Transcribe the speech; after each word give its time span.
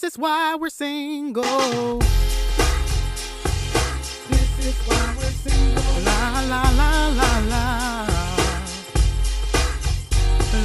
This 0.00 0.12
is 0.12 0.18
why 0.18 0.54
we're 0.54 0.68
single. 0.68 1.42
This 1.42 2.10
is 4.64 4.76
why 4.86 5.14
we're 5.18 5.24
single. 5.24 5.82
La 6.04 6.38
la 6.42 6.62
la 6.70 7.08
la 7.08 7.38
la. 7.48 8.06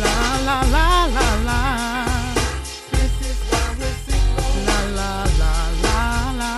La 0.01 0.37
la 0.45 0.61
la 0.69 1.05
la 1.05 1.27
la. 1.45 2.05
This 2.91 3.21
is 3.21 3.39
why 3.49 3.75
we're 3.79 3.97
single. 4.05 4.53
La 4.67 4.79
la 4.99 5.25
la 5.39 5.53
la 5.81 5.97
la. 6.37 6.53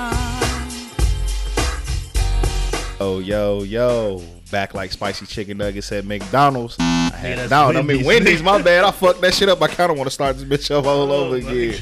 Oh, 2.99 3.19
yo, 3.19 3.63
yo. 3.63 4.21
Back 4.51 4.73
like 4.73 4.91
spicy 4.91 5.25
chicken 5.25 5.59
nuggets 5.59 5.93
at 5.93 6.03
McDonald's. 6.03 6.75
I 6.77 6.83
had 7.15 7.37
that's 7.37 7.49
down. 7.49 7.77
I 7.77 7.81
mean, 7.81 8.03
Wendy's. 8.03 8.05
Wendy's, 8.05 8.43
my 8.43 8.61
bad. 8.61 8.83
I 8.83 8.91
fucked 8.91 9.21
that 9.21 9.33
shit 9.33 9.47
up. 9.47 9.61
I 9.61 9.69
kind 9.69 9.91
of 9.91 9.97
want 9.97 10.07
to 10.07 10.13
start 10.13 10.37
this 10.37 10.43
bitch 10.43 10.69
up 10.77 10.85
all 10.85 11.09
over 11.09 11.37
again. 11.37 11.81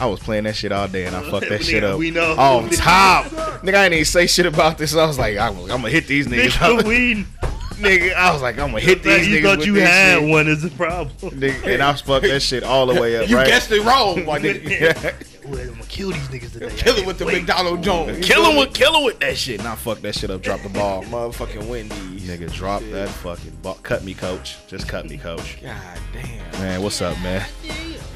You 0.00 0.06
lose. 0.06 0.10
I 0.10 0.10
was 0.10 0.20
playing 0.20 0.44
that 0.44 0.56
shit 0.56 0.72
all 0.72 0.88
day 0.88 1.06
and 1.06 1.14
I 1.16 1.22
fucked 1.30 1.48
that 1.48 1.60
Nigga, 1.60 1.64
shit 1.70 1.84
up. 1.84 1.98
we 1.98 2.10
know. 2.10 2.32
On 2.36 2.68
top. 2.70 3.26
Nigga, 3.62 3.74
I 3.74 3.84
ain't 3.84 3.94
even 3.94 4.04
say 4.04 4.26
shit 4.26 4.46
about 4.46 4.78
this. 4.78 4.94
I 4.96 5.06
was 5.06 5.18
like, 5.18 5.36
I'm, 5.38 5.56
I'm 5.62 5.66
gonna 5.68 5.90
hit 5.90 6.06
these 6.06 6.26
niggas. 6.26 6.50
Nigga, 6.50 6.84
we 6.84 7.24
nigga, 7.80 8.14
I 8.14 8.32
was 8.32 8.42
like, 8.42 8.58
I'm 8.58 8.68
gonna 8.70 8.80
hit 8.80 9.02
these 9.02 9.26
you 9.28 9.38
niggas. 9.40 9.42
thought 9.42 9.58
with 9.58 9.66
you 9.66 9.74
had 9.76 10.18
shit. 10.20 10.28
one 10.30 10.48
is 10.48 10.62
the 10.62 10.70
problem. 10.70 11.10
Nigga, 11.20 11.74
and 11.74 11.82
I 11.82 11.92
fucked 11.94 12.26
that 12.26 12.40
shit 12.40 12.62
all 12.62 12.86
the 12.86 13.00
way 13.00 13.16
up, 13.16 13.28
You 13.28 13.36
right? 13.36 13.46
guessed 13.46 13.70
it 13.72 13.82
wrong, 13.84 14.24
my 14.26 14.38
nigga. 14.40 15.26
Ooh, 15.46 15.58
I'm 15.58 15.68
gonna 15.70 15.82
kill 15.84 16.10
these 16.10 16.28
niggas 16.28 16.52
today. 16.52 16.70
Kill 16.76 16.96
it 16.96 17.06
with 17.06 17.18
the 17.18 17.24
McDonald 17.24 17.82
Jones. 17.82 18.24
Kill 18.26 18.44
him 18.50 18.56
with 18.58 18.74
kill 18.74 18.94
him 18.96 19.04
with 19.04 19.18
that 19.20 19.36
shit. 19.38 19.62
Now 19.62 19.74
fuck 19.74 19.98
that 20.00 20.14
shit 20.14 20.30
up. 20.30 20.42
Drop 20.42 20.60
the 20.62 20.68
ball. 20.68 21.02
Motherfucking 21.04 21.66
Wendy's. 21.66 22.28
Nigga, 22.28 22.52
drop 22.52 22.82
that 22.92 23.08
fucking 23.08 23.56
ball. 23.62 23.78
Cut 23.82 24.04
me, 24.04 24.12
coach. 24.14 24.58
Just 24.68 24.86
cut 24.86 25.08
me, 25.08 25.16
coach. 25.16 25.60
God 25.62 25.76
damn. 26.12 26.52
Man, 26.60 26.82
what's 26.82 27.00
up, 27.00 27.18
man? 27.22 27.44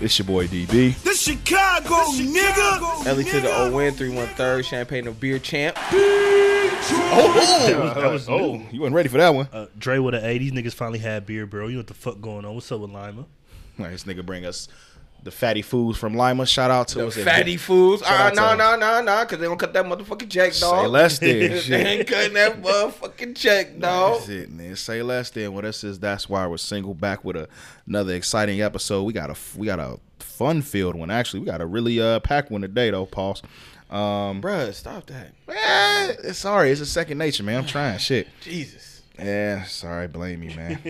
It's 0.01 0.19
your 0.19 0.27
boy 0.27 0.49
DB. 0.49 1.01
This 1.03 1.23
Chicago, 1.23 1.95
nigga. 2.13 3.07
Ellie 3.07 3.25
to 3.25 3.41
the 3.41 3.57
O 3.57 3.71
win, 3.71 3.95
3 3.95 4.11
1 4.11 4.27
third, 4.29 4.67
champagne 4.67 5.07
of 5.07 5.21
beer 5.21 5.39
champ. 5.39 5.77
That 5.77 7.77
was, 7.79 7.95
that 7.95 8.13
was 8.13 8.29
oh, 8.29 8.57
new. 8.57 8.67
you 8.73 8.81
wasn't 8.81 8.97
ready 8.97 9.09
for 9.09 9.19
that 9.19 9.31
one. 9.31 9.49
Uh, 9.53 9.67
Dre 9.79 9.99
with 9.99 10.15
an 10.15 10.25
A. 10.25 10.39
These 10.39 10.53
niggas 10.53 10.75
finally 10.75 10.99
had 10.99 11.27
beer, 11.27 11.47
bro. 11.47 11.69
You 11.69 11.75
know 11.75 11.79
what 11.79 11.87
the 11.87 11.95
fuck 11.95 12.21
going 12.21 12.45
on? 12.45 12.55
What's 12.55 12.71
up 12.73 12.81
with 12.81 12.91
Lima? 12.91 13.25
Right, 13.79 13.91
this 13.91 14.05
nigga 14.05 14.27
bring 14.27 14.45
us 14.45 14.69
the 15.25 15.31
fatty 15.33 15.63
foods 15.63 15.99
from 15.99 16.15
Lima. 16.15 16.47
Shout 16.47 16.71
out 16.71 16.87
to 16.89 16.99
The 16.99 17.07
it 17.07 17.25
fatty 17.25 17.57
foods. 17.57 18.03
Shout 18.03 18.13
Ah, 18.13 18.29
no, 18.35 18.51
to- 18.53 18.57
no, 18.57 18.77
no, 18.77 19.03
no, 19.03 19.25
because 19.25 19.39
they 19.41 19.47
don't 19.47 19.59
cut 19.59 19.73
that 19.73 19.85
motherfucking 19.85 20.31
check, 20.31 20.53
Say 20.53 20.61
dog. 20.61 20.91
less 20.91 21.19
than 21.19 21.29
they 21.69 21.87
ain't 21.99 22.07
cutting 22.09 22.35
that 22.35 22.63
motherfucking 22.63 23.35
check, 23.35 23.79
dog. 23.79 24.19
That's 24.19 24.29
it, 24.29 24.51
man. 24.53 24.77
Say 24.77 25.03
less 25.03 25.31
than. 25.31 25.53
Well, 25.53 25.63
this 25.63 25.83
is 25.83 25.99
that's 25.99 26.29
why 26.29 26.47
we're 26.47 26.59
single 26.59 26.95
back 26.95 27.25
with 27.25 27.37
a, 27.37 27.49
another 27.87 28.15
exciting 28.15 28.61
episode. 28.63 29.03
We 29.03 29.13
got 29.13 29.31
a 29.31 29.37
we 29.59 29.67
got 29.67 29.81
a 29.81 29.99
fun 30.21 30.63
filled 30.63 30.95
one. 30.95 31.11
Actually, 31.11 31.41
we 31.41 31.47
got 31.47 31.61
a 31.61 31.67
really 31.67 32.01
uh 32.01 32.21
packed 32.21 32.51
one 32.51 32.61
today 32.61 32.91
though, 32.91 33.07
Pauls. 33.07 33.43
Um, 33.91 34.43
Bruh, 34.43 34.73
stop 34.75 35.07
that. 35.07 35.33
eh, 35.49 36.33
sorry, 36.33 36.71
it's 36.71 36.81
a 36.81 36.87
second 36.87 37.19
nature, 37.19 37.43
man. 37.45 37.59
I'm 37.59 37.67
trying 37.67 37.99
shit. 37.99 38.27
Jesus. 38.41 38.84
Yeah, 39.19 39.63
sorry, 39.65 40.09
blame 40.09 40.41
me, 40.41 40.55
man. 40.57 40.81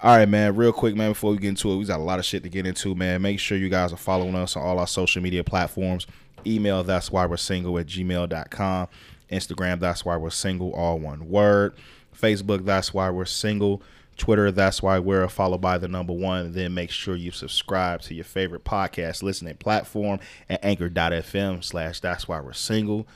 all 0.00 0.16
right, 0.16 0.28
man. 0.28 0.54
Real 0.56 0.72
quick, 0.72 0.94
man. 0.94 1.12
Before 1.12 1.30
we 1.30 1.38
get 1.38 1.48
into 1.48 1.72
it, 1.72 1.76
we 1.76 1.84
got 1.84 2.00
a 2.00 2.02
lot 2.02 2.18
of 2.18 2.24
shit 2.24 2.42
to 2.42 2.48
get 2.48 2.66
into, 2.66 2.94
man. 2.94 3.22
Make 3.22 3.38
sure 3.38 3.56
you 3.56 3.70
guys 3.70 3.92
are 3.92 3.96
following 3.98 4.34
us 4.34 4.56
on 4.56 4.62
all 4.62 4.78
our 4.78 4.86
social 4.86 5.22
media 5.22 5.42
platforms. 5.42 6.06
Email 6.46 6.82
that's 6.82 7.10
why 7.10 7.24
we're 7.24 7.36
single 7.36 7.78
at 7.78 7.86
gmail.com. 7.86 8.88
Instagram 9.30 9.80
that's 9.80 10.04
why 10.04 10.16
we're 10.16 10.30
single, 10.30 10.72
all 10.74 10.98
one 10.98 11.28
word. 11.30 11.74
Facebook 12.14 12.64
that's 12.64 12.92
why 12.92 13.08
we're 13.10 13.24
single. 13.24 13.82
Twitter 14.18 14.50
that's 14.50 14.82
why 14.82 14.98
we're 14.98 15.26
followed 15.28 15.62
by 15.62 15.78
the 15.78 15.88
number 15.88 16.12
one. 16.12 16.52
Then 16.52 16.74
make 16.74 16.90
sure 16.90 17.16
you 17.16 17.30
subscribe 17.30 18.02
to 18.02 18.14
your 18.14 18.24
favorite 18.24 18.64
podcast 18.64 19.22
listening 19.22 19.56
platform 19.56 20.20
at 20.50 20.62
anchor.fm 20.62 21.64
slash 21.64 22.00
that's 22.00 22.28
why 22.28 22.40
we're 22.40 22.52
single. 22.52 23.06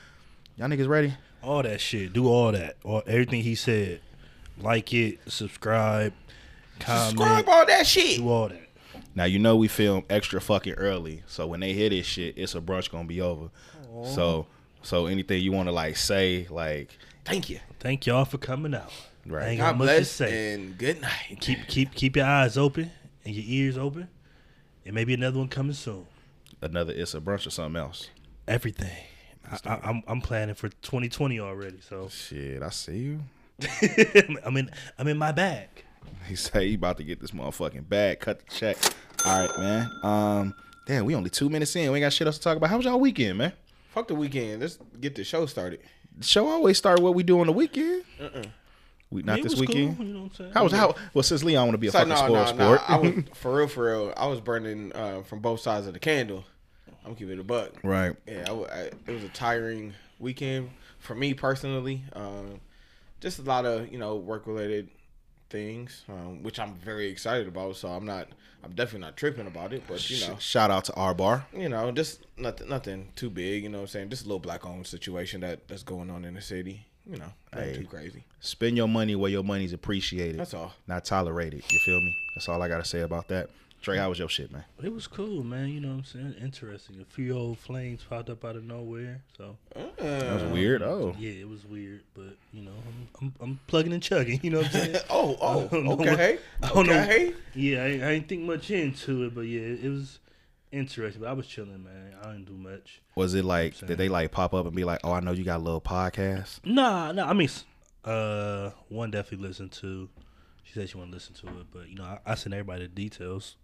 Y'all 0.57 0.67
niggas 0.67 0.87
ready? 0.87 1.13
All 1.43 1.61
that 1.61 1.79
shit. 1.79 2.13
Do 2.13 2.27
all 2.27 2.51
that. 2.51 2.77
All, 2.83 3.03
everything 3.05 3.43
he 3.43 3.53
said. 3.53 4.01
Like 4.61 4.93
it. 4.93 5.19
Subscribe. 5.27 6.13
Comment. 6.79 7.09
Subscribe 7.09 7.49
all 7.49 7.65
that 7.65 7.85
shit. 7.87 8.17
Do 8.17 8.29
all 8.29 8.49
that. 8.49 8.61
Now 9.15 9.25
you 9.25 9.39
know 9.39 9.55
we 9.55 9.67
film 9.67 10.03
extra 10.09 10.39
fucking 10.39 10.73
early, 10.73 11.23
so 11.25 11.47
when 11.47 11.59
they 11.59 11.73
hear 11.73 11.89
this 11.89 12.05
shit, 12.05 12.37
it's 12.37 12.53
a 12.53 12.61
brunch 12.61 12.91
gonna 12.91 13.07
be 13.07 13.21
over. 13.21 13.49
So, 14.13 14.45
so 14.83 15.07
anything 15.07 15.41
you 15.41 15.51
want 15.51 15.67
to 15.69 15.71
like 15.71 15.97
say, 15.97 16.45
like 16.51 16.97
Thank 17.25 17.49
you. 17.49 17.59
Thank 17.79 18.05
y'all 18.05 18.25
for 18.25 18.37
coming 18.37 18.73
out. 18.75 18.91
Right. 19.25 19.43
I 19.43 19.47
ain't 19.49 19.57
got 19.59 19.71
God 19.71 19.77
much 19.79 19.87
to 19.87 19.95
bless 19.95 20.11
say. 20.11 20.53
and 20.53 20.77
good 20.77 21.01
night. 21.01 21.37
Keep 21.41 21.67
keep 21.67 21.93
keep 21.93 22.15
your 22.15 22.25
eyes 22.25 22.57
open 22.57 22.91
and 23.25 23.33
your 23.35 23.43
ears 23.45 23.77
open. 23.77 24.07
And 24.85 24.95
maybe 24.95 25.13
another 25.13 25.39
one 25.39 25.49
coming 25.49 25.73
soon. 25.73 26.05
another 26.61 26.93
it's 26.93 27.13
a 27.13 27.19
brunch 27.19 27.45
or 27.45 27.49
something 27.49 27.81
else. 27.81 28.09
Everything. 28.47 28.95
I, 29.51 29.59
I, 29.65 29.79
I'm 29.83 30.03
I'm 30.07 30.21
planning 30.21 30.55
for 30.55 30.69
2020 30.69 31.39
already. 31.39 31.79
So 31.81 32.07
Shit, 32.09 32.61
I 32.61 32.69
see 32.69 32.97
you. 32.99 33.23
I'm 34.45 34.57
in 34.57 34.69
I'm 34.97 35.07
in 35.07 35.17
my 35.17 35.31
bag. 35.31 35.67
He 36.27 36.35
say 36.35 36.67
he 36.69 36.73
about 36.75 36.97
to 36.97 37.03
get 37.03 37.19
this 37.21 37.31
motherfucking 37.31 37.87
bag, 37.87 38.19
cut 38.19 38.39
the 38.45 38.53
check. 38.53 38.77
All 39.25 39.39
right, 39.47 39.59
man. 39.59 39.89
Um, 40.03 40.53
damn, 40.85 41.05
we 41.05 41.15
only 41.15 41.29
two 41.29 41.49
minutes 41.49 41.75
in. 41.75 41.91
We 41.91 41.97
ain't 41.99 42.03
got 42.05 42.13
shit 42.13 42.27
else 42.27 42.37
to 42.37 42.43
talk 42.43 42.57
about. 42.57 42.69
How 42.69 42.77
was 42.77 42.85
y'all 42.85 42.99
weekend, 42.99 43.37
man? 43.37 43.53
Fuck 43.93 44.09
the 44.09 44.15
weekend. 44.15 44.61
Let's 44.61 44.77
get 44.99 45.15
the 45.15 45.23
show 45.23 45.45
started. 45.45 45.79
The 46.17 46.25
show 46.25 46.47
always 46.47 46.77
start 46.77 46.99
what 46.99 47.15
we 47.15 47.23
do 47.23 47.39
on 47.39 47.47
the 47.47 47.53
weekend. 47.53 48.03
Uh, 48.21 48.43
We 49.09 49.23
not 49.23 49.39
It 49.39 49.43
this 49.43 49.53
was 49.53 49.61
weekend. 49.61 49.97
Cool, 49.97 50.05
you 50.05 50.13
know 50.13 50.19
what 50.23 50.29
I'm 50.31 50.35
saying? 50.35 50.51
How 50.53 50.63
was 50.63 50.73
how? 50.73 50.95
Well, 51.13 51.23
since 51.23 51.43
Leon 51.43 51.65
want 51.67 51.73
to 51.75 51.77
be 51.77 51.87
a 51.87 51.91
So, 51.91 51.99
fucking 51.99 52.09
no, 52.09 52.15
spoiled 52.15 52.57
no, 52.57 52.71
no. 52.71 52.75
sport. 52.77 52.89
I 52.89 52.97
was 52.97 53.23
for 53.35 53.55
real, 53.57 53.67
for 53.67 53.85
real. 53.85 54.13
I 54.17 54.27
was 54.27 54.41
burning 54.41 54.91
uh, 54.93 55.21
from 55.23 55.39
both 55.39 55.61
sides 55.61 55.87
of 55.87 55.93
the 55.93 55.99
candle. 55.99 56.43
I'm 57.05 57.15
keeping 57.15 57.33
it 57.33 57.39
a 57.39 57.43
buck. 57.43 57.71
right. 57.83 58.13
Yeah, 58.27 58.41
I, 58.41 58.45
w- 58.45 58.67
I- 58.67 58.91
it 59.07 59.07
was 59.07 59.23
a 59.23 59.29
tiring 59.29 59.93
weekend 60.19 60.69
for 60.99 61.15
me 61.15 61.33
personally. 61.33 62.03
Um, 62.13 62.59
just 63.21 63.39
a 63.39 63.43
lot 63.43 63.65
of 63.65 63.91
you 63.91 63.97
know 63.99 64.15
work 64.15 64.47
related 64.47 64.89
things, 65.49 66.03
um, 66.09 66.43
which 66.43 66.59
I'm 66.59 66.75
very 66.75 67.07
excited 67.09 67.47
about. 67.47 67.75
So 67.77 67.87
I'm 67.89 68.05
not, 68.05 68.27
I'm 68.63 68.71
definitely 68.71 69.01
not 69.01 69.15
tripping 69.17 69.47
about 69.47 69.71
it. 69.73 69.83
But 69.87 70.09
you 70.09 70.27
know, 70.27 70.35
Shout 70.39 70.71
out 70.71 70.85
to 70.85 70.93
R 70.95 71.13
Bar. 71.13 71.45
you 71.55 71.69
know, 71.69 71.91
just 71.91 72.25
nothing, 72.37 72.69
nothing 72.69 73.09
too 73.15 73.29
big. 73.29 73.63
You 73.63 73.69
know 73.69 73.77
what 73.79 73.81
I'm 73.83 73.87
saying? 73.87 74.09
Just 74.09 74.23
a 74.23 74.25
little 74.25 74.39
black 74.39 74.65
owned 74.65 74.87
situation 74.87 75.41
that 75.41 75.67
that's 75.67 75.83
going 75.83 76.09
on 76.09 76.25
in 76.25 76.33
the 76.33 76.41
city. 76.41 76.85
You 77.09 77.17
know, 77.17 77.31
nothing 77.53 77.73
Hey. 77.73 77.79
too 77.79 77.85
crazy. 77.87 78.25
Spend 78.41 78.75
your 78.75 78.89
money 78.89 79.15
where 79.15 79.31
your 79.31 79.43
money's 79.43 79.71
appreciated. 79.71 80.37
That's 80.39 80.53
all. 80.53 80.73
Not 80.87 81.05
tolerated. 81.05 81.63
You 81.71 81.79
feel 81.85 82.01
me? 82.01 82.13
That's 82.35 82.49
all 82.49 82.61
I 82.61 82.67
gotta 82.67 82.83
say 82.83 82.99
about 82.99 83.29
that. 83.29 83.49
Trey, 83.81 83.97
how 83.97 84.09
was 84.09 84.19
your 84.19 84.27
shit, 84.27 84.51
man? 84.51 84.65
It 84.83 84.91
was 84.93 85.07
cool, 85.07 85.43
man. 85.43 85.69
You 85.69 85.79
know 85.79 85.89
what 85.89 85.97
I'm 85.97 86.03
saying? 86.03 86.35
Interesting. 86.41 86.99
A 86.99 87.05
few 87.05 87.37
old 87.37 87.57
flames 87.59 88.01
popped 88.09 88.29
up 88.29 88.43
out 88.43 88.55
of 88.57 88.63
nowhere. 88.65 89.21
So 89.37 89.55
That 89.97 90.33
was 90.33 90.43
weird. 90.51 90.81
Oh, 90.81 91.15
yeah, 91.17 91.31
it 91.31 91.47
was 91.47 91.63
weird, 91.65 92.01
but 92.13 92.35
you 92.51 92.63
know, 92.63 92.71
I'm 92.85 93.07
I'm, 93.21 93.33
I'm 93.39 93.59
plugging 93.67 93.93
and 93.93 94.03
chugging. 94.03 94.39
You 94.43 94.49
know 94.49 94.57
what 94.57 94.65
I'm 94.67 94.71
saying? 94.71 94.95
Oh, 95.09 95.37
oh, 95.39 95.77
know 95.79 95.95
what- 95.95 96.09
okay, 96.09 96.39
I 96.63 96.69
don't 96.69 96.87
know. 96.87 97.01
okay. 97.01 97.33
Yeah, 97.53 97.83
I, 97.83 97.85
I 97.85 98.13
didn't 98.15 98.27
think 98.27 98.43
much 98.43 98.69
into 98.71 99.23
it, 99.25 99.33
but 99.35 99.41
yeah, 99.41 99.61
it 99.61 99.89
was 99.89 100.19
interesting. 100.71 101.21
But 101.21 101.29
I 101.29 101.33
was 101.33 101.47
chilling, 101.47 101.83
man. 101.83 102.15
I 102.21 102.31
didn't 102.33 102.45
do 102.45 102.53
much. 102.57 103.01
was 103.15 103.35
it 103.35 103.45
like? 103.45 103.77
Did 103.77 103.97
they 103.97 104.09
like 104.09 104.31
pop 104.31 104.53
up 104.53 104.65
and 104.65 104.75
be 104.75 104.83
like, 104.83 104.99
"Oh, 105.03 105.13
I 105.13 105.21
know 105.21 105.31
you 105.31 105.43
got 105.45 105.57
a 105.57 105.63
little 105.63 105.81
podcast"? 105.81 106.59
Nah, 106.65 107.11
nah. 107.13 107.29
I 107.29 107.33
mean, 107.33 107.49
uh, 108.03 108.71
one 108.89 109.11
definitely 109.11 109.47
listened 109.47 109.71
to. 109.73 110.09
She 110.63 110.73
said 110.73 110.89
she 110.89 110.97
wanted 110.97 111.11
to 111.11 111.15
listen 111.15 111.35
to 111.35 111.47
it, 111.59 111.67
but 111.71 111.87
you 111.87 111.95
know, 111.95 112.03
I, 112.03 112.19
I 112.25 112.35
sent 112.35 112.53
everybody 112.53 112.81
the 112.83 112.87
details, 112.89 113.55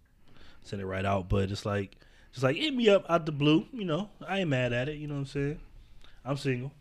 sent 0.64 0.82
it 0.82 0.86
right 0.86 1.04
out. 1.04 1.28
But 1.28 1.50
it's 1.50 1.64
like, 1.64 1.96
just 2.32 2.42
like 2.42 2.56
hit 2.56 2.74
me 2.74 2.88
up 2.88 3.04
out 3.08 3.26
the 3.26 3.32
blue. 3.32 3.66
You 3.72 3.84
know, 3.84 4.10
I 4.26 4.40
ain't 4.40 4.50
mad 4.50 4.72
at 4.72 4.88
it. 4.88 4.96
You 4.96 5.06
know 5.06 5.14
what 5.14 5.20
I'm 5.20 5.26
saying? 5.26 5.60
I'm 6.24 6.36
single. 6.36 6.72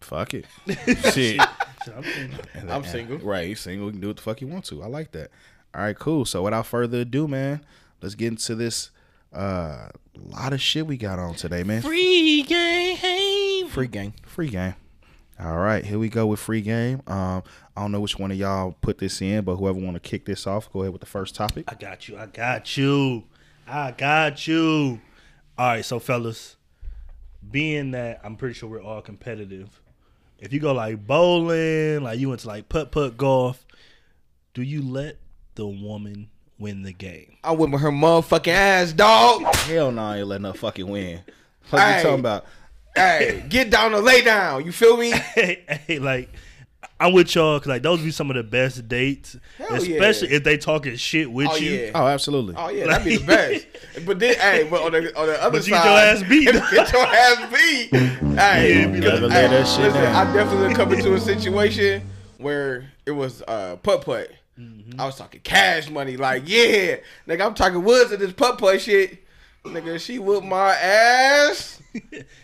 Fuck 0.00 0.34
it. 0.34 0.46
shit. 1.12 1.40
So 1.84 1.94
I'm 1.96 2.04
single. 2.04 2.40
I'm 2.68 2.84
single. 2.84 3.18
Right, 3.18 3.48
he's 3.48 3.60
single. 3.60 3.86
He 3.86 3.92
can 3.92 4.00
do 4.00 4.08
what 4.08 4.16
the 4.16 4.22
fuck 4.22 4.40
you 4.40 4.46
want 4.46 4.64
to. 4.66 4.82
I 4.82 4.86
like 4.86 5.12
that. 5.12 5.30
All 5.74 5.82
right, 5.82 5.98
cool. 5.98 6.24
So 6.24 6.42
without 6.42 6.66
further 6.66 7.00
ado, 7.00 7.28
man, 7.28 7.64
let's 8.02 8.14
get 8.14 8.28
into 8.28 8.54
this. 8.54 8.90
Uh, 9.32 9.88
lot 10.18 10.52
of 10.52 10.60
shit 10.60 10.86
we 10.86 10.96
got 10.96 11.18
on 11.18 11.34
today, 11.34 11.62
man. 11.62 11.82
Free 11.82 12.42
game. 12.42 13.68
Free 13.68 13.86
gang. 13.86 14.14
Free 14.26 14.48
game. 14.48 14.74
All 15.42 15.56
right, 15.58 15.84
here 15.84 15.98
we 15.98 16.08
go 16.10 16.26
with 16.26 16.38
free 16.40 16.60
game. 16.60 17.00
Um, 17.06 17.42
I 17.76 17.80
don't 17.82 17.92
know 17.92 18.00
which 18.00 18.18
one 18.18 18.30
of 18.30 18.36
y'all 18.36 18.76
put 18.82 18.98
this 18.98 19.22
in, 19.22 19.42
but 19.44 19.56
whoever 19.56 19.78
want 19.78 19.94
to 19.94 20.00
kick 20.00 20.26
this 20.26 20.46
off, 20.46 20.70
go 20.70 20.82
ahead 20.82 20.92
with 20.92 21.00
the 21.00 21.06
first 21.06 21.34
topic. 21.34 21.64
I 21.68 21.74
got 21.76 22.08
you. 22.08 22.18
I 22.18 22.26
got 22.26 22.76
you. 22.76 23.24
I 23.66 23.92
got 23.92 24.46
you. 24.46 25.00
All 25.56 25.66
right, 25.66 25.84
so 25.84 25.98
fellas, 25.98 26.56
being 27.50 27.92
that 27.92 28.20
I'm 28.22 28.36
pretty 28.36 28.54
sure 28.54 28.68
we're 28.68 28.82
all 28.82 29.00
competitive, 29.00 29.80
if 30.38 30.52
you 30.52 30.60
go 30.60 30.72
like 30.72 31.06
bowling, 31.06 32.02
like 32.02 32.18
you 32.18 32.28
went 32.28 32.42
to 32.42 32.48
like 32.48 32.68
putt 32.68 32.90
putt 32.92 33.16
golf, 33.16 33.64
do 34.52 34.60
you 34.62 34.82
let 34.82 35.16
the 35.54 35.66
woman 35.66 36.28
win 36.58 36.82
the 36.82 36.92
game? 36.92 37.36
I 37.44 37.52
went 37.52 37.72
with 37.72 37.80
her 37.80 37.90
motherfucking 37.90 38.48
ass, 38.48 38.92
dog. 38.92 39.42
Hell 39.54 39.90
no, 39.92 40.02
I 40.02 40.18
ain't 40.18 40.26
letting 40.26 40.44
her 40.46 40.52
fucking 40.52 40.86
win. 40.86 41.20
What 41.70 41.80
Hey. 41.80 41.98
you 41.98 42.02
talking 42.02 42.20
about? 42.20 42.44
Hey, 42.94 43.44
get 43.48 43.70
down 43.70 43.94
or 43.94 44.00
lay 44.00 44.22
down. 44.22 44.64
You 44.64 44.72
feel 44.72 44.96
me? 44.96 45.10
hey, 45.34 45.64
hey, 45.86 45.98
like 45.98 46.28
I'm 46.98 47.12
with 47.14 47.34
y'all 47.34 47.58
because 47.58 47.68
like 47.68 47.82
those 47.82 48.00
be 48.02 48.10
some 48.10 48.30
of 48.30 48.36
the 48.36 48.42
best 48.42 48.86
dates, 48.88 49.36
Hell 49.58 49.74
especially 49.74 50.30
yeah. 50.30 50.36
if 50.36 50.44
they 50.44 50.56
talking 50.58 50.96
shit 50.96 51.30
with 51.30 51.48
Oh 51.50 51.56
you. 51.56 51.70
yeah. 51.72 51.90
Oh, 51.94 52.06
absolutely. 52.06 52.54
Oh 52.58 52.68
yeah, 52.68 52.86
that'd 52.86 53.04
be 53.04 53.16
the 53.16 53.26
best. 53.26 53.66
But 54.06 54.20
then, 54.20 54.34
hey, 54.36 54.68
but 54.70 54.82
on 54.82 54.92
the 54.92 55.18
on 55.18 55.26
the 55.26 55.42
other 55.42 55.58
But 55.58 55.66
you 55.66 55.74
side, 55.74 55.82
get 55.82 55.84
your 55.84 55.98
ass 55.98 56.28
beat. 56.28 56.70
get 56.70 56.92
your 56.92 57.02
ass 57.02 57.52
beat. 57.52 58.36
Hey, 58.38 58.80
Yeah, 58.80 58.86
be 58.86 59.00
like- 59.00 59.32
hey, 59.32 59.48
that 59.48 59.66
shit 59.66 59.80
listen, 59.86 60.00
down. 60.02 60.28
I 60.28 60.32
definitely 60.32 60.74
come 60.74 60.92
into 60.92 61.14
a 61.14 61.20
situation 61.20 62.02
where 62.38 62.90
it 63.04 63.10
was 63.10 63.42
uh 63.48 63.76
putt 63.82 64.04
putt. 64.04 64.30
Mm-hmm. 64.58 65.00
I 65.00 65.06
was 65.06 65.16
talking 65.16 65.40
cash 65.42 65.90
money, 65.90 66.16
like 66.16 66.44
yeah, 66.46 66.96
nigga, 67.26 67.44
I'm 67.46 67.54
talking 67.54 67.82
woods 67.82 68.12
of 68.12 68.20
this 68.20 68.32
putt 68.32 68.58
putt 68.58 68.80
shit. 68.80 69.24
Nigga, 69.64 70.00
she 70.00 70.18
whooped 70.18 70.46
my 70.46 70.74
ass. 70.74 71.76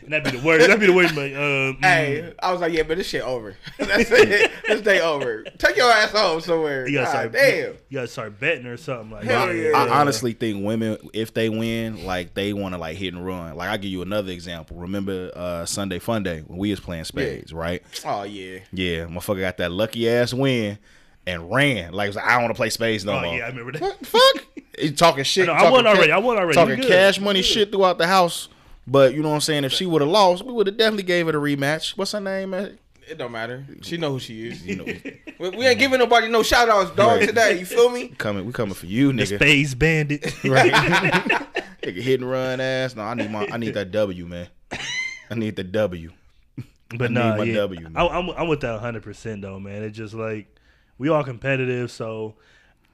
And 0.02 0.12
that'd 0.12 0.32
be 0.32 0.38
the 0.38 0.44
worst. 0.46 0.66
That'd 0.66 0.80
be 0.80 0.86
the 0.86 0.92
worst. 0.92 1.14
Like, 1.16 1.32
uh, 1.32 1.36
mm. 1.74 1.84
Hey, 1.84 2.32
I 2.40 2.52
was 2.52 2.60
like, 2.60 2.72
yeah, 2.72 2.82
but 2.84 2.96
this 2.96 3.08
shit 3.08 3.22
over. 3.22 3.56
That's 3.78 4.10
it. 4.10 4.50
This 4.66 4.80
day 4.80 5.00
over. 5.00 5.44
Take 5.58 5.76
your 5.76 5.90
ass 5.90 6.10
home 6.12 6.40
somewhere. 6.40 6.88
you 6.88 6.94
gotta 6.94 7.04
God 7.06 7.10
start. 7.10 7.32
damn. 7.32 7.72
You 7.88 7.98
gotta 7.98 8.06
start 8.08 8.40
betting 8.40 8.66
or 8.66 8.76
something 8.76 9.10
like. 9.10 9.24
Hell 9.24 9.48
that. 9.48 9.56
yeah. 9.56 9.70
I 9.76 10.00
honestly 10.00 10.32
think 10.32 10.64
women, 10.64 10.98
if 11.12 11.34
they 11.34 11.48
win, 11.48 12.04
like 12.04 12.34
they 12.34 12.52
want 12.52 12.74
to 12.74 12.78
like 12.78 12.96
hit 12.96 13.14
and 13.14 13.24
run. 13.24 13.56
Like 13.56 13.68
I 13.68 13.76
give 13.76 13.90
you 13.90 14.02
another 14.02 14.32
example. 14.32 14.78
Remember 14.78 15.30
uh 15.34 15.64
Sunday 15.64 15.98
Fun 15.98 16.22
Day 16.22 16.42
when 16.46 16.58
we 16.58 16.70
was 16.70 16.80
playing 16.80 17.04
spades, 17.04 17.52
right? 17.52 17.82
Oh 18.04 18.22
yeah. 18.24 18.60
Yeah, 18.72 19.06
motherfucker 19.06 19.40
got 19.40 19.56
that 19.58 19.70
lucky 19.72 20.08
ass 20.08 20.32
win 20.34 20.78
and 21.26 21.50
ran. 21.50 21.92
Like, 21.92 22.08
was 22.08 22.16
like 22.16 22.24
I 22.24 22.32
don't 22.34 22.42
want 22.44 22.54
to 22.54 22.58
play 22.58 22.70
space 22.70 23.04
no 23.04 23.12
Oh 23.18 23.20
more. 23.22 23.36
yeah, 23.36 23.44
I 23.44 23.48
remember 23.48 23.72
that. 23.72 23.80
What 23.82 23.98
the 23.98 24.04
fuck? 24.06 24.44
He 24.78 24.92
talking 24.92 25.24
shit. 25.24 25.46
No, 25.46 25.54
I 25.54 25.58
talking 25.60 25.72
won 25.72 25.84
ca- 25.84 25.90
already. 25.90 26.12
I 26.12 26.18
won 26.18 26.36
already. 26.36 26.54
Talking 26.54 26.76
You 26.76 26.82
good. 26.82 26.88
cash 26.90 27.18
money 27.18 27.40
shit 27.40 27.72
throughout 27.72 27.96
the 27.96 28.06
house. 28.06 28.50
But 28.86 29.14
you 29.14 29.22
know 29.22 29.30
what 29.30 29.36
I'm 29.36 29.40
saying? 29.40 29.64
If 29.64 29.72
she 29.72 29.86
would 29.86 30.02
have 30.02 30.10
lost, 30.10 30.44
we 30.44 30.52
would 30.52 30.66
have 30.66 30.76
definitely 30.76 31.04
gave 31.04 31.28
it 31.28 31.34
a 31.34 31.38
rematch. 31.38 31.96
What's 31.96 32.12
her 32.12 32.20
name? 32.20 32.50
Man? 32.50 32.78
It 33.08 33.16
don't 33.16 33.32
matter. 33.32 33.64
She 33.80 33.96
know 33.96 34.10
who 34.12 34.18
she 34.18 34.48
is. 34.48 34.66
You 34.66 34.76
know, 34.76 34.84
We, 35.38 35.48
we 35.50 35.66
ain't 35.66 35.78
giving 35.78 35.98
nobody 35.98 36.28
no 36.28 36.42
shout 36.42 36.68
outs, 36.68 36.90
dog, 36.90 37.20
Right. 37.20 37.26
today. 37.28 37.58
You 37.58 37.64
feel 37.64 37.88
me? 37.88 38.08
coming. 38.18 38.44
We 38.44 38.52
coming 38.52 38.74
for 38.74 38.84
you, 38.84 39.12
The 39.14 39.22
nigga. 39.22 39.36
Space 39.36 39.72
Bandit. 39.74 40.44
Right? 40.44 40.70
nigga, 40.72 42.02
hit 42.02 42.20
and 42.20 42.30
run 42.30 42.60
ass. 42.60 42.94
No, 42.96 43.02
I 43.02 43.14
need 43.14 43.30
my. 43.30 43.48
I 43.50 43.56
need 43.56 43.72
that 43.74 43.90
W, 43.92 44.26
man. 44.26 44.48
I 45.30 45.34
need 45.34 45.56
the 45.56 45.64
W. 45.64 46.12
But 46.90 47.10
I 47.10 47.14
nah, 47.14 47.30
need 47.32 47.38
my 47.38 47.44
yeah, 47.44 47.54
W, 47.54 47.80
man. 47.80 47.92
I, 47.96 48.06
I'm 48.06 48.28
I'm 48.30 48.48
with 48.48 48.60
that 48.60 48.72
100 48.72 49.02
percent 49.02 49.42
though, 49.42 49.58
man. 49.58 49.82
It's 49.82 49.96
just 49.96 50.14
like 50.14 50.48
we 50.98 51.08
all 51.08 51.24
competitive, 51.24 51.90
so 51.90 52.34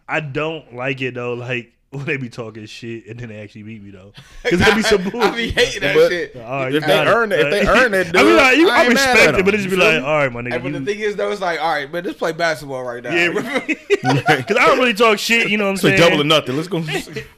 I 0.09 0.21
don't 0.21 0.75
like 0.75 1.01
it 1.01 1.15
though. 1.15 1.35
Like 1.35 1.73
when 1.93 2.07
they 2.07 2.17
be 2.17 2.31
talking 2.31 2.65
shit 2.65 3.07
and 3.07 3.21
then 3.21 3.29
they 3.29 3.41
actually 3.43 3.65
beat 3.65 3.83
me 3.83 3.91
though, 3.91 4.13
because 4.43 4.61
there 4.61 4.75
be 4.75 4.83
some 4.83 5.07
I 5.21 5.37
be 5.37 5.51
hating 5.51 5.83
that 5.83 5.95
But- 5.95 6.11
shit. 6.11 6.37
All 6.37 6.43
right, 6.43 6.75
If 6.75 6.83
they 6.83 6.89
got 6.89 7.07
earn 7.07 7.33
it- 7.33 7.41
if 7.41 7.51
they 7.51 7.67
earn 7.69 7.93
it, 7.93 8.17
I 8.17 8.23
mean, 8.23 8.37
like, 8.37 8.57
you, 8.57 8.71
I 8.71 8.77
I, 8.79 8.85
ain't 8.85 8.95
mad 8.95 9.13
respect 9.15 9.39
it, 9.39 9.45
but 9.45 9.53
it 9.55 9.59
just 9.59 9.69
be 9.69 9.77
like, 9.77 10.03
all 10.03 10.17
right, 10.17 10.33
my 10.33 10.41
nigga. 10.41 10.53
Hey, 10.53 10.59
but 10.59 10.73
the 10.73 10.81
thing 10.87 11.01
is, 11.01 11.17
though, 11.17 11.31
it's 11.31 11.43
like, 11.43 11.61
all 11.61 11.71
right, 11.71 11.93
man, 11.93 12.03
let's 12.05 12.19
play 12.19 12.33
basketball 12.33 12.83
right 12.83 13.03
now. 13.03 13.13
yeah, 13.15 13.29
because 13.31 14.57
I 14.57 14.67
don't 14.67 14.79
really 14.79 14.95
talk 14.95 15.19
shit. 15.19 15.51
You 15.51 15.59
know 15.59 15.65
what 15.65 15.69
I'm 15.71 15.75
It's 15.75 15.85
like 15.85 15.99
saying? 15.99 16.11
double 16.11 16.23
or 16.23 16.25
nothing. 16.25 16.57
Let's 16.57 16.69
go. 16.69 16.79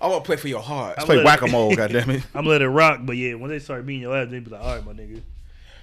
I 0.01 0.07
want 0.07 0.23
to 0.23 0.27
play 0.27 0.37
for 0.37 0.47
your 0.49 0.63
heart. 0.63 0.99
play 0.99 1.23
whack 1.25 1.43
a 1.43 1.49
mole. 1.49 1.75
Goddamn 1.75 2.11
it. 2.11 2.23
I'm 2.33 2.47
let 2.47 2.63
it 2.63 2.69
rock, 2.69 3.01
but 3.03 3.17
yeah, 3.17 3.35
when 3.35 3.51
they 3.51 3.59
start 3.59 3.85
beating 3.85 4.03
your 4.03 4.17
ass, 4.17 4.29
they 4.31 4.39
be 4.39 4.51
like, 4.51 4.63
all 4.63 4.77
right, 4.77 4.87
my 4.87 4.93
nigga. 4.93 5.21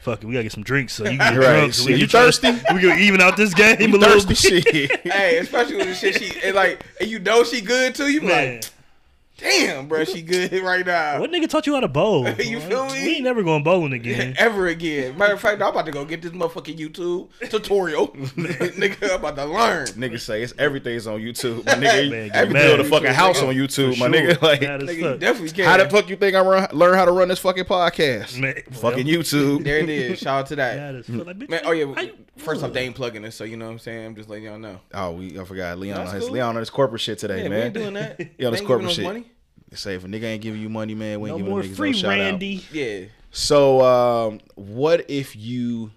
Fuck 0.01 0.24
it, 0.24 0.25
we 0.25 0.33
gotta 0.33 0.44
get 0.44 0.51
some 0.51 0.63
drinks 0.63 0.94
so 0.94 1.03
you 1.03 1.18
can 1.18 1.19
get 1.19 1.38
Right, 1.38 1.59
drunk. 1.59 1.74
So 1.75 1.86
we 1.86 1.95
you 1.95 2.07
thirsty? 2.07 2.51
We 2.74 2.81
can 2.81 2.98
even 3.00 3.21
out 3.21 3.38
this 3.38 3.53
game 3.53 3.94
a 3.94 3.98
little 3.98 4.27
bit. 4.27 4.39
hey, 5.03 5.38
especially 5.38 5.75
with 5.75 5.89
the 5.89 5.94
shit 5.94 6.15
she 6.15 6.42
and 6.44 6.56
like, 6.56 6.83
and 7.00 7.07
you 7.07 7.19
know 7.19 7.44
she 7.44 7.62
good 7.62 7.94
too. 7.94 8.07
You 8.07 8.21
Man, 8.21 8.56
like, 8.56 8.65
damn, 9.41 9.88
bro, 9.88 10.03
she 10.05 10.21
good 10.21 10.51
right 10.63 10.85
now. 10.85 11.19
what 11.19 11.31
nigga 11.31 11.49
taught 11.49 11.65
you 11.67 11.73
how 11.73 11.79
to 11.81 11.88
bowl? 11.88 12.27
You 12.41 12.59
feel 12.59 12.85
me? 12.88 12.93
We 13.03 13.15
ain't 13.15 13.23
never 13.23 13.43
going 13.43 13.63
bowling 13.63 13.93
again. 13.93 14.35
Ever 14.39 14.67
again. 14.67 15.17
Matter 15.17 15.33
of 15.33 15.41
fact, 15.41 15.61
I'm 15.61 15.69
about 15.69 15.85
to 15.85 15.91
go 15.91 16.05
get 16.05 16.21
this 16.21 16.31
motherfucking 16.31 16.77
YouTube 16.77 17.29
tutorial. 17.49 18.09
Nigga, 18.09 19.09
I'm 19.11 19.19
about 19.19 19.35
to 19.38 19.45
learn. 19.45 19.88
Niggas 19.88 20.21
say 20.21 20.41
it's 20.43 20.53
everything's 20.57 21.07
on 21.07 21.19
YouTube. 21.19 21.65
My 21.65 21.73
nigga, 21.73 22.09
Man, 22.11 22.25
you 22.25 22.31
can 22.31 22.53
build 22.53 22.79
a 22.79 22.83
fucking 22.83 23.07
For 23.07 23.13
house 23.13 23.39
sure. 23.39 23.49
on 23.49 23.55
YouTube, 23.55 23.97
my 23.99 24.07
For 24.07 24.13
nigga. 24.13 24.41
Like, 24.41 24.61
Nigga, 24.61 24.95
you 25.13 25.17
definitely 25.17 25.51
can. 25.51 25.65
how 25.65 25.77
the 25.77 25.89
fuck 25.89 26.09
you 26.09 26.15
think 26.15 26.35
I 26.35 26.41
run, 26.41 26.67
learn 26.73 26.95
how 26.95 27.05
to 27.05 27.11
run 27.11 27.27
this 27.27 27.39
fucking 27.39 27.65
podcast? 27.65 28.39
Man, 28.39 28.55
fucking 28.71 29.05
well, 29.05 29.15
YouTube. 29.15 29.63
There 29.63 29.77
it 29.79 29.89
is. 29.89 30.19
Shout 30.19 30.39
out 30.41 30.45
to 30.47 30.55
that. 30.57 30.77
mad 30.77 30.95
as 30.95 31.05
fuck. 31.07 31.25
Like, 31.25 31.49
Man, 31.49 31.61
oh 31.65 31.71
yeah. 31.71 31.93
how 31.93 32.01
you- 32.01 32.13
First 32.38 32.63
off, 32.63 32.73
they 32.73 32.83
ain't 32.85 32.95
plugging 32.95 33.23
us, 33.25 33.35
so 33.35 33.43
you 33.43 33.55
know 33.55 33.65
what 33.65 33.73
I'm 33.73 33.79
saying. 33.79 34.03
I'm 34.05 34.15
just 34.15 34.27
letting 34.29 34.45
y'all 34.45 34.57
know. 34.57 34.79
Oh, 34.93 35.11
we 35.11 35.39
I 35.39 35.43
forgot 35.43 35.77
Leon 35.77 35.97
That's 35.97 36.09
on 36.09 36.15
his 36.15 36.23
cool. 36.25 36.33
Leon 36.33 36.55
on 36.55 36.59
his 36.59 36.69
corporate 36.71 37.01
shit 37.01 37.19
today, 37.19 37.38
Yeah, 37.39 37.43
we 37.43 37.49
man. 37.49 37.61
ain't 37.65 37.73
doing 37.73 37.93
that. 37.93 38.19
Yeah, 38.19 38.25
They 38.39 38.49
this 38.51 38.61
corporate 38.61 38.91
shit. 38.91 39.03
money. 39.03 39.25
Say 39.73 39.95
if 39.95 40.03
a 40.03 40.07
nigga 40.07 40.23
ain't 40.23 40.41
giving 40.41 40.62
you 40.62 40.69
money, 40.69 40.95
man, 40.95 41.21
we 41.21 41.29
ain't 41.29 41.39
No 41.39 41.45
giving 41.45 41.51
more 41.51 41.63
niggas 41.63 41.75
free 41.75 41.91
no 41.91 41.97
shout 41.97 42.09
Randy. 42.09 42.65
Yeah. 42.71 43.06
So, 43.31 43.81
um, 43.81 44.41
what 44.56 45.09
if 45.09 45.35
you 45.35 45.91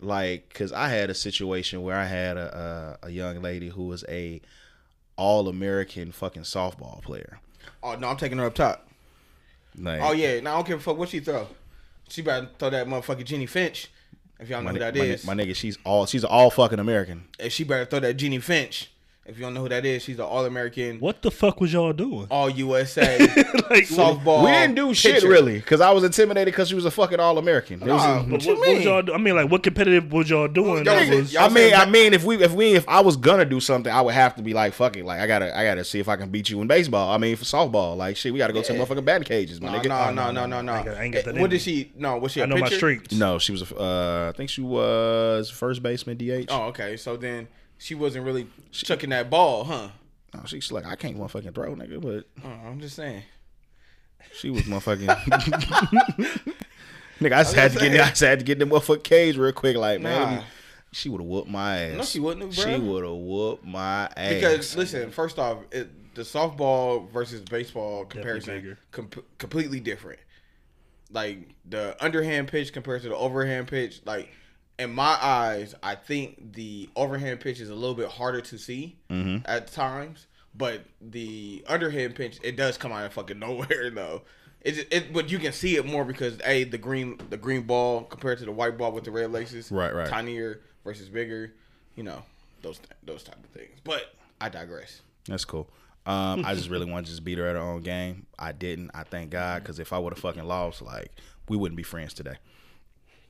like? 0.00 0.48
Because 0.48 0.72
I 0.72 0.88
had 0.88 1.10
a 1.10 1.14
situation 1.14 1.82
where 1.82 1.96
I 1.96 2.04
had 2.04 2.36
a 2.36 2.98
a, 3.02 3.06
a 3.08 3.10
young 3.10 3.42
lady 3.42 3.68
who 3.68 3.86
was 3.88 4.04
a 4.08 4.40
all 5.16 5.48
American 5.48 6.12
fucking 6.12 6.42
softball 6.42 7.02
player. 7.02 7.40
Oh 7.82 7.96
no, 7.96 8.08
I'm 8.08 8.16
taking 8.16 8.38
her 8.38 8.46
up 8.46 8.54
top. 8.54 8.88
Like, 9.76 10.00
Oh 10.00 10.12
yeah. 10.12 10.40
Now 10.40 10.52
I 10.52 10.56
don't 10.56 10.66
give 10.68 10.78
a 10.78 10.82
fuck 10.82 10.96
what 10.96 11.08
she 11.08 11.20
throw. 11.20 11.48
She 12.08 12.22
better 12.22 12.48
throw 12.58 12.70
that 12.70 12.86
motherfucking 12.86 13.24
Jennie 13.24 13.46
Finch. 13.46 13.90
If 14.38 14.48
y'all 14.48 14.62
know 14.62 14.66
my, 14.66 14.70
who 14.70 14.74
ni- 14.74 14.80
that 14.80 14.94
my, 14.94 15.00
ni- 15.00 15.10
is. 15.10 15.26
my 15.26 15.34
nigga, 15.34 15.56
she's 15.56 15.78
all 15.84 16.06
she's 16.06 16.24
all 16.24 16.50
fucking 16.50 16.78
American. 16.78 17.24
And 17.40 17.50
she 17.50 17.64
better 17.64 17.84
throw 17.84 18.00
that 18.00 18.14
Jennie 18.14 18.38
Finch. 18.40 18.90
If 19.26 19.38
you 19.38 19.44
don't 19.44 19.54
know 19.54 19.62
who 19.62 19.70
that 19.70 19.86
is, 19.86 20.02
she's 20.02 20.16
an 20.18 20.26
All 20.26 20.44
American, 20.44 21.00
What 21.00 21.22
the 21.22 21.30
fuck 21.30 21.58
was 21.58 21.72
y'all 21.72 21.94
doing? 21.94 22.26
All 22.30 22.50
USA 22.50 23.18
like, 23.70 23.84
softball. 23.88 24.44
we 24.44 24.50
didn't 24.50 24.74
do 24.74 24.92
shit 24.92 25.14
pitcher. 25.14 25.28
really 25.30 25.54
because 25.60 25.80
I 25.80 25.92
was 25.92 26.04
intimidated 26.04 26.52
because 26.52 26.68
she 26.68 26.74
was 26.74 26.84
a 26.84 26.90
fucking 26.90 27.18
all 27.18 27.38
American. 27.38 27.80
Nah, 27.80 28.18
What, 28.18 28.28
what 28.28 28.44
you 28.44 28.54
what 28.58 28.68
mean? 28.68 28.82
y'all 28.82 29.00
do? 29.00 29.14
I 29.14 29.16
mean, 29.16 29.34
like, 29.34 29.50
what 29.50 29.62
competitive 29.62 30.12
was 30.12 30.28
y'all 30.28 30.46
doing? 30.46 30.84
Y'all 30.84 31.08
was, 31.08 31.32
y'all 31.32 31.44
I 31.44 31.48
mean, 31.48 31.70
said- 31.70 31.72
I 31.80 31.90
mean, 31.90 32.12
if 32.12 32.22
we, 32.24 32.36
if 32.42 32.52
we, 32.52 32.74
if 32.74 32.86
I 32.86 33.00
was 33.00 33.16
gonna 33.16 33.46
do 33.46 33.60
something, 33.60 33.90
I 33.90 34.02
would 34.02 34.12
have 34.12 34.34
to 34.36 34.42
be 34.42 34.52
like, 34.52 34.74
fuck 34.74 34.94
it, 34.98 35.06
like 35.06 35.20
I 35.20 35.26
gotta, 35.26 35.56
I 35.58 35.64
gotta 35.64 35.84
see 35.84 36.00
if 36.00 36.08
I 36.10 36.16
can 36.16 36.28
beat 36.28 36.50
you 36.50 36.60
in 36.60 36.66
baseball. 36.68 37.10
I 37.10 37.16
mean, 37.16 37.36
for 37.36 37.44
softball, 37.44 37.96
like 37.96 38.18
shit, 38.18 38.30
we 38.30 38.38
gotta 38.38 38.52
go 38.52 38.60
to 38.60 38.72
motherfucking 38.74 39.06
batting 39.06 39.24
cages, 39.26 39.58
my 39.58 39.72
No, 39.72 39.78
nigga. 39.80 39.88
no, 39.88 40.10
no, 40.12 40.32
no, 40.32 40.46
no, 40.46 40.60
no. 40.60 40.72
I 40.72 40.76
ain't 40.76 40.84
got- 40.86 40.96
I 40.98 41.02
ain't 41.04 41.14
got 41.14 41.24
that 41.24 41.34
What 41.36 41.48
did 41.48 41.62
she? 41.62 41.92
No, 41.96 42.18
was 42.18 42.32
she 42.32 42.40
a 42.40 42.42
I 42.42 42.46
know 42.46 42.56
my 42.56 42.66
pitcher? 42.66 42.76
streaks. 42.76 43.12
No, 43.14 43.38
she 43.38 43.52
was, 43.52 43.62
a, 43.72 43.74
uh, 43.74 44.28
I 44.34 44.36
think 44.36 44.50
she 44.50 44.60
was 44.60 45.48
first 45.48 45.82
baseman, 45.82 46.18
DH. 46.18 46.48
Oh, 46.50 46.64
okay. 46.64 46.98
So 46.98 47.16
then 47.16 47.48
she 47.78 47.94
wasn't 47.94 48.24
really 48.24 48.46
chucking 48.72 49.10
that 49.10 49.30
ball, 49.30 49.64
huh? 49.64 49.88
No, 50.34 50.40
she's 50.46 50.72
like, 50.72 50.86
I 50.86 50.96
can't 50.96 51.16
motherfucking 51.18 51.54
throw, 51.54 51.74
nigga, 51.76 52.00
but 52.00 52.24
Oh, 52.44 52.68
I'm 52.68 52.80
just 52.80 52.96
saying. 52.96 53.22
she 54.32 54.50
was 54.50 54.62
motherfucking. 54.62 55.06
nigga, 57.20 57.32
I 57.32 57.42
just 57.42 57.56
I 57.56 57.60
had 57.60 57.72
was 57.72 57.74
to 57.74 57.78
get, 57.80 57.92
saying. 57.92 58.00
I 58.00 58.08
just 58.08 58.20
had 58.20 58.38
to 58.40 58.44
get 58.44 58.58
them 58.58 58.70
motherfucking 58.70 59.02
cage 59.04 59.36
real 59.36 59.52
quick, 59.52 59.76
like 59.76 60.00
man, 60.00 60.36
Nah. 60.38 60.42
she 60.92 61.08
would 61.08 61.20
have 61.20 61.28
whooped 61.28 61.48
my 61.50 61.78
ass. 61.78 61.96
No, 61.96 62.02
she 62.04 62.20
wouldn't 62.20 62.42
have, 62.42 62.54
She 62.54 62.78
would 62.80 63.04
have 63.04 63.14
whooped 63.14 63.64
my 63.64 64.08
ass. 64.16 64.34
Because 64.34 64.76
listen, 64.76 65.10
first 65.10 65.38
off, 65.38 65.58
it, 65.70 66.14
the 66.14 66.22
softball 66.22 67.10
versus 67.10 67.40
baseball 67.42 68.04
comparison 68.04 68.76
com- 68.92 69.10
completely 69.38 69.80
different. 69.80 70.20
Like 71.10 71.48
the 71.68 71.96
underhand 72.04 72.48
pitch 72.48 72.72
compared 72.72 73.02
to 73.02 73.08
the 73.08 73.16
overhand 73.16 73.68
pitch, 73.68 74.00
like 74.04 74.28
in 74.78 74.92
my 74.92 75.16
eyes, 75.20 75.74
I 75.82 75.94
think 75.94 76.52
the 76.54 76.88
overhand 76.96 77.40
pitch 77.40 77.60
is 77.60 77.70
a 77.70 77.74
little 77.74 77.94
bit 77.94 78.08
harder 78.08 78.40
to 78.40 78.58
see 78.58 78.96
Mm-hmm. 79.10 79.38
at 79.46 79.68
times, 79.72 80.26
but 80.54 80.82
the 81.00 81.64
underhand 81.68 82.14
pitch 82.14 82.38
it 82.42 82.56
does 82.56 82.76
come 82.76 82.92
out 82.92 83.04
of 83.06 83.12
fucking 83.12 83.38
nowhere 83.46 83.90
though. 83.90 84.22
It, 84.60 84.88
it 84.90 85.12
but 85.12 85.30
you 85.30 85.38
can 85.38 85.52
see 85.52 85.76
it 85.76 85.84
more 85.84 86.04
because 86.04 86.38
a 86.44 86.64
the 86.64 86.78
green 86.78 87.20
the 87.30 87.36
green 87.36 87.62
ball 87.62 88.02
compared 88.04 88.38
to 88.38 88.44
the 88.46 88.52
white 88.52 88.78
ball 88.78 88.92
with 88.92 89.04
the 89.04 89.10
red 89.10 89.30
laces, 89.30 89.70
Right, 89.70 89.94
right. 89.94 90.08
tinier 90.08 90.60
versus 90.84 91.08
bigger, 91.08 91.52
you 91.96 92.02
know 92.02 92.22
those 92.62 92.80
those 93.04 93.22
type 93.22 93.36
of 93.36 93.50
things. 93.50 93.78
But 93.84 94.14
I 94.40 94.48
digress. 94.48 95.02
That's 95.28 95.44
cool. 95.44 95.68
Um, 96.06 96.44
I 96.44 96.54
just 96.54 96.68
really 96.70 96.86
wanted 96.90 97.06
to 97.06 97.10
just 97.12 97.24
beat 97.24 97.38
her 97.38 97.46
at 97.46 97.56
her 97.56 97.62
own 97.62 97.82
game. 97.82 98.26
I 98.38 98.52
didn't. 98.52 98.90
I 98.94 99.04
thank 99.04 99.30
God 99.30 99.62
because 99.62 99.78
if 99.78 99.92
I 99.92 99.98
would 99.98 100.12
have 100.14 100.18
fucking 100.20 100.44
lost, 100.44 100.80
like 100.82 101.10
we 101.48 101.56
wouldn't 101.58 101.76
be 101.76 101.82
friends 101.82 102.14
today. 102.14 102.36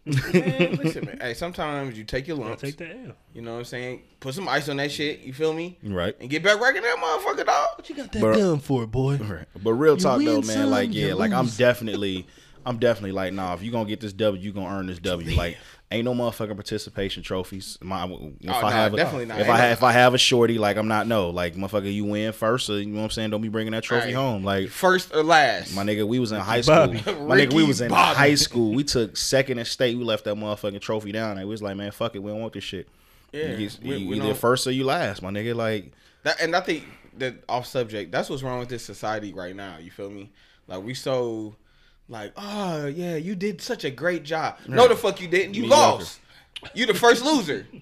Man, 0.06 0.76
listen, 0.76 1.06
man. 1.06 1.18
Hey, 1.20 1.34
sometimes 1.34 1.96
you 1.96 2.04
take 2.04 2.26
your 2.28 2.36
I'll 2.38 2.48
lumps. 2.48 2.62
take 2.62 2.76
the 2.76 2.88
L. 2.88 3.12
You 3.32 3.42
know 3.42 3.52
what 3.52 3.58
I'm 3.60 3.64
saying? 3.64 4.02
Put 4.20 4.34
some 4.34 4.48
ice 4.48 4.68
on 4.68 4.76
that 4.76 4.92
shit. 4.92 5.20
You 5.20 5.32
feel 5.32 5.52
me? 5.54 5.78
Right. 5.82 6.14
And 6.20 6.28
get 6.28 6.42
back 6.42 6.60
right 6.60 6.76
in 6.76 6.82
that 6.82 6.96
motherfucker, 6.98 7.46
dog. 7.46 7.68
What 7.76 7.88
you 7.88 7.94
got 7.96 8.12
that 8.12 8.20
Bro. 8.20 8.36
gun 8.36 8.58
for, 8.58 8.86
boy? 8.86 9.16
Right. 9.16 9.46
But 9.62 9.72
real 9.72 9.96
talk 9.96 10.18
though, 10.18 10.38
win 10.38 10.46
man, 10.46 10.56
some, 10.56 10.70
like 10.70 10.92
yeah, 10.92 11.08
you 11.08 11.14
like 11.14 11.32
I'm 11.32 11.46
definitely 11.48 12.26
I'm 12.66 12.78
definitely 12.78 13.12
like, 13.12 13.32
nah, 13.32 13.54
if 13.54 13.62
you 13.62 13.70
gonna 13.70 13.88
get 13.88 14.00
this 14.00 14.12
W, 14.12 14.40
you 14.42 14.52
gonna 14.52 14.74
earn 14.74 14.86
this 14.86 14.98
W. 14.98 15.36
Like 15.36 15.58
ain't 15.94 16.04
no 16.04 16.14
motherfucking 16.14 16.54
participation 16.54 17.22
trophies. 17.22 17.78
My 17.82 18.04
if 18.04 18.10
Oh, 18.10 18.32
I 18.48 18.60
nah, 18.60 18.70
have 18.70 18.94
a, 18.94 18.96
definitely 18.96 19.26
not. 19.26 19.40
if 19.40 19.46
Ain't 19.46 19.54
I 19.54 19.58
have 19.58 19.72
if 19.72 19.82
I 19.82 19.92
have 19.92 20.14
a 20.14 20.18
shorty, 20.18 20.58
like 20.58 20.76
I'm 20.76 20.88
not 20.88 21.06
no, 21.06 21.30
like 21.30 21.54
motherfucker, 21.54 21.92
you 21.92 22.04
win 22.04 22.32
first, 22.32 22.66
so 22.66 22.74
you 22.74 22.86
know 22.86 22.98
what 22.98 23.04
I'm 23.04 23.10
saying? 23.10 23.30
Don't 23.30 23.40
be 23.42 23.48
bringing 23.48 23.72
that 23.72 23.82
trophy 23.82 24.06
Right. 24.06 24.14
home. 24.14 24.44
Like 24.44 24.68
First 24.68 25.14
or 25.14 25.22
last? 25.22 25.74
my 25.74 25.82
nigga, 25.82 26.06
we 26.06 26.18
was 26.18 26.32
in 26.32 26.40
high 26.40 26.60
school. 26.60 26.74
Bobby. 26.74 26.98
My 27.24 27.36
nigga, 27.36 27.52
we 27.54 27.64
was 27.64 27.80
in 27.80 27.88
Bobby. 27.90 28.16
high 28.18 28.34
school. 28.34 28.74
We 28.74 28.84
took 28.84 29.16
second 29.16 29.58
in 29.58 29.64
state. 29.64 29.96
We 29.96 30.04
left 30.04 30.24
that 30.24 30.36
motherfucking 30.36 30.80
trophy 30.80 31.12
down. 31.12 31.38
And 31.38 31.46
we 31.48 31.52
was 31.52 31.62
like, 31.62 31.76
man, 31.76 31.90
fuck 31.90 32.14
it, 32.14 32.20
we 32.22 32.30
don't 32.30 32.40
want 32.40 32.52
this 32.52 32.64
shit. 32.64 32.88
Yeah, 33.32 33.56
you, 33.56 33.68
get- 33.68 33.78
we- 33.82 33.96
you 33.96 34.08
we 34.08 34.16
either 34.16 34.26
don't- 34.28 34.38
first 34.38 34.66
or 34.66 34.70
you 34.70 34.84
last, 34.84 35.22
my 35.22 35.30
nigga. 35.30 35.54
Like, 35.54 35.92
That, 36.22 36.40
and 36.40 36.54
I 36.54 36.60
think 36.60 36.84
that 37.18 37.34
off 37.48 37.66
subject, 37.66 38.10
that's 38.12 38.28
what's 38.30 38.42
wrong 38.42 38.58
with 38.60 38.68
this 38.68 38.84
society 38.84 39.32
right 39.32 39.54
now. 39.56 39.78
You 39.80 39.90
feel 39.90 40.10
me? 40.10 40.30
Like 40.68 40.82
we 40.82 40.94
so 40.94 41.54
like, 42.08 42.32
oh 42.36 42.86
yeah, 42.86 43.16
you 43.16 43.34
did 43.34 43.60
such 43.60 43.84
a 43.84 43.90
great 43.90 44.24
job. 44.24 44.58
No, 44.68 44.88
the 44.88 44.96
fuck 44.96 45.20
you 45.20 45.28
didn't. 45.28 45.54
You 45.54 45.62
Mediocre. 45.62 45.98
lost. 45.98 46.20
You 46.74 46.86
the 46.86 46.94
first 46.94 47.24
loser. 47.24 47.66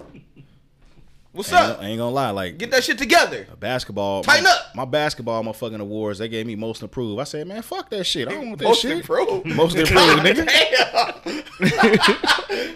What's 1.33 1.51
ain't, 1.51 1.62
up? 1.62 1.81
I 1.81 1.87
ain't 1.87 1.99
gonna 1.99 2.11
lie, 2.15 2.31
like 2.31 2.59
Get 2.59 2.71
that 2.73 2.85
shit 2.85 2.99
together. 2.99 3.47
basketball. 3.59 4.23
Tighten 4.23 4.45
my, 4.45 4.51
up. 4.51 4.75
My 4.75 4.85
basketball 4.85 5.43
motherfucking 5.43 5.81
awards, 5.81 6.19
they 6.19 6.29
gave 6.29 6.47
me 6.47 6.57
most 6.57 6.83
improved. 6.83 7.21
I 7.21 7.25
said, 7.25 7.47
man, 7.47 7.62
fuck 7.62 7.89
that 7.91 8.05
shit. 8.05 8.29
I 8.29 8.33
don't 8.33 8.49
want 8.49 8.59
that 8.59 8.65
Most 8.67 8.83
shit. 8.83 8.91
improved. 8.99 9.47
Most 9.57 9.77
improved, 9.77 10.23
nigga. 10.27 10.47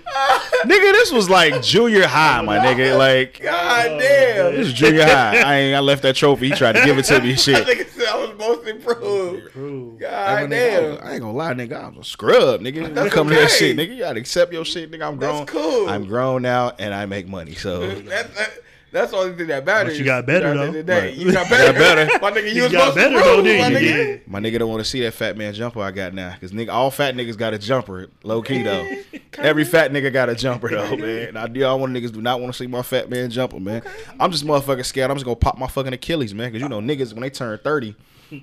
Nigga, 0.64 0.92
this 0.92 1.12
was 1.12 1.28
like 1.28 1.62
junior 1.62 2.06
high, 2.06 2.40
my 2.40 2.58
nigga. 2.58 2.96
Like 2.96 3.40
God 3.42 3.98
damn. 4.00 4.54
this 4.56 4.68
is 4.68 4.72
junior 4.72 5.04
high. 5.04 5.38
I 5.40 5.54
ain't 5.56 5.76
I 5.76 5.80
left 5.80 6.02
that 6.02 6.16
trophy. 6.16 6.48
He 6.48 6.54
tried 6.54 6.72
to 6.76 6.84
give 6.84 6.96
it 6.98 7.04
to 7.04 7.20
me 7.20 7.30
and 7.30 7.32
I 7.32 7.34
shit. 7.42 7.66
think 7.66 7.88
said 7.88 8.08
I 8.08 8.16
was 8.26 8.38
most 8.38 8.66
improved. 8.66 9.52
True. 9.52 9.96
Hey, 9.98 10.04
God 10.06 10.50
my 10.50 10.56
nigga, 10.56 10.76
I, 10.78 10.88
was- 10.88 10.98
I 11.00 11.12
ain't 11.12 11.20
gonna 11.20 11.32
lie, 11.36 11.52
nigga. 11.54 11.72
I 11.84 11.88
was 11.88 12.06
a 12.06 12.10
scrub, 12.10 12.60
nigga. 12.62 12.92
That's 12.94 13.04
you 13.06 13.10
come 13.12 13.28
to 13.28 13.34
that 13.34 13.50
shit, 13.50 13.76
nigga. 13.76 13.90
You 13.94 13.98
gotta 13.98 14.18
accept 14.20 14.52
your 14.52 14.64
shit, 14.64 14.90
nigga. 14.90 15.06
I'm 15.06 15.16
grown. 15.16 15.38
That's 15.40 15.50
cool. 15.50 15.88
I'm 15.88 16.06
grown 16.06 16.42
now 16.42 16.72
and 16.78 16.94
I 16.94 17.06
make 17.06 17.28
money. 17.28 17.54
So 17.54 17.86
That, 17.86 18.34
that, 18.34 18.45
that's 18.92 19.10
the 19.10 19.16
only 19.18 19.34
thing 19.36 19.46
that 19.48 19.64
matters. 19.66 19.94
But 19.94 19.98
you 19.98 20.04
got 20.04 20.26
better, 20.26 20.46
at 20.48 20.54
the 20.54 20.62
end 20.62 20.74
though. 20.74 20.78
the 20.78 20.82
day. 20.84 21.00
Right. 21.08 21.14
You 21.14 21.32
got 21.32 21.46
I 21.46 21.50
better. 21.50 21.72
got 21.72 21.78
better. 21.78 22.18
My 22.22 22.30
nigga, 22.30 22.48
you, 22.48 22.54
You 22.54 22.62
was 22.64 22.72
got 22.72 22.86
most 22.86 22.94
better, 22.94 23.16
improved, 23.16 23.38
though, 23.38 23.42
didn't 23.42 23.72
my 23.72 23.78
you? 23.80 23.88
nigga. 23.88 24.14
Yeah. 24.14 24.20
my 24.26 24.40
nigga 24.40 24.58
don't 24.58 24.70
want 24.70 24.80
to 24.84 24.88
see 24.88 25.00
that 25.02 25.12
fat 25.14 25.36
man 25.36 25.52
jumper 25.54 25.80
I 25.82 25.90
got 25.90 26.14
now. 26.14 26.34
Cause 26.40 26.52
nigga, 26.52 26.68
all 26.70 26.90
fat 26.90 27.14
niggas 27.14 27.36
got 27.36 27.52
a 27.54 27.58
jumper. 27.58 28.06
Low 28.22 28.42
key 28.42 28.62
though. 28.62 28.88
Every 29.38 29.64
fat 29.64 29.92
nigga 29.92 30.12
got 30.12 30.28
a 30.28 30.34
jumper 30.34 30.68
though, 30.70 30.96
man. 30.96 31.36
I 31.36 31.46
do 31.46 31.64
all 31.64 31.78
want 31.80 31.92
niggas 31.92 32.12
do 32.12 32.22
not 32.22 32.40
want 32.40 32.52
to 32.52 32.58
see 32.58 32.66
my 32.66 32.82
fat 32.82 33.10
man 33.10 33.28
jumper, 33.30 33.60
man. 33.60 33.82
I'm 34.18 34.30
just 34.30 34.44
motherfucking 34.46 34.84
scared. 34.86 35.10
I'm 35.10 35.16
just 35.16 35.24
gonna 35.26 35.36
pop 35.36 35.58
my 35.58 35.66
fucking 35.66 35.92
Achilles, 35.92 36.32
man. 36.34 36.52
Cause 36.52 36.60
you 36.62 36.68
know 36.68 36.80
niggas 36.80 37.12
when 37.12 37.22
they 37.22 37.30
turn 37.30 37.58
30, 37.58 37.94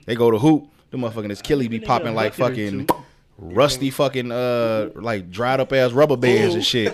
they 0.06 0.16
go 0.16 0.30
to 0.32 0.38
hoop. 0.38 0.68
The 0.92 0.98
motherfucking 1.00 1.32
Achilles 1.40 1.68
be 1.70 1.80
popping 1.80 2.14
like 2.14 2.36
fucking 2.36 2.86
two. 2.86 2.96
Rusty 3.44 3.90
fucking 3.90 4.32
uh 4.32 4.90
like 4.96 5.30
dried 5.30 5.60
up 5.60 5.72
ass 5.74 5.92
rubber 5.92 6.18
bands 6.18 6.56
and 6.56 6.66
shit. 6.66 6.94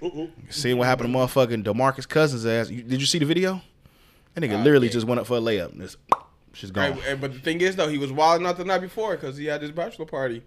Seeing 0.50 0.78
what 0.78 0.86
happened 0.86 1.12
to 1.12 1.18
motherfucking 1.18 1.64
Demarcus 1.64 2.08
Cousins 2.08 2.44
ass. 2.46 2.70
You, 2.70 2.82
did 2.82 3.00
you 3.00 3.06
see 3.06 3.18
the 3.18 3.26
video? 3.26 3.60
That 4.34 4.42
nigga 4.42 4.50
Nah, 4.52 4.62
literally 4.62 4.86
yeah. 4.88 4.92
just 4.94 5.06
went 5.06 5.20
up 5.20 5.26
for 5.26 5.36
a 5.36 5.40
layup. 5.40 5.72
And 5.72 5.82
it's, 5.82 5.96
she's 6.54 6.70
gone. 6.70 6.98
Right, 6.98 7.20
but 7.20 7.32
the 7.34 7.38
thing 7.40 7.60
is, 7.60 7.76
though, 7.76 7.88
he 7.88 7.98
was 7.98 8.10
wilding 8.12 8.46
out 8.46 8.56
the 8.56 8.64
night 8.64 8.80
before 8.80 9.12
because 9.16 9.36
he 9.36 9.44
had 9.46 9.60
his 9.60 9.70
bachelor 9.70 10.06
party 10.06 10.42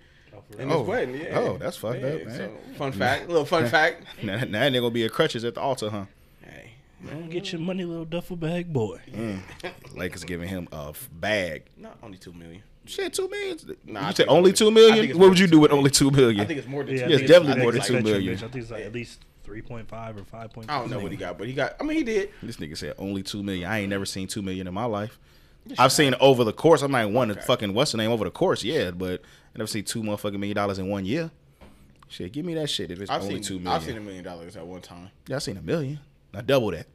and 0.58 0.72
Oh. 0.72 0.80
his 0.80 0.88
wedding. 0.88 1.16
Yeah. 1.22 1.40
Oh, 1.40 1.58
that's 1.58 1.78
fucked 1.78 2.02
Yeah, 2.02 2.08
up, 2.08 2.26
man. 2.26 2.36
So, 2.38 2.52
fun 2.78 2.92
fact, 2.92 3.28
little 3.28 3.46
fun 3.46 3.68
fact. 3.68 4.04
Now, 4.24 4.38
now 4.40 4.44
that 4.62 4.72
nigga 4.72 4.82
gonna 4.82 4.90
be 4.92 5.06
a 5.06 5.10
crutches 5.10 5.44
at 5.46 5.54
the 5.56 5.62
altar, 5.62 5.90
huh? 5.92 6.06
Hey, 6.44 6.72
Man, 7.02 7.30
get 7.30 7.52
your 7.52 7.62
money, 7.62 7.86
little 7.86 8.06
duffel 8.06 8.36
bag 8.36 8.74
boy. 8.74 9.00
Lakers 9.94 10.24
giving 10.24 10.50
him 10.50 10.68
a 10.72 10.88
f- 10.90 11.10
bag. 11.14 11.66
not 11.78 11.98
only 12.04 12.18
two 12.18 12.34
million. 12.34 12.64
Shit, 12.86 13.14
two 13.14 13.28
million. 13.30 13.58
Nah, 13.86 14.02
you 14.02 14.06
I 14.08 14.14
said 14.14 14.28
only 14.28 14.52
it's 14.52 14.60
two 14.60 14.72
more- 14.72 14.84
I 14.84 14.86
think 14.86 14.92
million. 14.96 15.10
it's 15.12 15.20
What 15.20 15.30
would 15.30 15.40
you 15.40 15.48
do 15.48 15.60
with 15.60 15.72
only 15.72 15.90
two 15.90 16.12
million? 16.12 16.42
I 16.42 16.46
think 16.46 16.60
it's 16.60 16.68
more 16.68 16.84
than 16.84 16.94
Yeah, 16.96 17.00
two 17.02 17.06
I 17.06 17.10
Yes, 17.10 17.18
think 17.20 17.28
definitely 17.30 17.62
more 17.64 17.72
than 17.72 17.82
it's 17.82 17.88
two 17.88 17.94
like- 17.94 18.06
I 18.06 18.38
think 18.48 18.56
it's 18.56 18.72
like 18.72 18.84
at 18.86 18.94
least 18.94 19.26
three 19.44 19.62
point 19.62 19.88
five 19.88 20.18
or 20.18 20.24
five 20.24 20.52
point. 20.52 20.70
I 20.70 20.80
don't 20.80 20.90
know 20.92 21.00
what 21.00 21.12
he 21.12 21.18
got, 21.18 21.38
but 21.38 21.48
he 21.48 21.54
got. 21.54 21.76
I 21.80 21.84
mean, 21.84 21.98
he 21.98 22.04
did. 22.04 22.30
This 22.44 22.58
nigga 22.58 22.78
said 22.78 22.94
only 22.98 23.24
two 23.24 23.44
million. 23.44 23.70
I 23.70 23.80
ain't 23.80 23.90
never 23.90 24.06
seen 24.06 24.28
two 24.28 24.42
million 24.42 24.68
in 24.68 24.74
my 24.74 24.86
life. 24.86 25.18
I've 25.80 25.92
seen 25.92 26.14
over 26.20 26.44
the 26.44 26.54
course. 26.54 26.84
I'm 26.84 26.92
not 26.92 27.10
one 27.12 27.32
Okay. 27.32 27.42
fucking 27.42 27.74
what's 27.74 27.92
the 27.92 27.98
name 27.98 28.12
over 28.12 28.24
the 28.24 28.30
course, 28.32 28.64
yeah, 28.64 28.92
but 28.92 29.22
I 29.56 29.58
never 29.58 29.68
see 29.68 29.82
two 29.82 30.04
motherfucking 30.04 30.34
million 30.38 30.56
dollars 30.56 30.78
in 30.78 30.88
one 30.88 31.06
year. 31.06 31.32
Shit, 32.08 32.34
give 32.34 32.46
me 32.46 32.54
that 32.54 32.70
shit 32.70 32.92
if 32.92 33.02
it's 33.02 33.10
I've 33.10 33.24
only 33.24 33.42
seen 33.42 33.62
two 33.64 33.70
I've 33.70 33.82
seen 33.84 33.98
a 33.98 34.00
million 34.02 34.24
dollars 34.24 34.56
at 34.56 34.66
one 34.68 34.82
time. 34.82 35.10
Yeah, 35.28 35.38
I 35.38 35.40
seen 35.40 35.58
a 35.58 35.62
million. 35.64 36.00
Now 36.34 36.42
double 36.42 36.70
that. 36.72 36.86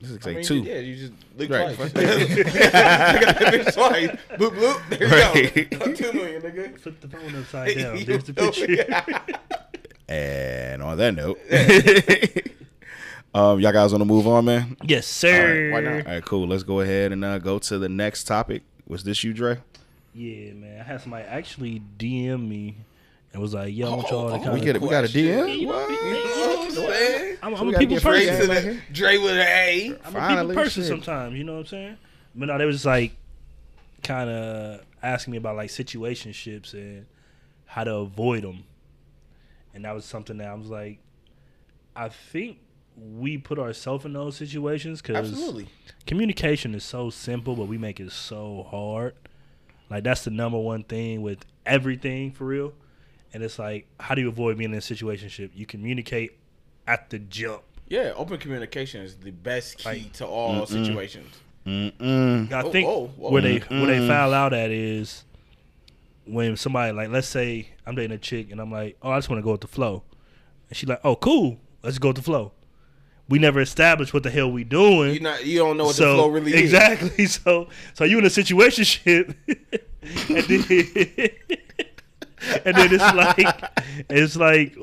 This 0.00 0.10
is 0.10 0.18
I 0.22 0.28
like 0.28 0.36
mean, 0.36 0.44
two. 0.44 0.58
Yeah, 0.62 0.78
you 0.78 0.94
just 0.96 1.12
look 1.36 1.50
Right. 1.50 1.74
twice. 1.74 1.90
Nigga, 1.92 2.52
that 2.72 3.52
bitch 3.52 3.74
twice. 3.74 4.10
Bloop 4.38 4.50
bloop. 4.56 4.88
There 4.90 5.08
you 5.08 5.14
Right. 5.14 5.70
go. 5.70 5.92
Two 5.94 6.12
million, 6.12 6.42
nigga. 6.42 6.78
Flip 6.78 7.00
the 7.00 7.08
phone 7.08 7.34
upside 7.34 7.76
down. 7.76 8.04
There's 8.04 8.24
the 8.24 8.34
picture. 8.34 9.64
And 10.08 10.82
on 10.82 10.96
that 10.98 11.14
note, 11.14 11.38
um, 13.34 13.60
y'all 13.60 13.72
guys 13.72 13.92
want 13.92 14.00
to 14.00 14.06
move 14.06 14.26
on, 14.26 14.44
man? 14.44 14.76
yes, 14.84 15.06
sir. 15.06 15.70
why 15.72 15.80
not? 15.80 16.06
All 16.06 16.12
right, 16.14 16.24
cool. 16.24 16.46
Let's 16.46 16.62
go 16.62 16.80
ahead 16.80 17.12
and 17.12 17.24
uh, 17.24 17.38
go 17.38 17.58
to 17.58 17.78
the 17.78 17.88
next 17.88 18.24
topic. 18.24 18.62
Was 18.86 19.04
this 19.04 19.22
you, 19.22 19.34
Dre? 19.34 19.58
Yeah, 20.14 20.52
man. 20.54 20.80
I 20.80 20.84
had 20.84 21.00
somebody 21.02 21.24
actually 21.24 21.82
DM 21.98 22.48
me 22.48 22.76
and 23.32 23.42
was 23.42 23.54
like, 23.54 23.74
"Yo, 23.74 23.86
I 23.86 23.90
oh, 23.90 23.96
want 23.96 24.06
Oh, 24.06 24.10
y'all 24.10 24.28
to 24.30 24.34
oh, 24.34 24.38
kind 24.40 24.52
We 24.54 24.60
of." 24.60 24.64
get 24.64 24.76
it. 24.76 24.82
We 24.82 24.88
got 24.88 25.04
a. 25.04 25.08
DM. 25.08 25.58
you 25.60 25.66
know, 25.66 25.72
What? 25.74 25.90
You 25.90 26.12
know 26.12 26.56
what 26.56 26.66
I'm 26.66 26.70
saying? 26.72 27.36
I'm, 27.42 27.56
So 27.56 27.62
I'm 27.62 27.74
a 27.74 27.78
people 27.78 28.00
person. 28.00 28.46
Dre 28.46 28.60
the 28.62 28.80
Dre 28.92 29.18
with 29.18 29.32
an 29.32 29.38
A. 29.38 29.94
I'm 30.04 30.16
a 30.16 30.28
people 30.28 30.54
person 30.54 30.82
shit. 30.82 30.88
sometimes. 30.88 31.36
You 31.36 31.44
know 31.44 31.54
what 31.54 31.58
I'm 31.60 31.66
saying? 31.66 31.96
But 32.34 32.46
no, 32.46 32.58
they 32.58 32.64
was 32.64 32.76
just 32.76 32.86
like 32.86 33.12
kind 34.02 34.30
of 34.30 34.80
asking 35.02 35.32
me 35.32 35.38
about 35.38 35.56
like 35.56 35.70
situationships 35.70 36.72
and 36.74 37.06
how 37.66 37.84
to 37.84 37.94
avoid 37.96 38.42
them, 38.44 38.64
and 39.74 39.84
that 39.84 39.94
was 39.94 40.04
something 40.04 40.38
that 40.38 40.48
I 40.48 40.54
was 40.54 40.68
like, 40.68 40.98
I 41.94 42.08
think 42.08 42.58
we 42.96 43.38
put 43.38 43.58
ourselves 43.58 44.04
in 44.04 44.12
those 44.12 44.36
situations 44.36 45.00
because 45.00 45.62
communication 46.06 46.74
is 46.74 46.82
so 46.84 47.10
simple, 47.10 47.54
but 47.54 47.66
we 47.68 47.78
make 47.78 48.00
it 48.00 48.10
so 48.10 48.66
hard. 48.70 49.14
Like 49.90 50.04
that's 50.04 50.24
the 50.24 50.30
number 50.30 50.58
one 50.58 50.82
thing 50.82 51.22
with 51.22 51.44
everything 51.64 52.32
for 52.32 52.44
real. 52.44 52.72
And 53.34 53.42
it's 53.42 53.58
like, 53.58 53.86
how 54.00 54.14
do 54.14 54.22
you 54.22 54.28
avoid 54.28 54.56
being 54.58 54.72
in 54.72 54.78
a 54.78 54.80
situationship? 54.80 55.50
You 55.54 55.66
communicate 55.66 56.32
at 56.86 57.10
the 57.10 57.18
jump. 57.18 57.62
Yeah, 57.88 58.12
open 58.16 58.38
communication 58.38 59.02
is 59.02 59.16
the 59.16 59.30
best 59.30 59.78
key 59.78 59.88
Like- 59.88 60.12
to 60.14 60.26
all 60.26 60.66
situations. 60.66 61.34
Mm-mm. 61.66 62.50
I 62.52 62.62
Oh, 62.62 62.70
think 62.72 62.86
whoa, 62.88 63.06
whoa. 63.16 63.30
where 63.30 63.42
they 63.42 63.58
where 63.58 63.86
they 63.86 64.06
foul 64.06 64.32
out 64.32 64.54
at 64.54 64.70
is 64.70 65.24
when 66.24 66.56
somebody 66.56 66.92
like 66.92 67.10
let's 67.10 67.26
say 67.28 67.68
I'm 67.86 67.94
dating 67.94 68.12
a 68.12 68.18
chick 68.18 68.50
and 68.50 68.60
I'm 68.60 68.70
like, 68.72 68.96
oh, 69.02 69.10
I 69.10 69.18
just 69.18 69.28
want 69.28 69.38
to 69.40 69.44
go 69.44 69.52
with 69.52 69.60
the 69.60 69.66
flow, 69.68 70.02
and 70.70 70.76
she's 70.76 70.88
like, 70.88 71.00
oh, 71.04 71.16
cool, 71.16 71.58
let's 71.82 71.98
go 71.98 72.08
with 72.08 72.16
the 72.16 72.22
flow. 72.22 72.52
We 73.28 73.38
never 73.38 73.60
established 73.60 74.14
what 74.14 74.22
the 74.22 74.30
hell 74.30 74.50
we 74.50 74.64
doing. 74.64 75.12
You 75.12 75.20
not 75.20 75.44
you 75.44 75.58
don't 75.58 75.76
know 75.76 75.86
what 75.86 75.94
so 75.96 76.08
the 76.10 76.14
flow 76.14 76.28
really 76.28 76.54
is. 76.54 76.60
exactly. 76.60 77.26
So 77.26 77.68
so 77.92 78.04
you 78.04 78.18
in 78.18 78.24
a 78.24 78.28
situationship, 78.28 79.34
and 80.28 80.44
then 80.44 81.30
and 82.64 82.76
then 82.76 82.92
it's 82.92 83.14
like 83.14 83.70
it's 84.08 84.36
like 84.36 84.76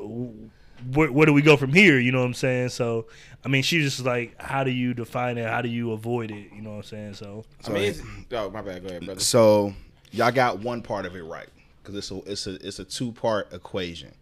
where, 0.92 1.10
where 1.10 1.26
do 1.26 1.32
we 1.32 1.42
go 1.42 1.56
from 1.56 1.72
here? 1.72 1.98
You 1.98 2.12
know 2.12 2.20
what 2.20 2.26
I'm 2.26 2.34
saying? 2.34 2.70
So 2.70 3.06
I 3.44 3.48
mean, 3.48 3.62
she 3.62 3.80
just 3.82 4.04
like, 4.04 4.40
how 4.40 4.64
do 4.64 4.70
you 4.70 4.94
define 4.94 5.38
it? 5.38 5.46
How 5.48 5.62
do 5.62 5.68
you 5.68 5.92
avoid 5.92 6.30
it? 6.30 6.52
You 6.54 6.62
know 6.62 6.70
what 6.70 6.76
I'm 6.76 6.82
saying? 6.82 7.14
So 7.14 7.44
I 7.66 7.70
mean, 7.70 7.82
it's, 7.84 8.02
oh 8.32 8.50
my 8.50 8.62
bad. 8.62 8.82
Go 8.82 8.88
ahead, 8.88 9.04
brother. 9.04 9.20
So 9.20 9.74
y'all 10.12 10.32
got 10.32 10.60
one 10.60 10.82
part 10.82 11.06
of 11.06 11.14
it 11.16 11.22
right 11.22 11.48
because 11.82 11.96
it's 11.96 12.10
a 12.10 12.30
it's 12.30 12.46
a 12.46 12.66
it's 12.66 12.78
a 12.78 12.84
two 12.84 13.12
part 13.12 13.52
equation. 13.52 14.12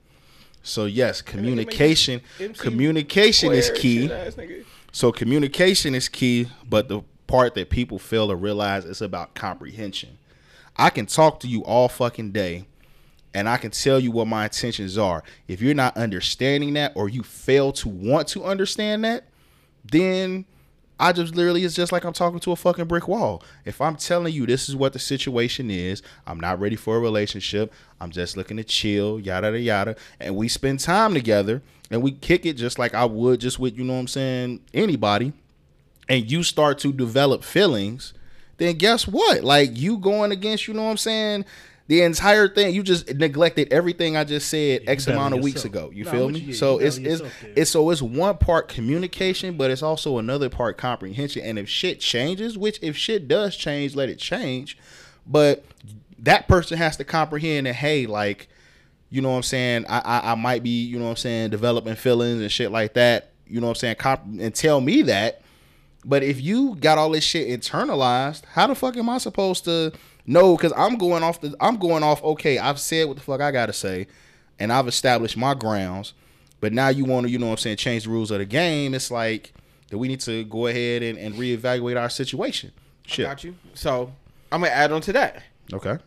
So 0.63 0.87
yes, 0.87 1.23
communication 1.23 2.23
communication 2.59 3.53
is 3.53 3.71
key. 3.71 4.09
shit 4.09 4.11
ass 4.11 4.35
nigga. 4.35 4.65
So 4.93 5.11
communication 5.11 5.95
is 5.95 6.09
key, 6.09 6.49
but 6.69 6.89
the 6.89 7.03
part 7.27 7.55
that 7.55 7.71
people 7.71 7.99
fail 7.99 8.29
to 8.29 8.37
realize 8.37 8.85
is 8.85 9.03
about 9.03 9.35
comprehension. 9.35 10.19
I 10.77 10.91
can 10.91 11.07
talk 11.07 11.41
to 11.41 11.49
you 11.49 11.65
all 11.65 11.89
fucking 11.89 12.33
day 12.33 12.67
and 13.35 13.49
I 13.49 13.57
can 13.57 13.73
tell 13.73 13.99
you 13.99 14.13
what 14.13 14.29
my 14.29 14.45
intentions 14.45 14.97
are. 14.97 15.23
If 15.49 15.61
you're 15.61 15.75
not 15.75 15.97
understanding 15.97 16.75
that 16.75 16.93
or 16.95 17.09
you 17.09 17.23
fail 17.23 17.73
to 17.73 17.89
want 17.89 18.29
to 18.29 18.45
understand 18.45 19.05
that, 19.05 19.25
then 19.85 20.47
I 20.99 21.13
just 21.13 21.35
literally 21.35 21.65
it's 21.65 21.75
just 21.75 21.91
like 21.91 22.05
I'm 22.05 22.13
talking 22.13 22.39
to 22.39 22.53
a 22.53 22.57
fucking 22.57 22.85
brick 22.85 23.09
wall. 23.09 23.43
If 23.65 23.81
I'm 23.81 23.97
telling 23.97 24.33
you 24.33 24.47
this 24.47 24.69
is 24.69 24.77
what 24.77 24.93
the 24.93 25.01
situation 25.01 25.71
is, 25.71 26.03
I'm 26.27 26.39
not 26.39 26.61
ready 26.61 26.77
for 26.77 26.97
a 26.97 27.01
relationship. 27.01 27.73
I'm 28.01 28.13
just 28.13 28.37
looking 28.37 28.57
to 28.59 28.65
chill, 28.65 29.19
yada 29.19 29.49
yada 29.49 29.61
yada, 29.61 29.97
and 30.21 30.37
we 30.37 30.49
spend 30.49 30.81
time 30.81 31.13
together 31.13 31.63
and 31.91 32.03
we 32.03 32.13
kick 32.13 32.47
it 32.47 32.55
just 32.55 32.79
like 32.79 32.95
I 32.95 33.05
would 33.05 33.41
just 33.41 33.59
with 33.59 33.77
you 33.77 33.85
know 33.85 33.95
what 33.95 34.01
I'm 34.01 34.09
saying 34.09 34.61
anybody. 34.73 35.33
And 36.09 36.31
you 36.31 36.43
start 36.43 36.79
to 36.81 36.93
develop 36.93 37.43
feelings, 37.43 38.13
then 38.59 38.77
guess 38.77 39.09
what? 39.09 39.43
Like 39.43 39.77
you 39.77 39.97
going 39.97 40.33
against, 40.33 40.69
you 40.69 40.75
know 40.75 40.85
what 40.85 40.91
I'm 40.91 40.97
saying? 40.99 41.45
The 41.87 42.03
entire 42.03 42.49
thing, 42.49 42.75
you 42.75 42.83
just 42.83 43.13
neglected 43.15 43.71
everything 43.71 44.17
I 44.17 44.25
just 44.25 44.49
said 44.49 44.83
Yeah, 44.85 44.91
X 44.91 45.07
amount 45.07 45.35
of 45.35 45.39
battle 45.39 45.45
weeks 45.45 45.65
ago. 45.67 45.91
You 45.93 46.07
feel 46.07 46.31
me? 46.31 46.39
you. 46.41 46.55
So 46.55 46.81
You 46.81 46.87
it's 46.87 46.97
it's 46.97 47.07
yourself 47.07 47.45
it's 47.57 47.71
so 47.71 47.91
it's 47.91 48.01
one 48.01 48.39
part 48.39 48.69
communication, 48.69 49.59
but 49.59 49.71
it's 49.71 49.83
also 49.83 50.17
another 50.19 50.49
part 50.49 50.79
comprehension. 50.79 51.43
And 51.45 51.59
if 51.59 51.69
shit 51.69 52.01
changes, 52.01 52.57
which 52.57 52.79
if 52.81 52.97
shit 52.97 53.29
does 53.29 53.55
change, 53.55 53.95
let 53.95 54.09
it 54.09 54.19
change. 54.19 54.79
But 55.27 55.65
that 56.21 56.49
person 56.49 56.79
has 56.79 56.97
to 56.97 57.05
comprehend 57.05 57.67
that 57.67 57.75
hey, 57.75 58.07
like, 58.07 58.49
you 59.11 59.21
know 59.21 59.31
what 59.31 59.37
I'm 59.37 59.43
saying, 59.43 59.85
I 59.87 59.99
I, 59.99 60.33
I 60.33 60.35
might 60.37 60.63
be, 60.63 60.85
you 60.85 60.99
know 60.99 61.05
what 61.05 61.11
I'm 61.11 61.17
saying, 61.17 61.51
developing 61.51 61.97
feelings 61.97 62.41
and 62.41 62.51
shit 62.51 62.73
like 62.73 62.95
that. 62.95 63.33
You 63.47 63.61
know 63.61 63.67
what 63.67 63.73
I'm 63.73 63.81
saying, 63.81 63.97
comp- 63.97 64.41
and 64.41 64.55
tell 64.55 64.81
me 64.81 65.03
that. 65.03 65.43
But 66.07 66.23
if 66.23 66.41
you 66.41 66.77
got 66.77 66.97
all 66.97 67.11
this 67.11 67.25
shit 67.25 67.49
internalized, 67.49 68.45
how 68.47 68.67
the 68.67 68.75
fuck 68.75 68.97
am 68.97 69.09
I 69.11 69.19
supposed 69.19 69.65
to 69.65 69.93
know? 70.27 70.57
Because 70.57 70.73
I'm 70.77 70.97
going 70.97 71.23
off 71.23 71.41
the 71.41 71.55
I'm 71.61 71.77
going 71.77 72.03
off. 72.03 72.23
Okay, 72.23 72.59
I've 72.59 72.81
said 72.81 73.07
what 73.09 73.17
the 73.17 73.23
fuck 73.23 73.41
I 73.41 73.51
gotta 73.51 73.73
say, 73.73 74.07
and 74.59 74.73
I've 74.73 74.89
established 74.89 75.37
my 75.37 75.55
grounds. 75.55 76.15
But 76.61 76.73
now 76.73 76.89
you 76.89 77.05
want 77.05 77.27
to, 77.27 77.31
you 77.31 77.39
know 77.39 77.47
what 77.47 77.53
I'm 77.53 77.59
saying, 77.59 77.77
change 77.77 78.05
the 78.05 78.11
rules 78.11 78.31
of 78.31 78.39
the 78.39 78.47
game. 78.47 78.95
It's 78.95 79.11
like 79.11 79.53
that 79.91 79.99
we 79.99 80.09
need 80.09 80.21
to 80.21 80.45
go 80.45 80.67
ahead 80.67 81.03
and, 81.03 81.19
and 81.19 81.35
reevaluate 81.35 82.01
our 82.01 82.09
situation. 82.09 82.73
Shit. 83.05 83.27
I 83.27 83.31
Got 83.31 83.45
you. 83.45 83.55
So 83.75 84.13
I'm 84.51 84.63
gonna 84.63 84.73
add 84.73 84.93
on 84.93 85.01
to 85.03 85.13
that. 85.13 85.43
Okay. 85.73 85.99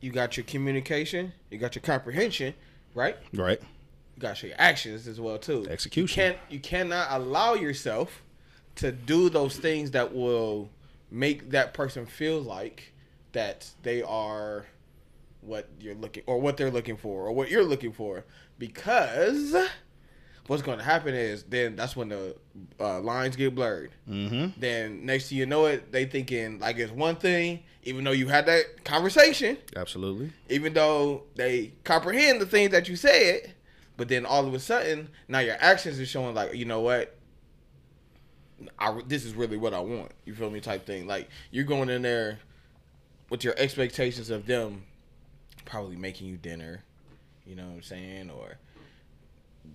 You 0.00 0.12
got 0.12 0.36
your 0.36 0.44
communication. 0.44 1.32
You 1.50 1.58
got 1.58 1.74
your 1.74 1.82
comprehension, 1.82 2.54
right? 2.94 3.16
Right. 3.34 3.60
you 3.60 4.20
gotta 4.20 4.46
your 4.46 4.56
actions 4.58 5.08
as 5.08 5.20
well 5.20 5.38
too. 5.38 5.66
Execution. 5.68 6.02
You 6.02 6.30
can't 6.30 6.38
you 6.50 6.60
cannot 6.60 7.08
allow 7.10 7.54
yourself 7.54 8.22
to 8.76 8.92
do 8.92 9.28
those 9.28 9.56
things 9.56 9.90
that 9.90 10.14
will 10.14 10.70
make 11.10 11.50
that 11.50 11.74
person 11.74 12.06
feel 12.06 12.40
like 12.40 12.92
that 13.32 13.68
they 13.82 14.02
are 14.02 14.66
what 15.40 15.68
you're 15.80 15.94
looking 15.94 16.22
or 16.26 16.40
what 16.40 16.56
they're 16.56 16.70
looking 16.70 16.96
for 16.96 17.26
or 17.26 17.32
what 17.32 17.50
you're 17.50 17.64
looking 17.64 17.92
for 17.92 18.24
because 18.58 19.54
what's 20.48 20.62
going 20.62 20.78
to 20.78 20.84
happen 20.84 21.14
is 21.14 21.44
then 21.44 21.76
that's 21.76 21.94
when 21.94 22.08
the 22.08 22.34
uh, 22.80 23.00
lines 23.00 23.36
get 23.36 23.54
blurred 23.54 23.90
Mm-hmm. 24.08 24.58
then 24.60 25.06
next 25.06 25.28
thing 25.28 25.38
you 25.38 25.46
know 25.46 25.66
it 25.66 25.92
they 25.92 26.06
thinking 26.06 26.58
like 26.58 26.76
it's 26.78 26.90
one 26.92 27.16
thing 27.16 27.62
even 27.84 28.02
though 28.04 28.10
you 28.12 28.26
had 28.28 28.46
that 28.46 28.84
conversation 28.84 29.56
Absolutely. 29.76 30.32
even 30.48 30.72
though 30.74 31.22
they 31.36 31.72
comprehend 31.84 32.40
the 32.40 32.46
things 32.46 32.72
that 32.72 32.88
you 32.88 32.96
said, 32.96 33.54
but 33.96 34.08
then 34.08 34.26
all 34.26 34.46
of 34.46 34.52
a 34.54 34.58
sudden 34.58 35.08
now 35.28 35.38
your 35.38 35.56
actions 35.60 36.00
are 36.00 36.06
showing 36.06 36.34
like 36.34 36.54
you 36.54 36.64
know 36.64 36.80
what, 36.80 37.14
I 38.78 39.00
this 39.06 39.24
is 39.24 39.34
really 39.34 39.56
what 39.56 39.72
I 39.72 39.80
want. 39.80 40.10
You 40.24 40.34
feel 40.34 40.50
me? 40.50 40.60
Type 40.60 40.84
thing. 40.84 41.06
Like 41.06 41.28
you're 41.50 41.64
going 41.64 41.88
in 41.88 42.02
there 42.02 42.40
with 43.30 43.44
your 43.44 43.54
expectations 43.56 44.30
of 44.30 44.46
them 44.46 44.84
probably 45.64 45.96
making 45.96 46.28
you 46.28 46.36
dinner. 46.36 46.82
You 47.46 47.56
know 47.56 47.66
what 47.66 47.74
I'm 47.74 47.82
saying? 47.82 48.30
Or 48.30 48.58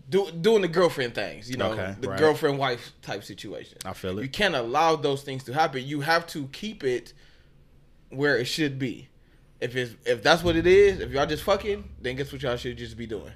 do, 0.09 0.29
doing 0.31 0.61
the 0.61 0.67
girlfriend 0.67 1.15
things. 1.15 1.49
You 1.49 1.57
know, 1.57 1.71
Okay, 1.73 1.95
the 1.99 2.09
right. 2.09 2.19
girlfriend 2.19 2.57
wife 2.57 2.91
type 3.01 3.23
situation. 3.23 3.77
I 3.85 3.93
feel 3.93 4.19
it. 4.19 4.23
You 4.23 4.29
can't 4.29 4.55
allow 4.55 4.95
those 4.95 5.23
things 5.23 5.43
to 5.45 5.53
happen. 5.53 5.85
You 5.85 6.01
have 6.01 6.27
to 6.27 6.47
keep 6.47 6.83
it 6.83 7.13
where 8.09 8.37
it 8.37 8.45
should 8.45 8.77
be. 8.77 9.07
If 9.59 9.75
it's 9.75 9.95
if 10.05 10.21
that's 10.21 10.43
what 10.43 10.55
it 10.55 10.67
is, 10.67 10.99
if 10.99 11.11
y'all 11.11 11.25
just 11.25 11.43
fucking, 11.43 11.89
then 12.01 12.15
guess 12.15 12.31
what 12.31 12.41
y'all 12.41 12.57
should 12.57 12.77
just 12.77 12.97
be 12.97 13.07
doing? 13.07 13.31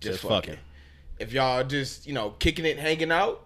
Just 0.00 0.20
fucking. 0.22 0.58
If 1.18 1.32
y'all 1.32 1.64
just 1.64 2.06
you 2.06 2.12
know 2.12 2.30
kicking 2.30 2.64
it, 2.64 2.78
hanging 2.78 3.10
out, 3.10 3.42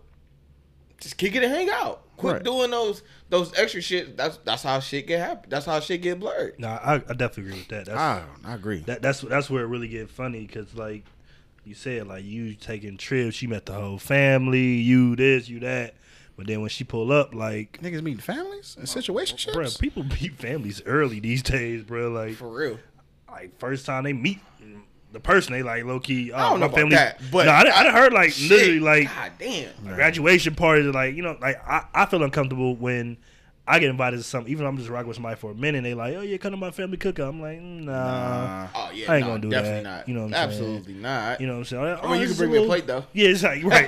just 1.00 1.16
kick 1.16 1.34
it 1.34 1.42
and 1.42 1.52
hang 1.52 1.68
out. 1.70 2.02
Quit 2.16 2.34
Right. 2.36 2.44
doing 2.44 2.70
those 2.70 3.02
those 3.28 3.52
extra 3.58 3.80
shit. 3.82 4.16
That's 4.16 4.38
that's 4.38 4.62
how 4.62 4.80
shit 4.80 5.06
get 5.06 5.20
happen. 5.20 5.50
That's 5.50 5.66
how 5.66 5.78
shit 5.80 6.00
get 6.02 6.18
blurred. 6.18 6.58
Nah, 6.58 6.78
I, 6.82 6.94
I 6.94 6.98
definitely 6.98 7.42
agree 7.44 7.58
with 7.58 7.68
that. 7.68 7.86
That's 7.86 7.98
I, 7.98 8.24
I 8.44 8.54
agree. 8.54 8.80
that, 8.86 9.02
that's 9.02 9.20
that's 9.20 9.50
where 9.50 9.62
it 9.64 9.66
really 9.66 9.88
get 9.88 10.08
funny 10.10 10.46
because 10.46 10.74
like 10.74 11.04
you 11.64 11.74
said, 11.74 12.06
like 12.06 12.24
you 12.24 12.54
taking 12.54 12.96
trips, 12.96 13.36
she 13.36 13.46
met 13.46 13.66
the 13.66 13.74
whole 13.74 13.98
family, 13.98 14.76
you 14.76 15.14
this, 15.16 15.48
you 15.48 15.60
that, 15.60 15.94
but 16.36 16.46
then 16.46 16.60
when 16.60 16.70
she 16.70 16.84
pull 16.84 17.10
up, 17.10 17.34
like, 17.34 17.80
Niggas 17.82 18.02
meeting 18.02 18.20
families 18.20 18.76
and 18.78 18.86
situationships. 18.86 19.52
bro, 19.52 19.68
people 19.80 20.04
meet 20.20 20.34
families 20.38 20.80
early 20.86 21.18
these 21.20 21.42
days, 21.42 21.82
bro. 21.82 22.08
Like, 22.08 22.34
For 22.36 22.48
real. 22.48 22.78
like 23.28 23.58
first 23.58 23.84
time 23.84 24.04
they 24.04 24.12
meet 24.12 24.38
the 25.16 25.20
person, 25.20 25.52
they 25.54 25.62
like 25.62 25.85
low 25.85 25.99
key. 25.99 26.30
Oh, 26.32 26.37
uh, 26.37 26.38
I 26.38 26.42
don't 26.50 26.52
my 26.52 26.58
know 26.61 26.66
about 26.66 26.76
family. 26.76 26.96
that, 26.96 27.20
but 27.32 27.46
no, 27.46 27.52
I, 27.52 27.64
done- 27.64 27.73
I 27.75 27.82
done 27.82 27.94
heard 27.94 28.12
like 28.12 28.32
Shit. 28.32 28.50
literally 28.50 28.80
like 28.80 29.08
God 29.14 29.32
damn. 29.38 29.70
graduation 29.94 30.54
parties. 30.54 30.87
Like 30.94 31.14
you 31.14 31.23
know, 31.23 31.37
like 31.40 31.56
I, 31.66 31.85
I 31.94 32.06
feel 32.06 32.23
uncomfortable 32.23 32.76
when. 32.76 33.16
I 33.68 33.80
get 33.80 33.90
invited 33.90 34.18
to 34.18 34.23
something, 34.23 34.52
even 34.52 34.64
if 34.64 34.68
I'm 34.70 34.76
just 34.78 34.88
rocking 34.88 35.08
with 35.08 35.16
somebody 35.16 35.35
for 35.35 35.50
a 35.50 35.54
minute. 35.56 35.78
and 35.78 35.87
They 35.87 35.94
like, 35.94 36.14
oh 36.14 36.20
yeah, 36.20 36.37
come 36.37 36.52
to 36.52 36.56
my 36.56 36.70
family 36.70 36.99
cookout. 36.99 37.30
I'm 37.30 37.40
like, 37.42 37.58
mm, 37.58 37.82
nah, 37.82 37.92
Nah. 37.92 38.68
Oh 38.76 38.90
yeah, 38.94 39.11
I 39.11 39.16
ain't 39.16 39.26
no, 39.26 39.30
gonna 39.32 39.42
do 39.42 39.50
definitely 39.50 39.82
that. 39.82 39.96
not. 39.96 40.08
You 40.08 40.14
know 40.14 40.20
what 40.20 40.26
I'm 40.26 40.32
saying? 40.52 40.75
Absolutely 40.76 40.94
not. 40.94 41.40
you 41.40 41.46
know 41.49 41.52
what 41.54 41.58
I'm 41.58 41.64
saying. 41.64 41.82
I 41.82 41.88
mean, 41.88 42.00
you 42.02 42.06
oh, 42.06 42.12
can 42.12 42.23
is 42.23 42.38
bring 42.38 42.52
me 42.52 42.58
a 42.62 42.64
plate 42.64 42.87
though. 42.87 43.04
Yeah, 43.12 43.28
it's 43.30 43.42
like 43.42 43.64
right. 43.64 43.87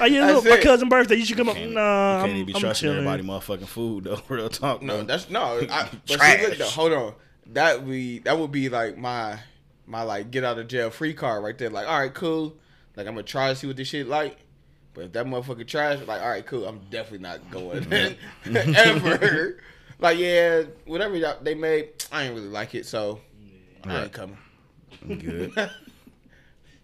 oh 0.00 0.04
yeah, 0.06 0.20
That's 0.26 0.34
look, 0.34 0.44
my 0.46 0.50
it. 0.56 0.62
cousin's 0.64 0.90
birthday. 0.90 1.14
You 1.14 1.24
should 1.24 1.36
come 1.36 1.48
up. 1.48 1.54
Nah, 1.54 1.60
you 1.60 1.68
can't 1.68 1.78
I'm, 1.78 2.30
even 2.30 2.46
be 2.46 2.54
I'm 2.54 2.60
trusting 2.60 2.86
chilling. 2.88 3.06
everybody 3.06 3.22
motherfucking 3.22 3.68
food 3.68 4.02
though. 4.02 4.20
Real 4.28 4.48
talk. 4.48 4.82
No, 4.82 4.96
bro. 4.96 5.04
that's 5.04 5.30
no. 5.30 5.64
I, 5.70 5.88
but 6.08 6.20
see, 6.20 6.46
look, 6.48 6.58
though, 6.58 6.64
hold 6.64 6.92
on. 6.92 7.14
That 7.52 7.84
we 7.84 8.18
that 8.20 8.36
would 8.36 8.50
be 8.50 8.68
like 8.68 8.98
my 8.98 9.38
my 9.90 10.02
like 10.02 10.30
get 10.30 10.44
out 10.44 10.58
of 10.58 10.68
jail 10.68 10.90
free 10.90 11.12
card 11.12 11.42
right 11.42 11.58
there. 11.58 11.68
Like, 11.68 11.88
all 11.88 11.98
right, 11.98 12.14
cool. 12.14 12.56
Like 12.96 13.06
I'm 13.06 13.14
gonna 13.14 13.24
try 13.24 13.48
to 13.48 13.56
see 13.56 13.66
what 13.66 13.76
this 13.76 13.88
shit 13.88 14.06
like. 14.06 14.38
But 14.94 15.04
if 15.06 15.12
that 15.12 15.26
motherfucker 15.26 15.66
trash, 15.66 16.00
like, 16.06 16.22
all 16.22 16.28
right, 16.28 16.44
cool. 16.46 16.66
I'm 16.66 16.80
definitely 16.90 17.18
not 17.18 17.50
going 17.50 17.92
ever. 18.76 19.58
like, 19.98 20.18
yeah, 20.18 20.62
whatever 20.84 21.36
they 21.42 21.54
made, 21.54 21.90
I 22.10 22.24
ain't 22.24 22.34
really 22.34 22.48
like 22.48 22.74
it, 22.74 22.86
so 22.86 23.20
I 23.84 24.04
ain't 24.04 24.12
coming. 24.12 24.38
good. 25.06 25.52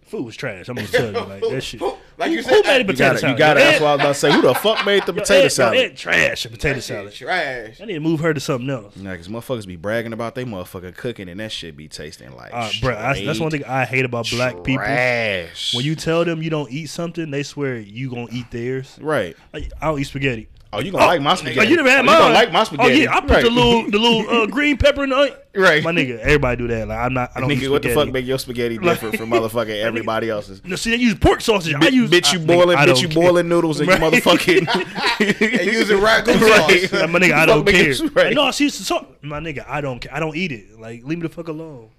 Food 0.06 0.24
was 0.24 0.36
trash. 0.36 0.68
I'm 0.68 0.76
gonna 0.76 0.88
tell 0.88 1.12
you 1.12 1.18
like 1.20 1.42
that 1.42 1.60
shit. 1.64 1.82
Like 2.18 2.30
who, 2.30 2.36
you 2.36 2.42
who 2.42 2.62
made 2.62 2.64
the 2.64 2.78
You 2.78 2.84
potato 2.84 2.96
got 2.96 3.16
it. 3.16 3.20
salad? 3.20 3.32
You 3.32 3.38
got 3.38 3.56
it. 3.56 3.60
Yo, 3.60 3.64
That's 3.66 3.76
Ed- 3.76 3.82
what 3.82 3.88
I 3.88 3.92
was 3.94 4.00
about 4.00 4.08
to 4.08 4.14
say. 4.14 4.32
Who 4.32 4.42
the 4.42 4.54
fuck 4.54 4.86
made 4.86 5.02
the 5.06 5.12
yo, 5.12 5.20
potato 5.20 5.38
Ed- 5.40 5.42
yo, 5.42 5.48
salad? 5.48 5.78
Ed 5.78 5.96
trash 5.96 6.44
a 6.44 6.48
potato 6.48 6.74
that 6.76 6.82
salad. 6.82 7.12
trash. 7.12 7.80
I 7.80 7.84
need 7.84 7.94
to 7.94 8.00
move 8.00 8.20
her 8.20 8.32
to 8.32 8.40
something 8.40 8.70
else. 8.70 8.96
Nah, 8.96 9.14
cause 9.16 9.28
motherfuckers 9.28 9.66
be 9.66 9.76
bragging 9.76 10.12
about 10.12 10.34
they 10.34 10.44
motherfucking 10.44 10.96
cooking 10.96 11.28
and 11.28 11.40
that 11.40 11.52
shit 11.52 11.76
be 11.76 11.88
tasting 11.88 12.34
like. 12.34 12.52
Uh, 12.54 12.70
bro, 12.80 12.94
that's, 12.94 13.20
that's 13.24 13.40
one 13.40 13.50
thing 13.50 13.64
I 13.64 13.84
hate 13.84 14.04
about 14.04 14.28
black 14.30 14.62
people. 14.64 14.84
Trash. 14.84 15.74
When 15.74 15.84
you 15.84 15.94
tell 15.94 16.24
them 16.24 16.42
you 16.42 16.50
don't 16.50 16.70
eat 16.70 16.86
something, 16.86 17.30
they 17.30 17.42
swear 17.42 17.76
you 17.78 18.08
gonna 18.10 18.28
eat 18.32 18.50
theirs. 18.50 18.98
right. 19.00 19.36
Like, 19.52 19.70
I 19.80 19.86
don't 19.86 20.00
eat 20.00 20.04
spaghetti. 20.04 20.48
Oh, 20.76 20.80
you 20.80 20.92
gonna 20.92 21.06
like 21.06 21.20
my 21.22 21.34
spaghetti? 21.34 21.60
Oh, 21.60 21.62
you 21.70 21.76
never 21.76 21.90
had 21.90 22.00
oh, 22.00 22.02
mine. 22.04 22.14
You 22.16 22.20
gonna 22.22 22.34
like 22.34 22.52
my 22.52 22.64
spaghetti? 22.64 22.92
Oh 22.92 22.94
yeah, 23.10 23.16
I 23.16 23.20
put 23.20 23.30
right. 23.30 23.44
the 23.44 23.50
little 23.50 23.90
the 23.90 23.98
little 23.98 24.28
uh, 24.42 24.46
green 24.56 24.76
pepper 24.76 25.04
in 25.04 25.10
the 25.10 25.16
onion. 25.16 25.36
Right. 25.54 25.82
My 25.82 25.92
nigga, 25.92 26.18
everybody 26.18 26.56
do 26.58 26.68
that. 26.68 26.88
Like 26.88 26.98
I'm 26.98 27.14
not. 27.14 27.32
I 27.34 27.40
don't 27.40 27.50
eat 27.50 27.60
Nigga, 27.60 27.70
what 27.70 27.82
the 27.82 27.94
fuck 27.94 28.10
make 28.12 28.26
your 28.26 28.38
spaghetti 28.38 28.76
different 28.78 29.16
from 29.16 29.30
motherfucking 29.30 29.80
everybody 29.82 30.28
else's? 30.28 30.62
No, 30.64 30.76
see, 30.76 30.90
they 30.90 30.96
use 30.96 31.14
pork 31.14 31.40
sausage. 31.40 31.74
I 31.74 31.88
use 31.88 32.10
bitch, 32.10 32.32
you 32.32 32.40
I- 32.40 32.44
boiling, 32.44 32.76
I 32.76 32.82
bitch, 32.84 32.86
don't 32.88 33.02
you 33.02 33.08
care. 33.08 33.22
boiling 33.22 33.48
noodles 33.48 33.80
and 33.80 33.88
you 33.88 33.94
Right. 33.96 34.12
motherfucking. 34.12 35.60
And 35.60 35.72
using 35.72 35.98
ragu 35.98 36.26
Right. 36.40 36.90
sauce. 36.90 36.92
Like, 37.00 37.10
my 37.10 37.18
nigga, 37.18 37.32
I 37.32 37.46
don't 37.46 37.66
care. 37.66 37.90
it 37.90 38.00
right. 38.14 38.26
Like, 38.26 38.34
no, 38.34 38.50
see, 38.50 38.68
so, 38.68 39.06
my 39.22 39.40
nigga, 39.40 39.64
I 39.66 39.80
don't. 39.80 40.00
ca- 40.00 40.10
I 40.12 40.20
don't 40.20 40.36
eat 40.36 40.52
it. 40.52 40.78
Like, 40.78 41.04
leave 41.04 41.18
me 41.18 41.22
the 41.26 41.34
fuck 41.34 41.48
alone. 41.48 41.90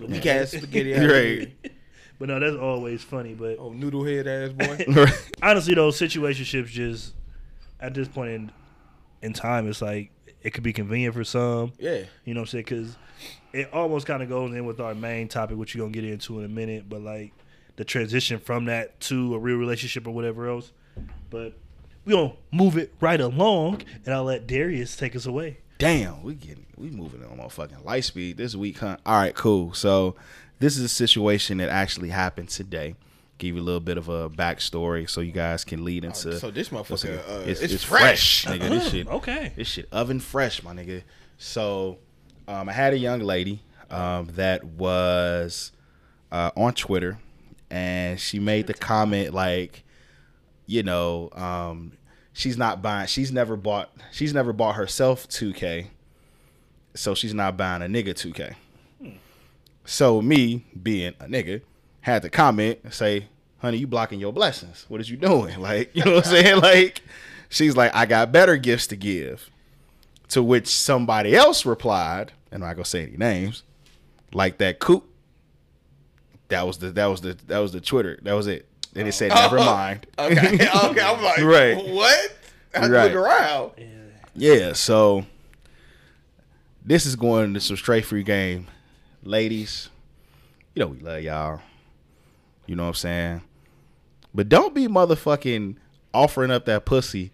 Weak 0.00 0.26
ass 0.26 0.50
spaghetti. 0.52 0.94
ass 0.94 1.10
Right. 1.10 1.52
But 2.18 2.28
no, 2.28 2.40
that's 2.40 2.56
always 2.56 3.02
funny. 3.02 3.34
But 3.34 3.58
Oh, 3.58 3.70
noodle 3.72 4.04
head 4.04 4.26
ass 4.26 4.50
boy. 4.52 4.84
Right. 4.88 5.30
honestly, 5.42 5.74
those 5.74 5.98
situationships 6.00 6.68
just 6.68 7.12
at 7.80 7.94
this 7.94 8.08
point 8.08 8.30
in 8.30 8.52
in 9.22 9.32
time, 9.32 9.68
it's 9.68 9.82
like 9.82 10.10
it 10.42 10.50
could 10.50 10.62
be 10.62 10.72
convenient 10.72 11.14
for 11.14 11.24
some. 11.24 11.72
Yeah. 11.78 12.02
You 12.24 12.34
know 12.34 12.40
what 12.40 12.48
I'm 12.48 12.50
saying? 12.50 12.64
Because 12.64 12.96
it 13.52 13.72
almost 13.72 14.06
kind 14.06 14.22
of 14.22 14.28
goes 14.28 14.54
in 14.54 14.64
with 14.66 14.80
our 14.80 14.94
main 14.94 15.28
topic, 15.28 15.56
which 15.56 15.74
you're 15.74 15.84
gonna 15.84 15.92
get 15.92 16.04
into 16.04 16.38
in 16.38 16.44
a 16.44 16.48
minute. 16.48 16.88
But 16.88 17.02
like 17.02 17.32
the 17.76 17.84
transition 17.84 18.38
from 18.38 18.66
that 18.66 19.00
to 19.00 19.34
a 19.34 19.38
real 19.38 19.56
relationship 19.56 20.06
or 20.06 20.12
whatever 20.12 20.48
else. 20.48 20.72
But 21.30 21.54
we're 22.04 22.16
gonna 22.16 22.34
move 22.52 22.76
it 22.76 22.94
right 23.00 23.20
along, 23.20 23.82
and 24.04 24.14
I'll 24.14 24.24
let 24.24 24.46
Darius 24.46 24.96
take 24.96 25.16
us 25.16 25.26
away. 25.26 25.58
Damn, 25.78 26.22
we 26.22 26.34
getting 26.34 26.66
we 26.76 26.90
moving 26.90 27.24
on 27.24 27.38
motherfucking 27.38 27.84
light 27.84 28.04
speed 28.04 28.36
this 28.36 28.54
week, 28.54 28.78
huh? 28.78 28.96
All 29.04 29.16
right, 29.16 29.34
cool. 29.34 29.74
So 29.74 30.14
this 30.58 30.76
is 30.76 30.84
a 30.84 30.88
situation 30.88 31.58
that 31.58 31.68
actually 31.68 32.10
happened 32.10 32.48
today. 32.48 32.94
Give 33.38 33.54
you 33.56 33.60
a 33.60 33.64
little 33.64 33.80
bit 33.80 33.98
of 33.98 34.08
a 34.08 34.30
backstory 34.30 35.08
so 35.10 35.20
you 35.20 35.32
guys 35.32 35.62
can 35.64 35.84
lead 35.84 36.04
into. 36.04 36.38
so 36.38 36.50
this 36.50 36.70
motherfucker, 36.70 36.90
listen, 36.90 37.18
uh, 37.18 37.44
it's, 37.46 37.60
it's 37.60 37.74
it's 37.74 37.84
fresh. 37.84 38.44
fresh, 38.44 38.58
nigga. 38.58 38.68
This 38.70 38.90
shit, 38.90 39.08
Okay. 39.08 39.52
this 39.56 39.68
shit 39.68 39.88
oven 39.92 40.20
fresh, 40.20 40.62
my 40.62 40.72
nigga. 40.72 41.02
So 41.36 41.98
um, 42.48 42.68
I 42.68 42.72
had 42.72 42.94
a 42.94 42.98
young 42.98 43.20
lady 43.20 43.60
um, 43.90 44.28
that 44.36 44.64
was 44.64 45.72
uh, 46.32 46.50
on 46.56 46.72
Twitter, 46.72 47.18
and 47.70 48.18
she 48.18 48.38
made 48.38 48.68
the 48.68 48.74
comment 48.74 49.34
like, 49.34 49.84
you 50.66 50.82
know, 50.82 51.28
um, 51.32 51.92
she's 52.32 52.56
not 52.56 52.80
buying. 52.80 53.06
She's 53.06 53.30
never 53.30 53.54
bought. 53.56 53.90
She's 54.12 54.32
never 54.32 54.54
bought 54.54 54.76
herself 54.76 55.28
2K, 55.28 55.88
so 56.94 57.14
she's 57.14 57.34
not 57.34 57.58
buying 57.58 57.82
a 57.82 57.86
nigga 57.86 58.14
2K. 58.14 58.54
So 59.84 60.20
me 60.22 60.64
being 60.82 61.12
a 61.20 61.26
nigga 61.26 61.60
had 62.06 62.22
to 62.22 62.30
comment 62.30 62.78
and 62.84 62.94
say, 62.94 63.26
"Honey, 63.58 63.78
you 63.78 63.86
blocking 63.88 64.20
your 64.20 64.32
blessings. 64.32 64.86
What 64.88 65.00
is 65.00 65.10
you 65.10 65.16
doing?" 65.16 65.58
Like, 65.60 65.90
you 65.94 66.04
know 66.04 66.14
what 66.14 66.26
I'm 66.26 66.32
saying? 66.32 66.60
Like, 66.60 67.02
she's 67.48 67.76
like, 67.76 67.94
"I 67.94 68.06
got 68.06 68.30
better 68.32 68.56
gifts 68.56 68.86
to 68.88 68.96
give." 68.96 69.50
To 70.30 70.42
which 70.42 70.66
somebody 70.68 71.36
else 71.36 71.64
replied, 71.66 72.32
and 72.50 72.62
I'm 72.62 72.68
not 72.68 72.74
gonna 72.76 72.84
say 72.84 73.02
any 73.02 73.16
names, 73.16 73.62
like 74.32 74.58
that 74.58 74.78
coop. 74.78 75.04
That 76.48 76.66
was 76.66 76.78
the 76.78 76.90
that 76.92 77.06
was 77.06 77.20
the 77.20 77.36
that 77.48 77.58
was 77.58 77.72
the 77.72 77.80
Twitter. 77.80 78.18
That 78.22 78.32
was 78.34 78.46
it. 78.46 78.66
And 78.94 79.06
it 79.06 79.12
said, 79.12 79.30
"Never 79.30 79.58
oh, 79.58 79.64
mind." 79.64 80.06
Okay. 80.18 80.54
Okay. 80.54 81.00
I'm 81.00 81.22
like, 81.22 81.38
Right. 81.42 81.76
what? 81.76 82.36
I 82.74 82.88
Right. 82.88 83.12
look 83.12 83.14
around. 83.14 83.72
Yeah, 84.34 84.74
so 84.74 85.26
this 86.84 87.04
is 87.06 87.16
going 87.16 87.54
to 87.54 87.60
some 87.60 87.76
straight 87.76 88.04
free 88.04 88.22
game. 88.22 88.66
Ladies, 89.22 89.88
you 90.74 90.80
know 90.80 90.88
we 90.88 90.98
love 91.00 91.22
y'all. 91.22 91.60
You 92.66 92.76
know 92.76 92.84
what 92.84 92.88
I'm 92.88 92.94
saying? 92.94 93.42
But 94.34 94.48
don't 94.48 94.74
be 94.74 94.86
motherfucking 94.86 95.76
offering 96.12 96.50
up 96.50 96.66
that 96.66 96.84
pussy 96.84 97.32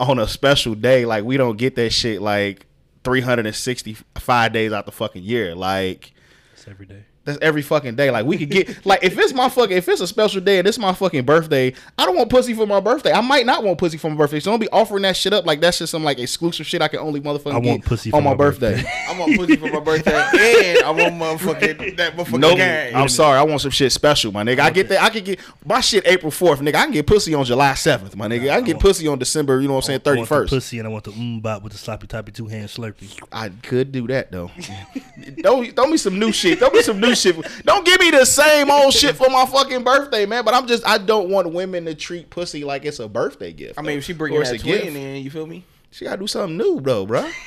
on 0.00 0.18
a 0.18 0.26
special 0.26 0.74
day 0.74 1.04
like 1.04 1.24
we 1.24 1.36
don't 1.36 1.56
get 1.56 1.76
that 1.76 1.90
shit 1.90 2.20
like 2.20 2.66
365 3.04 4.52
days 4.52 4.72
out 4.72 4.86
the 4.86 4.92
fucking 4.92 5.22
year. 5.22 5.54
Like 5.54 6.12
It's 6.54 6.66
every 6.66 6.86
day. 6.86 7.04
That's 7.24 7.38
every 7.40 7.62
fucking 7.62 7.94
day. 7.94 8.10
Like 8.10 8.26
we 8.26 8.36
could 8.36 8.50
get 8.50 8.84
like 8.86 9.04
if 9.04 9.16
it's 9.16 9.32
my 9.32 9.48
fucking 9.48 9.76
if 9.76 9.88
it's 9.88 10.00
a 10.00 10.06
special 10.06 10.40
day 10.40 10.58
and 10.58 10.66
it's 10.66 10.78
my 10.78 10.92
fucking 10.92 11.24
birthday, 11.24 11.72
I 11.96 12.04
don't 12.04 12.16
want 12.16 12.30
pussy 12.30 12.52
for 12.52 12.66
my 12.66 12.80
birthday. 12.80 13.12
I 13.12 13.20
might 13.20 13.46
not 13.46 13.62
want 13.62 13.78
pussy 13.78 13.96
for 13.96 14.10
my 14.10 14.16
birthday. 14.16 14.40
So 14.40 14.50
don't 14.50 14.58
be 14.60 14.68
offering 14.70 15.02
that 15.02 15.16
shit 15.16 15.32
up 15.32 15.46
like 15.46 15.60
that's 15.60 15.78
just 15.78 15.92
some 15.92 16.02
like 16.02 16.18
exclusive 16.18 16.66
shit 16.66 16.82
I 16.82 16.88
can 16.88 16.98
only 16.98 17.20
motherfucking 17.20 17.54
I 17.54 17.60
get 17.60 17.68
want 17.68 17.84
pussy 17.84 18.10
on 18.12 18.18
for 18.20 18.24
my 18.24 18.30
my 18.30 18.36
birthday. 18.36 18.74
birthday. 18.74 18.90
I 19.08 19.18
want 19.18 19.36
pussy 19.36 19.56
for 19.56 19.68
my 19.68 19.80
birthday, 19.80 20.74
and 20.76 20.84
I 20.84 20.90
want 20.90 21.14
motherfucking 21.14 21.96
that 21.96 22.16
motherfucking 22.16 22.40
Nope. 22.40 22.56
gang. 22.56 22.94
I'm 22.94 23.08
sorry. 23.08 23.38
I 23.38 23.42
want 23.42 23.60
some 23.60 23.70
shit 23.70 23.92
special, 23.92 24.32
my 24.32 24.42
nigga. 24.42 24.60
I 24.60 24.70
get 24.70 24.88
that. 24.88 25.02
I 25.02 25.10
can 25.10 25.22
get 25.22 25.38
my 25.64 25.80
shit 25.80 26.06
April 26.06 26.30
fourth, 26.32 26.60
nigga. 26.60 26.74
I 26.74 26.84
can 26.84 26.92
get 26.92 27.06
pussy 27.06 27.34
on 27.34 27.44
July 27.44 27.74
seventh, 27.74 28.16
my 28.16 28.26
nigga. 28.26 28.50
I 28.50 28.56
can 28.56 28.64
get 28.64 28.80
pussy 28.80 29.06
on 29.06 29.18
December. 29.18 29.60
You 29.60 29.68
know 29.68 29.74
what 29.74 29.84
I'm 29.84 29.86
saying? 29.86 30.00
I 30.00 30.02
Thirty 30.02 30.18
want 30.20 30.28
the 30.28 30.46
pussy 30.48 30.78
and 30.78 30.88
I 30.88 30.90
want 30.90 31.04
the 31.04 31.12
mm 31.12 31.40
bop 31.40 31.62
with 31.62 31.72
the 31.72 31.78
sloppy 31.78 32.08
toppy 32.08 32.32
two 32.32 32.46
hand 32.48 32.68
slurpee. 32.68 33.22
I 33.30 33.50
could 33.50 33.92
do 33.92 34.06
that 34.08 34.32
though. 34.32 34.50
don't 35.36 35.74
throw 35.76 35.86
me 35.86 35.96
some 35.96 36.18
new 36.18 36.32
shit. 36.32 36.58
Throw 36.58 36.70
me 36.70 36.82
some 36.82 37.00
new 37.00 37.11
shit. 37.16 37.36
Don't 37.64 37.84
give 37.84 38.00
me 38.00 38.10
the 38.10 38.24
same 38.24 38.70
old 38.70 38.92
shit 38.92 39.16
for 39.16 39.28
my 39.30 39.46
fucking 39.46 39.84
birthday, 39.84 40.26
man. 40.26 40.44
But 40.44 40.54
I'm 40.54 40.66
just 40.66 40.86
I 40.86 40.98
don't 40.98 41.28
want 41.30 41.52
women 41.52 41.84
to 41.86 41.94
treat 41.94 42.30
pussy 42.30 42.64
like 42.64 42.84
it's 42.84 42.98
a 42.98 43.08
birthday 43.08 43.52
gift. 43.52 43.78
I 43.78 43.82
mean, 43.82 43.98
if 43.98 44.04
she 44.04 44.12
bring 44.12 44.32
Or 44.32 44.36
you 44.36 44.40
it's 44.42 44.50
that 44.50 44.60
a 44.60 44.64
gift. 44.64 44.82
twin 44.84 44.96
in, 44.96 45.22
you 45.24 45.30
feel 45.30 45.46
me? 45.46 45.64
She 45.90 46.04
gotta 46.04 46.18
do 46.20 46.26
something 46.26 46.56
new, 46.56 46.80
bro, 46.80 47.06
bruh. 47.06 47.30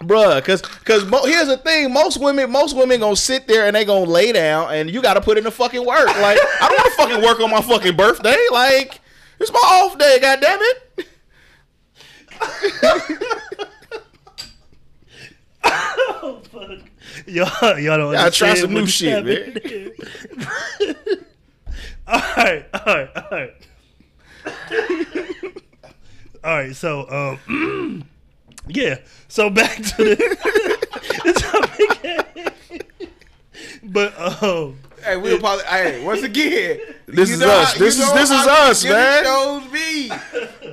Bruh, 0.00 0.44
cause, 0.44 0.62
cause 0.62 1.04
mo- 1.06 1.24
here's 1.26 1.48
the 1.48 1.56
thing: 1.56 1.92
most 1.92 2.18
women, 2.20 2.52
most 2.52 2.76
women 2.76 3.00
gonna 3.00 3.16
sit 3.16 3.48
there 3.48 3.66
and 3.66 3.74
they 3.74 3.84
gonna 3.84 4.08
lay 4.08 4.30
down, 4.30 4.72
and 4.72 4.88
you 4.88 5.02
gotta 5.02 5.20
put 5.20 5.36
in 5.38 5.42
the 5.44 5.50
fucking 5.50 5.84
work. 5.84 6.06
Like, 6.06 6.38
I 6.60 6.68
don't 6.68 6.78
want 6.78 6.86
to 6.92 6.96
fucking 6.96 7.22
work 7.24 7.40
on 7.40 7.50
my 7.50 7.60
fucking 7.60 7.96
birthday. 7.96 8.36
Like, 8.52 9.00
it's 9.40 9.52
my 9.52 9.58
off 9.58 9.98
day. 9.98 10.18
God 10.20 10.40
damn 10.40 10.60
it! 10.62 11.08
Oh 15.64 16.40
fuck. 16.50 16.78
Y'all, 17.26 17.78
y'all 17.78 17.98
don't 17.98 18.12
Gotta 18.12 18.30
try 18.30 18.54
some 18.54 18.72
new 18.74 18.86
shit, 18.86 19.24
happened. 19.26 19.92
alright, 22.08 22.66
alright, 22.74 23.16
alright. 23.16 23.54
Alright, 26.44 26.74
so 26.76 27.38
um 27.48 28.04
yeah. 28.68 28.98
So 29.28 29.50
back 29.50 29.76
to 29.76 29.82
the, 29.96 30.16
the 31.24 31.32
topic. 31.32 32.54
but 33.82 34.42
um 34.42 34.78
Hey, 35.04 35.16
we 35.16 35.34
apologize. 35.36 35.68
Hey, 35.68 36.04
once 36.04 36.22
again, 36.22 36.78
This 37.06 37.30
is 37.30 37.42
us. 37.42 37.72
how- 37.72 37.78
This 37.78 37.98
is- 37.98 38.12
this 38.12 38.30
is 38.30 38.46
us, 38.46 38.82
these 38.82 38.92
man. 38.92 39.24
Shows 39.24 39.64
be. 39.72 40.10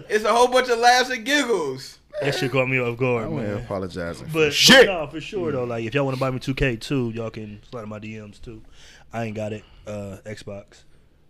It's 0.09 0.23
a 0.25 0.31
whole 0.33 0.47
bunch 0.47 0.69
of 0.69 0.79
laughs 0.79 1.09
and 1.09 1.25
giggles. 1.25 1.94
That 2.21 2.35
shit 2.35 2.51
caught 2.51 2.67
me 2.67 2.79
off 2.79 2.97
guard, 2.97 3.27
I'm 3.27 3.35
man. 3.35 3.57
apologizing. 3.57 4.29
But, 4.33 4.53
shit. 4.53 4.87
but 4.87 4.93
no, 4.93 5.07
for 5.07 5.21
sure 5.21 5.51
though. 5.51 5.63
Like 5.65 5.85
if 5.85 5.93
y'all 5.93 6.05
want 6.05 6.15
to 6.15 6.19
buy 6.19 6.31
me 6.31 6.39
2K 6.39 6.79
too, 6.79 7.11
y'all 7.13 7.29
can 7.29 7.61
slide 7.69 7.83
in 7.83 7.89
my 7.89 7.99
DMs 7.99 8.41
too. 8.41 8.61
I 9.11 9.25
ain't 9.25 9.35
got 9.35 9.53
it. 9.53 9.63
Uh, 9.85 10.17
Xbox. 10.25 10.83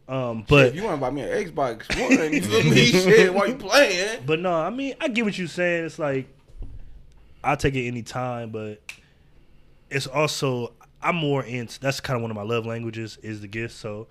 Um, 0.08 0.45
but 0.48 0.67
if 0.67 0.76
you 0.76 0.84
want 0.84 0.98
to 0.98 1.02
buy 1.02 1.10
me 1.10 1.21
an 1.24 1.30
Xbox 1.30 1.89
One, 2.00 2.32
you 2.32 2.41
feel 2.41 2.63
me? 2.63 2.86
Shit, 2.86 3.34
while 3.34 3.48
you 3.48 3.56
playing? 3.56 4.21
but 4.26 4.39
no, 4.39 4.54
I 4.54 4.69
mean 4.69 4.93
I 5.02 5.08
get 5.08 5.26
what 5.26 5.38
you're 5.38 5.48
saying. 5.48 5.86
It's 5.86 5.98
like 5.98 6.28
I'll 7.43 7.58
take 7.58 7.76
it 7.76 7.88
any 7.88 8.04
time, 8.04 8.52
but 8.52 8.82
it's 9.89 10.08
also 10.08 10.74
I'm 11.02 11.15
more 11.15 11.43
into. 11.43 11.80
That's 11.80 12.00
kind 12.00 12.15
of 12.15 12.21
one 12.21 12.32
of 12.32 12.36
my 12.38 12.43
love 12.43 12.65
languages 12.65 13.17
is 13.21 13.41
the 13.41 13.48
gift. 13.48 13.76
So 13.76 14.08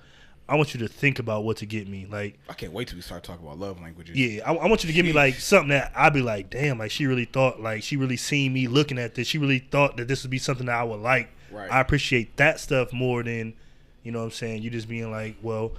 I 0.48 0.56
want 0.56 0.74
you 0.74 0.80
to 0.80 0.88
think 0.88 1.18
about 1.18 1.44
what 1.44 1.56
to 1.58 1.66
get 1.66 1.88
me. 1.88 2.06
Like 2.10 2.38
I 2.48 2.52
can't 2.52 2.72
wait 2.72 2.88
till 2.88 2.96
we 2.96 3.02
start 3.02 3.22
talking 3.24 3.44
about 3.46 3.58
love 3.58 3.80
languages. 3.80 4.16
Yeah, 4.16 4.42
I, 4.48 4.54
I 4.54 4.66
want 4.68 4.84
you 4.84 4.88
to 4.88 4.92
give 4.92 5.06
me 5.06 5.12
like 5.12 5.34
something 5.36 5.70
that 5.70 5.92
I'd 5.96 6.12
be 6.12 6.20
like, 6.22 6.50
damn, 6.50 6.78
like 6.78 6.90
she 6.90 7.06
really 7.06 7.24
thought, 7.24 7.60
like 7.60 7.82
she 7.82 7.96
really 7.96 8.16
seen 8.18 8.52
me 8.52 8.68
looking 8.68 8.98
at 8.98 9.14
this. 9.14 9.26
She 9.26 9.38
really 9.38 9.60
thought 9.60 9.96
that 9.96 10.06
this 10.08 10.22
would 10.22 10.30
be 10.30 10.38
something 10.38 10.66
that 10.66 10.76
I 10.76 10.84
would 10.84 11.00
like. 11.00 11.30
Right. 11.50 11.70
I 11.70 11.80
appreciate 11.80 12.36
that 12.36 12.60
stuff 12.60 12.92
more 12.92 13.22
than, 13.22 13.54
you 14.02 14.12
know 14.12 14.18
what 14.18 14.24
I'm 14.26 14.30
saying, 14.32 14.62
you 14.62 14.70
just 14.70 14.88
being 14.88 15.10
like, 15.10 15.36
well, 15.40 15.72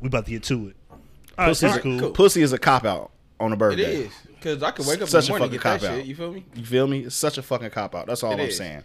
we 0.00 0.06
about 0.06 0.24
to 0.26 0.30
get 0.30 0.44
to 0.44 0.68
it. 0.68 0.76
All 0.90 0.98
right, 1.38 1.48
Pussy, 1.48 1.66
that's 1.66 1.78
is, 1.78 1.82
cool. 1.82 2.00
cool. 2.00 2.10
pussy 2.10 2.42
is 2.42 2.52
a 2.52 2.58
cop 2.58 2.84
out 2.84 3.10
on 3.40 3.52
a 3.52 3.56
birthday. 3.56 4.02
is 4.02 4.12
because 4.34 4.62
I 4.62 4.70
could 4.70 4.86
wake 4.86 5.00
up 5.02 5.08
Such 5.08 5.28
a 5.30 5.32
in 5.34 5.34
the 5.34 5.38
morning 5.40 5.54
and 5.54 5.62
fucking 5.62 5.80
get 5.80 5.80
that 5.80 5.86
cop-out. 5.88 5.98
shit. 6.00 6.06
You 6.06 6.14
feel 6.14 6.32
me? 6.32 6.44
You 6.54 6.64
feel 6.64 6.86
me? 6.86 7.00
It's 7.00 7.16
such 7.16 7.38
a 7.38 7.42
fucking 7.42 7.70
cop 7.70 7.94
out. 7.94 8.06
That's 8.06 8.22
all 8.22 8.32
It 8.32 8.34
I'm 8.34 8.40
is. 8.48 8.56
saying. 8.56 8.82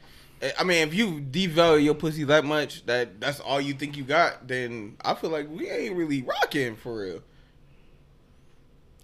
I 0.60 0.64
mean, 0.64 0.88
if 0.88 0.94
you 0.94 1.22
devalue 1.22 1.84
your 1.84 1.96
pussy 1.96 2.24
that 2.26 2.46
much, 2.46 2.86
that 2.86 3.20
that's 3.20 3.40
all 3.40 3.60
you 3.62 3.74
think 3.74 3.98
you 3.98 4.04
got, 4.04 4.48
then 4.48 4.98
I 5.02 5.14
feel 5.14 5.30
like 5.30 5.48
we 5.50 5.70
ain't 5.70 5.96
really 5.96 6.22
rocking 6.22 6.76
for 6.76 7.02
real. 7.02 7.22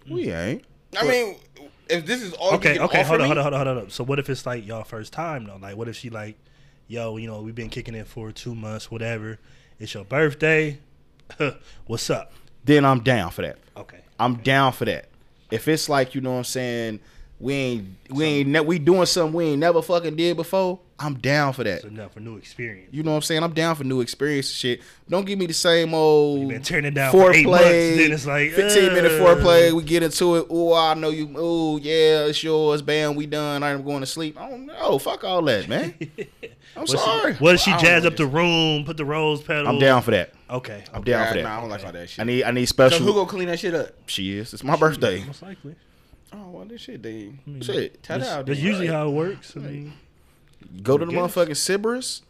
We 0.08 0.30
ain't. 0.32 0.64
I 0.98 1.06
mean, 1.06 1.36
if 1.88 2.06
this 2.06 2.22
is 2.22 2.32
all 2.34 2.54
Okay, 2.54 2.74
you 2.74 2.80
can 2.80 2.84
okay, 2.84 3.00
offer 3.00 3.08
hold 3.08 3.20
on, 3.22 3.28
me, 3.28 3.34
hold 3.34 3.38
on, 3.38 3.42
hold 3.44 3.54
on, 3.54 3.66
hold 3.66 3.84
on. 3.86 3.90
So 3.90 4.04
what 4.04 4.18
if 4.18 4.28
it's 4.28 4.44
like 4.44 4.66
y'all 4.66 4.84
first 4.84 5.12
time 5.12 5.44
though? 5.44 5.56
Like, 5.56 5.76
what 5.76 5.88
if 5.88 5.96
she 5.96 6.10
like, 6.10 6.36
yo, 6.86 7.16
you 7.16 7.26
know, 7.26 7.40
we've 7.40 7.54
been 7.54 7.70
kicking 7.70 7.94
it 7.94 8.06
for 8.06 8.30
two 8.32 8.54
months, 8.54 8.90
whatever. 8.90 9.38
It's 9.78 9.94
your 9.94 10.04
birthday. 10.04 10.78
What's 11.86 12.10
up? 12.10 12.32
Then 12.64 12.84
I'm 12.84 13.00
down 13.00 13.30
for 13.30 13.42
that. 13.42 13.58
Okay. 13.76 14.00
I'm 14.18 14.36
down 14.36 14.72
for 14.72 14.84
that. 14.84 15.08
If 15.50 15.66
it's 15.68 15.88
like 15.88 16.14
you 16.14 16.20
know 16.20 16.32
what 16.32 16.38
I'm 16.38 16.44
saying, 16.44 17.00
we 17.42 17.54
ain't 17.54 17.88
we 18.08 18.24
ain't 18.24 18.48
ne- 18.50 18.60
we 18.60 18.78
doing 18.78 19.04
something 19.04 19.34
we 19.34 19.46
ain't 19.46 19.58
never 19.58 19.82
fucking 19.82 20.14
did 20.14 20.36
before. 20.36 20.78
I'm 20.96 21.14
down 21.14 21.52
for 21.52 21.64
that. 21.64 21.78
It's 21.78 21.84
enough 21.84 22.12
for 22.12 22.20
new 22.20 22.36
experience. 22.36 22.90
You 22.92 23.02
know 23.02 23.10
what 23.10 23.16
I'm 23.16 23.22
saying? 23.22 23.42
I'm 23.42 23.52
down 23.52 23.74
for 23.74 23.82
new 23.82 24.00
experience 24.00 24.48
shit. 24.48 24.80
Don't 25.08 25.26
give 25.26 25.36
me 25.36 25.46
the 25.46 25.52
same 25.52 25.92
old 25.92 26.38
You've 26.38 26.50
been 26.50 26.62
tearing 26.62 26.84
it 26.84 26.94
down 26.94 27.10
for 27.10 27.32
eight 27.32 27.44
months, 27.44 27.64
then 27.64 28.12
it's 28.12 28.24
like, 28.24 28.52
15 28.52 28.92
minute 28.92 29.10
uh. 29.10 29.24
foreplay. 29.24 29.72
We 29.72 29.82
get 29.82 30.04
into 30.04 30.36
it. 30.36 30.46
Oh, 30.48 30.72
I 30.74 30.94
know 30.94 31.10
you. 31.10 31.34
Oh, 31.36 31.78
yeah, 31.78 32.26
it's 32.26 32.44
yours. 32.44 32.80
Bam, 32.80 33.16
we 33.16 33.26
done. 33.26 33.64
I'm 33.64 33.82
going 33.82 34.00
to 34.00 34.06
sleep. 34.06 34.40
I 34.40 34.48
don't 34.48 34.66
know. 34.66 35.00
Fuck 35.00 35.24
all 35.24 35.42
that, 35.42 35.68
man. 35.68 35.94
I'm 36.76 36.82
What 36.82 36.88
sorry. 36.90 37.34
She, 37.34 37.38
what 37.42 37.54
if 37.56 37.60
she 37.60 37.76
jazz 37.78 38.06
up 38.06 38.16
the 38.16 38.26
room, 38.26 38.84
put 38.84 38.96
the 38.96 39.04
rose 39.04 39.42
petals? 39.42 39.66
I'm 39.66 39.80
down 39.80 40.02
for 40.02 40.12
that. 40.12 40.32
Okay. 40.48 40.84
I'm 40.94 41.02
down 41.02 41.26
for 41.26 41.34
that. 41.34 41.42
nah, 41.42 41.58
I 41.58 41.60
don't 41.60 41.70
like 41.70 41.84
all 41.84 41.92
that 41.92 42.08
shit. 42.08 42.20
I 42.20 42.24
need 42.24 42.44
I 42.44 42.52
need 42.52 42.66
so 42.66 42.70
special. 42.70 43.00
who 43.00 43.12
gonna 43.12 43.28
clean 43.28 43.48
that 43.48 43.58
shit 43.58 43.74
up? 43.74 43.90
she 44.06 44.38
is. 44.38 44.54
It's 44.54 44.62
my 44.62 44.76
birthday. 44.76 45.24
Most 45.24 45.42
likely. 45.42 45.74
Oh 46.32 46.48
well, 46.50 46.64
this 46.64 46.80
shit 46.82 47.02
they 47.02 47.32
Shit. 47.60 48.02
tat 48.02 48.20
That's, 48.20 48.30
out. 48.30 48.46
that's 48.46 48.58
then. 48.58 48.66
usually 48.66 48.86
how 48.86 49.08
it 49.08 49.12
works. 49.12 49.54
I 49.56 49.60
mean, 49.60 49.92
Go 50.82 50.96
to 50.96 51.04
the 51.04 51.12
motherfucking 51.12 51.50
Sybaris. 51.50 52.22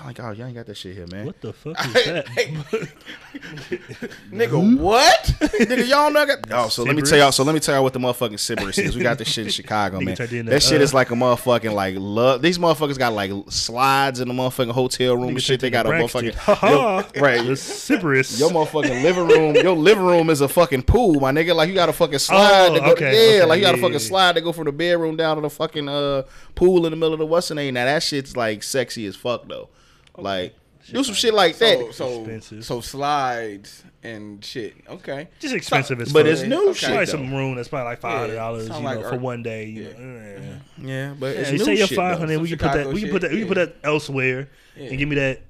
I'm 0.00 0.06
like, 0.06 0.20
oh, 0.20 0.30
y'all 0.32 0.46
ain't 0.46 0.54
got 0.56 0.66
that 0.66 0.76
shit 0.76 0.96
here, 0.96 1.06
man. 1.12 1.26
what 1.26 1.40
the 1.40 1.52
fuck 1.52 1.76
is 1.86 1.92
that? 1.92 2.26
nigga. 4.32 4.78
What? 4.78 5.24
Nigga, 5.42 5.86
y'all 5.88 6.10
know 6.10 6.20
I 6.22 6.26
got. 6.26 6.38
Oh, 6.50 6.68
so 6.68 6.82
let 6.82 6.96
me 6.96 7.02
tell 7.02 7.18
y'all. 7.18 7.32
So 7.32 7.44
let 7.44 7.52
me 7.54 7.60
tell 7.60 7.74
y'all 7.74 7.84
what 7.84 7.92
the 7.92 7.98
motherfucking 7.98 8.32
Sybaris 8.34 8.82
is. 8.82 8.96
We 8.96 9.02
got 9.02 9.18
this 9.18 9.28
shit 9.28 9.46
in 9.46 9.52
Chicago, 9.52 9.98
Nigga 10.00 10.04
man. 10.06 10.16
turned 10.16 10.32
in 10.32 10.46
That 10.46 10.52
the, 10.52 10.60
shit 10.60 10.80
uh, 10.80 10.84
is 10.84 10.94
like 10.94 11.10
a 11.10 11.14
motherfucking 11.14 11.72
like 11.74 11.94
love. 11.98 12.40
These 12.42 12.58
motherfuckers 12.58 12.98
got 12.98 13.12
like 13.12 13.30
slides 13.48 14.20
in 14.20 14.28
the 14.28 14.34
motherfucking 14.34 14.72
hotel 14.72 15.16
room 15.16 15.28
and 15.30 15.42
shit. 15.42 15.60
They 15.60 15.70
got 15.70 15.86
a 15.86 15.90
motherfucking 15.90 16.34
Ha 16.34 16.54
ha. 16.54 17.06
Yo, 17.14 17.20
right. 17.20 17.44
The 17.44 17.52
Sybaris. 17.52 18.38
Your 18.40 18.50
motherfucking 18.50 19.02
living 19.02 19.28
room, 19.28 19.54
your 19.56 19.76
living 19.76 20.04
room 20.04 20.30
is 20.30 20.40
a 20.40 20.48
fucking 20.48 20.82
pool, 20.84 21.20
my 21.20 21.32
nigga. 21.32 21.54
Like 21.54 21.68
you 21.68 21.74
got 21.74 21.88
a 21.90 21.92
fucking 21.92 22.18
slide 22.18 22.70
Oh, 22.70 22.74
to 22.74 22.80
go. 22.80 22.92
okay, 22.92 23.12
yeah, 23.36 23.42
okay, 23.42 23.44
like 23.44 23.58
you 23.58 23.64
got 23.66 23.74
a 23.74 23.78
yeah, 23.78 23.82
fucking 23.82 23.92
yeah. 23.94 23.98
slide 23.98 24.34
to 24.36 24.40
go 24.40 24.52
from 24.52 24.64
the 24.64 24.72
bedroom 24.72 25.16
down 25.16 25.36
to 25.36 25.42
the 25.42 25.50
fucking 25.50 25.88
uh 25.88 26.22
pool 26.54 26.84
in 26.86 26.90
the 26.90 26.96
middle 26.96 27.12
of 27.12 27.18
the 27.18 27.26
what's 27.26 27.48
the 27.48 27.54
name. 27.54 27.74
Now 27.74 27.84
that 27.84 28.02
shit's 28.02 28.36
like 28.36 28.62
sexy 28.62 29.06
as 29.06 29.16
fuck 29.16 29.48
though. 29.48 29.68
Like 30.16 30.54
do 30.90 31.02
some 31.04 31.14
shit 31.14 31.32
like 31.32 31.54
So 31.54 31.64
that. 31.86 31.94
so 31.94 32.18
Expensive. 32.20 32.64
so 32.64 32.80
slides 32.80 33.84
and 34.02 34.44
shit. 34.44 34.74
Okay. 34.88 35.28
just 35.38 35.54
expensive 35.54 36.00
as 36.00 36.12
But 36.12 36.26
it's 36.26 36.42
new 36.42 36.70
Okay. 36.70 36.78
shit 36.78 36.88
Probably 36.88 37.04
though. 37.06 37.10
some 37.12 37.32
room 37.34 37.54
that's 37.54 37.68
probably 37.68 37.84
like 37.90 38.00
five 38.00 38.18
hundred 38.20 38.34
dollars, 38.34 38.66
sound 38.66 38.80
you 38.80 38.84
like 38.88 39.00
know, 39.00 39.08
for 39.08 39.14
Ur- 39.14 39.18
one 39.18 39.42
day. 39.42 39.66
You 39.66 39.82
Yeah. 39.82 39.98
know. 39.98 40.60
Yeah, 40.78 41.14
but 41.18 41.34
Yeah, 41.34 41.40
it's 41.42 41.52
you 41.52 41.58
new 41.58 41.64
say 41.64 41.74
your 41.76 41.86
shit, 41.86 41.96
though. 41.96 42.02
five 42.02 42.18
hundred, 42.18 42.40
we 42.40 42.48
can 42.48 42.58
put 42.58 42.72
that. 42.72 42.88
We 42.88 43.00
can 43.02 43.10
put 43.10 43.22
that. 43.22 43.30
We 43.30 43.38
can 43.40 43.48
put 43.48 43.54
that 43.54 43.76
elsewhere 43.84 44.48
and 44.76 44.98
give 44.98 45.08
me 45.08 45.14
that 45.16 45.40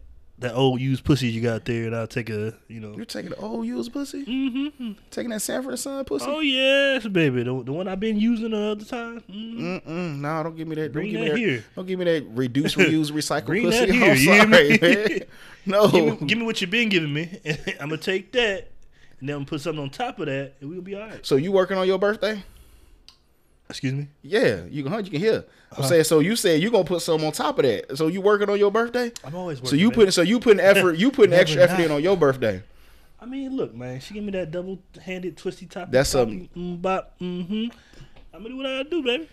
that 0.43 0.55
old 0.55 0.81
used 0.81 1.05
pussy 1.05 1.29
you 1.29 1.41
got 1.41 1.65
there, 1.65 1.87
and 1.87 1.97
I'll 1.97 2.07
take 2.07 2.31
a 2.31 2.55
you 2.69 2.81
know. 2.81 2.95
You're 2.97 3.05
taking 3.05 3.31
the 3.31 3.37
old 3.37 3.67
used 3.67 3.93
pussy? 3.93 4.25
Mm-hmm. 4.25 4.93
Taking 5.11 5.31
that 5.31 5.41
Sanford 5.41 5.79
Son 5.79 6.05
pussy? 6.05 6.27
Oh 6.29 6.41
yes, 6.41 7.07
baby, 7.07 7.43
the, 7.43 7.63
the 7.63 7.73
one 7.73 7.89
I've 7.89 8.01
been 8.01 8.19
using 8.19 8.51
the 8.51 8.59
other 8.73 8.85
time. 8.85 9.23
Mm. 9.31 9.83
Mm-mm, 9.83 10.19
no, 10.21 10.43
don't 10.43 10.57
give 10.57 10.69
me 10.69 10.75
that. 10.77 10.83
Don't 10.83 10.93
Bring 10.93 11.11
give 11.11 11.21
me 11.21 11.27
that 11.29 11.33
that 11.33 11.39
here. 11.39 11.65
Don't 11.75 11.87
give 11.87 11.99
me 11.99 12.05
that 12.05 12.25
reduce, 12.29 12.75
reuse, 12.77 13.11
recycle 13.11 13.47
Bring 13.47 13.65
pussy. 13.65 13.87
that 13.87 13.91
here, 13.91 14.11
I'm 14.11 14.49
sorry, 14.51 14.79
man. 15.09 15.21
No. 15.65 15.89
Give 15.89 16.21
me, 16.21 16.27
give 16.27 16.39
me 16.39 16.45
what 16.45 16.61
you've 16.61 16.71
been 16.71 16.89
giving 16.89 17.13
me. 17.13 17.41
I'm 17.81 17.89
gonna 17.89 17.97
take 17.99 18.33
that, 18.33 18.69
and 19.21 19.29
then 19.29 19.37
I'm 19.37 19.41
gonna 19.41 19.47
put 19.47 19.61
something 19.61 19.83
on 19.83 19.91
top 19.91 20.19
of 20.21 20.27
that, 20.27 20.55
and 20.61 20.71
we'll 20.71 20.81
be 20.83 20.95
all 20.95 21.03
right. 21.03 21.25
so 21.25 21.37
you 21.37 21.53
working 21.53 21.77
on 21.79 21.87
your 21.87 21.99
birthday? 21.99 22.43
Excuse 23.73 23.95
me. 23.95 24.09
Yeah, 24.21 24.65
you 24.69 24.85
can. 24.85 24.93
You 25.03 25.11
can 25.11 25.19
hear. 25.19 25.33
Uh-huh. 25.33 25.83
I'm 25.83 25.89
saying. 25.89 26.05
So 26.05 26.21
you 26.21 26.37
said 26.37 26.61
you 26.61 26.71
gonna 26.71 26.85
put 26.85 27.01
some 27.01 27.25
on 27.25 27.33
top 27.33 27.59
of 27.59 27.65
that. 27.65 27.97
So 27.97 28.09
you 28.09 28.21
working 28.21 28.51
on 28.51 28.59
your 28.59 28.71
birthday? 28.71 29.11
I'm 29.25 29.35
always 29.35 29.61
working. 29.61 29.71
So 29.71 29.77
you 29.77 29.91
putting. 29.91 30.11
So 30.11 30.21
you 30.21 30.41
putting 30.41 30.61
effort. 30.61 30.99
You 30.99 31.11
putting 31.11 31.33
extra 31.33 31.63
effort 31.63 31.79
not. 31.79 31.85
in 31.87 31.91
on 31.91 32.03
your 32.03 32.15
birthday. 32.15 32.63
I 33.19 33.25
mean, 33.25 33.57
look, 33.57 33.75
man. 33.75 34.01
She 34.01 34.13
give 34.13 34.25
me 34.25 34.33
that 34.33 34.51
double-handed 34.51 35.39
twisty 35.39 35.65
top. 35.65 35.91
That's 35.91 36.11
something. 36.11 36.51
mm, 36.55 36.83
bop. 36.83 37.15
Mm-hmm. 37.19 37.69
I'm 38.35 38.43
gonna 38.43 38.49
do 38.51 38.57
what 38.59 38.67
I 38.67 38.83
do, 38.83 39.03
baby. 39.03 39.29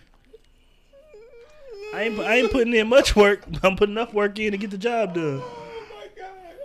I 1.92 2.02
ain't. 2.04 2.20
I 2.20 2.36
ain't 2.36 2.50
putting 2.50 2.72
in 2.72 2.88
much 2.88 3.14
work. 3.14 3.44
I'm 3.62 3.76
putting 3.76 3.94
enough 3.94 4.14
work 4.14 4.38
in 4.38 4.52
to 4.52 4.58
get 4.58 4.70
the 4.70 4.78
job 4.78 5.14
done. 5.14 5.42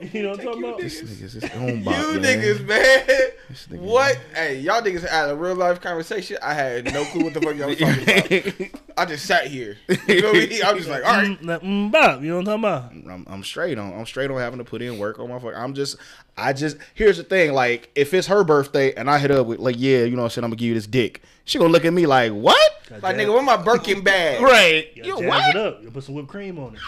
My 0.01 0.05
god. 0.07 0.13
You 0.13 0.23
know 0.23 0.29
what 0.31 0.39
I'm 0.39 0.45
talking 0.45 0.63
about? 0.63 0.79
This 0.79 1.01
nigga's 1.01 1.33
his 1.33 1.43
own 1.55 1.67
You 1.79 1.83
man. 1.83 2.21
niggas, 2.21 2.65
man. 2.65 3.07
nigga- 3.07 3.79
What? 3.79 4.17
Hey, 4.33 4.59
y'all 4.59 4.81
niggas 4.81 5.07
had 5.07 5.29
a 5.29 5.35
real 5.35 5.55
life 5.55 5.79
conversation. 5.81 6.37
I 6.41 6.53
had 6.53 6.93
no 6.93 7.03
clue 7.05 7.23
what 7.23 7.33
the 7.33 7.41
fuck 7.41 7.55
y'all 7.55 7.67
was 7.69 7.77
talking 7.77 8.03
about. 8.03 8.81
I 8.97 9.05
just 9.05 9.25
sat 9.25 9.47
here. 9.47 9.77
You 9.89 9.95
feel 9.95 10.33
me? 10.33 10.43
I 10.43 10.47
mean? 10.47 10.63
I 10.63 10.71
was 10.73 10.85
just 10.85 10.89
like, 10.89 11.05
all 11.05 11.13
right. 11.13 11.39
Mm, 11.41 11.45
like, 11.45 11.61
mm, 11.61 11.91
bop, 11.91 12.21
you 12.21 12.29
know 12.29 12.37
what 12.37 12.47
I'm 12.47 12.61
talking 12.61 13.03
about? 13.03 13.13
I'm, 13.13 13.25
I'm 13.29 13.43
straight 13.43 13.77
on. 13.77 13.93
I'm 13.93 14.05
straight 14.05 14.31
on 14.31 14.37
having 14.37 14.59
to 14.59 14.63
put 14.65 14.81
in 14.81 14.97
work 14.97 15.19
on 15.19 15.29
my 15.29 15.39
fuck. 15.39 15.53
I'm 15.55 15.73
just, 15.73 15.97
I 16.37 16.53
just. 16.53 16.77
Here's 16.93 17.17
the 17.17 17.23
thing. 17.23 17.53
Like, 17.53 17.89
if 17.95 18.13
it's 18.13 18.27
her 18.27 18.43
birthday 18.43 18.93
and 18.93 19.09
I 19.09 19.17
hit 19.19 19.31
up 19.31 19.47
with 19.47 19.59
like, 19.59 19.75
yeah, 19.77 20.03
you 20.03 20.11
know, 20.11 20.17
what 20.23 20.23
I'm 20.25 20.29
saying, 20.31 20.43
I'm 20.45 20.49
gonna 20.51 20.57
give 20.57 20.67
you 20.69 20.73
this 20.75 20.87
dick. 20.87 21.21
She 21.43 21.57
gonna 21.59 21.71
look 21.71 21.85
at 21.85 21.93
me 21.93 22.05
like, 22.05 22.31
what? 22.31 22.59
Like, 23.01 23.15
nigga, 23.17 23.33
where 23.33 23.41
my 23.43 23.57
Birkin 23.57 24.01
bag? 24.03 24.41
Right? 24.41 24.89
You 24.95 25.03
You 25.03 25.11
gotta 25.11 25.21
jazz 25.23 25.29
what? 25.29 25.55
it 25.55 25.61
up. 25.61 25.83
You 25.83 25.91
put 25.91 26.03
some 26.03 26.15
whipped 26.15 26.27
cream 26.29 26.57
on 26.59 26.75
it. 26.75 26.79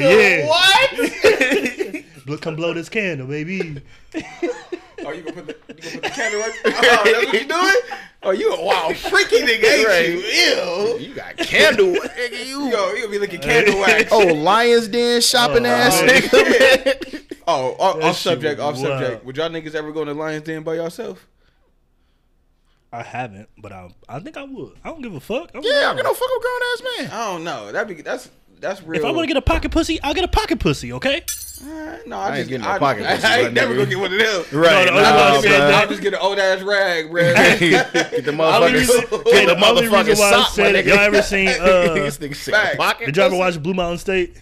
Yeah. 0.00 0.46
What? 0.50 2.04
Look, 2.26 2.42
come 2.42 2.54
blow 2.56 2.72
this 2.74 2.88
candle, 2.88 3.26
baby. 3.26 3.80
Oh, 5.02 5.12
you 5.12 5.22
gonna 5.22 5.42
put 5.42 5.46
the, 5.46 5.56
you 5.74 5.80
gonna 5.80 5.92
put 5.94 6.02
the 6.02 6.10
candle 6.10 6.40
right? 6.40 6.52
Oh, 6.66 6.70
that's 7.04 7.24
what 7.24 7.32
you 7.32 7.48
doing? 7.48 7.74
Oh, 8.22 8.30
you 8.32 8.52
a 8.52 8.62
wild 8.62 8.94
freaky 8.98 9.38
nigga, 9.38 9.64
ain't 9.64 9.88
Right. 9.88 10.08
you? 10.10 10.18
Ew. 10.18 10.98
You 11.08 11.14
got 11.14 11.38
candle, 11.38 11.86
nigga. 11.94 12.46
You. 12.46 12.68
Yo, 12.70 12.90
you 12.92 12.96
gonna 12.98 13.08
be 13.08 13.18
looking 13.18 13.40
candle 13.40 13.80
wax. 13.80 14.10
Oh, 14.12 14.26
Lions 14.26 14.88
Den 14.88 15.22
shopping 15.22 15.64
Oh, 15.64 15.70
ass 15.70 16.02
nigga. 16.02 16.32
man. 17.14 17.22
Oh, 17.48 17.76
oh, 17.78 17.82
off, 17.82 17.96
That 17.96 18.04
off 18.04 18.16
subject, 18.18 18.60
was 18.60 18.66
off 18.68 18.76
subject. 19.00 19.24
Would 19.24 19.38
y'all 19.38 19.48
niggas 19.48 19.74
ever 19.74 19.90
go 19.90 20.04
to 20.04 20.12
Lions 20.12 20.42
Den 20.44 20.62
by 20.64 20.74
yourself? 20.74 21.26
I 22.92 23.02
haven't, 23.02 23.48
but 23.56 23.72
I 23.72 23.88
I 24.06 24.20
think 24.20 24.36
I 24.36 24.42
would. 24.42 24.72
I 24.84 24.88
don't 24.90 25.00
give 25.00 25.14
a 25.14 25.20
fuck. 25.20 25.50
I'm 25.54 25.62
Yeah, 25.62 25.88
I'm 25.90 25.96
down. 25.96 26.04
gonna 26.04 26.14
fuck 26.14 26.28
a 26.28 26.40
grown 26.40 26.60
ass 26.74 26.82
man. 26.98 27.10
I 27.10 27.32
don't 27.32 27.44
know. 27.44 27.72
That'd 27.72 27.96
be 27.96 28.02
that's 28.02 28.28
that's 28.60 28.82
real. 28.82 29.00
If 29.00 29.06
I 29.06 29.10
want 29.10 29.22
to 29.22 29.26
get 29.26 29.36
a 29.36 29.42
pocket 29.42 29.70
pussy, 29.70 30.00
I'll 30.02 30.14
get 30.14 30.24
a 30.24 30.28
pocket 30.28 30.58
pussy, 30.60 30.92
okay? 30.94 31.22
Uh, 31.62 31.98
no, 32.06 32.16
I, 32.18 32.28
I 32.28 32.28
ain't 32.28 32.36
just 32.36 32.48
getting 32.48 32.64
no 32.64 32.70
I, 32.70 32.78
pocket 32.78 33.04
I, 33.04 33.14
pussy, 33.16 33.26
I 33.28 33.40
ain't 33.40 33.52
never 33.54 33.74
gonna 33.74 33.86
get 33.86 33.98
one 33.98 34.12
of 34.12 34.18
them. 34.18 34.60
Right. 34.60 34.86
No, 34.86 34.94
no, 34.94 35.02
nah, 35.02 35.10
no, 35.10 35.16
I'll, 35.16 35.34
no, 35.34 35.42
just, 35.42 35.58
no. 35.58 35.66
I'll 35.70 35.88
just 35.88 36.02
get 36.02 36.14
an 36.14 36.20
old 36.20 36.38
ass 36.38 36.62
rag, 36.62 37.10
bro. 37.10 37.22
get 37.34 37.92
the 37.92 38.16
Only 38.16 38.32
motherfucker. 38.32 38.72
reason- 38.72 39.00
Get 39.00 39.10
the 39.10 39.18
the 39.18 39.66
only 39.66 39.82
motherfucking 39.82 40.06
reason 40.06 40.18
why 40.18 40.30
I 40.32 40.42
sock, 40.44 40.58
it, 40.58 40.86
y'all 40.86 40.98
ever 40.98 41.22
seen, 41.22 41.48
uh, 41.60 41.94
this 41.94 42.18
nigga 42.18 42.36
said 42.36 43.04
Did 43.04 43.16
y'all 43.16 43.26
ever 43.26 43.36
watch 43.36 43.62
Blue 43.62 43.74
Mountain 43.74 43.98
State? 43.98 44.36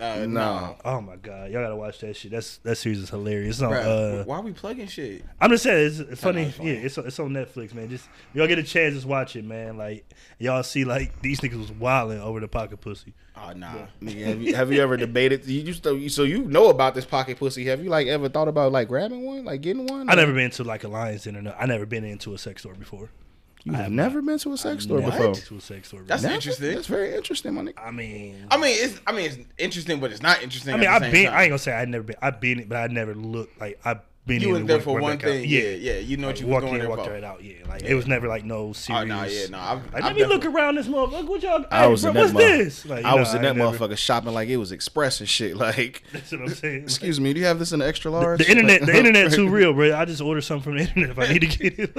Uh, 0.00 0.26
No. 0.28 0.76
Oh 0.84 1.00
my 1.00 1.16
god, 1.16 1.50
y'all 1.50 1.62
gotta 1.62 1.76
watch 1.76 1.98
that 2.00 2.16
shit. 2.16 2.30
That's 2.30 2.58
that 2.58 2.76
series 2.76 2.98
is 2.98 3.10
hilarious. 3.10 3.60
On, 3.62 3.70
Bruh, 3.72 4.20
uh, 4.20 4.24
why 4.24 4.36
are 4.38 4.42
we 4.42 4.52
plugging 4.52 4.86
shit? 4.86 5.24
I'm 5.40 5.50
just 5.50 5.64
saying, 5.64 5.86
it's, 5.86 5.98
it's 5.98 6.20
funny. 6.20 6.42
it's 6.42 6.56
funny. 6.56 6.70
Yeah, 6.72 6.78
it's 6.78 6.98
it's 6.98 7.18
on 7.18 7.30
Netflix, 7.30 7.74
man. 7.74 7.88
Just 7.88 8.08
y'all 8.34 8.46
get 8.46 8.58
a 8.58 8.62
chance, 8.62 8.94
just 8.94 9.06
watch 9.06 9.36
it, 9.36 9.44
man. 9.44 9.76
Like 9.76 10.08
y'all 10.38 10.62
see, 10.62 10.84
like 10.84 11.20
these 11.22 11.40
niggas 11.40 11.58
was 11.58 11.72
wilding 11.72 12.20
over 12.20 12.40
the 12.40 12.48
pocket 12.48 12.80
pussy. 12.80 13.14
Oh 13.36 13.52
nah. 13.52 13.86
Nigga, 14.02 14.26
have, 14.26 14.42
you, 14.42 14.54
have 14.54 14.72
you 14.72 14.82
ever 14.82 14.96
debated? 14.96 15.46
You 15.46 15.60
used 15.60 15.82
to, 15.84 16.08
so 16.08 16.24
you 16.24 16.42
know 16.44 16.70
about 16.70 16.94
this 16.94 17.04
pocket 17.04 17.38
pussy. 17.38 17.64
Have 17.66 17.82
you 17.82 17.90
like 17.90 18.06
ever 18.08 18.28
thought 18.28 18.48
about 18.48 18.72
like 18.72 18.88
grabbing 18.88 19.24
one, 19.24 19.44
like 19.44 19.60
getting 19.60 19.86
one? 19.86 20.08
I 20.10 20.14
never 20.14 20.32
been 20.32 20.50
to 20.52 20.64
like 20.64 20.84
a 20.84 20.88
Lions 20.88 21.24
Den 21.24 21.36
or 21.36 21.42
no, 21.42 21.54
I 21.58 21.66
never 21.66 21.86
been 21.86 22.04
into 22.04 22.34
a 22.34 22.38
sex 22.38 22.62
store 22.62 22.74
before. 22.74 23.10
You 23.70 23.74
have 23.76 23.90
never 23.92 24.22
been 24.22 24.38
to 24.38 24.52
a 24.52 24.56
sex 24.56 24.84
store 24.84 25.00
Never 25.00 25.10
before. 25.10 25.32
been 25.32 25.42
to 25.42 25.56
a 25.56 25.60
sex 25.60 25.88
store. 25.88 26.00
That's 26.06 26.22
before. 26.22 26.30
Never? 26.30 26.34
interesting. 26.36 26.74
That's 26.74 26.86
very 26.86 27.14
interesting, 27.14 27.54
my 27.54 27.62
nigga. 27.62 27.74
I 27.78 27.90
mean, 27.90 28.46
I 28.50 28.56
mean, 28.56 28.76
it's 28.78 29.00
I 29.06 29.12
mean 29.12 29.26
it's 29.26 29.38
interesting, 29.58 30.00
but 30.00 30.10
it's 30.10 30.22
not 30.22 30.42
interesting. 30.42 30.74
I 30.74 30.76
mean, 30.78 30.88
at 30.88 30.98
the 31.00 31.06
I've 31.06 31.12
same 31.12 31.12
been. 31.12 31.26
time. 31.26 31.34
I 31.38 31.42
ain't 31.42 31.50
gonna 31.50 31.58
say 31.58 31.72
I 31.74 31.84
never 31.84 32.04
been. 32.04 32.16
I've 32.22 32.40
been, 32.40 32.60
it, 32.60 32.68
but 32.68 32.76
I 32.76 32.86
never 32.86 33.14
looked 33.14 33.60
like 33.60 33.78
I've 33.84 34.00
been. 34.28 34.40
You 34.40 34.48
in 34.48 34.52
went 34.52 34.60
and 34.62 34.70
there 34.70 34.80
for 34.80 35.00
one 35.00 35.16
back 35.16 35.24
out. 35.26 35.30
thing. 35.32 35.48
Yeah, 35.48 35.60
yeah. 35.70 35.98
You 35.98 36.16
know 36.18 36.28
what 36.28 36.40
you 36.40 36.46
was 36.46 36.52
walk 36.52 36.62
going 36.62 36.74
in, 36.74 36.80
there 36.80 36.88
walk 36.88 37.04
for. 37.04 37.10
right 37.10 37.24
out. 37.24 37.42
Yeah, 37.42 37.54
like 37.68 37.82
it 37.82 37.94
was 37.94 38.06
never 38.06 38.28
like 38.28 38.44
no 38.44 38.68
oh, 38.68 38.72
serious. 38.72 39.02
Oh 39.02 39.04
no, 39.06 39.24
yeah, 39.24 39.46
no. 39.50 39.58
I've, 39.58 39.84
Like, 39.92 40.04
I've 40.04 40.04
let 40.04 40.16
me 40.16 40.24
look 40.26 40.44
around 40.44 40.76
this 40.76 40.86
motherfucker. 40.86 41.26
What 41.26 41.42
y'all? 41.42 41.64
I 41.72 41.82
hey, 41.84 41.88
was 41.90 42.02
bro, 42.02 42.10
in 42.10 42.14
that 42.14 42.20
what's 42.22 42.32
mother- 42.34 42.46
this? 42.58 42.86
Like, 42.86 43.04
I 43.04 43.14
was 43.16 43.30
nah, 43.32 43.36
in 43.36 43.42
that 43.42 43.48
ain't 43.48 43.56
never- 43.58 43.76
motherfucker 43.78 43.98
shopping 43.98 44.32
like 44.34 44.48
it 44.48 44.56
was 44.58 44.70
express 44.70 45.18
and 45.20 45.28
shit. 45.28 45.56
Like, 45.58 46.04
That's 46.12 46.30
what 46.30 46.42
I'm 46.42 46.48
saying. 46.50 46.82
excuse 46.84 47.18
me, 47.20 47.32
do 47.32 47.40
you 47.40 47.46
have 47.46 47.58
this 47.58 47.72
in 47.72 47.80
the 47.80 47.86
extra 47.86 48.10
large? 48.12 48.38
The 48.38 48.48
internet, 48.50 48.86
the 48.86 48.96
internet 48.96 49.32
too 49.32 49.48
real, 49.48 49.72
bro. 49.72 49.96
I 49.96 50.04
just 50.04 50.20
order 50.20 50.40
something 50.40 50.62
from 50.62 50.76
the 50.76 50.82
internet 50.84 51.10
if 51.10 51.18
I 51.18 51.32
need 51.32 51.40
to 51.40 51.46
get 51.46 51.78
it. 51.78 51.96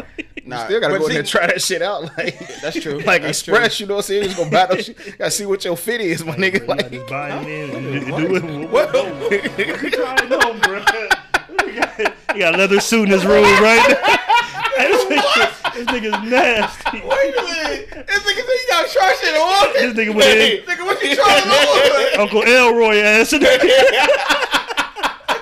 Nah, 0.47 0.65
Still 0.65 0.79
gotta 0.79 0.97
go 0.97 1.05
in 1.05 1.11
there 1.11 1.19
and 1.19 1.27
try 1.27 1.47
that 1.47 1.61
shit 1.61 1.81
out. 1.81 2.03
Like, 2.17 2.61
That's 2.61 2.79
true. 2.79 2.99
like 2.99 3.23
express, 3.23 3.79
you 3.79 3.85
know 3.87 3.95
what 3.95 4.05
I'm 4.05 4.07
saying? 4.07 4.21
You 4.23 4.27
just 4.29 4.37
gonna 4.37 4.49
battle 4.51 4.77
shit. 4.77 5.17
Gotta 5.17 5.31
see 5.31 5.45
what 5.45 5.63
your 5.65 5.75
fit 5.75 5.99
is, 6.01 6.23
my 6.23 6.35
nigga. 6.35 6.61
You 6.61 6.67
gotta 6.67 6.81
Like, 6.83 6.91
just 6.91 7.07
buy 7.09 7.41
it 7.41 7.47
in 7.47 7.75
and 7.75 8.05
do 8.05 8.35
it. 8.35 8.69
What? 8.69 8.93
You 8.93 9.89
try 9.91 10.15
it 10.15 10.31
on, 10.31 10.59
bro. 10.61 10.83
You 12.35 12.41
got, 12.41 12.53
a 12.53 12.57
leather 12.57 12.79
suit 12.79 13.05
in 13.09 13.11
his 13.11 13.25
room, 13.25 13.43
right? 13.43 13.97
This, 14.79 15.03
nigga, 15.05 15.73
this 15.73 15.87
nigga's 15.87 16.29
nasty. 16.29 17.01
Wait 17.01 17.37
a 17.37 17.41
minute. 17.43 17.89
This 18.07 18.19
nigga 18.23 18.41
said 18.45 18.59
you 18.61 18.67
got 18.69 18.89
try 18.89 19.15
shit 19.19 19.35
on. 19.35 19.73
This 19.73 19.93
nigga 19.93 20.15
went 20.15 20.39
in, 20.39 20.63
Nigga, 20.65 20.85
what 20.85 21.01
you 21.03 21.15
trying 21.15 21.43
on? 22.15 22.19
Uncle 22.21 22.43
Elroy 22.43 22.97
ass. 22.99 23.33
in. 23.33 23.41
That 23.41 23.59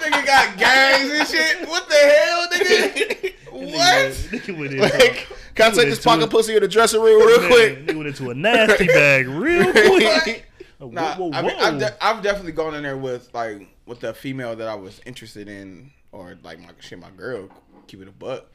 nigga 0.01 0.25
got 0.25 0.57
gangs 0.57 1.11
and 1.11 1.27
shit. 1.27 1.67
What 1.69 1.87
the 1.87 1.95
hell, 1.95 2.47
nigga? 2.49 3.33
What? 3.51 4.11
Nigga 4.31 4.57
went 4.57 4.71
into, 4.73 4.83
like, 4.83 5.27
can 5.55 5.71
I 5.71 5.75
take 5.75 5.89
this 5.89 6.03
pocket 6.03 6.29
pussy 6.31 6.55
in 6.55 6.61
the 6.61 6.67
dressing 6.67 7.01
room 7.01 7.25
real 7.27 7.39
man, 7.41 7.49
quick? 7.51 7.85
Nigga 7.85 7.95
went 7.95 8.07
into 8.07 8.29
a 8.31 8.33
nasty 8.33 8.87
bag 8.87 9.27
real 9.27 9.71
quick. 9.71 10.45
Whoa, 10.79 10.89
Nah, 10.89 11.15
oh, 11.17 11.29
whoa, 11.29 11.31
I 11.37 11.41
mean, 11.41 11.55
whoa. 11.57 11.63
I've, 11.63 11.79
de- 11.79 12.03
I've 12.05 12.23
definitely 12.23 12.51
gone 12.51 12.75
in 12.75 12.83
there 12.83 12.97
with 12.97 13.33
like 13.33 13.67
with 13.87 13.99
the 14.01 14.13
female 14.13 14.55
that 14.55 14.67
I 14.67 14.75
was 14.75 15.01
interested 15.05 15.47
in, 15.47 15.91
or 16.11 16.37
like 16.43 16.59
my 16.59 16.69
shit, 16.79 16.99
my 16.99 17.09
girl, 17.11 17.49
keep 17.87 18.01
it 18.01 18.07
a 18.07 18.11
buck. 18.11 18.45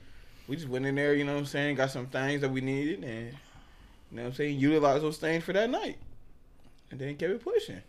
We 0.49 0.57
just 0.57 0.69
went 0.69 0.87
in 0.87 0.95
there, 0.97 1.15
you 1.15 1.25
know 1.25 1.35
what 1.35 1.41
I'm 1.41 1.47
saying, 1.47 1.77
got 1.77 1.91
some 1.91 2.07
things 2.07 2.41
that 2.41 2.51
we 2.51 2.61
needed, 2.61 3.05
and 3.05 3.27
you 3.29 4.17
know 4.17 4.23
what 4.23 4.29
I'm 4.29 4.35
saying, 4.35 4.59
utilize 4.59 5.03
those 5.03 5.19
things 5.19 5.45
for 5.45 5.53
that 5.53 5.71
night, 5.71 5.99
and 6.91 7.01
then 7.01 7.17
kept 7.17 7.33
it 7.33 7.43
pushing. 7.45 7.83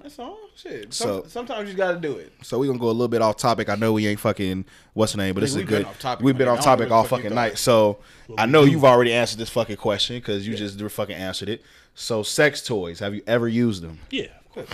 That's 0.00 0.16
all. 0.20 0.38
Shit. 0.54 0.94
Some, 0.94 1.08
So- 1.08 1.24
sometimes 1.26 1.68
you 1.68 1.74
got 1.76 1.92
to 1.92 1.98
do 1.98 2.12
it. 2.18 2.32
So 2.42 2.58
we 2.60 2.68
gonna 2.68 2.78
go 2.78 2.86
a 2.86 2.92
little 2.92 3.08
bit 3.08 3.20
off 3.20 3.36
topic. 3.36 3.68
I 3.68 3.74
know 3.74 3.92
we 3.94 4.06
ain't 4.06 4.20
fucking 4.20 4.64
what's 4.94 5.12
the 5.12 5.18
name, 5.18 5.34
but 5.34 5.40
this 5.40 5.50
is 5.50 5.56
a 5.56 5.58
we've 5.58 5.68
been 5.68 5.78
good. 5.78 5.86
off 5.86 5.98
topic, 5.98 6.24
we've 6.24 6.38
been 6.38 6.46
man. 6.46 6.58
off 6.58 6.64
topic 6.64 6.90
all 6.92 6.98
what 6.98 7.02
the 7.04 7.08
fuck 7.08 7.18
you 7.18 7.22
fucking 7.24 7.34
night. 7.34 7.58
So 7.58 7.98
I 8.36 8.46
know 8.46 8.62
you've 8.62 8.84
already 8.84 9.12
answered 9.12 9.38
this 9.40 9.50
fucking 9.50 9.76
question 9.76 10.16
because 10.16 10.46
you 10.46 10.56
just 10.56 10.80
fucking 10.80 11.16
answered 11.16 11.48
it. 11.48 11.62
So 11.96 12.22
sex 12.22 12.62
toys, 12.64 13.00
have 13.00 13.12
you 13.14 13.22
ever 13.26 13.48
used 13.48 13.82
them? 13.82 13.98
yeah. 14.10 14.26
Yeah, 14.56 14.64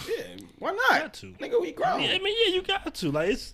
why 0.59 0.71
not? 0.71 0.89
Got 0.91 1.15
to. 1.15 1.27
Nigga, 1.33 1.61
we 1.61 1.73
grown. 1.73 2.01
Yeah, 2.01 2.13
I 2.13 2.19
mean, 2.19 2.35
yeah, 2.47 2.55
you 2.55 2.63
got 2.63 2.95
to. 2.95 3.11
Like, 3.11 3.31
it's 3.31 3.53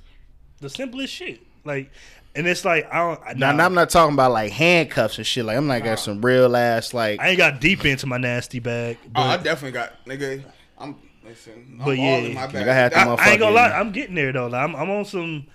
the 0.60 0.70
simplest 0.70 1.12
shit. 1.12 1.40
Like, 1.64 1.90
and 2.34 2.46
it's 2.46 2.64
like, 2.64 2.92
I 2.92 2.98
don't. 2.98 3.38
Now, 3.38 3.50
nah, 3.50 3.56
now 3.56 3.66
I'm 3.66 3.74
not 3.74 3.90
talking 3.90 4.14
about 4.14 4.32
like 4.32 4.52
handcuffs 4.52 5.18
and 5.18 5.26
shit. 5.26 5.44
Like 5.44 5.56
I'm 5.56 5.66
not 5.66 5.82
got 5.82 5.98
some 5.98 6.24
real 6.24 6.56
ass 6.56 6.94
like. 6.94 7.20
I 7.20 7.30
ain't 7.30 7.38
got 7.38 7.60
deep 7.60 7.84
into 7.84 8.06
my 8.06 8.18
nasty 8.18 8.60
bag. 8.60 8.98
Oh, 9.16 9.22
I 9.22 9.36
definitely 9.36 9.72
got 9.72 10.04
nigga. 10.04 10.44
I'm 10.78 10.96
listen. 11.24 11.66
I'm 11.72 11.78
But 11.78 11.88
all 11.88 11.94
yeah, 11.96 12.16
in 12.18 12.34
my 12.34 12.46
bag. 12.46 12.66
Nigga, 12.66 12.68
I 12.68 12.74
had 12.74 12.92
to 12.92 12.98
I, 12.98 13.04
motherfucking. 13.04 13.18
I 13.18 13.30
ain't 13.30 13.40
gonna 13.40 13.54
lie, 13.54 13.70
I'm 13.70 13.92
getting 13.92 14.14
there 14.14 14.32
though. 14.32 14.46
Like, 14.46 14.62
I'm, 14.62 14.76
I'm 14.76 14.90
on 14.90 15.04
some, 15.04 15.46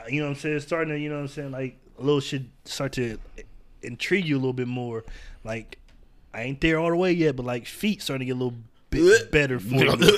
uh, 0.00 0.04
you 0.08 0.20
know 0.20 0.28
what 0.28 0.36
I'm 0.36 0.40
saying, 0.40 0.60
starting 0.60 0.94
to, 0.94 0.98
you 0.98 1.08
know 1.08 1.16
what 1.16 1.22
I'm 1.22 1.28
saying, 1.28 1.50
like 1.50 1.76
a 1.98 2.02
little 2.02 2.20
shit 2.20 2.42
start 2.64 2.92
to 2.92 3.18
intrigue 3.82 4.26
you 4.26 4.36
a 4.36 4.38
little 4.38 4.52
bit 4.52 4.68
more. 4.68 5.04
Like 5.44 5.78
I 6.32 6.42
ain't 6.42 6.60
there 6.60 6.78
all 6.78 6.90
the 6.90 6.96
way 6.96 7.12
yet, 7.12 7.36
but 7.36 7.44
like 7.44 7.66
feet 7.66 8.02
starting 8.02 8.20
to 8.20 8.24
get 8.26 8.40
a 8.40 8.42
little 8.42 8.58
bit 8.90 9.30
better 9.30 9.58
for 9.58 9.74
me. 9.96 10.08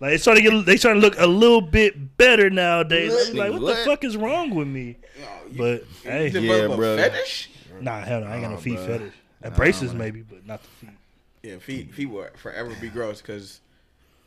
Like 0.00 0.12
it's 0.14 0.22
starting 0.22 0.44
to 0.44 0.50
get, 0.50 0.66
they 0.66 0.76
starting 0.76 1.00
to 1.02 1.06
look 1.06 1.18
a 1.18 1.26
little 1.26 1.60
bit 1.60 2.16
better 2.16 2.50
nowadays. 2.50 3.12
I'm 3.30 3.36
like, 3.36 3.52
what 3.52 3.60
the 3.66 3.76
fuck 3.84 4.04
is 4.04 4.16
wrong 4.16 4.54
with 4.54 4.68
me? 4.68 4.96
No, 5.20 5.26
you- 5.50 5.58
But 5.58 5.84
hey, 6.10 6.28
you 6.30 6.40
Yeah, 6.40 6.40
develop 6.40 6.72
a 6.72 6.76
bro. 6.76 6.96
Fetish? 6.96 7.50
nah, 7.80 8.00
hell 8.00 8.20
no, 8.20 8.26
I 8.26 8.34
ain't 8.34 8.42
got 8.42 8.50
no 8.52 8.56
feet 8.56 8.78
bruh. 8.78 8.86
fetish. 8.86 9.14
And 9.42 9.52
Nah, 9.52 9.56
braces 9.56 9.90
man. 9.90 9.98
maybe, 9.98 10.22
but 10.22 10.46
not 10.46 10.62
the 10.62 10.68
feet. 10.68 10.90
Yeah, 11.42 11.58
feet 11.58 11.94
feet 11.94 12.06
will 12.06 12.26
forever 12.36 12.74
be 12.80 12.88
gross 12.88 13.20
because 13.22 13.60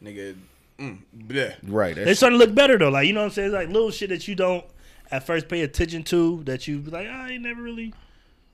nigga, 0.03 0.35
mm, 0.79 0.97
bleh. 1.27 1.55
right. 1.63 1.93
They 1.95 2.05
That's, 2.05 2.19
starting 2.19 2.39
to 2.39 2.45
look 2.45 2.55
better 2.55 2.77
though. 2.77 2.89
Like 2.89 3.07
you 3.07 3.13
know 3.13 3.19
what 3.19 3.25
I'm 3.25 3.31
saying? 3.31 3.47
It's 3.47 3.53
Like 3.53 3.67
little 3.67 3.91
shit 3.91 4.09
that 4.09 4.27
you 4.27 4.35
don't 4.35 4.63
at 5.11 5.25
first 5.25 5.49
pay 5.49 5.61
attention 5.61 6.03
to 6.03 6.41
that 6.45 6.67
you 6.69 6.79
be 6.79 6.89
like, 6.91 7.07
"Ah, 7.09 7.25
I 7.25 7.31
ain't 7.31 7.43
never 7.43 7.61
really. 7.61 7.93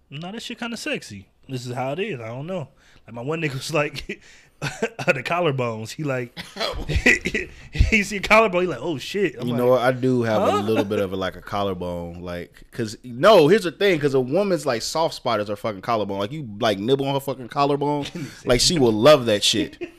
No, 0.09 0.31
that 0.31 0.41
shit 0.41 0.57
kind 0.57 0.73
of 0.73 0.79
sexy. 0.79 1.27
This 1.47 1.65
is 1.67 1.73
how 1.75 1.91
it 1.91 1.99
is. 1.99 2.19
I 2.19 2.27
don't 2.29 2.47
know. 2.47 2.69
Like 3.05 3.13
my 3.13 3.21
one 3.21 3.39
nigga 3.41 3.53
was 3.53 3.73
like. 3.73 4.21
the 4.61 5.23
collarbones. 5.23 5.91
He 5.91 6.03
like 6.03 6.37
he 7.71 8.03
see 8.03 8.17
a 8.17 8.19
collarbone. 8.19 8.61
He 8.61 8.67
like, 8.67 8.79
oh 8.81 8.97
shit. 8.97 9.35
I'm 9.39 9.47
you 9.47 9.53
like, 9.53 9.61
know 9.61 9.67
what? 9.67 9.81
I 9.81 9.91
do 9.91 10.23
have 10.23 10.41
a 10.41 10.57
little 10.57 10.83
bit 10.83 10.99
of 10.99 11.13
a, 11.13 11.15
like 11.15 11.35
a 11.35 11.41
collarbone, 11.41 12.21
like 12.21 12.65
because 12.71 12.97
no. 13.03 13.47
Here's 13.47 13.63
the 13.63 13.71
thing, 13.71 13.97
because 13.97 14.13
a 14.13 14.19
woman's 14.19 14.65
like 14.65 14.81
soft 14.81 15.13
spot 15.13 15.39
is 15.39 15.49
her 15.49 15.55
fucking 15.55 15.81
collarbone. 15.81 16.19
Like 16.19 16.31
you 16.31 16.47
like 16.59 16.79
nibble 16.79 17.07
on 17.07 17.13
her 17.13 17.19
fucking 17.19 17.49
collarbone, 17.49 18.05
like 18.45 18.59
she 18.59 18.79
will 18.79 18.93
love 18.93 19.25
that 19.27 19.43
shit. 19.43 19.91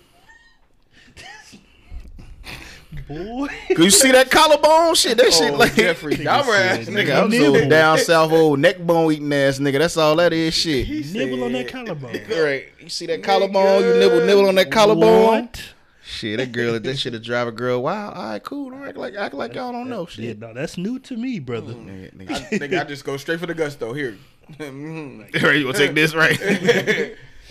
Boy. 3.09 3.49
You 3.71 3.91
see 3.91 4.13
that 4.13 4.31
collarbone 4.31 4.95
shit, 4.95 5.17
that 5.19 5.33
shit 5.33 5.53
Oh, 5.53 5.57
like 5.57 5.75
Jeffrey 5.75 6.15
Dahmer 6.17 6.55
ass 6.59 6.87
Nigga, 6.87 7.07
nigga. 7.07 7.25
I'm 7.25 7.33
so 7.33 7.69
down 7.69 7.99
south 7.99 8.33
old 8.33 8.59
neck 8.61 8.79
bone 8.79 9.13
eating 9.13 9.33
ass 9.33 9.59
nigga. 9.59 9.79
That's 9.79 9.97
all 9.97 10.15
that 10.17 10.33
is 10.33 10.55
shit. 10.55 10.87
He 10.87 11.03
Nibble 11.13 11.43
on 11.45 11.53
that 11.53 11.69
collarbone. 11.69 12.21
Right. 12.31 12.69
You 12.81 12.89
see 12.89 13.07
that 13.07 13.23
collarbone? 13.23 13.83
You 13.85 13.95
nibble 13.95 14.25
nibble 14.27 14.47
on 14.49 14.55
that 14.57 14.71
collarbone. 14.71 15.25
What? 15.45 15.75
Shit, 16.05 16.39
that 16.39 16.53
girl, 16.53 16.79
that 16.81 16.99
shit 16.99 17.13
to 17.13 17.19
drive 17.19 17.49
a 17.49 17.53
girl. 17.53 17.83
Wow, 17.83 18.13
all 18.13 18.23
right, 18.31 18.43
cool. 18.43 18.71
Don't 18.71 18.83
act 18.89 18.97
like 18.97 19.15
act 19.15 19.35
like 19.35 19.55
y'all 19.55 19.73
don't 19.73 19.91
know 19.91 20.07
Shit, 20.07 20.25
Yeah, 20.25 20.31
shit. 20.31 20.39
no, 20.39 20.55
that's 20.55 20.79
new 20.79 20.99
to 21.01 21.17
me, 21.17 21.39
brother. 21.39 21.75
Nigga, 21.75 22.13
I, 22.31 22.35
nigga. 22.35 22.49
nigga, 22.61 22.81
I 22.81 22.85
just 22.85 23.05
go 23.05 23.17
straight 23.19 23.39
for 23.41 23.47
the 23.47 23.55
gusto. 23.55 23.89
Though. 23.89 23.93
Here, 23.93 24.17
Mhm. 24.59 25.21
Right, 25.43 25.57
you 25.57 25.65
gonna 25.65 25.77
take 25.77 25.95
this 25.95 26.15
right? 26.15 26.39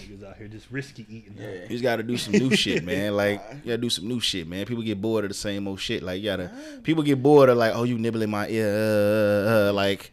Niggas 0.08 0.24
out 0.30 0.38
here 0.38 0.48
just 0.48 0.70
risky 0.72 1.06
eating. 1.10 1.36
Yeah. 1.38 1.64
You 1.64 1.68
just 1.70 1.84
gotta 1.84 2.04
do 2.04 2.18
some 2.18 2.34
new 2.34 2.56
shit, 2.56 2.84
man. 2.84 3.14
Like 3.18 3.42
you 3.64 3.72
gotta 3.72 3.78
do 3.78 3.90
some 3.90 4.08
new 4.08 4.20
shit, 4.20 4.48
man. 4.48 4.66
People 4.66 4.84
get 4.84 5.02
bored 5.02 5.26
of 5.26 5.30
the 5.30 5.34
same 5.36 5.68
old 5.68 5.80
shit. 5.80 6.04
Like 6.04 6.20
you 6.22 6.26
gotta 6.26 6.52
people 6.84 7.04
get 7.04 7.22
bored 7.22 7.50
of 7.50 7.58
like, 7.58 7.74
oh 7.76 7.84
you 7.84 7.98
nibbling 7.98 8.30
my 8.30 8.48
ear 8.48 8.68
uh, 8.68 9.70
uh, 9.70 9.74
like 9.74 10.12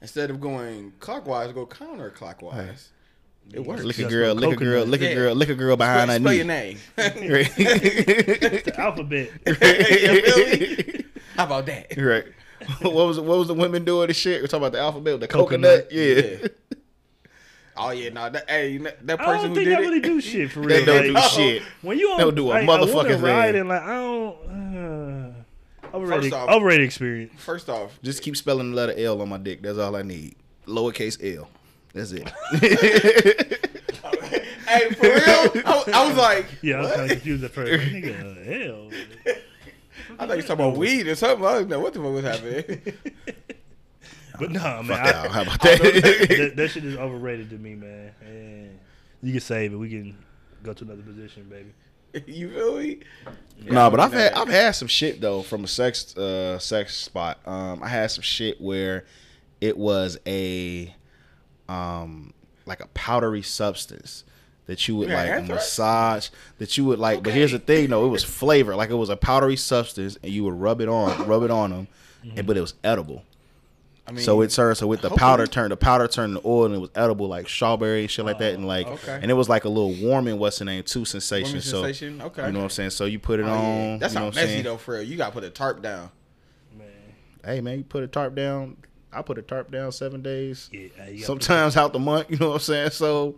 Instead 0.00 0.30
of 0.30 0.40
going 0.40 0.92
clockwise, 1.00 1.52
go 1.52 1.64
counterclockwise. 1.66 2.88
It 3.52 3.60
works. 3.64 3.82
lick 3.82 3.98
a 3.98 4.02
Just 4.02 4.10
girl, 4.10 4.34
no 4.34 4.40
lick 4.48 4.60
a 4.60 4.64
girl, 4.64 4.84
coconut. 4.84 4.88
lick 4.88 5.00
a 5.00 5.04
Yeah. 5.08 5.14
girl, 5.14 5.34
lick 5.34 5.48
a 5.48 5.54
girl 5.54 5.76
behind 5.76 6.10
Spell, 6.10 6.22
her 6.22 6.22
spell 6.22 6.32
your 6.34 6.44
knee. 6.44 6.52
name. 6.54 6.78
right. 7.32 7.54
The 8.64 8.74
alphabet. 8.78 9.30
You? 9.46 11.04
How 11.36 11.44
about 11.44 11.66
that? 11.66 11.96
right. 11.96 12.24
What 12.82 12.94
was 12.94 13.18
what 13.18 13.38
was 13.38 13.48
the 13.48 13.54
women 13.54 13.84
doing 13.84 14.06
the 14.08 14.14
shit? 14.14 14.40
We're 14.40 14.46
talking 14.46 14.62
about 14.62 14.72
the 14.72 14.78
alphabet, 14.80 15.18
the 15.20 15.26
Coconut. 15.28 15.88
coconut. 15.90 15.92
Yeah. 15.92 16.14
Yeah. 16.42 16.48
Oh 17.76 17.90
yeah, 17.90 18.10
no, 18.10 18.28
that 18.30 18.48
hey, 18.50 18.76
that 18.78 19.06
that 19.06 19.20
I 19.20 19.24
person 19.24 19.40
don't 19.40 19.48
who 19.50 19.54
think 19.56 19.68
did 19.68 19.74
I 19.74 19.80
it. 19.80 19.84
really 19.84 20.00
do 20.00 20.20
shit 20.28 20.50
for 20.52 20.60
real. 20.60 20.68
They 20.68 20.84
don't 20.84 21.12
like, 21.14 21.22
do 21.24 21.28
shit. 21.36 21.62
When 21.80 21.98
you 21.98 22.10
on, 22.10 22.18
They'll 22.18 22.30
do 22.30 22.48
a 22.48 22.50
like, 22.50 22.68
motherfucking 22.68 22.90
I 22.90 22.94
wanna 22.94 23.08
thing. 23.14 23.22
ride 23.22 23.54
and 23.54 23.68
like 23.68 23.82
I 23.82 23.94
don't. 23.94 24.36
Uh, 24.52 25.96
overrated, 25.96 26.30
First 26.32 26.34
off- 26.34 26.48
overrated 26.50 26.84
experience. 26.86 27.32
First 27.42 27.68
off, 27.70 27.98
Just 28.02 28.22
keep 28.22 28.36
spelling 28.36 28.70
the 28.70 28.76
letter 28.76 28.94
L 28.96 29.20
on 29.22 29.28
my 29.30 29.38
dick. 29.38 29.62
That's 29.62 29.78
all 29.78 29.96
I 29.96 30.02
need. 30.02 30.36
Lowercase 30.66 31.36
L. 31.38 31.48
That's 31.94 32.12
it. 32.12 32.28
hey, 34.68 34.88
for 34.90 35.02
real, 35.02 35.64
I, 35.66 35.84
I 35.94 36.08
was 36.08 36.16
like, 36.16 36.46
Yeah, 36.62 36.76
I 36.76 36.80
was 36.80 36.88
what? 36.88 36.96
kind 36.96 37.10
of 37.10 37.16
confused 37.18 37.44
at 37.44 37.50
first. 37.50 37.84
Nigga, 37.92 38.44
hell. 38.46 39.34
I 40.18 40.26
thought 40.26 40.30
you 40.30 40.36
was 40.36 40.46
talking 40.46 40.64
about 40.66 40.76
weed 40.78 41.06
or 41.08 41.14
something. 41.14 41.44
I 41.46 41.52
don't 41.54 41.68
know 41.68 41.80
what 41.80 41.92
the 41.94 42.00
fuck 42.00 42.12
was 42.12 42.24
happening. 42.24 42.82
But 44.42 44.50
nah, 44.50 44.82
man. 44.82 44.86
Fuck 44.86 44.98
I- 44.98 45.22
y'all. 45.22 45.32
How 45.32 45.42
about 45.42 45.60
that, 45.62 45.80
that? 45.82 46.52
that 46.56 46.68
shit 46.72 46.84
is 46.84 46.96
overrated 46.96 47.50
to 47.50 47.58
me, 47.58 47.76
man. 47.76 48.10
And 48.20 48.78
you 49.22 49.30
can 49.30 49.40
save 49.40 49.72
it. 49.72 49.76
We 49.76 49.88
can 49.88 50.18
go 50.64 50.72
to 50.72 50.84
another 50.84 51.02
position, 51.02 51.48
baby. 51.48 51.72
you 52.26 52.50
feel 52.50 52.76
me? 52.76 52.98
No, 53.70 53.88
but 53.88 54.00
I've 54.00 54.12
had 54.12 54.32
I've 54.32 54.48
had 54.48 54.72
some 54.72 54.88
shit 54.88 55.20
though 55.20 55.42
from 55.42 55.62
a 55.62 55.68
sex 55.68 56.16
uh 56.16 56.58
sex 56.58 56.96
spot. 56.96 57.38
Um 57.46 57.82
I 57.84 57.88
had 57.88 58.10
some 58.10 58.22
shit 58.22 58.60
where 58.60 59.04
it 59.60 59.78
was 59.78 60.18
a 60.26 60.92
um 61.68 62.34
like 62.66 62.80
a 62.80 62.88
powdery 62.88 63.42
substance 63.42 64.24
that 64.66 64.88
you 64.88 64.96
would 64.96 65.08
Yeah, 65.08 65.14
like 65.22 65.30
anthrax? 65.30 65.62
massage 65.64 66.28
that 66.58 66.76
you 66.76 66.84
would 66.86 66.98
like 66.98 67.22
but 67.22 67.32
here's 67.32 67.52
the 67.52 67.58
thing 67.60 67.90
though 67.90 68.04
it 68.06 68.08
was 68.08 68.24
flavor 68.24 68.74
like 68.74 68.90
it 68.90 68.94
was 68.94 69.08
a 69.08 69.16
powdery 69.16 69.56
substance 69.56 70.18
and 70.22 70.32
you 70.32 70.44
would 70.44 70.54
rub 70.54 70.80
it 70.80 70.88
on 70.88 71.26
rub 71.28 71.42
it 71.44 71.50
on 71.50 71.70
them 71.70 71.88
and 72.36 72.46
but 72.46 72.56
it 72.56 72.60
was 72.60 72.74
edible 72.84 73.22
I 74.12 74.16
mean, 74.16 74.24
so 74.24 74.42
it 74.42 74.50
turned 74.50 74.76
so 74.76 74.86
with 74.86 75.00
the 75.00 75.10
powder 75.10 75.46
turned 75.46 75.72
the 75.72 75.76
powder 75.76 76.06
turned 76.06 76.36
to 76.36 76.42
oil 76.46 76.66
and 76.66 76.74
it 76.74 76.78
was 76.78 76.90
edible 76.94 77.28
like 77.28 77.48
strawberry 77.48 78.02
and 78.02 78.10
shit 78.10 78.24
like 78.26 78.38
that 78.38 78.52
and 78.54 78.66
like 78.66 78.86
okay. 78.86 79.18
and 79.22 79.30
it 79.30 79.34
was 79.34 79.48
like 79.48 79.64
a 79.64 79.68
little 79.68 79.94
warming 79.94 80.38
what's 80.38 80.58
the 80.58 80.66
name 80.66 80.82
too 80.82 81.04
sensation 81.06 81.44
Warming 81.44 81.62
so 81.62 81.82
sensation? 81.82 82.20
Okay. 82.20 82.46
you 82.46 82.52
know 82.52 82.58
what 82.58 82.64
I'm 82.64 82.70
saying 82.70 82.90
so 82.90 83.06
you 83.06 83.18
put 83.18 83.40
it 83.40 83.44
Oh, 83.44 83.46
yeah. 83.46 83.92
on 83.92 83.98
That's 83.98 84.12
you 84.12 84.20
know 84.20 84.26
not 84.26 84.26
what 84.26 84.34
messy 84.36 84.48
saying? 84.48 84.64
though, 84.64 84.76
for 84.76 84.94
real. 84.94 85.02
You 85.02 85.16
gotta 85.16 85.32
put 85.32 85.44
a 85.44 85.50
tarp 85.50 85.82
down. 85.82 86.10
Man. 86.78 86.88
hey 87.44 87.60
man, 87.62 87.78
you 87.78 87.84
put 87.84 88.02
a 88.02 88.06
tarp 88.08 88.34
down. 88.34 88.76
I 89.12 89.22
put 89.22 89.38
a 89.38 89.42
tarp 89.42 89.70
down 89.70 89.92
seven 89.92 90.22
days. 90.22 90.68
Yeah, 90.72 90.88
uh, 91.00 91.24
Sometimes 91.24 91.76
out 91.76 91.92
the 91.92 91.98
month, 91.98 92.30
you 92.30 92.36
know 92.36 92.48
what 92.48 92.54
I'm 92.54 92.60
saying? 92.60 92.90
So 92.90 93.36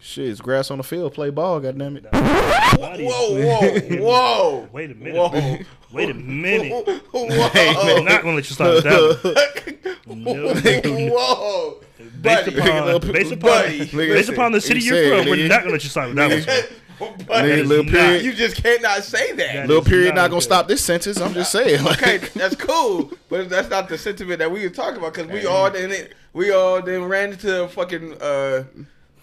shit, 0.00 0.28
it's 0.28 0.40
grass 0.40 0.70
on 0.70 0.78
the 0.78 0.84
field, 0.84 1.14
play 1.14 1.30
ball, 1.30 1.60
goddamn 1.60 1.96
it. 1.96 2.04
put 2.10 2.12
Whoa, 2.12 2.98
whoa, 2.98 3.80
whoa! 4.00 4.68
Wait 4.72 4.90
a 4.90 4.94
minute. 4.94 5.14
Whoa. 5.14 5.58
Wait 5.92 6.10
a 6.10 6.14
minute. 6.14 6.86
Whoa! 7.12 7.28
I'm 7.98 8.04
not 8.04 8.22
gonna 8.22 8.36
let 8.36 8.48
you 8.48 8.54
start 8.54 8.74
with 8.76 8.84
that. 8.84 9.78
No. 10.06 10.54
Whoa! 10.54 11.80
Based 12.20 12.46
Buddy. 12.46 12.58
upon, 12.58 13.12
based 13.12 13.32
upon, 13.32 13.40
Buddy. 13.40 13.78
based 13.78 13.94
Listen, 13.94 14.34
upon 14.34 14.52
the 14.52 14.60
city 14.60 14.80
you're 14.80 14.94
said, 14.96 15.22
from, 15.22 15.30
we're 15.30 15.36
nigga. 15.36 15.48
not 15.48 15.60
gonna 15.60 15.72
let 15.72 15.84
you 15.84 15.90
start 15.90 16.08
with 16.08 16.16
that 16.16 16.30
one. 16.30 16.42
sir. 16.42 16.68
Nigga, 17.28 17.66
little 17.66 17.84
not- 17.84 17.92
period, 17.92 18.24
you 18.24 18.32
just 18.32 18.56
cannot 18.56 19.04
say 19.04 19.32
that. 19.32 19.52
That 19.54 19.68
little 19.68 19.82
is 19.82 19.88
period 19.88 20.14
not 20.14 20.22
not 20.22 20.28
gonna 20.28 20.36
okay. 20.38 20.44
stop 20.44 20.68
this 20.68 20.84
sentence. 20.84 21.20
I'm 21.20 21.34
just 21.34 21.52
saying. 21.52 21.84
Like, 21.84 22.02
Okay, 22.02 22.18
that's 22.34 22.56
cool, 22.56 23.12
but 23.28 23.48
that's 23.48 23.70
not 23.70 23.88
the 23.88 23.96
sentiment 23.98 24.38
that 24.40 24.50
we 24.50 24.62
were 24.64 24.70
talking 24.70 24.98
about 24.98 25.14
because 25.14 25.30
we 25.30 25.46
all 25.46 25.70
then 25.70 26.08
we 26.32 26.50
all 26.50 26.82
then 26.82 27.04
ran 27.04 27.30
into 27.32 27.64
a 27.64 27.68
fucking 27.68 28.20
uh, 28.20 28.64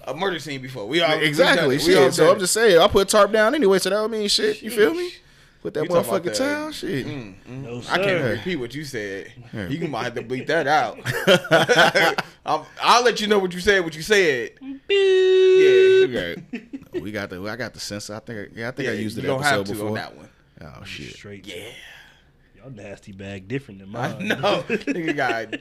a 0.07 0.13
murder 0.13 0.39
scene 0.39 0.61
before. 0.61 0.87
We 0.87 1.01
all 1.01 1.11
exactly. 1.19 1.75
We, 1.75 1.79
shit. 1.79 1.97
all 1.97 2.11
so 2.11 2.25
done 2.25 2.33
I'm 2.35 2.39
just 2.39 2.53
saying, 2.53 2.79
I 2.79 2.87
put 2.87 3.09
tarp 3.09 3.31
down 3.33 3.53
anyway, 3.53 3.79
so 3.79 3.89
that 3.89 4.01
would 4.01 4.11
mean 4.11 4.27
shit. 4.29 4.61
You 4.61 4.71
feel 4.71 4.93
me? 4.93 5.11
Put 5.61 5.73
that 5.73 5.83
You 5.83 5.89
motherfucking 5.89 6.23
that- 6.23 6.35
towel, 6.35 6.71
shit. 6.71 7.05
Mm, 7.05 7.33
mm. 7.49 7.63
No, 7.63 7.81
I 7.91 7.97
can't 7.97 8.23
repeat 8.23 8.55
what 8.55 8.73
you 8.73 8.85
said. 8.85 9.33
You 9.53 9.77
can 9.77 9.91
might 9.91 10.03
have 10.03 10.15
to 10.15 10.23
bleep 10.23 10.47
that 10.47 10.67
out. 10.67 10.99
I'll, 12.45 12.65
I'll 12.81 13.03
let 13.03 13.19
you 13.19 13.27
know 13.27 13.39
what 13.39 13.53
you 13.53 13.59
said. 13.59 13.83
What 13.83 13.93
you 13.95 14.01
said. 14.01 14.51
Yeah. 14.61 16.05
Okay. 16.05 16.35
we 17.01 17.11
got 17.11 17.29
the. 17.29 17.41
I 17.43 17.55
got 17.57 17.73
the 17.73 17.79
censor. 17.79 18.15
I 18.15 18.19
think. 18.19 18.51
Yeah, 18.55 18.69
I 18.69 18.71
think 18.71 18.85
Yeah, 18.87 18.91
I 18.93 18.97
used 18.97 19.17
you 19.17 19.23
it 19.23 19.27
don't 19.27 19.43
have 19.43 19.59
episode 19.61 19.65
to 19.65 19.73
before. 19.73 19.87
on 19.89 19.93
that 19.95 20.15
one. 20.15 20.29
Oh 20.61 20.83
shit. 20.85 21.13
Straight. 21.15 21.45
Yeah. 21.45 21.69
Y'all 22.57 22.71
nasty 22.71 23.11
bag 23.11 23.47
different 23.47 23.79
than 23.81 23.95
I 23.95 24.13
mine. 24.13 24.27
know. 24.29 24.63
Nigga 24.69 25.15
got 25.15 25.55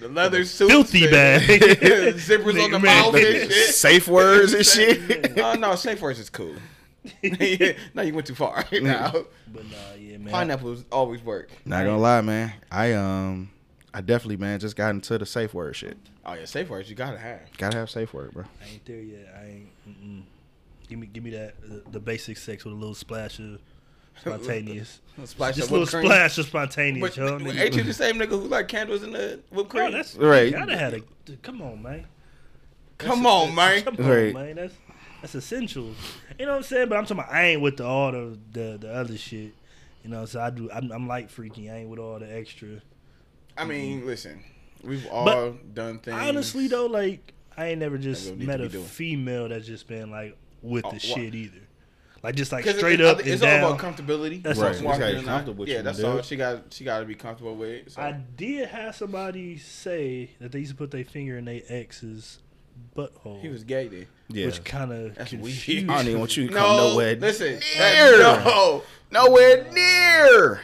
the 0.00 0.08
leather 0.08 0.44
suit, 0.44 0.68
Filthy 0.68 1.02
and 1.04 1.10
bag. 1.12 1.42
Zippers 1.60 2.62
on 2.64 2.70
the 2.70 2.78
Nigga, 2.78 2.82
mouth 2.84 3.14
man. 3.14 3.26
and 3.42 3.52
shit. 3.52 3.74
Safe 3.74 4.06
words 4.08 4.52
and 4.52 4.64
shit. 4.66 5.38
Oh 5.38 5.54
no, 5.54 5.74
safe 5.76 6.00
words 6.00 6.18
is 6.20 6.30
cool. 6.30 6.54
no, 7.94 8.02
you 8.02 8.14
went 8.14 8.26
too 8.26 8.34
far. 8.34 8.64
now 8.72 9.12
But 9.52 9.64
nah, 9.64 9.76
yeah, 9.98 10.18
man. 10.18 10.32
pineapples 10.32 10.84
always 10.92 11.22
work. 11.22 11.50
Not 11.64 11.84
gonna 11.84 11.98
lie, 11.98 12.20
man. 12.20 12.52
I 12.70 12.92
um, 12.92 13.50
I 13.94 14.00
definitely, 14.00 14.36
man, 14.38 14.58
just 14.60 14.76
got 14.76 14.90
into 14.90 15.16
the 15.18 15.26
safe 15.26 15.54
word 15.54 15.74
shit. 15.76 15.96
Oh 16.24 16.34
yeah, 16.34 16.44
safe 16.44 16.68
words 16.68 16.88
you 16.90 16.96
gotta 16.96 17.18
have. 17.18 17.40
Gotta 17.56 17.78
have 17.78 17.90
safe 17.90 18.12
word, 18.12 18.32
bro. 18.32 18.44
I 18.44 18.72
ain't 18.72 18.84
there 18.84 19.00
yet. 19.00 19.34
I 19.40 19.46
ain't. 19.46 19.68
Mm-mm. 19.88 20.22
Give 20.88 20.98
me, 21.00 21.06
give 21.08 21.24
me 21.24 21.30
that 21.30 21.54
the, 21.62 21.82
the 21.92 22.00
basic 22.00 22.36
sex 22.36 22.64
with 22.64 22.72
a 22.74 22.76
little 22.76 22.94
splash 22.94 23.38
of 23.40 23.58
spontaneous. 24.20 25.00
Splash 25.24 25.56
Just 25.56 25.70
a 25.70 25.72
little 25.72 25.86
cream. 25.86 26.04
splash 26.04 26.38
of 26.38 26.46
spontaneous, 26.46 27.16
But, 27.16 27.16
yo. 27.16 27.38
nigga. 27.38 27.58
ain't 27.60 27.74
you 27.76 27.82
the 27.82 27.92
same 27.92 28.16
nigga 28.16 28.28
who 28.30 28.46
like 28.48 28.68
candles 28.68 29.02
in 29.02 29.12
the 29.12 29.40
whipped 29.50 29.70
Bro, 29.70 29.80
cream? 29.82 29.92
that's 29.92 30.14
Right. 30.16 30.46
You 30.46 30.52
gotta 30.52 30.76
have 30.76 30.94
a. 30.94 31.00
Come 31.42 31.60
on, 31.62 31.82
man. 31.82 32.06
Come 32.98 33.26
on, 33.26 33.54
man. 33.54 33.82
Come 33.82 33.96
on, 33.98 34.06
Right. 34.08 34.34
man. 34.34 34.56
That's 34.56 34.74
that's 35.22 35.34
essential. 35.34 35.90
You 36.38 36.46
know 36.46 36.52
what 36.52 36.58
I'm 36.58 36.62
saying? 36.64 36.88
But 36.88 36.98
I'm 36.98 37.04
talking. 37.04 37.18
About, 37.24 37.32
I 37.32 37.44
ain't 37.46 37.60
with 37.62 37.76
the 37.78 37.84
all 37.86 38.12
the 38.12 38.38
the, 38.52 38.78
the 38.80 38.92
other 38.94 39.16
shit. 39.16 39.54
You 40.04 40.10
know, 40.10 40.24
so 40.26 40.40
I 40.40 40.50
do. 40.50 40.70
I'm, 40.72 40.90
I'm 40.92 41.08
light 41.08 41.30
freaky. 41.30 41.70
I 41.70 41.78
ain't 41.78 41.88
with 41.88 41.98
all 41.98 42.18
the 42.18 42.32
extra. 42.32 42.68
I 43.58 43.64
mean, 43.64 43.98
mm-hmm. 43.98 44.06
listen, 44.06 44.44
we've 44.84 45.06
all 45.08 45.24
But 45.24 45.74
done 45.74 45.98
things. 45.98 46.16
Honestly, 46.20 46.68
though, 46.68 46.86
like 46.86 47.32
I 47.56 47.68
ain't 47.68 47.80
never 47.80 47.98
just 47.98 48.34
met 48.36 48.60
a 48.60 48.68
doing. 48.68 48.84
female 48.84 49.48
that's 49.48 49.66
just 49.66 49.88
been 49.88 50.10
like 50.10 50.36
with 50.62 50.84
Oh, 50.84 50.90
the 50.90 50.94
what? 50.96 51.02
shit 51.02 51.34
either. 51.34 51.60
Like 52.22 52.34
just 52.34 52.50
like 52.52 52.66
straight 52.66 53.00
it- 53.00 53.06
up 53.06 53.20
it's 53.20 53.40
and 53.42 53.62
all 53.64 53.70
down. 53.76 53.80
about 53.80 53.96
comfortability. 53.96 54.42
That's 54.42 54.58
Right. 54.58 54.74
all. 54.74 54.80
You 54.80 54.84
Walking 54.86 55.00
gotta 55.00 55.10
in 55.12 55.16
get 55.16 55.24
the- 55.24 55.30
comfortable 55.30 55.58
with 55.60 55.68
yeah, 55.68 55.76
you, 55.76 55.82
that's 55.82 55.96
dude. 55.98 56.06
all. 56.06 56.22
She 56.22 56.36
got 56.36 56.62
she 56.72 56.84
got 56.84 56.98
to 57.00 57.04
be 57.06 57.14
comfortable 57.14 57.54
with. 57.56 57.68
it, 57.70 57.92
So. 57.92 58.02
I 58.02 58.12
did 58.12 58.68
have 58.68 58.94
somebody 58.96 59.58
say 59.58 60.30
that 60.40 60.52
they 60.52 60.58
used 60.60 60.72
to 60.72 60.76
put 60.76 60.90
their 60.90 61.04
finger 61.04 61.38
in 61.38 61.44
their 61.46 61.62
ex's 61.68 62.38
butthole, 62.96 63.40
he 63.40 63.48
was 63.48 63.64
gay 63.64 63.88
then. 63.88 64.06
Yeah. 64.28 64.46
which 64.46 64.64
kind 64.64 64.92
of 64.92 65.14
That's 65.14 65.30
confused. 65.30 65.68
weird. 65.68 65.90
I 65.90 65.96
don't 65.98 66.06
even 66.08 66.18
want 66.18 66.36
you 66.36 66.48
to 66.48 66.52
come 66.52 66.62
No, 66.76 66.88
nowhere. 66.90 67.14
listen, 67.16 67.60
near. 67.78 68.18
no, 68.18 68.82
Nowhere 69.12 69.64
near. 69.72 70.60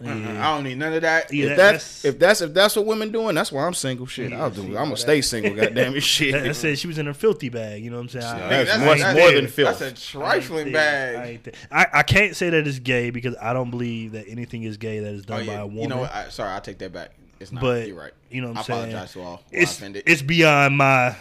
Yeah. 0.00 0.48
I 0.48 0.54
don't 0.54 0.62
need 0.62 0.78
none 0.78 0.92
of 0.92 1.02
that. 1.02 1.32
Yeah, 1.34 1.46
If 1.46 1.48
that- 1.50 1.72
that's 1.72 2.04
if 2.04 2.18
that's 2.20 2.40
if 2.40 2.54
that's 2.54 2.76
what 2.76 2.86
women 2.86 3.10
doing, 3.10 3.34
that's 3.34 3.50
why 3.50 3.66
I'm 3.66 3.74
single. 3.74 4.06
Shit, 4.06 4.32
I'll 4.32 4.48
do. 4.48 4.62
it. 4.62 4.66
I'm 4.68 4.84
gonna 4.84 4.96
stay 4.96 5.20
single. 5.20 5.54
Goddamn 5.56 5.96
it, 5.96 6.02
shit. 6.04 6.32
That, 6.32 6.44
that 6.44 6.54
said 6.54 6.78
she 6.78 6.86
was 6.86 6.98
in 6.98 7.06
her 7.06 7.12
filthy 7.14 7.48
bag. 7.48 7.82
You 7.82 7.90
know 7.90 7.96
what 7.96 8.02
I'm 8.14 8.20
saying? 8.20 8.24
I, 8.24 8.38
Yeah, 8.38 8.44
Nigga, 8.62 8.66
that's 8.66 8.78
I 8.80 8.84
much 8.86 9.00
ain't 9.00 9.18
more 9.18 9.28
there. 9.32 9.40
than 9.40 9.50
filth. 9.50 9.78
That's 9.80 10.00
a 10.06 10.10
trifling. 10.10 10.68
I, 10.68 10.72
bag. 10.72 11.28
ain't. 11.46 11.56
I, 11.72 11.86
I 11.92 12.02
can't 12.04 12.36
say 12.36 12.48
that 12.48 12.66
it's 12.68 12.78
gay 12.78 13.10
because 13.10 13.34
I 13.42 13.52
don't 13.52 13.70
believe 13.72 14.12
that 14.12 14.28
anything 14.28 14.62
is 14.62 14.76
gay 14.76 15.00
that 15.00 15.12
is 15.12 15.22
Oh 15.28 15.36
done 15.36 15.46
by 15.46 15.54
a 15.54 15.66
woman. 15.66 15.82
you 15.82 15.88
know 15.88 15.96
what? 15.98 16.14
I, 16.14 16.28
sorry, 16.28 16.54
I 16.54 16.60
take 16.60 16.78
that 16.78 16.92
back. 16.92 17.10
It's 17.40 17.52
not. 17.52 17.60
But, 17.62 17.86
You're 17.86 17.96
right. 17.98 18.12
you 18.30 18.40
know 18.42 18.48
what 18.48 18.56
I 18.56 18.60
I'm 18.60 18.64
saying? 18.66 18.80
apologize 18.80 19.12
to 19.12 19.20
all. 19.22 19.36
who 19.50 19.56
I 19.58 19.60
it's 19.62 19.72
offended. 19.78 20.02
it's 20.06 20.22
beyond 20.22 20.76
my 20.76 21.16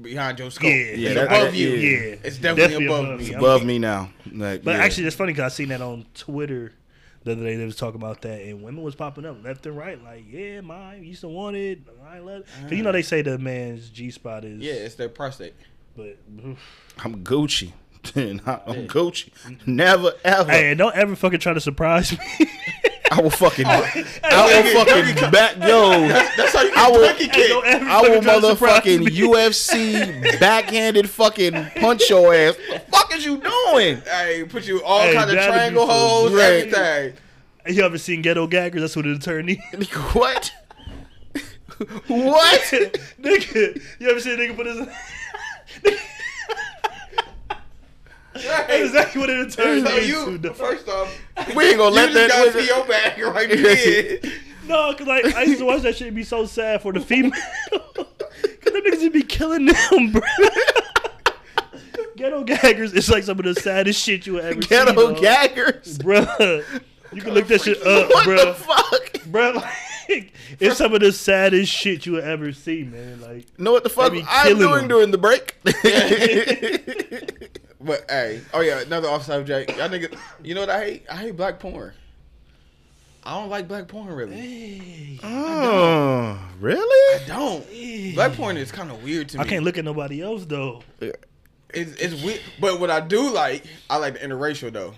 behind 0.00 0.38
your 0.38 0.50
scope. 0.50 0.68
yeah 0.70 0.76
it's 0.76 0.98
Yeah, 0.98 1.14
that- 1.14 1.26
above 1.26 1.54
I- 1.54 1.56
you. 1.56 1.68
yeah. 1.70 2.16
It's 2.24 2.38
definitely, 2.38 2.86
above, 2.86 3.04
above 3.04 3.10
me. 3.18 3.24
me. 3.24 3.30
It's 3.30 3.36
above 3.36 3.64
me 3.64 3.78
now. 3.78 4.10
Like, 4.32 4.64
But 4.64 4.76
yeah. 4.76 4.82
actually, 4.84 5.06
it's 5.06 5.16
funny 5.16 5.32
because 5.32 5.52
I 5.52 5.54
seen 5.54 5.68
that 5.68 5.80
on 5.80 6.06
Twitter 6.14 6.72
the 7.24 7.32
other 7.32 7.42
day. 7.44 7.56
They 7.56 7.64
was 7.64 7.76
talking 7.76 8.00
about 8.00 8.22
that, 8.22 8.40
and 8.42 8.62
women 8.62 8.82
was 8.82 8.94
popping 8.94 9.24
up 9.26 9.42
left 9.44 9.66
and 9.66 9.76
right, 9.76 10.02
like, 10.02 10.24
"Yeah, 10.30 10.60
mine 10.62 11.04
used 11.04 11.20
to 11.22 11.28
want 11.28 11.56
it. 11.56 11.80
I 12.08 12.18
love." 12.18 12.44
Because 12.62 12.76
you 12.76 12.82
know 12.82 12.88
ah. 12.90 12.92
they 12.92 13.02
say 13.02 13.22
the 13.22 13.38
man's 13.38 13.88
G 13.90 14.10
spot 14.10 14.44
is 14.44 14.60
Yeah, 14.60 14.72
it's 14.72 14.94
their 14.94 15.08
prostate. 15.10 15.54
but 15.96 16.16
I'm 17.04 17.22
Gucci. 17.24 17.72
I'm 18.16 18.86
Gucci. 18.88 19.30
Mm-hmm. 19.44 19.76
Never 19.76 20.12
ever. 20.24 20.50
hey, 20.50 20.74
don't 20.74 20.96
ever 20.96 21.14
fucking 21.14 21.40
try 21.40 21.52
to 21.52 21.60
surprise 21.60 22.12
me. 22.18 22.18
I 23.10 23.20
will 23.20 23.30
fucking. 23.30 23.66
I 23.66 23.80
will 23.82 24.84
fucking 24.84 25.30
back 25.32 25.56
yo. 25.56 26.08
That's 26.08 26.54
how 26.54 26.62
you 26.62 26.72
I 26.76 26.90
will- 26.90 27.06
turkey 27.06 27.24
Hey, 27.24 27.30
kick. 27.30 27.48
don't 27.48 27.64
I 27.66 28.00
will 28.02 28.08
fucking 28.08 28.22
try 28.22 28.40
to 28.40 28.46
surprise 28.56 28.82
motherfucking. 28.84 29.08
UFC 29.08 30.38
backhanded 30.40 31.10
fucking 31.10 31.52
punch 31.80 32.08
your 32.08 32.32
ass. 32.34 32.56
What 32.68 32.86
the 32.86 32.92
fuck 32.96 33.14
is 33.16 33.24
you 33.24 33.38
doing? 33.38 34.00
Hey, 34.02 34.44
put 34.48 34.66
you 34.66 34.82
all 34.84 35.00
Hey, 35.00 35.14
kind 35.14 35.30
of 35.30 35.36
triangle 35.44 35.86
so 35.86 35.92
holes, 35.92 36.30
great. 36.30 36.72
everything. 36.72 37.14
You 37.66 37.82
ever 37.82 37.98
seen 37.98 38.22
Ghetto 38.22 38.46
Gaggers? 38.46 38.80
That's 38.80 38.96
what 38.96 39.04
an 39.06 39.14
attorney. 39.16 39.60
What? 40.12 40.52
what? 42.06 42.60
nigga, 43.20 43.82
you 43.98 44.10
ever 44.10 44.20
seen 44.20 44.34
a 44.34 44.42
nigga 44.42 44.56
put 44.56 44.66
his 44.66 44.86
That's 48.34 48.72
exactly 48.72 49.20
what 49.20 49.30
it 49.30 49.50
turned 49.52 49.86
So 49.86 49.96
into. 49.96 50.06
you, 50.48 50.54
first 50.54 50.88
off, 50.88 51.12
We 51.56 51.64
ain't 51.68 51.78
gonna 51.78 51.90
you 51.90 51.96
let 51.96 52.10
just 52.12 52.14
that. 52.14 52.28
gotta 52.28 52.52
see 52.52 52.66
your 52.66 52.84
back 52.86 53.18
right 53.18 53.48
there. 54.22 54.32
No, 54.66 54.94
cause 54.94 55.06
like 55.06 55.34
I 55.34 55.42
used 55.42 55.58
to 55.58 55.64
watch 55.66 55.82
that 55.82 55.96
shit 55.96 56.06
and 56.08 56.16
be 56.16 56.22
so 56.22 56.46
sad 56.46 56.80
for 56.82 56.92
the 56.92 57.00
female. 57.00 57.32
Cause 57.72 58.72
them 58.74 58.82
niggas 58.84 59.00
would 59.02 59.12
be 59.12 59.22
killing 59.22 59.66
them, 59.66 60.12
bro. 60.12 60.20
Ghetto 62.16 62.44
gaggers 62.44 62.92
is 62.92 63.08
like 63.10 63.24
some 63.24 63.38
of 63.38 63.44
the 63.44 63.54
saddest 63.54 64.00
shit 64.00 64.26
you 64.26 64.38
ever 64.38 64.60
Ghetto 64.60 64.90
see, 64.90 65.14
dog. 65.14 65.20
gaggers. 65.22 65.98
bro. 65.98 66.20
You 67.12 67.22
can 67.22 67.34
look 67.34 67.48
that 67.48 67.62
shit 67.62 67.78
up, 67.84 68.08
What 68.10 68.26
the 68.26 68.54
fuck? 68.54 69.12
Bruh, 69.30 69.54
like, 69.56 70.32
it's 70.60 70.76
some 70.76 70.94
of 70.94 71.00
the 71.00 71.10
saddest 71.12 71.72
shit 71.72 72.06
you 72.06 72.12
would 72.12 72.24
ever 72.24 72.52
see, 72.52 72.84
man. 72.84 73.20
Like, 73.22 73.46
Know 73.58 73.72
what 73.72 73.82
the 73.82 73.88
fuck 73.90 74.12
I'm 74.28 74.58
doing 74.58 74.70
them. 74.80 74.88
during 74.88 75.10
the 75.10 75.18
break? 75.18 75.56
But 77.82 78.04
hey, 78.10 78.42
oh 78.52 78.60
yeah, 78.60 78.80
another 78.80 79.08
off 79.08 79.24
subject. 79.24 79.70
Y'all 79.76 79.88
niggas, 79.88 80.16
you 80.42 80.54
know 80.54 80.60
what 80.60 80.70
I 80.70 80.84
hate? 80.84 81.06
I 81.10 81.16
hate 81.16 81.36
black 81.36 81.58
porn. 81.58 81.92
I 83.24 83.34
don't 83.38 83.48
like 83.50 83.68
black 83.68 83.86
porn 83.88 84.08
really. 84.08 85.20
oh, 85.22 86.38
really? 86.58 87.22
I 87.22 87.26
don't. 87.26 88.14
Black 88.14 88.32
porn 88.34 88.56
is 88.56 88.70
kind 88.72 88.90
of 88.90 89.02
weird 89.02 89.28
to 89.30 89.38
me. 89.38 89.44
I 89.44 89.46
can't 89.46 89.64
look 89.64 89.78
at 89.78 89.84
nobody 89.84 90.22
else 90.22 90.44
though. 90.46 90.82
It's, 91.00 91.92
it's 92.00 92.22
weird, 92.22 92.40
but 92.60 92.80
what 92.80 92.90
I 92.90 93.00
do 93.00 93.30
like, 93.30 93.64
I 93.88 93.96
like 93.96 94.14
the 94.14 94.20
interracial 94.20 94.72
though. 94.72 94.94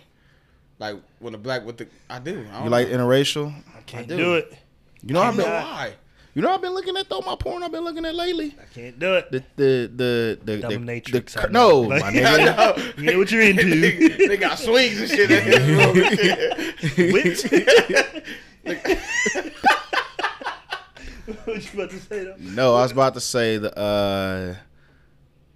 Like 0.79 0.97
when 1.21 1.33
the 1.33 1.39
black 1.39 1.65
with 1.65 1.77
the, 1.79 1.87
I 2.09 2.19
do. 2.19 2.45
I 2.51 2.55
don't 2.55 2.65
You 2.65 2.71
like 2.71 2.89
know. 2.91 2.99
interracial? 2.99 3.55
I 3.77 3.81
can't 3.83 4.09
do. 4.09 4.17
do 4.17 4.35
it. 4.37 4.53
You 5.05 5.15
know 5.15 5.21
I 5.21 5.29
I've 5.29 5.37
don't 5.37 5.45
know 5.47 5.53
been. 5.53 5.63
why. 5.63 5.95
You 6.35 6.41
know 6.41 6.51
I've 6.51 6.63
been 6.63 6.73
looking 6.73 6.97
at 6.97 7.11
though 7.11 7.21
my 7.21 7.37
porn. 7.37 7.63
I've 7.63 7.73
been 7.73 7.85
looking 7.85 8.07
at 8.07 8.15
lately. 8.15 8.57
I 8.59 8.65
can't 8.75 8.99
do 8.99 9.15
it. 9.17 9.31
The 9.31 9.45
the 9.57 9.91
the 9.95 10.39
the, 10.43 10.57
the, 10.57 10.63
Dominatrix, 10.67 11.43
the 11.43 11.49
no, 11.51 11.81
Like- 11.81 12.01
my 12.01 12.11
nigga. 12.13 12.97
You 12.99 13.05
know 13.13 13.19
what 13.19 13.31
you're 13.31 13.43
into. 13.43 13.69
they, 13.81 14.09
they 14.29 14.37
got 14.39 14.59
swings 14.59 14.99
and 15.01 15.11
shit 15.11 15.31
in 15.31 15.51
this. 15.51 17.13
Which? 17.13 17.43
what 21.45 21.63
you 21.63 21.71
about 21.75 21.91
to 21.91 21.99
say 22.01 22.25
though? 22.25 22.37
No, 22.39 22.75
I 22.77 22.83
was 22.83 22.93
about 22.93 23.13
to 23.15 23.21
say 23.21 23.59
the 23.59 23.77
uh 23.79 24.55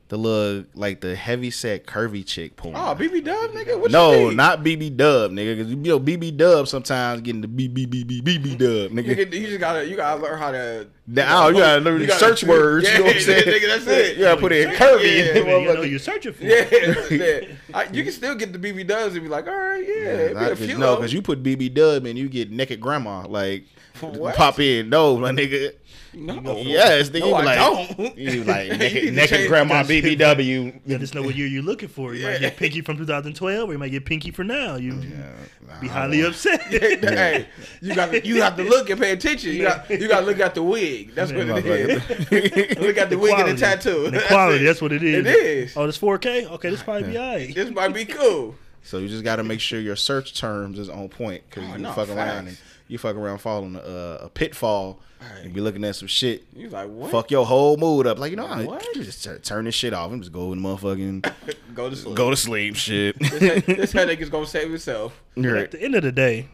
the 0.09 0.17
little 0.17 0.65
like 0.75 1.01
the 1.01 1.17
heavy 1.17 1.51
set 1.51 1.85
curvy 1.87 2.25
chick 2.25 2.55
porn. 2.57 2.77
Oh, 2.77 2.95
BB 2.97 3.25
Dub, 3.25 3.51
nigga. 3.51 3.77
What 3.79 3.91
you 3.91 3.97
no, 3.97 4.29
mean? 4.29 4.37
not 4.37 4.63
BB 4.63 4.97
Dub, 4.97 5.33
nigga. 5.33 5.61
Cause 5.61 5.69
you 5.71 5.77
know 5.77 5.99
BB 5.99 6.37
Dub 6.37 6.69
sometimes 6.69 7.23
getting 7.23 7.41
the 7.41 7.49
BB 7.49 7.89
BB 7.89 8.23
BB 8.23 8.51
Dub, 8.57 8.93
nigga. 8.93 9.17
Nigga, 9.17 9.33
you 9.33 9.47
just 9.49 9.59
gotta, 9.59 9.85
you 9.85 9.97
gotta 9.97 10.23
learn 10.23 10.39
how 10.39 10.53
to. 10.53 10.87
Now 11.09 11.49
you 11.49 11.55
gotta 11.55 11.81
learn 11.81 12.01
You 12.01 12.07
gotta- 12.07 12.21
search 12.21 12.45
words. 12.49 12.85
Yeah, 12.87 12.93
you 12.93 12.99
know 13.01 13.05
what 13.07 13.17
I'm 13.17 13.23
saying? 13.23 13.43
nigga, 13.45 13.67
that's 13.67 13.87
it. 13.89 14.17
You 14.17 14.23
gotta 14.25 14.41
put 14.41 14.53
it 14.53 14.69
in 14.69 14.75
curvy. 14.77 15.03
yeah, 15.03 15.09
in 15.31 15.37
You 15.37 15.45
know 15.45 15.61
motherfucker. 15.75 15.91
you're 15.91 15.99
searching 15.99 16.33
for. 16.35 16.45
Yeah, 16.45 16.69
yeah. 17.11 17.41
I, 17.75 17.85
you 17.93 18.03
can 18.05 18.13
still 18.13 18.35
get 18.37 18.53
the 18.53 18.59
BB 18.61 18.87
Dubs 18.87 19.15
and 19.15 19.25
be 19.25 19.29
like, 19.29 19.47
all 19.49 19.55
right, 19.57 19.85
yeah, 19.87 19.95
Yeah, 19.95 20.11
it'd 20.11 20.35
be 20.39 20.41
not- 20.45 20.59
few. 20.59 20.79
no, 20.79 20.97
because 20.97 21.13
you 21.13 21.21
put 21.23 21.43
BB 21.43 21.75
Dub 21.75 22.07
and 22.07 22.17
you 22.19 22.29
get 22.29 22.51
naked 22.53 22.81
grandma. 22.81 23.27
Like 23.27 23.65
What? 24.01 24.37
pop 24.37 24.61
in. 24.61 24.89
No, 24.89 25.17
my 25.17 25.31
nigga. 25.33 25.73
No, 26.17 26.57
Yes, 26.59 27.11
nigga. 27.11 27.21
no, 27.21 27.27
you 27.29 27.35
I 27.35 27.45
like, 27.45 27.59
don't. 27.99 28.19
You 28.19 28.45
like 28.45 28.67
You 28.67 28.73
need 28.73 28.79
naked, 28.79 29.03
to 29.03 29.11
naked 29.13 29.49
grandma 29.49 29.83
BBW. 29.83 30.81
You 30.87 30.99
just 30.99 31.15
know 31.15 31.23
what 31.23 31.35
year 31.35 31.47
you're 31.47 31.63
looking 31.63 31.89
for. 31.89 32.15
You 32.15 32.25
might 32.27 32.41
get 32.41 32.57
Pinky 32.57 32.81
from 32.81 32.97
2012, 32.97 33.69
or 33.69 33.73
you 33.73 33.79
might 33.79 33.91
get 33.91 34.05
Pinky 34.05 34.31
for 34.31 34.45
now. 34.45 34.77
You 34.77 34.93
Nah, 34.93 35.81
be 35.81 35.89
highly 35.89 36.23
upset. 36.23 36.61
hey, 36.69 37.47
you 37.81 37.95
got 37.95 38.11
to, 38.13 38.25
you 38.27 38.41
have 38.41 38.57
to 38.57 38.63
look 38.63 38.89
and 38.89 39.01
pay 39.01 39.11
attention. 39.13 39.53
You 39.53 39.63
got 39.63 39.91
you 39.91 40.07
got 40.09 40.21
to 40.21 40.27
look 40.27 40.39
at 40.41 40.55
the 40.55 40.63
wig. 40.63 41.15
That's 41.15 41.33
what 41.33 41.47
it 41.49 41.67
is. 41.67 42.79
look 42.81 42.97
at 42.97 43.11
the 43.11 43.19
wig 43.19 43.35
and 43.39 43.49
the 43.49 43.57
tattoo. 43.61 44.11
The 44.11 44.21
quality, 44.29 44.65
that's 44.65 44.81
what 44.81 44.93
it 44.93 45.03
is. 45.03 45.27
It 45.27 45.27
is. 45.27 45.77
Oh, 45.77 45.87
this 45.87 45.99
4K? 45.99 46.51
Okay, 46.53 46.71
this 46.71 46.83
probably 46.83 47.11
be 47.11 47.19
alright. 47.19 47.55
This 47.55 47.71
might 47.71 47.89
be 47.93 48.05
cool. 48.05 48.55
So 48.85 48.99
you 48.99 49.09
just 49.09 49.25
got 49.25 49.37
to 49.37 49.43
make 49.43 49.59
sure 49.61 49.81
your 49.81 49.97
search 49.97 50.39
terms 50.39 50.79
is 50.79 50.89
on 50.89 51.09
point 51.09 51.43
because 51.51 51.69
Oh, 51.69 51.73
you 51.73 51.83
no, 51.83 51.93
fuck 51.93 52.09
around 52.09 52.47
and 52.49 52.59
you 52.89 52.99
fuck 52.99 53.17
around 53.17 53.39
falling 53.39 53.77
a, 53.77 53.81
uh, 53.81 54.19
a 54.23 54.29
pitfall 54.29 55.01
and 55.43 55.53
be 55.53 55.61
looking 55.61 55.83
at 55.85 55.97
some 55.97 56.07
shit. 56.09 56.45
You 56.55 56.69
like 56.69 56.89
what? 56.89 57.11
Fuck 57.11 57.31
your 57.31 57.45
whole 57.47 57.77
mood 57.77 58.07
up. 58.07 58.19
Like 58.19 58.31
you 58.31 58.37
know, 58.37 58.47
I 58.47 58.65
What? 58.65 58.87
just 58.95 59.25
tur- 59.25 59.39
turn 59.39 59.65
this 59.65 59.75
shit 59.75 59.93
off 59.93 60.13
and 60.13 60.23
just 60.23 60.33
go 60.33 60.53
and 60.53 60.61
motherfucking 60.63 61.33
Go 61.75 61.91
to 61.91 61.97
sleep. 61.97 62.15
go 62.17 62.31
to 62.31 62.37
sleep. 62.37 62.77
Shit. 62.77 63.19
This, 63.19 63.41
head- 63.41 63.67
this 63.67 63.93
headache 63.99 64.21
is 64.21 64.31
gonna 64.31 64.47
save 64.47 64.73
itself. 64.73 65.21
Right. 65.37 65.65
At 65.65 65.71
the 65.73 65.83
end 65.83 65.95
of 65.95 66.03
the 66.03 66.13
day, 66.13 66.49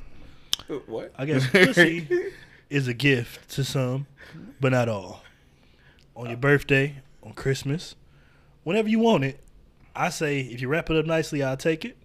What? 0.86 1.12
I 1.18 1.26
guess 1.26 1.46
pussy 1.48 2.08
is 2.70 2.88
a 2.88 2.94
gift 2.94 3.50
to 3.50 3.64
some, 3.64 4.06
but 4.60 4.72
not 4.72 4.88
all. 4.88 5.22
On 6.16 6.28
your 6.28 6.36
birthday, 6.38 6.96
on 7.22 7.32
Christmas, 7.32 7.94
whenever 8.64 8.88
you 8.88 8.98
want 8.98 9.24
it, 9.24 9.40
I 9.94 10.08
say 10.08 10.40
if 10.40 10.60
you 10.62 10.68
wrap 10.68 10.88
it 10.90 10.96
up 10.96 11.04
nicely, 11.06 11.42
I'll 11.42 11.56
take 11.56 11.84
it. 11.84 11.96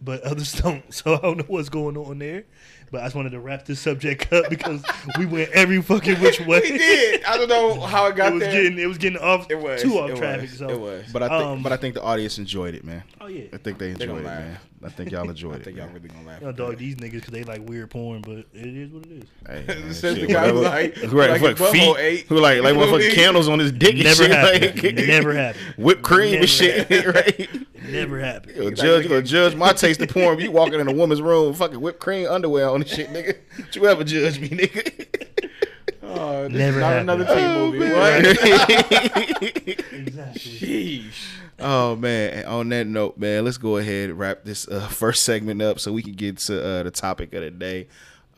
But 0.00 0.22
others 0.22 0.52
don't, 0.60 0.92
so 0.92 1.14
I 1.14 1.18
don't 1.18 1.38
know 1.38 1.44
what's 1.48 1.68
going 1.68 1.96
on 1.96 2.18
there. 2.18 2.44
But 2.92 3.00
I 3.00 3.06
just 3.06 3.16
wanted 3.16 3.30
to 3.30 3.40
wrap 3.40 3.64
this 3.64 3.80
subject 3.80 4.32
up 4.32 4.48
because 4.50 4.80
we 5.18 5.26
went 5.26 5.50
every 5.50 5.82
fucking 5.82 6.20
which 6.20 6.38
way. 6.46 6.60
We 6.60 6.78
did. 6.78 7.24
I 7.24 7.36
don't 7.36 7.48
know 7.48 7.80
how 7.80 8.06
it 8.06 8.14
got 8.14 8.28
It 8.28 8.34
was 8.34 8.40
there. 8.42 8.52
getting 8.62 8.78
it 8.78 8.86
was 8.86 8.98
getting 8.98 9.18
off 9.18 9.50
it 9.50 9.58
was 9.58 9.82
too 9.82 9.98
off 9.98 10.10
it 10.10 10.16
traffic. 10.18 10.42
Was, 10.50 10.58
so 10.58 10.68
it 10.68 10.78
was. 10.78 11.04
But 11.12 11.24
I 11.24 11.28
think, 11.28 11.42
Um, 11.48 11.62
but 11.64 11.72
I 11.72 11.76
think 11.78 11.94
the 11.94 12.02
audience 12.02 12.38
enjoyed 12.38 12.76
it, 12.76 12.84
man. 12.84 13.02
oh 13.20 13.26
yeah, 13.26 13.46
I 13.52 13.56
think 13.56 13.78
they 13.78 13.92
They 13.92 14.04
enjoyed 14.04 14.20
it, 14.20 14.24
laugh. 14.26 14.38
man. 14.38 14.58
I 14.84 14.88
think 14.90 15.10
y'all 15.10 15.26
I 15.26 15.30
enjoyed 15.30 15.56
it. 15.56 15.64
think 15.64 15.78
y'all 15.78 15.86
man. 15.86 15.94
really 15.96 16.08
gonna 16.08 16.26
laugh. 16.28 16.40
you 16.40 16.46
know, 16.46 16.52
dog 16.52 16.78
these 16.78 16.94
niggas 16.94 17.12
because 17.12 17.30
they 17.32 17.42
like 17.42 17.66
weird 17.68 17.90
porn, 17.90 18.20
but 18.20 18.44
it 18.52 18.66
is 18.66 18.92
what 18.92 19.04
it 19.06 19.12
is. 19.12 19.24
Hey, 19.48 19.64
man, 19.66 19.92
Since 19.92 20.20
the 20.20 20.26
guy 20.28 20.52
whatever. 20.52 20.58
was 20.58 20.62
like- 20.62 21.12
right, 21.12 21.42
like 21.42 21.56
fuck 21.56 21.72
feet, 21.72 21.96
ate. 21.98 22.26
who 22.28 22.38
like 22.38 22.62
like 22.62 22.76
what 22.76 22.88
I 22.88 22.92
motherfucking 22.92 23.14
candles 23.14 23.48
on 23.48 23.58
his 23.58 23.72
dick 23.72 23.94
and 23.94 24.04
Never 24.04 24.22
shit, 24.22 24.30
happened. 24.30 24.82
like 24.84 24.94
Never 25.08 25.34
happened. 25.34 25.64
whipped 25.76 26.02
cream 26.02 26.30
Never 26.32 26.42
and 26.42 26.48
shit, 26.48 26.88
right? 27.06 27.50
Never 27.90 28.20
happened. 28.20 28.56
You 28.56 28.62
gonna 28.64 28.76
judge, 28.76 29.06
you 29.06 29.22
judge 29.22 29.54
my 29.54 29.72
taste 29.72 30.00
of 30.00 30.08
porn. 30.10 30.38
You 30.40 30.50
walking 30.50 30.80
in 30.80 30.88
a 30.88 30.92
woman's 30.92 31.22
room, 31.22 31.52
fucking 31.54 31.80
whipped 31.80 32.00
cream 32.00 32.26
underwear 32.28 32.68
on 32.68 32.82
and 32.82 32.88
shit, 32.88 33.10
nigga. 33.10 33.36
Don't 33.56 33.76
you 33.76 33.86
ever 33.86 34.04
judge 34.04 34.40
me, 34.40 34.48
nigga? 34.50 35.06
Oh, 36.08 36.44
this 36.44 36.52
Never 36.52 36.78
is 36.78 36.80
not 36.80 36.92
happened. 36.92 37.10
another 37.10 37.34
teen 37.34 37.44
Oh, 37.44 37.66
movie. 37.72 37.78
man. 37.80 38.24
What? 38.24 39.82
Exactly. 39.92 40.40
Sheesh. 40.40 41.26
Oh 41.58 41.96
man! 41.96 42.44
On 42.46 42.68
that 42.68 42.86
note, 42.86 43.18
man, 43.18 43.44
let's 43.44 43.58
go 43.58 43.76
ahead 43.78 44.10
and 44.10 44.18
wrap 44.18 44.44
this 44.44 44.68
uh, 44.68 44.86
first 44.88 45.24
segment 45.24 45.60
up 45.62 45.80
so 45.80 45.92
we 45.92 46.02
can 46.02 46.12
get 46.12 46.38
to 46.38 46.62
uh, 46.64 46.82
the 46.84 46.90
topic 46.90 47.32
of 47.34 47.42
the 47.42 47.50
day. 47.50 47.88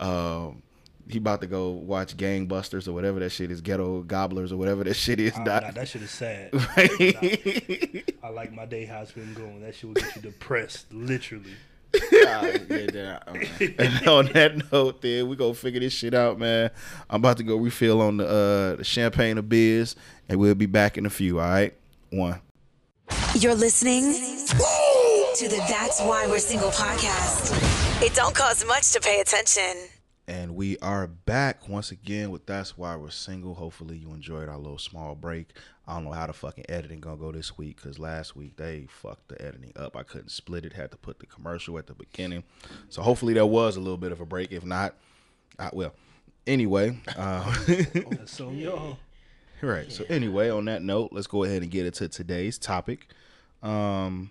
Um, 0.01 0.63
he 1.09 1.19
about 1.19 1.41
to 1.41 1.47
go 1.47 1.71
watch 1.71 2.17
Gangbusters 2.17 2.87
or 2.87 2.93
whatever 2.93 3.21
that 3.21 3.31
shit 3.31 3.51
is, 3.51 3.61
Ghetto 3.61 4.03
Gobblers 4.03 4.53
or 4.53 4.57
whatever 4.57 4.85
that 4.85 4.95
shit 4.95 5.19
is. 5.21 5.33
Oh, 5.37 5.43
nah, 5.43 5.71
that 5.71 5.89
shit 5.89 6.03
is 6.03 6.11
sad. 6.11 6.51
Right? 6.77 8.15
I 8.23 8.29
like 8.29 8.53
my 8.53 8.67
day 8.67 8.85
how 8.85 9.01
it's 9.01 9.13
been 9.13 9.33
going. 9.35 9.61
That 9.63 9.75
shit 9.75 9.85
will 9.85 9.95
get 9.95 10.15
you 10.17 10.23
depressed, 10.23 10.93
literally. 10.93 11.55
Ah, 11.95 12.45
yeah, 12.69 12.87
yeah, 12.93 13.19
okay. 13.29 13.75
and 13.79 14.09
on 14.09 14.27
that 14.27 14.71
note, 14.71 15.01
then 15.01 15.29
we 15.29 15.37
gonna 15.37 15.55
figure 15.55 15.81
this 15.81 15.95
shit 15.95 16.13
out, 16.13 16.39
man. 16.39 16.71
I'm 17.09 17.21
about 17.21 17.39
to 17.39 17.43
go 17.43 17.57
refill 17.57 18.03
on 18.03 18.19
the 18.19 18.27
uh, 18.27 18.77
the 18.77 18.85
champagne 18.85 19.39
of 19.39 19.49
beers, 19.49 19.97
and 20.29 20.39
we'll 20.39 20.55
be 20.55 20.67
back 20.67 20.99
in 20.99 21.07
a 21.07 21.11
few. 21.11 21.41
All 21.41 21.49
right, 21.49 21.75
one. 22.11 22.41
You're 23.35 23.55
listening 23.55 24.13
to 24.13 25.49
the 25.49 25.65
That's 25.69 26.01
Why 26.01 26.27
We're 26.27 26.39
Single 26.39 26.71
podcast. 26.71 28.03
It 28.05 28.15
don't 28.15 28.35
cost 28.35 28.67
much 28.67 28.93
to 28.93 29.01
pay 29.01 29.21
attention. 29.21 29.89
And 30.29 30.55
we 30.57 30.77
are 30.81 31.07
back 31.07 31.71
once 31.71 31.91
again 31.91 32.31
with 32.31 32.45
That's 32.45 32.77
Why 32.77 32.95
We're 32.97 33.09
Single. 33.09 33.55
Hopefully 33.55 33.97
you 33.97 34.11
enjoyed 34.13 34.51
our 34.51 34.59
little 34.59 34.77
small 34.77 35.15
break. 35.15 35.55
I 35.87 35.95
don't 35.95 36.05
know 36.05 36.13
how 36.13 36.27
the 36.27 36.35
fucking 36.35 36.67
editing 36.69 37.01
gonna 37.01 37.17
go 37.17 37.33
this 37.33 37.57
week 37.57 37.77
because 37.77 37.99
last 37.99 38.37
week 38.37 38.57
they 38.57 38.89
fucked 38.91 39.29
the 39.29 39.41
editing 39.41 39.73
up. 39.75 39.97
I 39.97 40.03
couldn't 40.03 40.31
split 40.31 40.67
it, 40.67 40.75
had 40.75 40.91
to 40.91 40.99
put 40.99 41.21
the 41.21 41.25
commercial 41.25 41.79
at 41.79 41.87
the 41.87 41.95
beginning. 41.95 42.45
So 42.91 43.01
hopefully 43.01 43.33
there 43.33 43.47
was 43.47 43.77
a 43.77 43.81
little 43.81 43.97
bit 43.97 44.13
of 44.13 44.21
a 44.21 44.27
break. 44.27 44.53
If 44.53 44.67
not, 44.67 44.97
I 45.59 45.71
will. 45.73 45.95
Anyway, 46.47 47.01
uh, 47.17 47.51
That's 47.67 48.39
y'all. 48.39 48.99
right. 49.63 49.91
So 49.91 50.05
anyway, 50.11 50.51
on 50.51 50.67
that 50.67 50.83
note, 50.83 51.09
let's 51.11 51.27
go 51.27 51.45
ahead 51.45 51.63
and 51.63 51.71
get 51.71 51.87
into 51.87 52.07
today's 52.07 52.59
topic. 52.59 53.07
Um, 53.63 54.31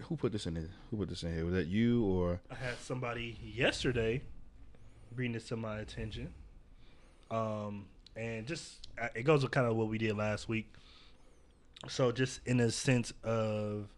who 0.00 0.16
put 0.16 0.32
this 0.32 0.46
in 0.46 0.56
here? 0.56 0.70
Who 0.90 0.96
put 0.96 1.10
this 1.10 1.22
in 1.24 1.34
here? 1.34 1.44
Was 1.44 1.52
that 1.52 1.66
you 1.66 2.06
or? 2.06 2.40
I 2.50 2.54
had 2.54 2.78
somebody 2.78 3.38
yesterday 3.44 4.22
bring 5.14 5.32
this 5.32 5.48
to 5.48 5.56
my 5.56 5.78
attention. 5.78 6.32
Um, 7.30 7.86
and 8.16 8.46
just 8.46 8.88
uh, 9.00 9.08
it 9.14 9.22
goes 9.22 9.42
with 9.42 9.52
kind 9.52 9.66
of 9.66 9.76
what 9.76 9.88
we 9.88 9.98
did 9.98 10.16
last 10.16 10.48
week. 10.48 10.72
So 11.88 12.12
just 12.12 12.40
in 12.46 12.60
a 12.60 12.70
sense 12.70 13.12
of 13.24 13.88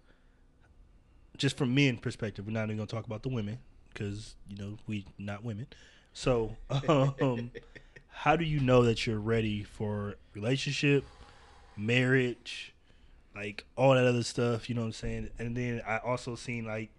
just 1.37 1.57
from 1.57 1.75
men 1.75 1.97
perspective, 1.97 2.47
we're 2.47 2.53
not 2.53 2.65
even 2.65 2.77
gonna 2.77 2.87
talk 2.87 3.07
about 3.07 3.23
the 3.23 3.29
women 3.29 3.59
because 3.93 4.37
you 4.49 4.57
know 4.57 4.77
we 4.87 5.07
not 5.19 5.45
women. 5.45 5.67
So 6.13 6.57
um, 6.89 7.51
how 8.09 8.37
do 8.37 8.45
you 8.45 8.61
know 8.61 8.83
that 8.85 9.07
you're 9.07 9.19
ready 9.19 9.63
for 9.63 10.17
relationship, 10.35 11.05
marriage, 11.77 12.75
like 13.35 13.65
all 13.77 13.95
that 13.95 14.07
other 14.07 14.23
stuff? 14.23 14.69
You 14.69 14.75
know 14.75 14.83
what 14.83 14.89
I'm 14.89 14.93
saying? 14.93 15.31
And 15.39 15.57
then 15.57 15.83
I 15.87 15.99
also 15.99 16.37
seen 16.37 16.65
like 16.65 16.91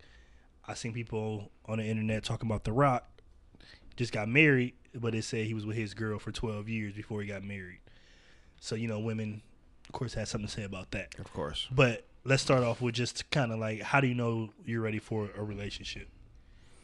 I 0.68 0.74
seen 0.74 0.94
people 0.94 1.52
on 1.66 1.78
the 1.78 1.86
internet 1.86 2.24
talking 2.24 2.50
about 2.50 2.64
The 2.64 2.74
Rock 2.74 3.08
just 3.96 4.12
got 4.12 4.28
married, 4.28 4.74
but 4.96 5.16
it 5.16 5.24
said 5.24 5.46
he 5.46 5.54
was 5.54 5.66
with 5.66 5.78
his 5.78 5.94
girl 5.94 6.20
for 6.20 6.32
12 6.32 6.70
years 6.70 6.94
before 6.94 7.22
he 7.22 7.28
got 7.28 7.44
married. 7.44 7.80
So 8.60 8.76
you 8.76 8.88
know, 8.88 9.00
women, 9.00 9.42
of 9.88 9.92
course, 9.94 10.14
had 10.14 10.28
something 10.28 10.48
to 10.48 10.54
say 10.54 10.64
about 10.64 10.92
that. 10.92 11.16
Of 11.20 11.32
course. 11.34 11.68
But 11.72 12.06
let's 12.24 12.42
start 12.42 12.64
off 12.64 12.82
with 12.82 12.96
just 12.96 13.30
kind 13.32 13.52
of 13.52 13.60
like 13.60 13.82
how 13.82 14.00
do 14.00 14.08
you 14.08 14.16
know 14.16 14.50
you're 14.66 14.82
ready 14.82 15.00
for 15.00 15.30
a 15.38 15.44
relationship? 15.44 16.08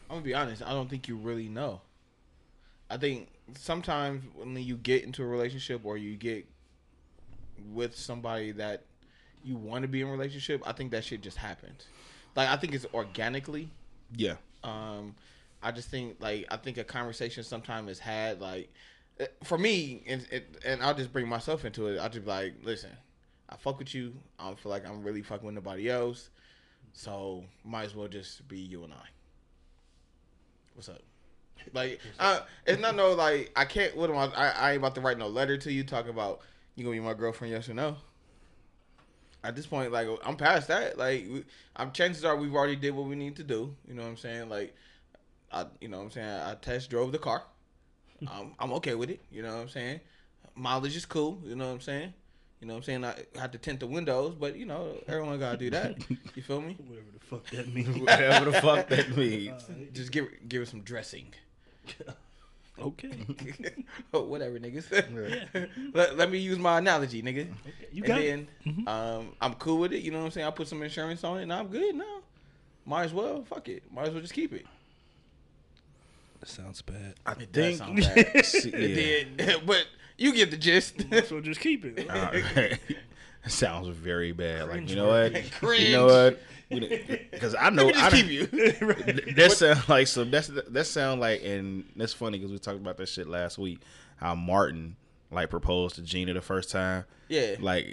I'm 0.10 0.18
gonna 0.18 0.26
be 0.26 0.34
honest. 0.34 0.62
I 0.64 0.72
don't 0.72 0.90
think 0.90 1.08
you 1.08 1.16
really 1.16 1.48
know. 1.48 1.82
I 2.90 2.98
think 2.98 3.30
sometimes 3.56 4.24
when 4.36 4.56
you 4.56 4.76
get 4.76 5.04
into 5.04 5.24
a 5.24 5.26
relationship 5.26 5.82
or 5.84 5.98
you 5.98 6.16
get 6.16 6.48
with 7.72 7.96
somebody 7.96 8.52
that 8.54 8.84
you 9.44 9.56
want 9.56 9.84
to 9.84 9.88
be 9.88 10.02
in 10.02 10.08
a 10.08 10.12
relationship, 10.12 10.64
I 10.66 10.74
think 10.74 10.92
that 10.92 11.04
shit 11.04 11.22
just 11.22 11.38
happens. 11.38 11.86
Like 12.36 12.50
I 12.50 12.56
think 12.58 12.74
it's 12.74 12.86
organically. 12.94 13.70
Yeah. 14.16 14.36
Um, 14.64 15.16
I 15.62 15.72
just 15.72 15.90
think 15.90 16.18
like 16.20 16.46
I 16.50 16.58
think 16.58 16.78
a 16.78 16.84
conversation 16.84 17.44
sometimes 17.44 17.92
is 17.92 18.00
had 18.00 18.40
like 18.40 18.72
eh, 19.20 19.28
for 19.44 19.58
me 19.58 20.04
and 20.08 20.26
it, 20.32 20.58
and 20.66 20.82
I'll 20.82 20.94
just 20.94 21.12
bring 21.12 21.28
myself 21.28 21.66
into 21.66 21.88
it. 21.88 22.00
I'll 22.00 22.10
just 22.10 22.26
be 22.26 22.32
like, 22.32 22.54
listen, 22.64 22.92
I 23.50 23.56
fuck 23.58 23.80
with 23.80 23.94
you. 23.94 24.14
I 24.40 24.48
don't 24.48 24.60
feel 24.60 24.72
like 24.72 24.88
I'm 24.88 25.04
really 25.04 25.22
fucking 25.22 25.46
with 25.46 25.56
nobody 25.56 25.90
else, 25.90 26.30
so 26.94 27.44
might 27.64 27.86
as 27.86 27.96
well 27.96 28.08
just 28.08 28.48
be 28.48 28.60
you 28.60 28.84
and 28.84 28.94
I. 28.94 29.08
What's 30.76 30.90
up? 30.90 31.02
Like, 31.74 32.00
uh, 32.20 32.42
it's 32.66 32.82
not 32.82 32.96
no 32.96 33.14
like 33.14 33.52
I 33.56 33.66
can't. 33.66 33.96
What 33.96 34.10
am 34.10 34.18
I? 34.18 34.26
I, 34.28 34.50
I 34.50 34.70
ain't 34.72 34.78
about 34.78 34.96
to 34.96 35.02
write 35.02 35.18
no 35.18 35.28
letter 35.28 35.58
to 35.58 35.72
you 35.72 35.84
talking 35.84 36.12
about 36.12 36.42
you 36.76 36.84
gonna 36.84 36.96
be 36.96 37.02
my 37.02 37.14
girlfriend, 37.14 37.54
yes 37.54 37.68
or 37.70 37.74
no. 37.74 37.98
At 39.44 39.56
this 39.56 39.66
point, 39.66 39.92
like 39.92 40.08
I'm 40.24 40.36
past 40.36 40.68
that. 40.70 40.98
Like, 40.98 41.26
we, 41.30 41.44
I'm 41.76 41.92
chances 41.92 42.24
are 42.24 42.36
we've 42.36 42.56
already 42.56 42.76
did 42.76 42.96
what 42.96 43.08
we 43.08 43.16
need 43.16 43.36
to 43.38 43.44
do. 43.44 43.76
You 43.88 43.94
know 43.94 44.04
what 44.04 44.10
I'm 44.10 44.18
saying? 44.18 44.50
Like, 44.50 44.76
I, 45.52 45.66
you 45.82 45.88
know 45.88 45.98
what 45.98 46.04
I'm 46.06 46.12
saying? 46.12 46.30
I 46.30 46.56
test 46.56 46.90
drove 46.90 47.12
the 47.12 47.20
car. 47.20 47.44
I'm, 48.28 48.54
I'm 48.60 48.74
okay 48.74 48.96
with 48.96 49.10
it. 49.10 49.22
You 49.32 49.42
know 49.42 49.56
what 49.56 49.62
I'm 49.62 49.70
saying? 49.70 50.02
Mileage 50.56 50.96
is 50.96 51.06
cool. 51.06 51.42
You 51.46 51.56
know 51.56 51.68
what 51.68 51.74
I'm 51.74 51.82
saying? 51.82 52.14
You 52.60 52.68
know 52.68 52.74
what 52.74 52.80
I'm 52.80 52.84
saying? 52.84 53.06
I 53.06 53.16
had 53.40 53.54
to 53.54 53.58
tint 53.58 53.80
the 53.80 53.88
windows, 53.88 54.36
but 54.36 54.58
you 54.58 54.66
know, 54.66 54.98
everyone 55.08 55.40
gotta 55.40 55.58
do 55.58 55.70
that. 55.70 55.98
You 56.36 56.44
feel 56.44 56.62
me? 56.62 56.76
Whatever 56.78 57.12
the 57.14 57.20
fuck 57.26 57.50
that 57.52 57.74
means. 57.74 57.98
Whatever 58.00 58.52
the 58.52 58.62
fuck 58.62 58.88
that 58.90 59.10
means. 59.18 59.64
Just 59.94 60.12
give 60.12 60.28
give 60.48 60.62
it 60.64 60.68
some 60.68 60.82
dressing. 60.82 61.34
okay. 62.80 63.26
oh, 64.14 64.24
whatever, 64.24 64.60
niggas. 64.60 65.94
let, 65.94 66.18
let 66.18 66.30
me 66.32 66.38
use 66.38 66.60
my 66.60 66.78
analogy, 66.78 67.22
nigga. 67.22 67.48
You 67.92 68.04
and 68.04 68.06
got 68.06 68.22
it. 68.22 68.48
then 68.66 68.88
um, 68.88 69.30
I'm 69.42 69.54
cool 69.56 69.80
with 69.80 69.94
it. 69.94 70.02
You 70.04 70.12
know 70.12 70.20
what 70.20 70.26
I'm 70.26 70.32
saying? 70.32 70.48
I 70.48 70.52
put 70.52 70.68
some 70.68 70.84
insurance 70.84 71.24
on 71.24 71.40
it, 71.40 71.44
and 71.44 71.54
I'm 71.54 71.68
good 71.68 71.96
now. 71.96 72.20
Might 72.86 73.06
as 73.06 73.14
well. 73.14 73.44
Fuck 73.44 73.70
it. 73.70 73.84
Might 73.92 74.08
as 74.08 74.12
well 74.12 74.22
just 74.22 74.34
keep 74.34 74.54
it. 74.54 74.66
That 76.40 76.50
sounds 76.50 76.82
bad. 76.82 77.16
I 77.26 77.32
It 77.34 77.38
think. 77.38 77.52
does 77.52 77.78
sound 77.78 77.98
bad. 78.00 78.46
See, 78.46 78.70
It 78.70 78.90
yeah. 79.38 79.46
did, 79.46 79.66
but 79.66 79.86
you 80.18 80.34
get 80.34 80.52
the 80.52 80.58
gist. 80.58 81.04
So 81.28 81.42
just 81.42 81.60
keep 81.60 81.84
it. 81.86 82.10
Alright. 82.10 82.80
Sounds 83.48 83.88
very 83.88 84.32
bad. 84.32 84.70
Like 84.70 84.90
you 84.90 84.96
know 84.96 85.08
what? 85.08 85.34
Cringe. 85.60 85.84
You 85.84 85.92
know 85.94 86.06
what? 86.08 86.40
Because 87.32 87.56
I 87.60 87.70
know 87.72 87.86
Let 87.86 87.96
me 87.96 88.02
just 88.02 88.14
I 88.14 88.22
keep 88.22 88.28
you. 88.30 88.46
that 89.34 89.52
sound 89.54 89.90
like 89.90 90.08
so. 90.08 90.24
That's 90.24 90.48
that 90.48 90.86
sound 90.86 91.20
like, 91.22 91.42
and 91.44 91.86
that's 91.96 92.14
funny 92.14 92.38
because 92.38 92.52
we 92.52 92.60
talked 92.60 92.78
about 92.78 92.98
that 92.98 93.08
shit 93.10 93.28
last 93.28 93.58
week. 93.58 93.80
How 94.18 94.36
Martin 94.36 94.96
like 95.32 95.50
proposed 95.50 95.96
to 95.96 96.02
Gina 96.02 96.34
the 96.34 96.42
first 96.42 96.70
time. 96.72 97.06
Yeah. 97.28 97.56
Like, 97.60 97.86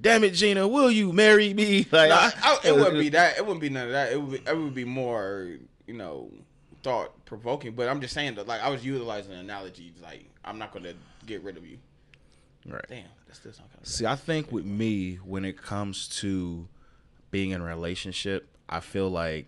damn 0.00 0.24
it, 0.24 0.30
Gina, 0.30 0.66
will 0.66 0.90
you 0.90 1.12
marry 1.12 1.52
me? 1.54 1.86
Like, 1.92 2.08
No, 2.08 2.14
I, 2.16 2.32
I, 2.42 2.58
it 2.64 2.74
wouldn't 2.74 2.98
be 2.98 3.10
that. 3.10 3.36
It 3.36 3.42
wouldn't 3.44 3.60
be 3.60 3.68
none 3.68 3.86
of 3.86 3.92
that. 3.92 4.12
It 4.12 4.20
would. 4.20 4.30
Be, 4.44 4.50
it 4.50 4.56
would 4.56 4.74
be 4.74 4.84
more, 4.86 5.48
you 5.86 5.94
know, 5.94 6.30
thought 6.82 7.24
provoking. 7.24 7.72
But 7.74 7.88
I'm 7.88 8.00
just 8.00 8.14
saying 8.14 8.34
that, 8.36 8.46
like, 8.48 8.62
I 8.62 8.68
was 8.70 8.84
utilizing 8.84 9.32
analogies. 9.32 9.92
Like, 10.02 10.24
I'm 10.44 10.58
not 10.58 10.72
gonna 10.72 10.94
get 11.26 11.42
rid 11.42 11.56
of 11.56 11.66
you. 11.66 11.78
Right. 12.66 12.84
Damn, 12.88 13.04
that 13.26 13.36
still 13.36 13.52
sound 13.52 13.70
kind 13.70 13.82
of. 13.82 13.88
See, 13.88 14.06
I 14.06 14.16
think 14.16 14.52
with 14.52 14.64
me, 14.66 15.16
when 15.16 15.44
it 15.44 15.56
comes 15.60 16.08
to 16.20 16.68
being 17.30 17.50
in 17.50 17.60
a 17.60 17.64
relationship, 17.64 18.48
I 18.68 18.80
feel 18.80 19.08
like 19.08 19.46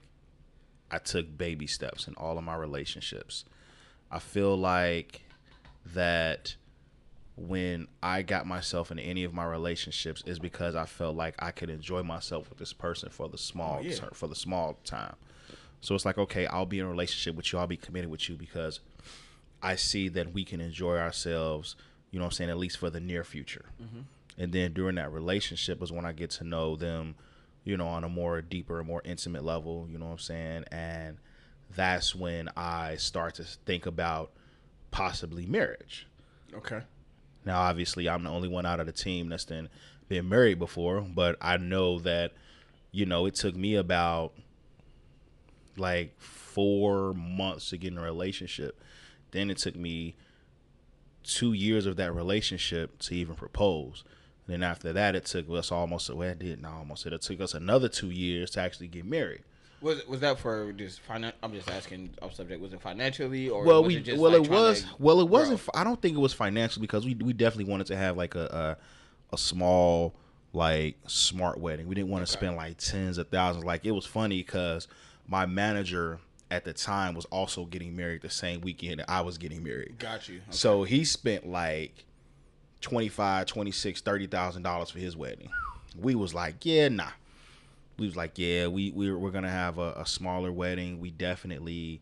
I 0.91 0.99
took 0.99 1.37
baby 1.37 1.67
steps 1.67 2.07
in 2.09 2.15
all 2.15 2.39
of 2.39 2.45
my 2.45 2.55
relationships. 2.55 3.45
I 4.11 4.19
feel 4.19 4.57
like 4.57 5.23
that 5.95 6.57
when 7.37 7.89
I 8.03 8.23
got 8.23 8.47
myself 8.47 8.91
in 8.91 8.99
any 8.99 9.25
of 9.25 9.33
my 9.33 9.45
relationships 9.45 10.23
is 10.27 10.39
because 10.39 10.75
I 10.75 10.85
felt 10.85 11.17
like 11.17 11.35
I 11.39 11.51
could 11.51 11.71
enjoy 11.71 12.03
myself 12.03 12.49
with 12.51 12.59
this 12.59 12.73
person 12.75 13.09
for 13.09 13.29
the 13.29 13.39
small 13.39 13.79
Oh, 13.81 13.83
yeah. 13.83 13.95
for 14.13 14.27
the 14.27 14.35
small 14.35 14.79
time. 14.85 15.17
So 15.83 15.95
it's 15.95 16.05
like, 16.07 16.17
okay, 16.17 16.47
I'll 16.47 16.65
be 16.65 16.79
in 16.79 16.87
a 16.87 16.89
relationship 16.89 17.37
with 17.37 17.53
you. 17.53 17.59
I'll 17.59 17.67
be 17.67 17.77
committed 17.77 18.09
with 18.09 18.29
you 18.29 18.37
because 18.37 18.81
I 19.63 19.77
see 19.77 20.09
that 20.11 20.33
we 20.33 20.45
can 20.45 20.61
enjoy 20.61 20.97
ourselves, 20.97 21.77
you 22.11 22.19
know 22.19 22.25
what 22.25 22.33
I'm 22.33 22.37
saying, 22.37 22.51
at 22.51 22.57
least 22.57 22.79
for 22.79 22.89
the 22.89 23.01
near 23.01 23.25
future. 23.25 23.67
Mm-hmm. 23.83 24.01
And 24.39 24.53
then 24.53 24.73
during 24.73 24.95
that 24.95 25.13
relationship 25.13 25.83
is 25.83 25.93
when 25.93 26.07
I 26.07 26.13
get 26.13 26.31
to 26.31 26.45
know 26.45 26.77
them, 26.77 27.17
you 27.65 27.77
know, 27.77 27.89
on 27.89 28.05
a 28.05 28.09
more 28.09 28.41
deeper, 28.41 28.83
more 28.83 29.03
intimate 29.05 29.45
level, 29.45 29.87
you 29.91 29.99
know 29.99 30.07
what 30.07 30.13
I'm 30.13 30.19
saying? 30.19 30.65
And 30.71 31.19
that's 31.75 32.15
when 32.15 32.49
I 32.57 32.97
start 32.97 33.35
to 33.37 33.45
think 33.45 33.87
about 33.87 34.31
possibly 34.91 35.47
marriage. 35.47 36.07
Okay. 36.55 36.81
Now, 37.45 37.61
obviously, 37.61 38.09
I'm 38.09 38.23
the 38.23 38.31
only 38.31 38.49
one 38.49 38.67
out 38.67 38.79
of 38.79 38.87
the 38.87 38.93
team 38.93 39.29
that's 39.29 39.45
been 39.45 39.69
been 40.09 40.29
married 40.29 40.59
before, 40.59 41.01
but 41.01 41.37
I 41.41 41.57
know 41.57 41.99
that, 42.01 42.33
you 42.91 43.07
know, 43.07 43.27
it 43.27 43.35
took 43.35 43.57
me 43.57 43.77
about 43.77 44.33
like 45.77 46.21
four 46.21 47.15
months 47.15 47.71
to 47.71 47.79
get 47.79 47.93
in 47.93 47.99
a 47.99 48.03
relationship. 48.03 48.81
Then 49.31 49.51
it 49.51 49.59
took 49.59 49.77
me 49.77 50.15
two 51.23 51.53
years 51.53 51.87
of 51.87 51.97
that 51.97 52.15
relationship 52.15 52.99
to 53.01 53.15
even 53.15 53.35
propose. 53.35 54.05
And 54.47 54.55
then 54.55 54.63
after 54.63 54.93
that, 54.93 55.15
it 55.15 55.25
took 55.25 55.49
us 55.51 55.71
almost, 55.71 56.11
well, 56.11 56.29
it 56.29 56.39
didn't 56.39 56.65
almost, 56.65 57.07
it 57.07 57.23
took 57.23 57.41
us 57.41 57.55
another 57.55 57.89
two 57.89 58.11
years 58.11 58.51
to 58.51 58.61
actually 58.61 58.89
get 58.89 59.05
married. 59.05 59.43
Was 59.81 60.07
was 60.07 60.21
that 60.21 60.39
for 60.39 60.71
just 60.73 61.01
finan 61.09 61.33
I'm 61.43 61.53
just 61.53 61.69
asking 61.69 62.11
off 62.23 62.37
subject. 62.37 62.63
Was 62.63 62.73
it 62.73 62.81
financially 62.81 63.49
or 63.49 63.65
well, 63.65 63.83
we 63.83 63.97
it 63.97 64.17
well 64.17 64.31
like 64.31 64.45
it 64.45 64.49
was 64.49 64.87
well 65.01 65.21
it 65.21 65.29
wasn't. 65.29 65.61
I 65.75 65.83
don't 65.83 66.01
think 66.01 66.17
it 66.17 66.21
was 66.21 66.33
financial 66.33 66.81
because 66.81 67.05
we 67.05 67.17
we 67.17 67.33
definitely 67.33 67.69
wanted 67.69 67.89
to 67.89 67.97
have 67.97 68.17
like 68.17 68.37
a 68.37 68.77
a, 69.33 69.35
a 69.35 69.39
small 69.39 70.15
like 70.53 70.97
smart 71.09 71.59
wedding. 71.59 71.89
We 71.89 71.97
didn't 71.97 72.11
want 72.11 72.25
to 72.25 72.31
spend 72.31 72.55
like 72.55 72.77
tens 72.79 73.19
of 73.19 73.29
thousands. 73.29 73.65
Like 73.65 73.85
it 73.85 73.91
was 73.91 74.07
funny 74.07 74.39
because 74.39 74.87
my 75.27 75.47
manager 75.47 76.19
at 76.51 76.65
the 76.65 76.73
time 76.73 77.15
was 77.15 77.25
also 77.27 77.65
getting 77.65 77.97
married 77.97 78.23
the 78.23 78.31
same 78.31 78.61
weekend 78.61 79.01
that 79.01 79.11
I 79.11 79.23
was 79.23 79.39
getting 79.39 79.63
married. 79.63 79.99
Got 79.99 80.29
you. 80.29 80.37
Okay. 80.37 80.45
So 80.51 80.83
he 80.85 81.05
spent 81.05 81.47
like 81.47 82.05
25, 82.83 83.47
26, 83.47 84.01
30,000 84.01 84.63
dollars 84.63 84.91
for 84.91 84.99
his 84.99 85.17
wedding. 85.17 85.49
We 85.99 86.15
was 86.15 86.35
like, 86.35 86.65
yeah, 86.65 86.89
nah. 86.89 87.09
We 87.99 88.07
was 88.07 88.17
like, 88.17 88.33
yeah, 88.39 88.67
we 88.67 88.91
we 88.91 89.13
we're 89.13 89.31
gonna 89.31 89.51
have 89.51 89.79
a, 89.79 89.93
a 89.97 90.07
smaller 90.07 90.51
wedding. 90.51 90.99
We 91.01 91.11
definitely 91.11 92.01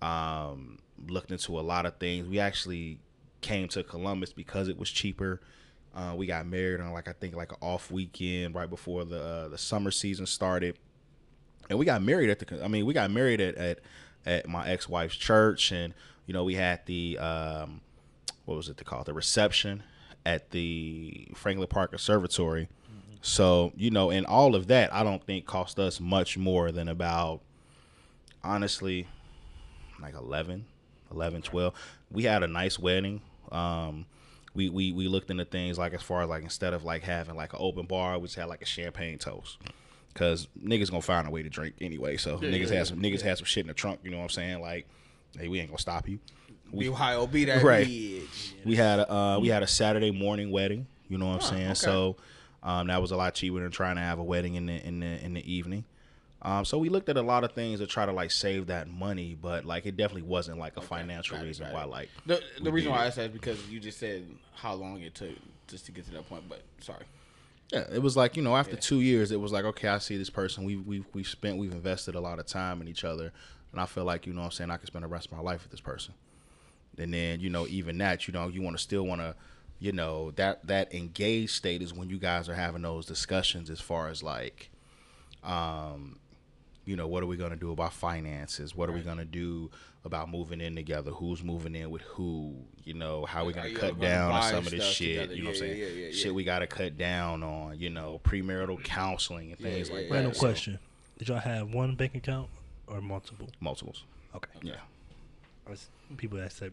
um, 0.00 0.78
looked 1.08 1.32
into 1.32 1.58
a 1.58 1.62
lot 1.62 1.86
of 1.86 1.96
things. 1.96 2.28
We 2.28 2.38
actually 2.38 2.98
came 3.40 3.68
to 3.68 3.82
Columbus 3.82 4.32
because 4.32 4.68
it 4.68 4.78
was 4.78 4.90
cheaper. 4.90 5.40
Uh, 5.94 6.14
we 6.16 6.26
got 6.26 6.46
married 6.46 6.80
on 6.80 6.92
like 6.92 7.08
I 7.08 7.12
think 7.12 7.34
like 7.34 7.52
an 7.52 7.58
off 7.60 7.90
weekend 7.90 8.54
right 8.54 8.68
before 8.68 9.04
the 9.04 9.22
uh, 9.22 9.48
the 9.48 9.58
summer 9.58 9.90
season 9.90 10.26
started, 10.26 10.76
and 11.68 11.78
we 11.78 11.84
got 11.86 12.02
married 12.02 12.30
at 12.30 12.38
the. 12.38 12.64
I 12.64 12.68
mean, 12.68 12.86
we 12.86 12.94
got 12.94 13.10
married 13.10 13.40
at 13.40 13.56
at, 13.56 13.80
at 14.26 14.48
my 14.48 14.68
ex 14.68 14.88
wife's 14.88 15.16
church, 15.16 15.72
and 15.72 15.94
you 16.26 16.34
know 16.34 16.44
we 16.44 16.54
had 16.54 16.84
the 16.86 17.18
um, 17.18 17.80
what 18.44 18.56
was 18.56 18.68
it 18.68 18.76
they 18.76 18.84
called 18.84 19.06
the 19.06 19.14
reception 19.14 19.82
at 20.26 20.50
the 20.50 21.28
Franklin 21.34 21.68
Park 21.68 21.90
Conservatory. 21.90 22.68
So 23.22 23.72
you 23.76 23.90
know, 23.90 24.10
and 24.10 24.26
all 24.26 24.54
of 24.54 24.66
that, 24.66 24.92
I 24.92 25.02
don't 25.02 25.24
think 25.24 25.46
cost 25.46 25.78
us 25.78 26.00
much 26.00 26.36
more 26.36 26.70
than 26.70 26.88
about 26.88 27.40
honestly 28.44 29.08
like 30.00 30.14
11 30.14 30.66
11 31.10 31.42
12 31.42 31.72
we 32.10 32.24
had 32.24 32.42
a 32.42 32.46
nice 32.46 32.78
wedding 32.78 33.22
um 33.50 34.04
we, 34.54 34.68
we 34.68 34.92
we 34.92 35.08
looked 35.08 35.30
into 35.30 35.44
things 35.44 35.78
like 35.78 35.94
as 35.94 36.02
far 36.02 36.22
as 36.22 36.28
like 36.28 36.42
instead 36.44 36.74
of 36.74 36.84
like 36.84 37.02
having 37.02 37.34
like 37.34 37.52
an 37.54 37.58
open 37.62 37.86
bar 37.86 38.18
we 38.18 38.26
just 38.26 38.36
had 38.36 38.48
like 38.48 38.62
a 38.62 38.66
champagne 38.66 39.18
toast 39.18 39.58
because 40.14 40.46
niggas 40.62 40.90
gonna 40.90 41.02
find 41.02 41.26
a 41.26 41.30
way 41.30 41.42
to 41.42 41.48
drink 41.50 41.74
anyway 41.80 42.16
so 42.16 42.38
niggas 42.38 42.70
had 42.70 42.86
some 42.86 42.98
niggas 43.00 43.20
had 43.20 43.36
some 43.36 43.44
shit 43.44 43.62
in 43.62 43.68
the 43.68 43.74
trunk 43.74 44.00
you 44.04 44.10
know 44.10 44.16
what 44.18 44.22
i'm 44.22 44.28
saying 44.30 44.60
like 44.60 44.86
hey 45.38 45.48
we 45.48 45.58
ain't 45.60 45.68
gonna 45.68 45.78
stop 45.78 46.08
you 46.08 46.18
Be 46.76 46.88
Ohio, 46.88 47.26
be 47.26 47.44
that 47.46 47.62
Right. 47.62 47.86
bitch. 47.86 48.52
we 48.64 48.76
had 48.76 48.98
a 49.00 49.12
uh, 49.12 49.38
we 49.38 49.48
had 49.48 49.62
a 49.62 49.66
Saturday 49.66 50.10
morning 50.10 50.50
wedding. 50.50 50.86
You 51.08 51.18
know 51.18 51.26
what 51.28 51.44
I'm 51.44 51.56
saying? 51.56 51.74
So 51.76 52.16
um, 52.64 52.86
that 52.88 53.00
was 53.00 53.10
a 53.12 53.16
lot 53.16 53.34
cheaper 53.34 53.60
than 53.60 53.70
trying 53.70 53.94
to 53.96 54.00
have 54.00 54.18
a 54.18 54.24
wedding 54.24 54.54
in 54.56 54.66
the 54.66 54.84
in 54.84 54.98
the 55.00 55.24
in 55.24 55.34
the 55.34 55.52
evening. 55.52 55.84
Um, 56.42 56.64
so 56.64 56.78
we 56.78 56.88
looked 56.88 57.08
at 57.08 57.16
a 57.16 57.22
lot 57.22 57.44
of 57.44 57.52
things 57.52 57.78
to 57.80 57.86
try 57.86 58.06
to 58.06 58.12
like 58.12 58.30
save 58.32 58.66
that 58.68 58.88
money, 58.88 59.36
but 59.40 59.64
like 59.64 59.86
it 59.86 59.96
definitely 59.96 60.22
wasn't 60.22 60.58
like 60.58 60.76
a 60.76 60.80
financial 60.80 61.36
got 61.36 61.44
reason 61.44 61.72
why 61.72 61.84
like 61.84 62.08
The, 62.26 62.42
the 62.60 62.72
reason 62.72 62.90
why 62.90 62.98
I 63.00 63.04
it. 63.04 63.06
asked 63.08 63.16
that 63.16 63.26
is 63.26 63.32
because 63.32 63.68
you 63.68 63.78
just 63.78 63.98
said 63.98 64.26
how 64.54 64.74
long 64.74 65.00
it 65.02 65.14
took 65.14 65.30
just 65.68 65.86
to 65.86 65.92
get 65.92 66.06
to 66.06 66.10
that 66.12 66.28
point. 66.28 66.48
But 66.48 66.62
sorry. 66.80 67.04
Yeah, 67.72 67.84
it 67.92 68.02
was 68.02 68.16
like 68.16 68.36
you 68.36 68.42
know 68.42 68.56
after 68.56 68.76
two 68.76 69.00
years, 69.00 69.32
it 69.32 69.40
was 69.40 69.52
like 69.52 69.64
okay, 69.64 69.88
I 69.88 69.98
see 69.98 70.16
this 70.16 70.30
person. 70.30 70.64
We've 70.64 70.86
we've 70.86 71.06
we've 71.12 71.26
spent 71.26 71.58
we've 71.58 71.72
invested 71.72 72.14
a 72.14 72.20
lot 72.20 72.38
of 72.38 72.46
time 72.46 72.80
in 72.80 72.88
each 72.88 73.04
other, 73.04 73.32
and 73.72 73.80
I 73.80 73.86
feel 73.86 74.04
like 74.04 74.26
you 74.26 74.32
know 74.32 74.40
what 74.40 74.46
I'm 74.46 74.52
saying 74.52 74.70
I 74.70 74.76
can 74.76 74.86
spend 74.86 75.04
the 75.04 75.08
rest 75.08 75.26
of 75.26 75.32
my 75.32 75.40
life 75.40 75.62
with 75.62 75.70
this 75.70 75.80
person. 75.80 76.14
And 76.98 77.12
then 77.12 77.40
you 77.40 77.50
know 77.50 77.66
even 77.66 77.98
that 77.98 78.28
you 78.28 78.32
know 78.32 78.48
you 78.48 78.62
want 78.62 78.76
to 78.76 78.82
still 78.82 79.04
want 79.04 79.20
to 79.20 79.34
you 79.80 79.92
know 79.92 80.30
that 80.32 80.66
that 80.66 80.94
engaged 80.94 81.50
state 81.52 81.82
is 81.82 81.92
when 81.92 82.08
you 82.08 82.18
guys 82.18 82.48
are 82.48 82.54
having 82.54 82.82
those 82.82 83.06
discussions 83.06 83.68
as 83.70 83.80
far 83.80 84.08
as 84.08 84.22
like 84.22 84.70
um 85.42 86.18
you 86.84 86.96
know 86.96 87.06
what 87.06 87.22
are 87.22 87.26
we 87.26 87.36
going 87.36 87.50
to 87.50 87.56
do 87.56 87.70
about 87.72 87.92
finances 87.92 88.74
what 88.74 88.88
are 88.88 88.92
we 88.92 89.00
going 89.00 89.16
to 89.18 89.24
do 89.24 89.70
about 90.04 90.30
moving 90.30 90.60
in 90.60 90.74
together 90.76 91.10
who's 91.12 91.42
moving 91.42 91.74
in 91.74 91.90
with 91.90 92.02
who 92.02 92.54
you 92.84 92.92
know 92.94 93.24
how 93.24 93.42
are 93.42 93.46
we 93.46 93.52
going 93.52 93.72
to 93.72 93.80
cut 93.80 93.98
gonna 93.98 94.08
down 94.08 94.32
on 94.32 94.42
some 94.42 94.58
of 94.66 94.70
this 94.70 94.84
shit 94.84 95.16
together? 95.20 95.34
you 95.34 95.42
know 95.42 95.48
what 95.50 95.54
i'm 95.56 95.60
saying 95.60 95.78
yeah, 95.78 95.86
yeah, 95.86 96.06
yeah. 96.06 96.12
shit 96.12 96.34
we 96.34 96.44
got 96.44 96.58
to 96.58 96.66
cut 96.66 96.98
down 96.98 97.42
on 97.42 97.78
you 97.78 97.88
know 97.90 98.20
premarital 98.24 98.82
counseling 98.84 99.50
and 99.50 99.58
things 99.60 99.88
yeah, 99.88 99.94
like 99.94 100.04
yeah. 100.04 100.08
that 100.10 100.14
Random 100.14 100.34
So, 100.34 100.40
question: 100.40 100.78
Did 101.18 101.28
y'all 101.28 101.38
have 101.38 101.72
one 101.72 101.94
bank 101.94 102.14
account 102.14 102.48
or 102.86 103.00
multiple? 103.00 103.48
multiples 103.60 104.04
Okay. 104.34 104.50
yeah 104.62 104.74
I 105.66 105.70
was- 105.70 105.88
People 106.18 106.38
ask 106.40 106.58
that 106.58 106.72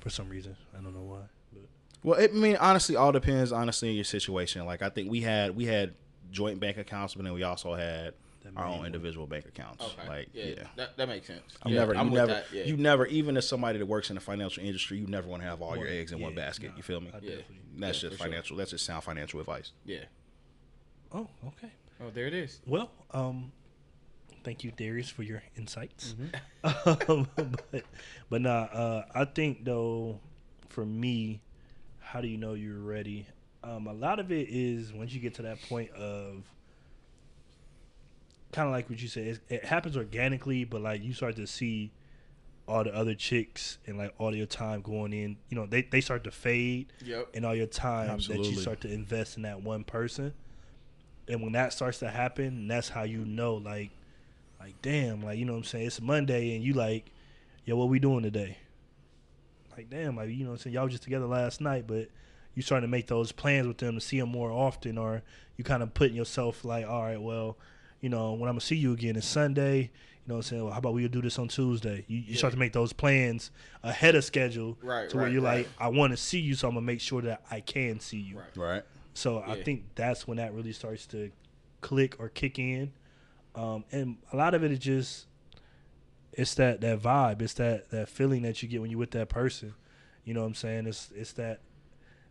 for 0.00 0.10
some 0.10 0.28
reason. 0.28 0.56
I 0.76 0.82
don't 0.82 0.92
know 0.94 1.02
why. 1.02 1.20
But 1.52 1.62
Well, 2.02 2.18
it, 2.18 2.32
I 2.32 2.34
mean, 2.34 2.56
honestly, 2.56 2.96
all 2.96 3.12
depends 3.12 3.52
honestly 3.52 3.88
on 3.90 3.94
your 3.94 4.04
situation. 4.04 4.64
Like, 4.66 4.82
I 4.82 4.88
think 4.88 5.10
we 5.10 5.20
had 5.20 5.54
we 5.54 5.66
had 5.66 5.94
joint 6.32 6.58
bank 6.58 6.76
accounts, 6.76 7.14
but 7.14 7.24
then 7.24 7.32
we 7.32 7.42
also 7.44 7.74
had 7.74 8.06
That 8.06 8.14
our 8.56 8.66
own 8.66 8.86
individual 8.86 9.26
bank 9.26 9.46
accounts. 9.46 9.84
Okay. 9.84 10.08
Like, 10.08 10.28
yeah, 10.32 10.44
yeah. 10.44 10.62
That, 10.76 10.96
that 10.96 11.08
makes 11.08 11.26
sense. 11.26 11.42
You 11.66 11.74
Yeah, 11.74 11.80
never, 11.80 11.96
I'm 11.96 12.08
you 12.08 12.14
never, 12.14 12.26
that, 12.32 12.44
yeah. 12.52 12.64
you 12.64 12.76
never. 12.76 13.06
Even 13.06 13.36
as 13.36 13.46
somebody 13.48 13.78
that 13.78 13.86
works 13.86 14.10
in 14.10 14.14
the 14.14 14.20
financial 14.20 14.62
industry, 14.64 14.98
you 14.98 15.06
never 15.06 15.28
want 15.28 15.42
to 15.42 15.48
have 15.48 15.60
all 15.62 15.76
your 15.76 15.88
eggs 15.88 16.12
in 16.12 16.20
one 16.20 16.34
basket. 16.34 16.70
nah, 16.70 16.76
you 16.76 16.82
feel 16.82 17.00
me? 17.00 17.10
Yeah. 17.22 17.36
That's 17.76 18.02
Yeah, 18.02 18.08
just 18.08 18.16
for 18.16 18.18
sure. 18.18 18.18
financial. 18.18 18.56
That's 18.56 18.70
just 18.70 18.84
sound 18.86 19.04
financial 19.04 19.40
advice. 19.40 19.72
yeah. 19.84 20.04
Oh, 21.12 21.26
okay. 21.46 21.70
Oh, 22.00 22.10
there 22.14 22.26
it 22.26 22.34
is. 22.34 22.60
Well, 22.66 22.90
um, 23.10 23.50
thank 24.44 24.62
you, 24.64 24.70
Darius, 24.70 25.08
for 25.10 25.22
your 25.24 25.42
insights. 25.56 26.14
Mm-hmm. 26.64 27.10
um, 27.10 27.56
but, 27.72 27.84
but 28.30 28.40
nah, 28.40 28.62
uh, 28.64 29.04
I 29.14 29.24
think 29.24 29.64
though, 29.64 30.20
for 30.68 30.86
me, 30.86 31.42
how 31.98 32.20
do 32.20 32.28
you 32.28 32.36
know 32.38 32.54
you're 32.54 32.78
ready? 32.80 33.26
Um, 33.64 33.86
a 33.88 33.92
lot 33.92 34.18
of 34.20 34.30
it 34.32 34.48
is 34.50 34.92
once 34.92 35.12
you 35.12 35.20
get 35.20 35.34
to 35.34 35.42
that 35.42 35.60
point 35.62 35.90
of 35.90 36.44
kind 38.52 38.66
of 38.66 38.72
like 38.72 38.90
what 38.90 39.00
you 39.00 39.08
said, 39.08 39.26
it, 39.26 39.40
it 39.48 39.64
happens 39.64 39.96
organically, 39.96 40.64
but 40.64 40.80
like 40.82 41.02
you 41.02 41.12
start 41.12 41.36
to 41.36 41.46
see 41.46 41.92
all 42.66 42.84
the 42.84 42.94
other 42.94 43.14
chicks 43.14 43.78
and 43.86 43.98
like 43.98 44.14
all 44.18 44.34
your 44.34 44.46
time 44.46 44.80
going 44.80 45.12
in, 45.12 45.36
you 45.48 45.56
know, 45.56 45.66
they, 45.66 45.82
they 45.82 46.00
start 46.00 46.24
to 46.24 46.30
fade 46.30 46.92
Yep. 47.04 47.30
and 47.34 47.44
all 47.44 47.54
your 47.54 47.66
time 47.66 48.18
that 48.28 48.36
you 48.50 48.56
start 48.62 48.80
to 48.82 48.92
invest 48.92 49.36
in 49.36 49.42
that 49.42 49.62
one 49.62 49.84
person. 49.84 50.32
And 51.28 51.42
when 51.42 51.52
that 51.52 51.72
starts 51.72 51.98
to 52.00 52.10
happen, 52.10 52.66
that's 52.68 52.88
how 52.88 53.02
you 53.02 53.24
know, 53.24 53.54
like, 53.54 53.90
like 54.58 54.80
damn, 54.82 55.22
like 55.22 55.38
you 55.38 55.44
know 55.44 55.52
what 55.52 55.58
I'm 55.58 55.64
saying. 55.64 55.86
It's 55.86 56.00
Monday, 56.00 56.54
and 56.54 56.64
you 56.64 56.74
like, 56.74 57.10
yo, 57.64 57.76
what 57.76 57.88
we 57.88 57.98
doing 57.98 58.22
today? 58.22 58.58
Like 59.76 59.88
damn, 59.90 60.16
like 60.16 60.28
you 60.30 60.44
know 60.44 60.50
what 60.50 60.54
I'm 60.54 60.58
saying. 60.58 60.74
Y'all 60.74 60.84
was 60.84 60.92
just 60.92 61.04
together 61.04 61.26
last 61.26 61.60
night, 61.60 61.86
but 61.86 62.08
you 62.54 62.62
starting 62.62 62.86
to 62.86 62.90
make 62.90 63.06
those 63.06 63.32
plans 63.32 63.66
with 63.66 63.78
them 63.78 63.94
to 63.94 64.00
see 64.00 64.18
them 64.18 64.28
more 64.28 64.50
often, 64.50 64.98
or 64.98 65.22
you 65.56 65.64
kind 65.64 65.82
of 65.82 65.94
putting 65.94 66.16
yourself 66.16 66.64
like, 66.64 66.86
all 66.86 67.02
right, 67.02 67.20
well, 67.20 67.56
you 68.00 68.08
know, 68.08 68.32
when 68.32 68.48
I'm 68.48 68.54
gonna 68.54 68.60
see 68.60 68.76
you 68.76 68.92
again 68.92 69.16
is 69.16 69.24
Sunday. 69.24 69.90
You 70.26 70.34
know 70.34 70.36
I'm 70.36 70.42
saying? 70.42 70.62
Well, 70.62 70.72
how 70.72 70.78
about 70.78 70.94
we 70.94 71.08
do 71.08 71.22
this 71.22 71.38
on 71.38 71.48
Tuesday? 71.48 72.04
You, 72.06 72.18
you 72.18 72.34
start 72.36 72.52
to 72.52 72.58
make 72.58 72.72
those 72.72 72.92
plans 72.92 73.50
ahead 73.82 74.14
of 74.14 74.22
schedule, 74.24 74.76
Right, 74.82 75.08
To 75.08 75.16
where 75.16 75.24
right, 75.24 75.32
you're 75.32 75.42
right. 75.42 75.58
like, 75.58 75.68
I 75.78 75.88
want 75.88 76.12
to 76.12 76.16
see 76.16 76.38
you, 76.38 76.54
so 76.54 76.68
I'm 76.68 76.74
gonna 76.74 76.86
make 76.86 77.00
sure 77.00 77.22
that 77.22 77.42
I 77.50 77.60
can 77.60 78.00
see 78.00 78.18
you. 78.18 78.38
Right. 78.38 78.56
Right. 78.56 78.82
So 79.14 79.42
I 79.46 79.60
think 79.62 79.84
that's 79.94 80.28
when 80.28 80.36
that 80.36 80.54
really 80.54 80.72
starts 80.72 81.06
to 81.08 81.30
click 81.80 82.16
or 82.18 82.28
kick 82.28 82.58
in. 82.58 82.92
Um, 83.54 83.84
and 83.90 84.18
a 84.32 84.36
lot 84.36 84.54
of 84.54 84.62
it 84.62 84.70
is 84.70 84.78
just 84.78 85.26
it's 86.32 86.54
that 86.54 86.80
that 86.82 87.00
vibe, 87.00 87.42
it's 87.42 87.54
that 87.54 87.90
that 87.90 88.08
feeling 88.08 88.42
that 88.42 88.62
you 88.62 88.68
get 88.68 88.80
when 88.80 88.90
you're 88.90 89.00
with 89.00 89.10
that 89.12 89.28
person. 89.28 89.74
You 90.24 90.34
know 90.34 90.40
what 90.40 90.46
I'm 90.46 90.54
saying? 90.54 90.86
It's 90.86 91.10
it's 91.14 91.32
that 91.32 91.60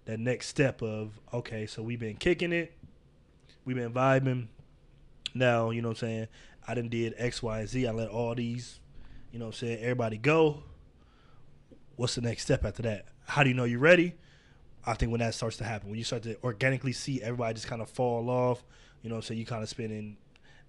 that 0.06 0.20
next 0.20 0.48
step 0.48 0.82
of 0.82 1.20
okay, 1.34 1.66
so 1.66 1.84
we've 1.84 2.00
been 2.00 2.16
kicking 2.16 2.54
it, 2.54 2.74
we've 3.66 3.76
been 3.76 3.92
vibing. 3.94 4.48
Now, 5.34 5.70
you 5.70 5.82
know 5.82 5.90
what 5.90 6.02
I'm 6.04 6.08
saying? 6.08 6.28
I 6.68 6.76
didn't 6.76 6.92
did 6.92 7.14
X, 7.18 7.42
Y, 7.42 7.60
and 7.60 7.68
Z. 7.68 7.88
I 7.88 7.92
let 7.92 8.10
all 8.10 8.36
these, 8.36 8.80
you 9.32 9.40
know 9.40 9.46
what 9.46 9.56
I'm 9.56 9.60
saying, 9.60 9.80
everybody 9.80 10.18
go. 10.18 10.64
What's 11.96 12.16
the 12.16 12.22
next 12.22 12.44
step 12.44 12.64
after 12.64 12.84
that? 12.84 13.06
How 13.26 13.44
do 13.44 13.50
you 13.50 13.56
know 13.56 13.66
you're 13.66 13.80
ready? 13.80 14.16
I 14.86 14.94
think 14.94 15.12
when 15.12 15.20
that 15.20 15.36
starts 15.36 15.58
to 15.58 15.64
happen, 15.64 15.90
when 15.90 15.98
you 15.98 16.06
start 16.06 16.24
to 16.24 16.42
organically 16.44 16.94
see 16.94 17.22
everybody 17.22 17.56
just 17.56 17.68
kind 17.68 17.82
of 17.82 17.90
fall 17.90 18.30
off, 18.30 18.64
you 19.02 19.10
know 19.10 19.16
what 19.16 19.26
I'm 19.26 19.28
saying, 19.28 19.40
you 19.40 19.46
kind 19.46 19.62
of 19.62 19.70
spending 19.70 20.18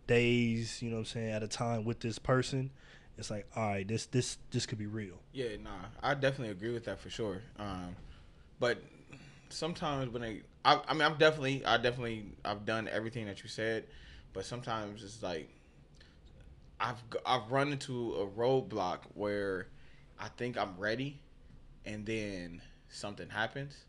days, 0.06 0.82
you 0.82 0.90
know 0.90 0.96
what 0.96 1.00
I'm 1.00 1.06
saying, 1.06 1.30
at 1.30 1.42
a 1.42 1.48
time 1.48 1.84
with 1.84 2.00
this 2.00 2.18
person, 2.18 2.70
it's 3.16 3.30
like, 3.30 3.46
all 3.54 3.68
right, 3.68 3.86
this 3.86 4.06
this 4.06 4.38
this 4.50 4.66
could 4.66 4.78
be 4.78 4.86
real. 4.86 5.20
Yeah, 5.32 5.48
nah, 5.62 5.70
I 6.02 6.14
definitely 6.14 6.50
agree 6.50 6.72
with 6.72 6.84
that 6.86 6.98
for 6.98 7.10
sure. 7.10 7.42
Um, 7.58 7.94
but 8.58 8.82
sometimes 9.50 10.10
when 10.12 10.22
they, 10.22 10.42
I, 10.64 10.80
I 10.88 10.94
mean, 10.94 11.02
I'm 11.02 11.18
definitely, 11.18 11.64
I 11.64 11.76
definitely, 11.76 12.24
I've 12.44 12.64
done 12.64 12.88
everything 12.88 13.26
that 13.26 13.42
you 13.42 13.48
said, 13.48 13.84
but 14.32 14.44
sometimes 14.44 15.02
it's 15.02 15.22
like, 15.22 15.48
I've 16.78 16.98
g- 17.10 17.18
I've 17.26 17.50
run 17.50 17.72
into 17.72 18.14
a 18.14 18.26
roadblock 18.26 19.00
where 19.14 19.68
I 20.18 20.28
think 20.28 20.56
I'm 20.58 20.76
ready, 20.78 21.20
and 21.84 22.06
then 22.06 22.62
something 22.88 23.28
happens. 23.28 23.84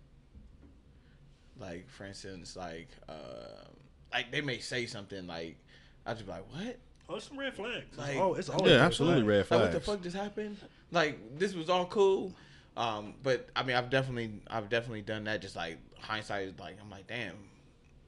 Like 1.60 1.90
for 1.90 2.06
instance, 2.06 2.56
like 2.56 2.90
uh, 3.08 3.66
like 4.12 4.32
they 4.32 4.42
may 4.42 4.60
say 4.60 4.86
something 4.86 5.28
like, 5.28 5.58
I 6.06 6.14
just 6.14 6.26
be 6.26 6.32
like, 6.32 6.46
what? 6.52 6.78
Oh, 7.10 7.16
it's 7.16 7.28
some 7.28 7.38
red 7.38 7.54
flags. 7.54 7.98
Like- 7.98 8.16
oh, 8.18 8.34
it's 8.36 8.50
always 8.50 8.72
Yeah, 8.72 8.78
red 8.78 8.86
absolutely 8.86 9.22
flags. 9.24 9.28
red 9.28 9.38
Like 9.40 9.48
flags. 9.48 9.62
what 9.64 9.72
the 9.74 9.80
fuck 9.92 10.02
just 10.02 10.16
happened? 10.16 10.58
Like 10.92 11.38
this 11.38 11.54
was 11.54 11.70
all 11.70 11.86
cool, 11.86 12.34
um, 12.78 13.14
but 13.22 13.50
I 13.56 13.64
mean 13.64 13.76
I've 13.76 13.90
definitely 13.90 14.42
I've 14.48 14.70
definitely 14.70 15.02
done 15.04 15.26
that. 15.26 15.42
Just 15.42 15.56
like 15.56 15.78
hindsight 16.00 16.48
is 16.48 16.60
like 16.60 16.78
I'm 16.82 16.90
like 16.90 17.08
damn, 17.08 17.36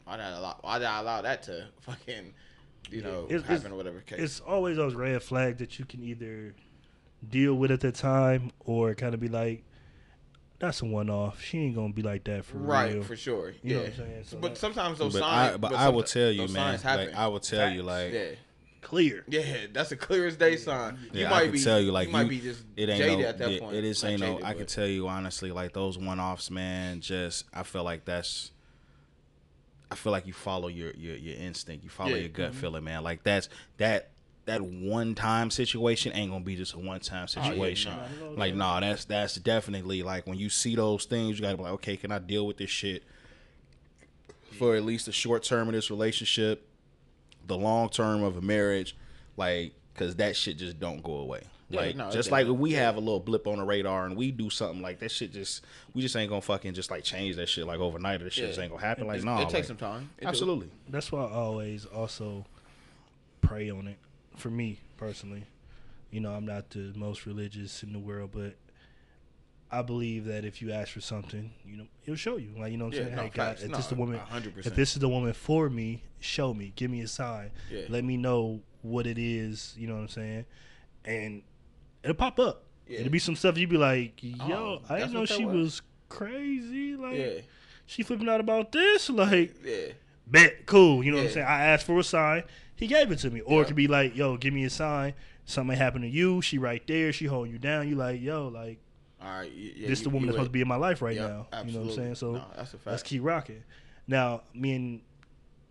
why 0.05 0.17
did 0.17 0.23
I 0.25 0.29
allow 0.37 0.57
why 0.61 0.79
did 0.79 0.85
I 0.85 0.99
allow 0.99 1.21
that 1.21 1.43
to 1.43 1.67
fucking 1.81 2.33
you 2.89 3.01
know 3.01 3.25
It's- 3.25 3.41
happen 3.41 3.55
it's- 3.55 3.71
or 3.71 3.75
whatever 3.75 4.01
case. 4.01 4.19
It's 4.19 4.39
always 4.41 4.77
those 4.77 4.93
red 4.95 5.21
flags 5.23 5.59
that 5.59 5.79
you 5.79 5.85
can 5.85 6.03
either 6.03 6.53
deal 7.29 7.53
with 7.55 7.71
at 7.71 7.79
the 7.79 7.91
time 7.91 8.51
or 8.59 8.93
kind 8.95 9.13
of 9.13 9.19
be 9.21 9.29
like, 9.29 9.63
that's 10.59 10.81
a 10.81 10.85
one 10.85 11.09
off. 11.09 11.41
She 11.41 11.57
ain't 11.59 11.75
gonna 11.75 11.93
be 11.93 12.01
like 12.01 12.23
that 12.25 12.43
for 12.45 12.57
right 12.57 12.93
real. 12.93 13.03
for 13.03 13.15
sure. 13.15 13.49
You 13.49 13.55
yeah, 13.63 13.73
know 13.75 13.79
what 13.83 13.89
I'm 13.89 13.95
saying? 13.95 14.23
So 14.25 14.37
but 14.37 14.49
that- 14.55 14.57
sometimes 14.59 14.99
those 14.99 15.13
But 15.13 15.19
signs. 15.19 15.53
I, 15.53 15.57
but 15.57 15.73
I 15.73 15.89
will 15.89 16.03
tell 16.03 16.31
you, 16.31 16.47
man. 16.49 16.79
Like 16.83 17.13
I 17.15 17.27
will 17.27 17.39
tell 17.39 17.69
you, 17.71 17.83
like 17.83 18.13
yeah. 18.13 18.25
Clear. 18.81 19.23
Yeah, 19.29 19.67
that's 19.71 19.93
a 19.93 19.95
clear 19.95 20.27
as 20.27 20.35
day 20.35 20.57
sign. 20.57 20.99
You 21.13 21.21
Yeah, 21.21 21.29
might 21.29 21.35
I 21.37 21.43
can 21.43 21.51
be, 21.53 21.63
tell 21.63 21.79
you, 21.79 21.93
like 21.93 22.07
you 22.07 22.11
might 22.11 22.23
you- 22.23 22.29
be 22.29 22.39
just 22.41 22.65
it 22.75 22.89
ain't 22.89 22.97
jaded 22.97 23.19
no, 23.19 23.25
at 23.29 23.37
that 23.37 23.51
it, 23.51 23.61
point. 23.61 23.75
It 23.77 23.85
is 23.85 24.03
Not 24.03 24.11
ain't 24.11 24.19
no. 24.21 24.27
jaded, 24.33 24.43
I 24.43 24.53
can 24.55 24.65
tell 24.65 24.87
you 24.87 25.07
honestly, 25.07 25.51
like 25.53 25.71
those 25.71 25.97
one 25.97 26.19
offs, 26.19 26.51
man. 26.51 26.99
Just 26.99 27.45
I 27.53 27.63
feel 27.63 27.85
like 27.85 28.03
that's. 28.03 28.51
I 29.93 29.95
feel 29.95 30.11
like 30.11 30.25
you 30.25 30.33
follow 30.33 30.67
your 30.69 30.91
your, 30.95 31.15
your 31.15 31.35
instinct. 31.37 31.83
You 31.83 31.89
follow 31.91 32.09
Yeah. 32.09 32.17
your 32.17 32.29
gut 32.29 32.51
mm-hmm. 32.51 32.59
feeling, 32.59 32.83
man. 32.83 33.03
Like 33.03 33.21
that's 33.23 33.47
that 33.77 34.09
that 34.45 34.61
one 34.61 35.13
time 35.13 35.51
situation 35.51 36.11
ain't 36.13 36.31
gonna 36.31 36.43
be 36.43 36.55
just 36.55 36.73
a 36.73 36.79
one 36.79 36.99
time 36.99 37.27
Oh, 37.37 37.39
yeah, 37.39 37.49
situation. 37.51 37.93
nah. 37.93 38.29
Like 38.35 38.55
nah, 38.55 38.79
that's 38.79 39.05
that's 39.05 39.35
definitely 39.35 40.01
like 40.01 40.25
when 40.25 40.39
you 40.39 40.49
see 40.49 40.75
those 40.75 41.05
things, 41.05 41.37
you 41.37 41.43
gotta 41.43 41.57
be 41.57 41.63
like, 41.63 41.73
okay, 41.73 41.95
can 41.95 42.11
I 42.11 42.17
deal 42.17 42.47
with 42.47 42.57
this 42.57 42.71
shit 42.71 43.03
for 44.57 44.75
at 44.75 44.83
least 44.83 45.05
the 45.05 45.11
short 45.11 45.43
term 45.43 45.67
of 45.67 45.73
this 45.75 45.89
relationship, 45.91 46.67
the 47.45 47.57
long 47.57 47.89
term 47.89 48.23
of 48.23 48.35
a 48.37 48.41
marriage, 48.41 48.95
like 49.37 49.73
because 49.93 50.15
that 50.15 50.35
shit 50.35 50.57
just 50.57 50.79
don't 50.79 51.03
go 51.03 51.17
away. 51.17 51.43
Yeah, 51.69 51.79
like 51.81 51.95
no, 51.95 52.11
just 52.11 52.29
like 52.31 52.47
we 52.47 52.73
have 52.73 52.97
a 52.97 52.99
little 52.99 53.19
blip 53.19 53.47
on 53.47 53.57
the 53.57 53.63
radar 53.63 54.05
and 54.05 54.15
we 54.15 54.31
do 54.31 54.49
something 54.49 54.81
like 54.81 54.99
that 54.99 55.09
shit 55.11 55.31
just 55.33 55.63
we 55.93 56.01
just 56.01 56.15
ain't 56.15 56.29
gonna 56.29 56.41
fucking 56.41 56.73
just 56.73 56.91
like 56.91 57.03
change 57.03 57.35
that 57.37 57.47
shit 57.49 57.65
like 57.65 57.79
overnight 57.79 58.21
or 58.21 58.25
this 58.25 58.33
shit 58.33 58.43
Yeah. 58.43 58.49
just 58.49 58.59
ain't 58.59 58.71
gonna 58.71 58.85
happen. 58.85 59.07
Like 59.07 59.19
It- 59.19 59.25
no, 59.25 59.37
it 59.39 59.43
takes 59.43 59.53
like, 59.53 59.65
some 59.65 59.77
time. 59.77 60.09
It 60.17 60.21
do. 60.21 60.27
absolutely. 60.27 60.69
That's 60.89 61.11
why 61.11 61.21
I 61.23 61.31
always 61.31 61.85
also 61.85 62.45
pray 63.41 63.69
on 63.69 63.87
it. 63.87 63.97
For 64.35 64.49
me 64.49 64.79
personally, 64.97 65.43
you 66.11 66.19
know, 66.19 66.31
I'm 66.33 66.45
not 66.45 66.69
the 66.71 66.91
most 66.95 67.25
religious 67.25 67.81
in 67.83 67.93
the 67.93 67.99
world, 67.99 68.31
but 68.33 68.55
I 69.71 69.81
believe 69.81 70.25
that 70.25 70.45
if 70.45 70.61
you 70.61 70.71
ask 70.71 70.91
for 70.91 71.01
something, 71.01 71.51
you 71.65 71.77
know, 71.77 71.87
he'll 72.01 72.15
show 72.15 72.37
you. 72.37 72.51
Like 72.57 72.71
you 72.71 72.77
know 72.77 72.85
what 72.85 72.93
I'm 72.95 72.99
Yeah, 72.99 73.05
saying? 73.05 73.15
no, 73.15 73.21
hey 73.23 73.29
God, 73.33 73.43
facts. 73.49 73.63
if 73.63 73.71
No, 73.71 73.77
this 73.77 73.87
the 73.87 73.95
woman, 73.95 74.19
100%. 74.19 74.65
if 74.67 74.75
this 74.75 74.93
is 74.93 74.99
the 74.99 75.09
woman 75.09 75.33
for 75.33 75.69
me, 75.69 76.03
show 76.19 76.53
me, 76.53 76.73
give 76.75 76.91
me 76.91 77.01
a 77.01 77.07
sign, 77.07 77.49
Yeah. 77.71 77.81
let 77.89 78.03
me 78.03 78.17
know 78.17 78.61
what 78.83 79.07
it 79.07 79.17
is. 79.17 79.73
You 79.77 79.87
know 79.87 79.95
what 79.95 80.01
I'm 80.01 80.07
saying? 80.09 80.45
And 81.05 81.41
it'll 82.03 82.15
pop 82.15 82.39
up. 82.39 82.63
Yeah. 82.87 82.99
It'll 82.99 83.11
be 83.11 83.19
some 83.19 83.35
stuff 83.35 83.57
you'd 83.57 83.69
be 83.69 83.77
like, 83.77 84.19
oh, 84.41 84.47
yo, 84.47 84.55
Oh, 84.55 84.81
I 84.93 84.99
didn't 84.99 85.13
know 85.13 85.25
she 85.25 85.45
was? 85.45 85.55
was 85.55 85.81
crazy. 86.09 86.95
Like 86.95 87.17
Yeah, 87.17 87.31
she 87.85 88.03
flipping 88.03 88.29
out 88.29 88.39
about 88.39 88.71
this. 88.71 89.09
Like 89.09 89.55
yeah. 89.65 89.93
bet 90.27 90.65
cool. 90.65 91.03
You 91.03 91.11
know 91.11 91.17
what 91.17 91.27
I'm 91.27 91.31
saying? 91.33 91.47
I 91.47 91.65
asked 91.65 91.85
for 91.85 91.97
a 91.99 92.03
sign, 92.03 92.43
he 92.75 92.87
gave 92.87 93.11
it 93.11 93.17
to 93.19 93.29
me. 93.29 93.41
Or 93.41 93.55
Yeah. 93.57 93.61
it 93.61 93.67
could 93.67 93.75
be 93.75 93.87
like, 93.87 94.15
yo, 94.15 94.37
give 94.37 94.53
me 94.53 94.63
a 94.65 94.69
sign. 94.69 95.13
Something 95.45 95.77
happened 95.77 96.03
to 96.03 96.09
you. 96.09 96.41
She 96.41 96.57
right 96.57 96.85
there. 96.87 97.11
She 97.11 97.25
holding 97.25 97.51
you 97.51 97.59
down. 97.59 97.87
You 97.89 97.95
like, 97.95 98.21
yo, 98.21 98.47
like 98.47 98.79
All 99.21 99.27
right. 99.29 99.51
Yeah, 99.51 99.87
this 99.87 99.99
you- 99.99 100.03
the 100.05 100.09
woman 100.09 100.27
that's 100.27 100.35
supposed 100.35 100.49
to 100.49 100.53
be 100.53 100.61
in 100.61 100.67
my 100.67 100.75
life 100.75 101.01
right 101.01 101.15
Yep, 101.15 101.29
now. 101.29 101.63
You 101.65 101.71
know 101.73 101.79
what 101.81 101.89
I'm 101.89 101.95
saying? 101.95 102.15
So 102.15 102.31
No, 102.33 102.45
that's 102.55 102.73
a 102.73 102.77
fact. 102.77 102.87
let's 102.87 103.03
keep 103.03 103.23
rocking. 103.23 103.63
Now, 104.07 104.43
me 104.53 104.75
and 104.75 105.01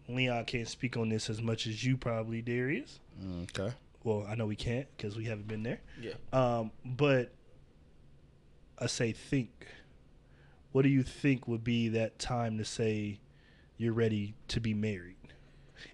Leon 0.08 0.44
can't 0.46 0.66
speak 0.68 0.96
on 0.96 1.08
this 1.10 1.28
as 1.30 1.40
much 1.42 1.66
as 1.66 1.84
you 1.84 1.96
probably, 1.98 2.40
Darius. 2.42 2.98
Mm, 3.22 3.42
okay. 3.58 3.74
Well, 4.04 4.26
I 4.28 4.34
know 4.34 4.46
we 4.46 4.56
can't 4.56 4.86
because 4.96 5.16
we 5.16 5.24
haven't 5.26 5.46
been 5.48 5.62
there. 5.62 5.80
Yeah. 6.00 6.14
Um, 6.32 6.72
but 6.84 7.32
I 8.78 8.86
say 8.86 9.12
think. 9.12 9.66
what 10.72 10.82
do 10.82 10.88
you 10.88 11.02
think 11.02 11.46
would 11.46 11.62
be 11.62 11.88
that 11.90 12.18
time 12.18 12.58
to 12.58 12.64
say 12.64 13.20
you're 13.76 13.92
ready 13.92 14.34
to 14.48 14.60
be 14.60 14.74
married? 14.74 15.16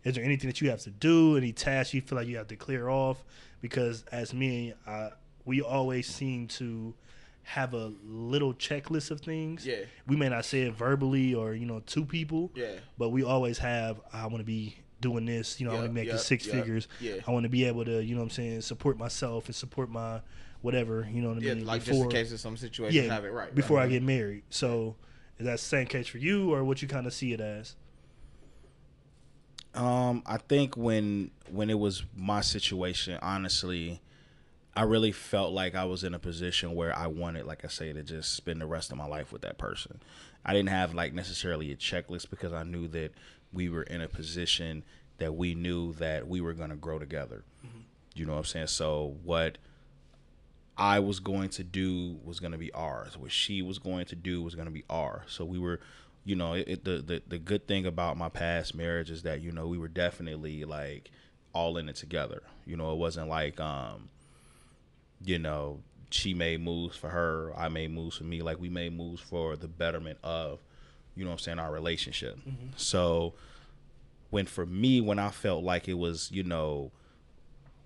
Is 0.04 0.14
there 0.14 0.24
anything 0.24 0.48
that 0.48 0.60
you 0.60 0.70
have 0.70 0.80
to 0.82 0.90
do? 0.90 1.36
Any 1.36 1.52
tasks 1.52 1.94
you 1.94 2.00
feel 2.00 2.16
like 2.16 2.28
you 2.28 2.36
have 2.36 2.48
to 2.48 2.56
clear 2.56 2.88
off? 2.88 3.24
Because 3.60 4.04
as 4.12 4.32
me, 4.32 4.74
uh, 4.86 5.10
we 5.44 5.60
always 5.62 6.06
seem 6.06 6.46
to 6.48 6.94
have 7.42 7.72
a 7.72 7.92
little 8.04 8.52
checklist 8.54 9.10
of 9.10 9.20
things. 9.20 9.66
Yeah. 9.66 9.84
We 10.06 10.16
may 10.16 10.28
not 10.28 10.44
say 10.44 10.62
it 10.62 10.74
verbally 10.74 11.34
or 11.34 11.54
you 11.54 11.66
know 11.66 11.80
to 11.80 12.04
people. 12.04 12.50
Yeah. 12.54 12.72
But 12.98 13.08
we 13.10 13.22
always 13.24 13.58
have. 13.58 14.00
I 14.12 14.26
want 14.26 14.38
to 14.38 14.44
be 14.44 14.76
doing 15.00 15.26
this. 15.26 15.60
You 15.60 15.66
know, 15.66 15.72
I 15.72 15.74
want 15.74 15.84
Yup, 15.86 15.90
to 15.90 15.94
make 15.94 16.10
the 16.10 16.18
six 16.18 16.46
yup, 16.46 16.56
figures. 16.56 16.88
yeah. 17.00 17.14
I 17.26 17.30
want 17.30 17.44
to 17.44 17.48
be 17.48 17.64
able 17.64 17.84
to, 17.84 18.02
you 18.02 18.14
know, 18.14 18.20
what 18.20 18.26
I'm 18.26 18.30
saying, 18.30 18.60
support 18.62 18.98
myself 18.98 19.46
and 19.46 19.54
support 19.54 19.90
my 19.90 20.20
whatever. 20.60 21.08
You 21.12 21.22
know 21.22 21.28
what 21.28 21.38
I 21.38 21.40
Yeah, 21.40 21.54
mean? 21.54 21.66
like 21.66 21.84
just 21.84 22.00
in 22.00 22.10
case 22.10 22.32
of 22.32 22.40
some 22.40 22.56
situations, 22.56 23.08
have 23.08 23.24
it 23.24 23.32
right. 23.32 23.54
before 23.54 23.78
right. 23.78 23.84
I 23.84 23.88
get 23.88 24.02
married. 24.02 24.42
So 24.50 24.96
is 25.38 25.46
that 25.46 25.52
the 25.52 25.58
same 25.58 25.86
case 25.86 26.06
for 26.08 26.18
you, 26.18 26.52
or 26.52 26.64
what 26.64 26.82
you 26.82 26.88
kind 26.88 27.06
of 27.06 27.12
see 27.14 27.32
it 27.32 27.40
as? 27.40 27.76
Um, 29.74 30.22
I 30.26 30.38
think 30.38 30.76
when 30.76 31.30
when 31.50 31.70
it 31.70 31.78
was 31.78 32.04
my 32.16 32.40
situation, 32.40 33.18
honestly, 33.22 34.00
I 34.74 34.82
really 34.82 35.12
felt 35.12 35.52
like 35.52 35.74
I 35.74 35.84
was 35.84 36.04
in 36.04 36.14
a 36.14 36.18
position 36.18 36.74
where 36.74 36.96
I 36.96 37.06
wanted, 37.06 37.46
like 37.46 37.64
I 37.64 37.68
say, 37.68 37.92
to 37.92 38.02
just 38.02 38.34
spend 38.34 38.60
the 38.60 38.66
rest 38.66 38.90
of 38.90 38.98
my 38.98 39.06
life 39.06 39.32
with 39.32 39.42
that 39.42 39.58
person. 39.58 40.00
I 40.44 40.52
didn't 40.54 40.70
have 40.70 40.94
like 40.94 41.12
necessarily 41.12 41.70
a 41.72 41.76
checklist 41.76 42.30
because 42.30 42.52
I 42.52 42.62
knew 42.62 42.88
that 42.88 43.12
we 43.52 43.68
were 43.68 43.82
in 43.82 44.00
a 44.00 44.08
position 44.08 44.84
that 45.18 45.34
we 45.34 45.54
knew 45.54 45.92
that 45.94 46.28
we 46.28 46.40
were 46.40 46.52
going 46.54 46.70
to 46.70 46.76
grow 46.76 46.98
together. 46.98 47.44
You 48.14 48.26
know 48.26 48.32
what 48.32 48.38
I'm 48.38 48.44
saying? 48.44 48.66
So 48.68 49.16
what 49.24 49.58
I 50.76 51.00
was 51.00 51.20
going 51.20 51.50
to 51.50 51.64
do 51.64 52.18
was 52.24 52.40
going 52.40 52.52
to 52.52 52.58
be 52.58 52.72
ours. 52.72 53.16
What 53.16 53.32
she 53.32 53.62
was 53.62 53.78
going 53.78 54.06
to 54.06 54.16
do 54.16 54.42
was 54.42 54.54
going 54.54 54.66
to 54.66 54.72
be 54.72 54.84
ours. 54.90 55.24
So 55.28 55.44
we 55.44 55.58
were, 55.58 55.80
you 56.24 56.36
know, 56.36 56.54
it, 56.54 56.68
it, 56.68 56.84
the, 56.84 56.98
the 56.98 57.22
the 57.26 57.38
good 57.38 57.66
thing 57.66 57.86
about 57.86 58.16
my 58.16 58.28
past 58.28 58.74
marriage 58.74 59.10
is 59.10 59.22
that 59.22 59.40
you 59.40 59.52
know 59.52 59.66
we 59.66 59.78
were 59.78 59.88
definitely 59.88 60.64
like 60.64 61.10
all 61.52 61.76
in 61.76 61.88
it 61.88 61.96
together. 61.96 62.42
You 62.66 62.76
know, 62.76 62.92
it 62.92 62.98
wasn't 62.98 63.28
like 63.28 63.60
um, 63.60 64.08
you 65.24 65.38
know, 65.38 65.80
she 66.10 66.34
made 66.34 66.60
moves 66.60 66.96
for 66.96 67.10
her, 67.10 67.52
I 67.56 67.68
made 67.68 67.92
moves 67.92 68.16
for 68.16 68.24
me. 68.24 68.42
Like 68.42 68.60
we 68.60 68.68
made 68.68 68.96
moves 68.96 69.20
for 69.20 69.56
the 69.56 69.68
betterment 69.68 70.18
of, 70.22 70.60
you 71.18 71.24
know, 71.24 71.30
what 71.30 71.34
I'm 71.34 71.38
saying 71.40 71.58
our 71.58 71.72
relationship. 71.72 72.38
So 72.76 73.34
when 74.30 74.46
for 74.46 74.64
me, 74.64 75.00
when 75.00 75.18
I 75.18 75.30
felt 75.30 75.64
like 75.64 75.88
it 75.88 75.94
was, 75.94 76.30
you 76.32 76.44
know, 76.44 76.92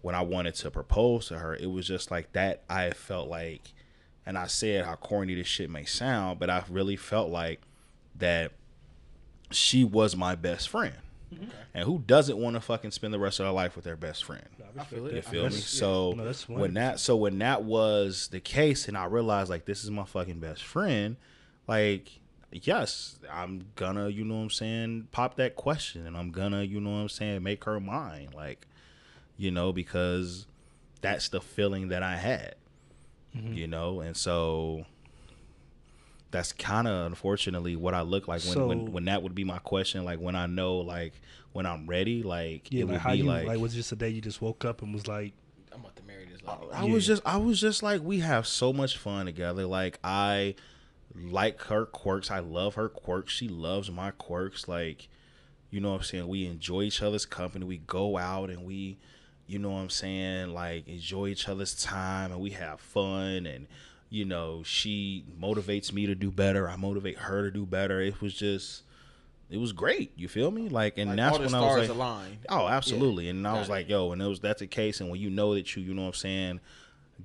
when 0.03 0.14
I 0.14 0.20
wanted 0.20 0.55
to 0.57 0.70
propose 0.70 1.28
to 1.28 1.39
her, 1.39 1.55
it 1.55 1.70
was 1.70 1.87
just 1.87 2.11
like 2.11 2.33
that. 2.33 2.62
I 2.68 2.91
felt 2.91 3.28
like, 3.28 3.72
and 4.26 4.37
I 4.37 4.47
said 4.49 4.85
how 4.85 4.97
corny 4.97 5.35
this 5.35 5.47
shit 5.47 5.70
may 5.70 5.85
sound, 5.85 6.39
but 6.39 6.51
I 6.51 6.62
really 6.68 6.97
felt 6.97 7.30
like 7.30 7.62
that 8.16 8.53
she 9.51 9.85
was 9.85 10.14
my 10.14 10.35
best 10.35 10.68
friend. 10.68 10.95
And 11.72 11.85
who 11.85 12.01
doesn't 12.01 12.37
want 12.37 12.57
to 12.57 12.61
fucking 12.61 12.91
spend 12.91 13.14
the 13.14 13.18
rest 13.18 13.41
of 13.41 13.47
their 13.47 13.53
life 13.53 13.74
with 13.74 13.87
their 13.87 13.97
best 13.97 14.24
friend? 14.24 14.45
I 14.78 14.85
feel 14.85 15.11
You 15.12 15.22
feel 15.22 15.45
me? 15.45 15.51
So 15.51 16.12
No, 16.12 16.61
when 16.61 16.74
that 16.74 17.01
so 17.01 17.16
when 17.16 17.39
that 17.39 17.64
was 17.64 18.28
the 18.28 18.41
case, 18.41 18.89
and 18.89 18.99
I 18.99 19.07
realized 19.07 19.49
like 19.49 19.64
this 19.64 19.83
is 19.83 19.91
my 19.91 20.05
fucking 20.05 20.41
best 20.41 20.62
friend, 20.62 21.16
like 21.66 22.11
yes, 22.53 23.19
I'm 23.33 23.67
gonna 23.77 24.09
you 24.09 24.25
know 24.25 24.37
what 24.37 24.43
I'm 24.43 24.51
saying 24.51 25.09
pop 25.13 25.37
that 25.37 25.57
question, 25.57 26.07
and 26.07 26.17
I'm 26.17 26.31
gonna 26.31 26.63
you 26.63 26.81
know 26.81 26.91
what 26.91 26.97
I'm 26.99 27.09
saying 27.09 27.43
make 27.43 27.65
her 27.65 27.81
mine, 27.81 28.29
like 28.35 28.67
you 29.37 29.51
know 29.51 29.73
because 29.73 30.47
that's 31.01 31.29
the 31.29 31.41
feeling 31.41 31.89
that 31.89 32.03
I 32.03 32.17
had, 32.17 32.55
Mm-hmm. 33.37 33.55
you 33.55 33.67
know, 33.67 34.01
and 34.01 34.15
so 34.17 34.85
that's 36.31 36.53
kind 36.53 36.89
of 36.89 37.07
unfortunately 37.07 37.77
what 37.77 37.93
I 37.95 38.01
look 38.03 38.27
like 38.29 38.43
when, 38.43 38.53
So- 38.55 38.67
when 38.67 38.93
when 38.93 39.05
that 39.07 39.23
would 39.23 39.35
be 39.35 39.45
my 39.45 39.59
question, 39.59 40.05
like 40.05 40.19
when 40.19 40.35
I 40.37 40.47
know 40.47 40.77
like 40.79 41.13
when 41.53 41.67
I'm 41.67 41.87
ready, 41.87 42.23
like 42.23 42.71
Yeah, 42.73 42.83
it 42.83 42.85
like 42.85 42.93
would 42.93 43.01
how 43.01 43.11
be 43.13 43.19
you 43.19 43.25
like 43.25 43.47
like 43.47 43.59
was 43.59 43.75
it 43.75 43.77
just 43.77 43.93
a 43.93 43.97
day 43.97 44.09
you 44.09 44.21
just 44.21 44.41
woke 44.41 44.65
up 44.65 44.83
and 44.83 44.93
was 44.95 45.07
like, 45.07 45.33
I'm 45.73 45.81
about 45.81 45.97
to 45.97 46.03
marry 46.05 46.25
this 46.27 46.41
lady. 46.43 46.73
I 46.73 46.85
was 46.85 47.07
just 47.07 47.23
I 47.27 47.37
was 47.37 47.61
just 47.61 47.83
like 47.83 48.01
we 48.03 48.21
have 48.21 48.47
so 48.47 48.73
much 48.73 48.97
fun 48.97 49.27
together. 49.27 49.67
Like 49.67 49.99
I 50.03 50.55
like 51.15 51.63
her 51.65 51.87
quirks. 51.87 52.31
I 52.31 52.41
love 52.41 52.75
her 52.75 52.89
quirks. 52.89 53.33
She 53.33 53.49
loves 53.49 53.91
my 53.91 54.11
quirks. 54.13 54.69
Like 54.69 55.09
you 55.71 55.81
know 55.81 55.93
what 55.93 55.99
I'm 55.99 56.03
saying? 56.03 56.29
We 56.29 56.47
enjoy 56.47 56.83
each 56.83 57.03
other's 57.03 57.27
company. 57.27 57.65
We 57.65 57.79
go 57.79 58.19
out 58.19 58.51
and 58.51 58.65
we 58.65 58.99
you 59.47 59.59
know 59.59 59.71
what 59.71 59.81
I'm 59.81 59.91
saying? 59.91 60.55
Like 60.55 60.89
enjoy 60.89 61.29
each 61.29 61.49
other's 61.49 61.75
time 61.83 62.33
and 62.33 62.41
we 62.41 62.51
have 62.51 62.81
fun 62.81 63.47
and 63.47 63.67
you 64.09 64.27
know, 64.27 64.63
she 64.63 65.25
motivates 65.41 65.91
me 65.91 66.05
to 66.05 66.15
do 66.15 66.31
better. 66.31 66.69
I 66.69 66.77
motivate 66.77 67.17
her 67.17 67.45
to 67.45 67.51
do 67.51 67.65
better. 67.65 68.01
It 68.01 68.21
was 68.21 68.35
just 68.35 68.83
it 69.51 69.59
was 69.59 69.73
great. 69.73 70.13
You 70.17 70.29
feel 70.29 70.51
me? 70.51 70.69
Like 70.69 70.99
and 70.99 71.11
Like, 71.11 71.17
that's 71.17 71.39
when 71.39 71.55
I 71.55 71.61
was 71.61 71.89
like 71.89 71.89
aligned. 71.89 72.39
Oh, 72.49 72.69
absolutely. 72.69 73.29
And 73.29 73.47
I 73.47 73.59
was 73.59 73.69
like, 73.69 73.89
yo, 73.89 74.13
and 74.13 74.21
it 74.21 74.27
was 74.27 74.41
that's 74.41 74.61
the 74.61 74.67
case. 74.67 75.01
And 75.01 75.11
when 75.11 75.21
you 75.21 75.31
know 75.31 75.55
that 75.55 75.75
you, 75.77 75.83
you 75.83 75.95
know 75.95 76.03
what 76.03 76.09
I'm 76.09 76.15
saying, 76.15 76.61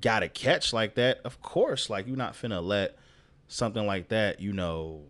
got 0.02 0.24
a 0.24 0.30
catch 0.30 0.74
like 0.74 0.96
that, 0.96 1.20
of 1.24 1.42
course, 1.42 1.90
like 1.90 2.08
you're 2.08 2.18
not 2.18 2.34
finna 2.34 2.64
let 2.64 2.98
something 3.48 3.86
like 3.86 4.10
that, 4.10 4.40
you 4.40 4.54
know, 4.54 5.04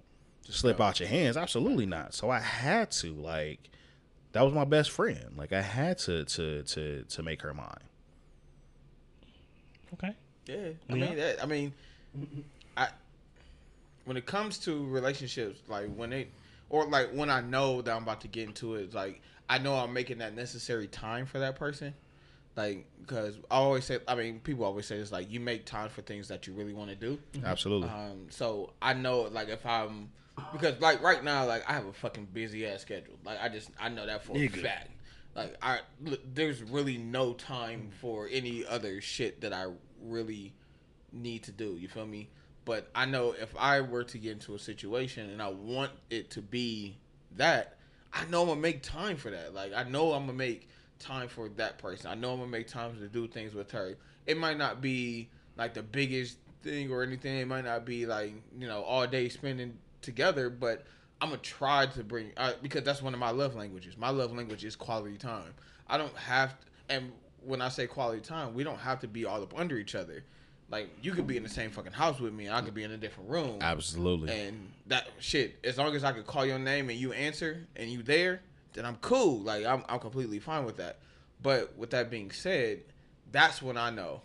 slip 0.50 0.80
out 0.80 1.00
your 1.00 1.10
hands. 1.10 1.38
Absolutely 1.38 1.86
not. 1.86 2.14
So 2.14 2.30
I 2.30 2.40
had 2.40 2.92
to, 2.92 3.14
like, 3.14 3.70
that 4.38 4.44
was 4.44 4.54
my 4.54 4.66
best 4.66 4.92
friend. 4.92 5.34
Like 5.36 5.52
I 5.52 5.62
had 5.62 5.98
to 6.00 6.24
to 6.26 6.62
to 6.64 7.04
to 7.04 7.24
make 7.24 7.42
her 7.42 7.54
mine. 7.54 7.74
okay, 9.94 10.14
Yeah, 10.46 10.70
I 10.90 10.94
mean, 10.94 11.16
that, 11.16 11.42
I 11.42 11.46
mean, 11.48 11.74
I 12.76 12.90
when 14.06 14.16
it 14.16 14.26
comes 14.26 14.58
to 14.60 14.86
relationships, 14.86 15.60
like 15.68 15.92
when 15.96 16.14
it 16.14 16.32
or 16.70 16.86
like 16.86 17.10
when 17.12 17.30
I 17.30 17.42
know 17.42 17.82
that 17.82 17.96
I'm 17.96 18.04
about 18.04 18.22
to 18.22 18.28
get 18.28 18.48
into 18.48 18.76
it, 18.76 18.94
like 18.94 19.22
I 19.50 19.58
know 19.58 19.76
I'm 19.76 19.94
making 19.94 20.20
that 20.20 20.36
necessary 20.36 20.88
time 20.88 21.26
for 21.26 21.40
that 21.40 21.56
person. 21.56 21.96
Like, 22.58 22.88
because 23.00 23.38
I 23.52 23.56
always 23.58 23.86
say, 23.86 24.00
I 24.08 24.16
mean, 24.16 24.40
people 24.40 24.66
always 24.66 24.88
say 24.88 24.98
this, 24.98 25.12
like 25.12 25.32
you 25.32 25.40
make 25.40 25.66
time 25.66 25.90
for 25.90 26.02
things 26.02 26.28
that 26.30 26.48
you 26.48 26.54
really 26.54 26.74
want 26.74 26.90
to 26.90 26.96
do. 26.96 27.20
Absolutely. 27.46 27.88
Um, 27.88 28.28
so 28.30 28.74
I 28.82 28.94
know, 28.94 29.22
like, 29.32 29.48
if 29.50 29.66
I'm 29.66 30.10
because, 30.52 30.80
like, 30.82 31.02
right 31.02 31.24
now, 31.24 31.46
like, 31.46 31.68
I 31.70 31.74
have 31.74 31.86
a 31.86 31.94
fucking 31.94 32.30
busy 32.34 32.66
ass 32.68 32.82
schedule. 32.82 33.16
Like, 33.24 33.40
I 33.42 33.50
just 33.50 33.70
I 33.80 33.90
know 33.90 34.06
that 34.06 34.24
for 34.24 34.36
a 34.36 34.48
fact. 34.48 34.90
Like, 35.36 35.56
I 35.62 35.80
look, 36.04 36.20
there's 36.34 36.64
really 36.64 36.98
no 36.98 37.34
time 37.34 37.92
for 38.02 38.28
any 38.32 38.66
other 38.66 39.02
shit 39.02 39.42
that 39.42 39.54
I 39.54 39.68
really 40.02 40.54
need 41.12 41.44
to 41.44 41.52
do. 41.52 41.78
You 41.80 41.88
feel 41.88 42.08
me? 42.08 42.30
But 42.66 42.90
I 42.94 43.06
know 43.06 43.34
if 43.40 43.56
I 43.58 43.82
were 43.82 44.04
to 44.06 44.18
get 44.18 44.34
into 44.34 44.56
a 44.56 44.60
situation 44.60 45.30
and 45.30 45.42
I 45.42 45.50
want 45.50 45.92
it 46.10 46.32
to 46.32 46.42
be 46.42 46.98
that, 47.36 47.78
I 48.12 48.26
know 48.26 48.42
I'm 48.42 48.48
gonna 48.48 48.62
make 48.62 48.82
time 48.82 49.16
for 49.16 49.30
that. 49.30 49.54
Like, 49.54 49.74
I 49.74 49.84
know 49.84 50.14
I'm 50.14 50.26
gonna 50.26 50.38
make 50.38 50.68
time 51.00 51.28
for 51.28 51.50
that 51.50 51.78
person. 51.78 52.10
I 52.10 52.16
know 52.16 52.34
I'm 52.34 52.40
gonna 52.40 52.52
make 52.52 52.68
time 52.68 52.98
to 53.00 53.08
do 53.08 53.28
things 53.28 53.54
with 53.54 53.72
her. 53.72 53.98
It 54.26 54.38
might 54.38 54.58
not 54.58 54.82
be 54.82 55.30
like 55.58 55.74
the 55.74 55.84
biggest 55.84 56.38
thing 56.62 56.92
or 56.92 57.04
anything. 57.04 57.38
It 57.38 57.48
might 57.48 57.66
not 57.66 57.86
be 57.86 58.06
like 58.06 58.34
you 58.58 58.68
know 58.68 58.82
all 58.82 59.08
day 59.08 59.30
spending 59.30 59.78
together, 60.02 60.50
but 60.50 60.86
I'm 61.22 61.30
gonna 61.30 61.42
try 61.42 61.86
to 61.88 62.04
bring 62.04 62.32
uh, 62.38 62.54
because 62.62 62.84
that's 62.84 63.02
one 63.02 63.14
of 63.14 63.20
my 63.20 63.32
love 63.32 63.56
languages. 63.56 63.98
My 63.98 64.10
love 64.10 64.36
language 64.36 64.64
is 64.64 64.76
quality 64.76 65.18
time. 65.18 65.54
I 65.88 65.98
don't 65.98 66.16
have 66.16 66.60
to, 66.60 66.66
and 66.90 67.12
when 67.44 67.62
I 67.62 67.70
say 67.70 67.88
quality 67.88 68.22
time, 68.22 68.54
we 68.54 68.64
don't 68.64 68.80
have 68.80 69.00
to 69.02 69.08
be 69.08 69.26
all 69.26 69.42
up 69.42 69.58
under 69.58 69.78
each 69.78 69.96
other. 69.96 70.24
Like 70.70 70.90
you 71.02 71.14
could 71.14 71.28
be 71.28 71.38
in 71.38 71.44
the 71.44 71.50
same 71.50 71.72
fucking 71.72 71.94
house 71.94 72.20
with 72.20 72.34
me, 72.34 72.48
and 72.48 72.56
I 72.56 72.62
could 72.62 72.74
be 72.74 72.84
in 72.84 72.92
a 72.92 72.98
different 72.98 73.30
room. 73.30 73.60
Absolutely. 73.62 74.32
And 74.32 74.70
that 74.88 75.08
shit, 75.20 75.56
as 75.64 75.78
long 75.78 75.96
as 75.96 76.04
I 76.04 76.12
could 76.12 76.28
call 76.28 76.46
your 76.46 76.60
name 76.60 76.90
and 76.90 77.00
you 77.00 77.14
answer 77.14 77.66
and 77.76 77.90
you 77.90 78.04
there, 78.04 78.42
then 78.74 78.86
I'm 78.86 78.98
cool. 78.98 79.40
Like 79.40 79.66
I'm, 79.66 79.84
I'm 79.88 80.00
completely 80.00 80.40
fine 80.40 80.66
with 80.66 80.78
that. 80.78 81.00
But 81.42 81.78
with 81.78 81.92
that 81.92 82.10
being 82.10 82.32
said, 82.32 82.82
that's 83.32 83.62
when 83.62 83.78
I 83.78 83.90
know. 83.90 84.22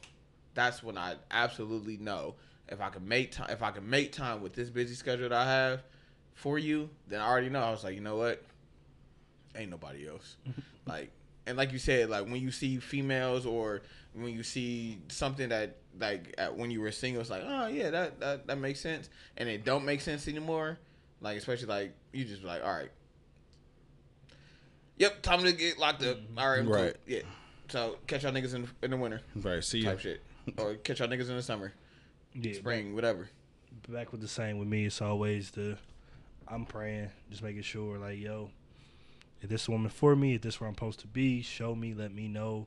That's 0.55 0.83
when 0.83 0.99
I 0.99 1.17
absolutely 1.31 1.97
know 1.97 2.35
if 2.69 2.81
I 2.81 2.91
can 2.91 3.07
make 3.07 3.33
time. 3.33 3.49
If 3.51 3.63
I 3.63 3.71
can 3.71 3.89
make 3.89 4.13
time 4.13 4.43
with 4.43 4.55
this 4.55 4.71
busy 4.71 4.95
schedule 4.95 5.29
that 5.29 5.37
I 5.37 5.45
have 5.45 5.83
for 6.35 6.59
you, 6.59 6.91
then 7.09 7.21
I 7.21 7.29
already 7.29 7.49
know. 7.49 7.61
I 7.61 7.71
was 7.71 7.85
like, 7.85 7.95
you 7.95 8.01
know 8.01 8.17
what? 8.17 8.43
Ain't 9.57 9.71
nobody 9.71 10.09
else. 10.09 10.37
like, 10.87 11.11
and 11.47 11.57
like 11.57 11.73
you 11.73 11.79
said, 11.79 12.09
like 12.09 12.25
when 12.25 12.37
you 12.37 12.51
see 12.51 12.79
females 12.79 13.47
or 13.47 13.83
when 14.15 14.33
you 14.33 14.43
see 14.43 14.99
something 15.09 15.49
that 15.51 15.77
like 15.99 16.35
at, 16.39 16.57
when 16.57 16.71
you 16.71 16.81
were 16.81 16.93
single, 16.93 17.21
it's 17.21 17.31
like, 17.31 17.43
oh 17.45 17.67
yeah, 17.67 17.91
that, 17.91 18.21
that 18.21 18.47
that 18.47 18.59
makes 18.59 18.81
sense, 18.81 19.09
and 19.37 19.49
it 19.49 19.65
don't 19.65 19.85
make 19.85 20.01
sense 20.01 20.29
anymore. 20.29 20.79
Like 21.21 21.37
especially 21.37 21.69
like 21.69 21.95
you 22.13 22.25
just 22.25 22.43
be 22.43 22.49
like, 22.49 22.65
all 22.65 22.73
right, 22.73 22.91
yep, 24.97 25.23
time 25.23 25.43
to 25.43 25.53
get 25.53 25.79
locked 25.79 26.03
up. 26.05 26.19
All 26.37 26.51
right, 26.51 26.63
cool. 26.63 26.73
Right. 26.73 26.97
yeah. 27.07 27.21
So 27.69 27.97
catch 28.07 28.23
y'all 28.23 28.33
niggas 28.33 28.55
in 28.55 28.69
in 28.83 28.91
the 28.91 28.97
winter 28.97 29.21
right. 29.37 29.65
See 29.65 29.79
you. 29.79 29.85
type 29.85 30.01
shit, 30.01 30.23
or 30.59 30.75
catch 30.75 31.01
y'all 31.01 31.09
niggas 31.09 31.31
in 31.31 31.37
the 31.37 31.43
summer, 31.43 31.73
yeah, 32.35 32.53
spring, 32.55 32.95
whatever. 32.95 33.29
back 33.89 34.13
with 34.13 34.21
the 34.21 34.29
same 34.29 34.59
with 34.59 34.69
me. 34.69 34.87
It's 34.87 35.01
always 35.01 35.51
the 35.53 35.79
I'm 36.53 36.67
praying, 36.67 37.11
just 37.31 37.43
making 37.43 37.63
sure, 37.63 37.99
like, 37.99 38.19
yo, 38.19 38.51
if 39.41 39.49
this 39.49 39.69
woman 39.69 39.91
for 39.91 40.15
me, 40.15 40.35
if 40.35 40.43
this 40.43 40.61
where 40.61 40.69
I'm 40.69 40.75
supposed 40.75 41.01
to 41.01 41.07
be, 41.07 41.41
show 41.41 41.75
me, 41.75 41.95
let 41.95 42.13
me 42.15 42.29
know. 42.29 42.67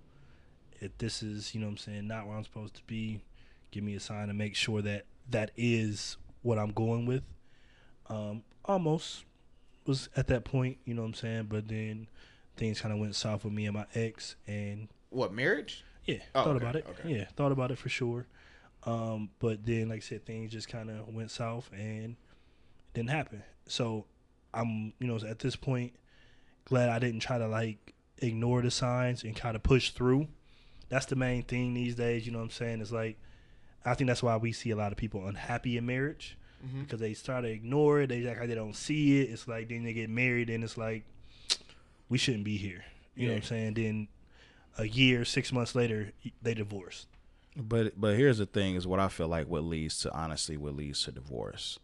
If 0.82 0.98
this 0.98 1.22
is, 1.22 1.54
you 1.54 1.62
know 1.62 1.68
what 1.68 1.74
I'm 1.74 1.78
saying, 1.78 2.08
not 2.08 2.28
where 2.28 2.36
I'm 2.36 2.44
supposed 2.44 2.76
to 2.76 2.84
be, 2.86 3.22
give 3.72 3.84
me 3.84 3.96
a 3.96 4.00
sign 4.00 4.28
to 4.28 4.34
make 4.34 4.56
sure 4.56 4.82
that 4.82 5.06
that 5.30 5.52
is 5.56 6.18
what 6.42 6.58
I'm 6.58 6.72
going 6.72 7.06
with. 7.06 7.24
Um, 8.08 8.44
almost 8.66 9.24
was 9.86 10.10
at 10.16 10.28
that 10.28 10.46
point, 10.46 10.78
you 10.86 10.94
know 10.94 11.02
what 11.02 11.10
I'm 11.10 11.14
saying. 11.14 11.48
But 11.50 11.68
then 11.68 12.08
things 12.58 12.82
kind 12.82 12.94
of 12.94 13.00
went 13.00 13.16
south 13.16 13.44
with 13.44 13.54
me 13.54 13.66
and 13.66 13.76
my 13.76 13.86
ex, 13.94 14.36
and 14.48 14.88
What 15.10 15.34
marriage? 15.34 15.84
yeah, 16.06 16.18
Oh, 16.34 16.44
thought 16.44 16.56
okay, 16.56 16.64
about 16.64 16.76
it. 16.76 16.86
okay. 16.90 17.18
Yeah, 17.18 17.26
thought 17.36 17.52
about 17.52 17.72
it 17.72 17.78
for 17.78 17.90
sure. 17.90 18.28
Um, 18.84 19.30
but 19.40 19.66
then, 19.66 19.90
like 19.90 19.98
I 19.98 20.00
said, 20.02 20.26
things 20.26 20.52
just 20.52 20.68
kind 20.70 20.90
of 20.90 21.08
went 21.14 21.32
south 21.32 21.70
and 21.74 22.16
didn't 22.94 23.10
happen. 23.10 23.44
So 23.68 24.06
I'm, 24.54 24.94
you 25.00 25.08
know, 25.08 25.18
at 25.28 25.40
this 25.40 25.56
point, 25.56 25.94
glad 26.66 26.90
I 26.90 27.00
didn't 27.00 27.22
try 27.22 27.38
to 27.40 27.48
like 27.48 27.94
ignore 28.20 28.62
the 28.62 28.70
signs 28.72 29.24
and 29.24 29.36
kind 29.36 29.56
of 29.56 29.64
push 29.64 29.90
through. 29.90 30.28
That's 30.90 31.08
the 31.08 31.16
main 31.16 31.42
thing 31.44 31.74
these 31.74 31.96
days. 31.96 32.26
You 32.28 32.32
know 32.32 32.38
what 32.38 32.46
I'm 32.46 32.50
saying? 32.52 32.82
It's 32.82 32.92
like 32.92 33.18
I 33.84 33.96
think 33.96 34.08
that's 34.08 34.22
why 34.24 34.38
we 34.38 34.52
see 34.52 34.70
a 34.70 34.76
lot 34.76 34.92
of 34.92 34.98
people 35.00 35.28
unhappy 35.28 35.78
in 35.78 35.86
marriage 35.88 36.38
Mm-hmm. 36.66 36.84
because 36.84 36.99
they 36.99 37.14
start 37.14 37.43
to 37.43 37.49
ignore 37.49 38.01
it. 38.01 38.08
They 38.08 38.28
act 38.28 38.39
like 38.39 38.49
they 38.49 38.56
don't 38.56 38.76
see 38.76 39.22
it. 39.22 39.30
It's 39.30 39.47
like 39.47 39.70
then 39.70 39.84
they 39.84 39.93
get 39.93 40.10
married 40.10 40.49
and 40.49 40.64
it's 40.64 40.78
like 40.78 41.03
we 42.10 42.18
shouldn't 42.18 42.43
be 42.43 42.58
here. 42.58 42.86
You 43.16 43.28
know 43.28 43.34
what 43.34 43.43
I'm 43.43 43.47
saying? 43.47 43.74
Then 43.76 44.08
a 44.78 44.86
year, 44.86 45.26
six 45.26 45.51
months 45.51 45.74
later, 45.76 46.12
they 46.41 46.53
divorce. 46.53 47.08
But 47.56 47.99
but 47.99 48.18
here's 48.18 48.38
the 48.38 48.45
thing: 48.45 48.76
is 48.76 48.86
what 48.86 48.99
I 48.99 49.08
feel 49.08 49.28
like 49.28 49.47
what 49.47 49.64
leads 49.64 49.99
to 49.99 50.14
honestly 50.14 50.58
what 50.58 50.76
leads 50.76 51.03
to 51.03 51.12
divorce, 51.12 51.80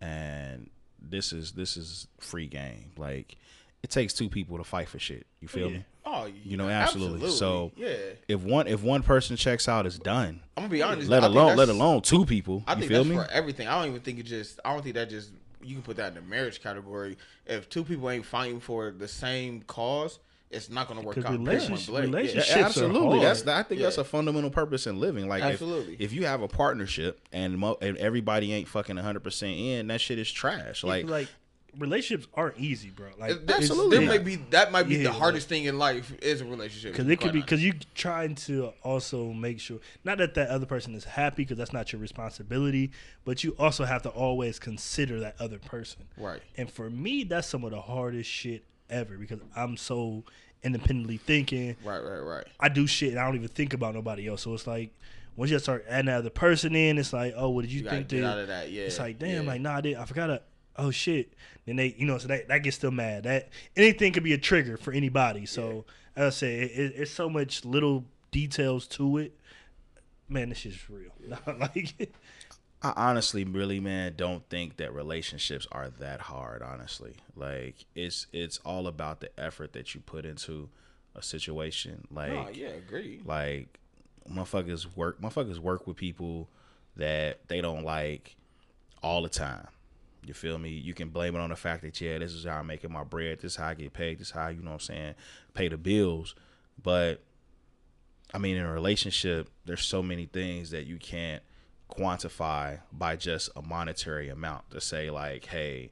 and 0.00 0.70
this 1.00 1.32
is 1.32 1.52
this 1.52 1.76
is 1.76 2.06
free 2.18 2.46
game. 2.46 2.92
Like 2.96 3.36
it 3.82 3.90
takes 3.90 4.12
two 4.12 4.28
people 4.28 4.58
to 4.58 4.64
fight 4.64 4.88
for 4.88 4.98
shit. 4.98 5.26
You 5.40 5.48
feel 5.48 5.70
Yeah. 5.70 5.78
me? 5.78 5.84
Oh, 6.06 6.28
You 6.44 6.56
know, 6.56 6.68
absolutely. 6.68 7.30
So 7.30 7.72
yeah, 7.76 7.94
if 8.26 8.40
one 8.40 8.66
if 8.66 8.82
one 8.82 9.02
person 9.02 9.36
checks 9.36 9.68
out, 9.68 9.86
it's 9.86 9.98
done. 9.98 10.40
I'm 10.56 10.64
gonna 10.64 10.72
be 10.72 10.82
honest. 10.82 11.08
Let 11.08 11.22
I 11.22 11.26
alone 11.26 11.56
let 11.56 11.68
alone 11.68 12.02
two 12.02 12.24
people. 12.26 12.64
I 12.66 12.72
you 12.72 12.78
think 12.80 12.88
feel 12.90 13.04
that's 13.04 13.16
me? 13.16 13.22
for 13.24 13.30
everything. 13.30 13.68
I 13.68 13.78
don't 13.80 13.88
even 13.90 14.00
think 14.00 14.18
it 14.18 14.24
just. 14.24 14.58
I 14.64 14.72
don't 14.72 14.82
think 14.82 14.94
that 14.96 15.08
just. 15.10 15.30
You 15.62 15.74
can 15.74 15.82
put 15.82 15.98
that 15.98 16.08
in 16.08 16.14
the 16.14 16.22
marriage 16.22 16.62
category. 16.62 17.18
If 17.46 17.68
two 17.68 17.84
people 17.84 18.08
ain't 18.08 18.24
fighting 18.24 18.60
for 18.60 18.90
the 18.92 19.06
same 19.06 19.60
cause, 19.66 20.18
it's 20.50 20.70
not 20.70 20.88
gonna 20.88 21.02
work 21.02 21.16
Because 21.16 21.30
out. 21.32 21.38
relationship- 21.38 21.94
Point 21.94 22.10
blank. 22.10 22.14
relationship- 22.16 22.48
Yeah, 22.48 22.54
Shits 22.56 22.62
are 22.62 22.66
absolutely. 22.66 23.20
That's. 23.20 23.46
I 23.46 23.62
think 23.62 23.80
that's 23.82 23.98
a 23.98 24.04
fundamental 24.04 24.48
purpose 24.50 24.86
in 24.86 24.98
living. 24.98 25.28
Like, 25.28 25.42
if- 25.44 25.50
Absolutely. 25.52 25.96
if, 26.00 26.12
you 26.14 26.24
have 26.24 26.40
a 26.40 26.48
partnership 26.48 27.20
and 27.30 27.58
mo- 27.58 27.76
and 27.82 27.96
everybody 27.98 28.52
ain't 28.54 28.68
fucking 28.68 28.96
100 28.96 29.20
percent 29.22 29.52
in, 29.58 29.88
that 29.88 30.00
shit 30.00 30.18
is 30.18 30.32
trash. 30.32 30.82
Like, 30.82 31.06
like 31.06 31.28
relationships 31.78 32.26
aren't 32.34 32.58
easy, 32.58 32.90
bro. 32.90 33.08
Like 33.18 33.30
It- 33.32 33.46
that- 33.46 33.56
Absolutely 33.58 33.98
That 33.98 34.04
not. 34.04 34.10
might 34.10 34.24
be 34.24 34.36
that 34.50 34.72
might 34.72 34.82
be 34.88 34.96
Yeah, 34.96 35.02
the 35.04 35.08
like- 35.10 35.18
hardest 35.18 35.48
thing 35.48 35.64
in 35.64 35.78
life 35.78 36.12
is 36.22 36.40
a 36.40 36.44
relationship. 36.44 36.92
because 36.92 37.08
it 37.08 37.20
could 37.20 37.32
be 37.32 37.40
because 37.40 37.64
you're 37.64 37.74
trying 37.94 38.34
to 38.36 38.72
also 38.82 39.32
make 39.32 39.60
sure 39.60 39.78
not 40.04 40.18
that 40.18 40.34
that 40.34 40.48
other 40.48 40.66
person 40.66 40.94
is 40.94 41.04
happy 41.04 41.42
because 41.44 41.58
that's 41.58 41.72
not 41.72 41.92
your 41.92 42.00
responsibility, 42.00 42.90
but 43.24 43.42
you 43.44 43.54
also 43.58 43.84
have 43.84 44.02
to 44.02 44.08
always 44.10 44.58
consider 44.58 45.20
that 45.20 45.36
other 45.40 45.58
person. 45.58 46.02
Right. 46.16 46.40
And 46.56 46.70
for 46.70 46.90
me, 46.90 47.24
that's 47.24 47.46
some 47.48 47.64
of 47.64 47.70
the 47.70 47.80
hardest 47.80 48.28
shit 48.30 48.64
ever 48.88 49.16
because 49.16 49.40
I'm 49.54 49.76
so 49.76 50.24
independently 50.62 51.16
thinking. 51.16 51.76
Right, 51.84 52.00
right, 52.00 52.18
right. 52.18 52.46
I 52.58 52.68
do 52.68 52.86
shit 52.86 53.10
and 53.10 53.18
I 53.18 53.24
don't 53.24 53.36
even 53.36 53.48
think 53.48 53.72
about 53.72 53.94
nobody 53.94 54.26
else. 54.28 54.42
So 54.42 54.52
it's 54.54 54.66
like 54.66 54.90
once 55.36 55.50
you 55.50 55.58
start 55.58 55.86
adding 55.88 56.08
another 56.08 56.28
person 56.28 56.74
in, 56.74 56.98
it's 56.98 57.12
like, 57.12 57.32
oh, 57.36 57.50
what 57.50 57.62
did 57.62 57.70
you, 57.72 57.78
You 57.78 57.84
gotta 57.84 57.96
think? 57.98 58.08
get 58.08 58.20
that- 58.22 58.26
out 58.26 58.38
of 58.40 58.48
that, 58.48 58.70
yeah, 58.70 58.82
It's 58.82 58.98
like, 58.98 59.18
damn, 59.18 59.44
yeah. 59.44 59.48
like, 59.48 59.60
nah, 59.60 59.76
I 59.76 59.80
did. 59.80 59.94
I 59.96 60.04
forgot. 60.04 60.26
To, 60.26 60.42
oh 60.80 60.90
shit. 60.90 61.32
Then 61.66 61.76
they, 61.76 61.94
you 61.96 62.06
know, 62.06 62.18
so 62.18 62.28
that 62.28 62.48
that 62.48 62.62
gets 62.62 62.78
them 62.78 62.96
mad. 62.96 63.24
That 63.24 63.48
anything 63.76 64.12
could 64.12 64.24
be 64.24 64.32
a 64.32 64.38
trigger 64.38 64.76
for 64.76 64.92
anybody. 64.92 65.46
So 65.46 65.84
as 66.16 66.34
I 66.34 66.36
say, 66.36 66.60
it, 66.60 66.70
it, 66.78 66.92
it's 66.96 67.10
so 67.10 67.28
much 67.28 67.64
little 67.64 68.04
details 68.30 68.86
to 68.88 69.18
it. 69.18 69.38
Man, 70.28 70.48
this 70.48 70.58
shit's 70.58 70.88
real. 70.88 71.10
like, 71.58 72.12
I 72.82 72.92
honestly, 72.96 73.44
really, 73.44 73.80
man, 73.80 74.14
don't 74.16 74.48
think 74.48 74.76
that 74.78 74.94
relationships 74.94 75.66
are 75.72 75.90
that 75.98 76.20
hard. 76.22 76.62
Honestly, 76.62 77.16
like 77.36 77.84
it's 77.94 78.26
it's 78.32 78.58
all 78.64 78.86
about 78.86 79.20
the 79.20 79.30
effort 79.38 79.72
that 79.74 79.94
you 79.94 80.00
put 80.00 80.24
into 80.24 80.68
a 81.14 81.22
situation. 81.22 82.06
Like, 82.10 82.32
Oh 82.32 82.48
yeah, 82.52 82.68
agreed. 82.68 83.26
like 83.26 83.78
motherfuckers 84.30 84.86
work 84.96 85.20
motherfuckers 85.20 85.58
work 85.58 85.86
with 85.86 85.96
people 85.96 86.48
that 86.96 87.40
they 87.48 87.60
don't 87.60 87.84
like 87.84 88.36
all 89.02 89.22
the 89.22 89.28
time. 89.28 89.66
You 90.24 90.34
feel 90.34 90.58
me? 90.58 90.70
You 90.70 90.94
can 90.94 91.08
blame 91.08 91.34
it 91.34 91.40
on 91.40 91.50
the 91.50 91.56
fact 91.56 91.82
that 91.82 92.00
yeah, 92.00 92.18
this 92.18 92.32
is 92.32 92.44
how 92.44 92.58
I'm 92.58 92.66
making 92.66 92.92
my 92.92 93.04
bread, 93.04 93.38
this 93.40 93.52
is 93.52 93.56
how 93.56 93.68
I 93.68 93.74
get 93.74 93.92
paid, 93.92 94.18
this 94.18 94.28
is 94.28 94.32
how 94.32 94.48
you 94.48 94.62
know 94.62 94.70
what 94.70 94.74
I'm 94.74 94.80
saying, 94.80 95.14
pay 95.54 95.68
the 95.68 95.78
bills. 95.78 96.34
But 96.82 97.22
I 98.32 98.38
mean 98.38 98.56
in 98.56 98.64
a 98.64 98.72
relationship, 98.72 99.48
there's 99.64 99.84
so 99.84 100.02
many 100.02 100.26
things 100.26 100.70
that 100.70 100.86
you 100.86 100.98
can't 100.98 101.42
quantify 101.90 102.80
by 102.92 103.16
just 103.16 103.50
a 103.56 103.62
monetary 103.62 104.28
amount 104.28 104.70
to 104.70 104.80
say 104.80 105.10
like, 105.10 105.46
hey, 105.46 105.90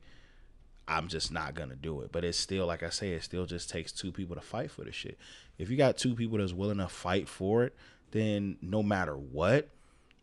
I'm 0.87 1.09
just 1.09 1.31
not 1.31 1.55
gonna 1.55 1.77
do 1.77 2.01
it. 2.01 2.13
But 2.13 2.25
it's 2.25 2.39
still, 2.39 2.67
like 2.67 2.83
I 2.83 2.91
say, 2.91 3.13
it 3.13 3.23
still 3.23 3.47
just 3.47 3.69
takes 3.69 3.93
two 3.93 4.11
people 4.11 4.35
to 4.37 4.41
fight 4.41 4.71
for 4.71 4.85
the 4.85 4.93
shit. 4.93 5.19
If 5.59 5.71
you 5.71 5.77
got 5.77 5.99
two 5.99 6.15
people 6.15 6.39
that's 6.39 6.53
willing 6.53 6.79
to 6.79 6.89
fight 6.89 7.29
for 7.29 7.65
it, 7.65 7.75
then 8.11 8.57
no 8.63 8.83
matter 8.83 9.15
what, 9.17 9.69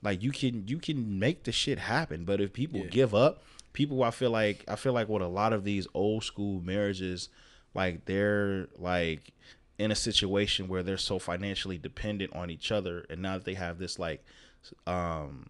like 0.02 0.24
you 0.24 0.32
can 0.32 0.68
you 0.68 0.80
can 0.80 1.20
make 1.20 1.44
the 1.44 1.52
shit 1.52 1.80
happen. 1.80 2.26
But 2.26 2.42
if 2.42 2.54
people 2.54 2.84
give 2.90 3.14
up, 3.14 3.44
people 3.76 4.04
I 4.04 4.12
feel 4.12 4.32
like 4.32 4.64
I 4.68 4.76
feel 4.76 4.94
like 4.94 5.10
with 5.10 5.22
a 5.22 5.28
lot 5.28 5.54
of 5.54 5.64
these 5.64 5.86
old 5.94 6.24
school 6.24 6.62
marriages, 6.62 7.30
like 7.76 8.06
they're 8.06 8.68
like 8.80 9.34
in 9.78 9.92
a 9.92 9.96
situation 9.96 10.70
where 10.70 10.82
they're 10.82 10.98
so 10.98 11.20
financially 11.20 11.78
dependent 11.78 12.34
on 12.34 12.50
each 12.50 12.72
other 12.72 13.06
and 13.10 13.22
now 13.22 13.34
that 13.34 13.44
they 13.44 13.56
have 13.56 13.78
this 13.78 14.00
like 14.00 14.24
um 14.88 15.48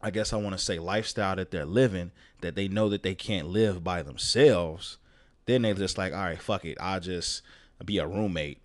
I 0.00 0.10
guess 0.10 0.32
I 0.32 0.36
want 0.36 0.56
to 0.56 0.64
say 0.64 0.78
lifestyle 0.78 1.34
that 1.36 1.50
they're 1.50 1.66
living 1.66 2.12
that 2.40 2.54
they 2.54 2.68
know 2.68 2.88
that 2.90 3.02
they 3.02 3.14
can't 3.14 3.48
live 3.48 3.82
by 3.82 4.02
themselves, 4.02 4.98
then 5.46 5.62
they're 5.62 5.74
just 5.74 5.98
like, 5.98 6.12
all 6.12 6.20
right, 6.20 6.40
fuck 6.40 6.64
it, 6.64 6.78
I'll 6.80 7.00
just 7.00 7.42
be 7.84 7.98
a 7.98 8.06
roommate 8.06 8.58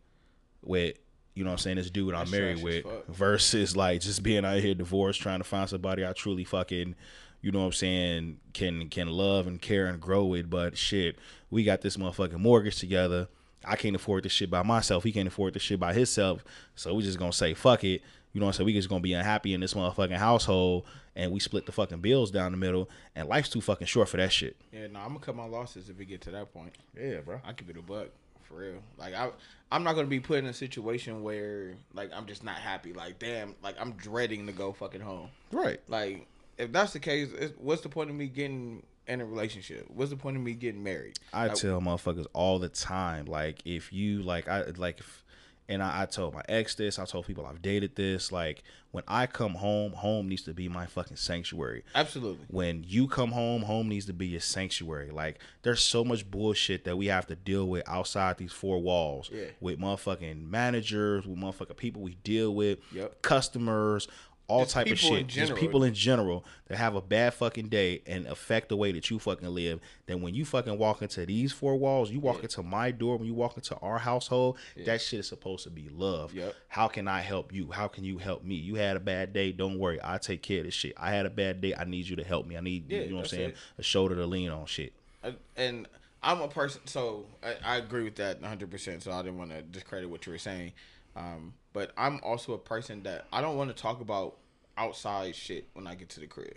with, 0.62 0.98
you 1.34 1.44
know 1.44 1.52
what 1.52 1.54
I'm 1.54 1.60
saying, 1.60 1.78
this 1.78 1.90
dude 1.90 2.14
I'm 2.14 2.20
That's 2.20 2.32
married 2.32 2.62
with 2.62 2.86
versus 3.08 3.76
like 3.76 4.02
just 4.02 4.22
being 4.22 4.46
out 4.46 4.60
here 4.60 4.76
divorced, 4.76 5.22
trying 5.22 5.40
to 5.40 5.46
find 5.46 5.68
somebody 5.70 6.06
I 6.06 6.14
truly 6.14 6.44
fucking, 6.44 6.96
you 7.42 7.52
know 7.52 7.60
what 7.60 7.66
I'm 7.66 7.72
saying, 7.74 8.40
can 8.54 8.90
can 8.90 9.08
love 9.08 9.48
and 9.48 9.62
care 9.62 9.88
and 9.88 10.00
grow 10.00 10.34
it, 10.34 10.50
But 10.50 10.78
shit, 10.78 11.18
we 11.50 11.64
got 11.64 11.82
this 11.82 11.98
motherfucking 11.98 12.40
mortgage 12.40 12.78
together. 12.78 13.28
I 13.66 13.76
can't 13.76 13.96
afford 13.96 14.24
this 14.24 14.32
shit 14.32 14.50
by 14.50 14.64
myself. 14.64 15.04
He 15.04 15.12
can't 15.12 15.28
afford 15.28 15.54
this 15.54 15.62
shit 15.64 15.80
by 15.80 15.94
himself. 15.94 16.44
So 16.76 16.94
we 16.94 17.04
just 17.04 17.20
gonna 17.20 17.34
say 17.34 17.54
fuck 17.54 17.84
it. 17.84 18.02
You 18.34 18.40
know 18.40 18.46
what 18.46 18.56
I'm 18.56 18.58
saying? 18.58 18.66
We 18.68 18.74
just 18.74 18.90
gonna 18.90 19.02
be 19.02 19.14
unhappy 19.14 19.54
in 19.54 19.60
this 19.62 19.74
motherfucking 19.74 20.18
household 20.18 20.86
and 21.16 21.32
we 21.32 21.40
split 21.40 21.66
the 21.66 21.72
fucking 21.72 22.00
bills 22.00 22.32
down 22.32 22.52
the 22.52 22.58
middle 22.58 22.90
and 23.16 23.28
life's 23.28 23.50
too 23.50 23.62
fucking 23.62 23.88
short 23.88 24.08
for 24.08 24.18
that 24.18 24.32
shit. 24.32 24.56
Yeah, 24.72 24.88
no, 24.88 25.00
I'm 25.00 25.10
gonna 25.10 25.20
cut 25.20 25.36
my 25.36 25.46
losses 25.46 25.90
if 25.90 25.98
we 25.98 26.06
get 26.06 26.22
to 26.22 26.32
that 26.32 26.54
point. 26.54 26.74
Yeah, 26.98 27.20
bro. 27.20 27.42
I 27.44 27.54
keep 27.54 27.70
it 27.70 27.78
a 27.78 27.82
buck 27.82 28.08
for 28.44 28.56
real. 28.56 28.82
Like 28.98 29.14
I, 29.14 29.30
I'm 29.72 29.84
not 29.84 29.96
gonna 29.96 30.08
be 30.08 30.20
put 30.20 30.40
in 30.40 30.46
a 30.46 30.54
situation 30.54 31.24
where 31.24 31.74
like 31.94 32.12
I'm 32.14 32.26
just 32.28 32.44
not 32.44 32.58
happy. 32.58 32.94
Like 32.94 33.20
damn, 33.20 33.56
like 33.64 33.76
I'm 33.80 33.94
dreading 33.94 34.46
to 34.48 34.54
go 34.54 34.74
fucking 34.74 35.02
home. 35.02 35.30
Right. 35.52 35.82
Like 35.88 36.28
if 36.60 36.72
that's 36.72 36.94
the 36.94 37.00
case, 37.00 37.30
it's, 37.38 37.54
what's 37.58 37.82
the 37.82 37.90
point 37.90 38.10
of 38.10 38.16
me 38.16 38.28
getting 38.28 38.84
in 39.08 39.22
a 39.22 39.26
relationship? 39.26 39.86
What's 39.90 40.12
the 40.12 40.18
point 40.18 40.38
of 40.38 40.44
me 40.44 40.54
getting 40.54 40.84
married? 40.84 41.18
I 41.34 41.48
Like, 41.48 41.56
tell 41.56 41.82
motherfuckers 41.82 42.28
all 42.34 42.60
the 42.60 42.70
time, 42.70 43.26
like 43.26 43.62
if 43.66 43.92
you 43.92 44.22
like 44.22 44.48
I 44.48 44.66
like 44.78 45.00
if 45.00 45.24
and 45.68 45.84
I, 45.84 46.02
I 46.02 46.06
told 46.08 46.34
my 46.34 46.42
ex 46.50 46.74
this, 46.76 46.98
I 46.98 47.06
told 47.06 47.28
people 47.28 47.46
I've 47.46 47.62
dated 47.62 47.96
this, 47.96 48.32
like 48.32 48.64
when 48.92 49.04
I 49.08 49.28
come 49.28 49.54
home, 49.54 49.92
home 49.94 50.28
needs 50.28 50.42
to 50.46 50.54
be 50.54 50.68
my 50.68 50.88
fucking 50.88 51.18
sanctuary. 51.18 51.84
absolutely. 51.94 52.44
When 52.50 52.84
you 52.88 53.08
come 53.08 53.32
home, 53.32 53.62
home 53.62 53.88
needs 53.88 54.08
to 54.08 54.14
be 54.14 54.26
your 54.26 54.40
sanctuary. 54.40 55.12
Like 55.12 55.38
there's 55.62 55.84
so 55.84 56.04
much 56.04 56.30
bullshit 56.30 56.86
that 56.86 56.98
we 56.98 57.06
have 57.06 57.28
to 57.28 57.36
deal 57.36 57.68
with 57.68 57.88
outside 57.88 58.38
these 58.40 58.52
four 58.52 58.80
walls. 58.82 59.30
Yeah. 59.32 59.46
With 59.60 59.80
motherfucking 59.80 60.42
managers, 60.50 61.28
with 61.28 61.38
motherfucking 61.38 61.78
people 61.78 62.02
we 62.02 62.16
deal 62.16 62.54
with, 62.56 62.80
Yep. 62.92 63.22
customers, 63.22 64.08
all 64.50 64.64
Just 64.64 64.74
type 64.74 64.88
of 64.88 65.00
shit. 65.00 65.28
Just 65.28 65.56
people 65.56 65.84
in 65.84 65.94
general 65.94 66.44
that 66.68 66.78
have 66.78 66.96
a 66.96 67.02
bad 67.02 67.34
fucking 67.36 67.70
day 67.70 68.02
and 68.06 68.26
affect 68.28 68.70
the 68.70 68.76
way 68.76 68.92
that 68.92 69.10
you 69.10 69.20
fucking 69.20 69.48
live. 69.48 69.80
Then 70.08 70.22
when 70.22 70.34
you 70.34 70.44
fucking 70.44 70.78
walk 70.78 71.02
into 71.02 71.26
these 71.26 71.54
four 71.54 71.78
walls, 71.78 72.12
you 72.12 72.20
walk 72.20 72.44
into 72.44 72.64
my 72.64 72.92
door, 72.92 73.18
when 73.18 73.28
you 73.28 73.34
walk 73.34 73.56
into 73.56 73.76
our 73.78 74.00
household, 74.00 74.58
that 74.86 75.02
shit 75.02 75.20
is 75.20 75.28
supposed 75.28 75.64
to 75.64 75.70
be 75.70 75.88
love. 75.90 76.34
Yep. 76.34 76.56
How 76.68 76.88
can 76.88 77.08
I 77.08 77.22
help 77.22 77.54
you? 77.54 77.72
How 77.72 77.88
can 77.88 78.04
you 78.04 78.18
help 78.18 78.44
me? 78.44 78.56
You 78.56 78.76
had 78.76 78.98
a 78.98 79.00
bad 79.00 79.32
day, 79.32 79.52
don't 79.52 79.78
worry. 79.80 80.00
I 80.04 80.18
take 80.18 80.42
care 80.42 80.60
of 80.60 80.66
this 80.66 80.74
shit. 80.74 80.94
I 80.98 81.12
had 81.12 81.26
a 81.26 81.30
bad 81.30 81.62
day. 81.62 81.74
I 81.76 81.84
need 81.86 82.08
you 82.10 82.16
to 82.18 82.24
help 82.24 82.48
me. 82.48 82.58
I 82.58 82.62
need 82.62 82.90
Yeah, 82.90 83.02
you 83.02 83.10
know 83.12 83.18
what 83.18 83.22
I'm 83.26 83.28
saying? 83.30 83.50
it. 83.52 83.58
A 83.78 83.84
shoulder 83.84 84.16
to 84.16 84.26
lean 84.26 84.50
on 84.50 84.66
shit. 84.66 84.94
I- 85.24 85.36
and 85.56 85.88
I'm 86.24 86.42
a 86.42 86.48
person, 86.48 86.82
so 86.86 87.26
I, 87.44 87.56
I 87.64 87.78
agree 87.78 88.04
with 88.04 88.16
that 88.16 88.42
100. 88.42 88.70
percent 88.70 89.04
So 89.04 89.12
I 89.12 89.22
didn't 89.22 89.38
want 89.38 89.52
to 89.52 89.62
discredit 89.62 90.10
what 90.10 90.26
you 90.26 90.32
were 90.32 90.38
saying, 90.38 90.74
um, 91.16 91.54
but 91.72 91.92
I'm 91.98 92.20
also 92.24 92.54
a 92.54 92.58
person 92.58 93.04
that 93.04 93.26
I 93.32 93.42
don't 93.42 93.56
want 93.58 93.76
to 93.76 93.82
talk 93.82 94.02
about 94.02 94.36
outside 94.80 95.36
shit 95.36 95.68
when 95.74 95.86
I 95.86 95.96
get 95.96 96.10
to 96.10 96.20
the 96.20 96.28
crib. 96.28 96.56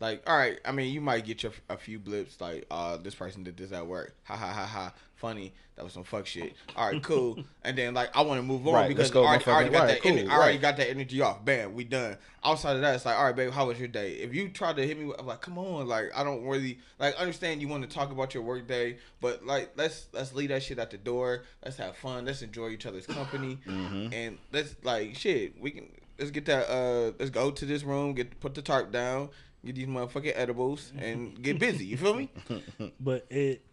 Like, 0.00 0.28
all 0.28 0.36
right, 0.36 0.58
I 0.64 0.72
mean, 0.72 0.92
you 0.92 1.00
might 1.00 1.24
get 1.24 1.44
your 1.44 1.52
a 1.68 1.76
few 1.76 2.00
blips 2.00 2.40
like, 2.40 2.66
uh, 2.72 2.96
this 2.96 3.14
person 3.14 3.44
did 3.44 3.56
this 3.56 3.70
at 3.70 3.86
work. 3.86 4.16
Ha 4.24 4.34
ha 4.36 4.48
ha 4.52 4.66
ha. 4.66 4.92
Funny. 5.14 5.54
That 5.76 5.84
was 5.84 5.92
some 5.92 6.02
fuck 6.02 6.26
shit. 6.26 6.54
All 6.74 6.90
right, 6.90 7.00
cool. 7.00 7.38
and 7.64 7.78
then 7.78 7.94
like 7.94 8.14
I 8.16 8.22
want 8.22 8.38
to 8.40 8.42
move 8.42 8.66
on 8.66 8.74
Right, 8.74 8.88
because 8.88 9.12
go, 9.12 9.22
I 9.22 9.36
already, 9.36 9.44
I 9.46 9.52
already 9.52 9.70
got 9.70 9.78
Right, 9.82 9.86
that. 9.88 10.02
cool, 10.02 10.12
ener- 10.12 10.28
I 10.28 10.34
already 10.34 10.52
right. 10.54 10.60
got 10.60 10.76
that 10.78 10.90
energy 10.90 11.20
off. 11.20 11.44
Bam, 11.44 11.74
we 11.74 11.84
done. 11.84 12.16
Outside 12.42 12.74
of 12.74 12.82
that, 12.82 12.96
it's 12.96 13.06
like, 13.06 13.16
all 13.16 13.26
right, 13.26 13.36
babe, 13.36 13.52
how 13.52 13.66
was 13.68 13.78
your 13.78 13.86
day? 13.86 14.14
If 14.14 14.34
you 14.34 14.48
try 14.48 14.72
to 14.72 14.84
hit 14.84 14.98
me, 14.98 15.04
with, 15.04 15.20
I'm 15.20 15.26
like, 15.26 15.40
come 15.40 15.56
on, 15.56 15.86
like 15.86 16.10
I 16.16 16.24
don't 16.24 16.44
really 16.44 16.80
like 16.98 17.14
understand 17.14 17.60
you 17.62 17.68
want 17.68 17.88
to 17.88 17.94
talk 17.94 18.10
about 18.10 18.34
your 18.34 18.42
work 18.42 18.66
day, 18.66 18.96
but 19.20 19.46
like 19.46 19.70
let's 19.76 20.08
let's 20.12 20.34
leave 20.34 20.48
that 20.48 20.64
shit 20.64 20.80
at 20.80 20.90
the 20.90 20.98
door. 20.98 21.44
Let's 21.64 21.76
have 21.76 21.96
fun. 21.96 22.24
Let's 22.24 22.42
enjoy 22.42 22.70
each 22.70 22.86
other's 22.86 23.06
company, 23.06 23.58
Mm-hmm. 23.64 24.12
and 24.12 24.38
let's 24.52 24.74
like 24.82 25.14
shit. 25.14 25.60
We 25.60 25.70
can 25.70 25.88
let's 26.18 26.30
get 26.30 26.46
that. 26.46 26.68
Uh, 26.70 27.12
let's 27.18 27.30
go 27.30 27.50
to 27.50 27.64
this 27.66 27.82
room, 27.82 28.14
get 28.14 28.38
put 28.40 28.54
the 28.54 28.62
tarp 28.62 28.92
down, 28.92 29.30
get 29.64 29.74
these 29.74 29.86
motherfucking 29.86 30.32
edibles, 30.34 30.92
and 30.98 31.40
get 31.42 31.58
busy. 31.58 31.84
You 31.86 31.96
feel 31.96 32.14
me? 32.14 32.30
but 33.00 33.26
it 33.30 33.64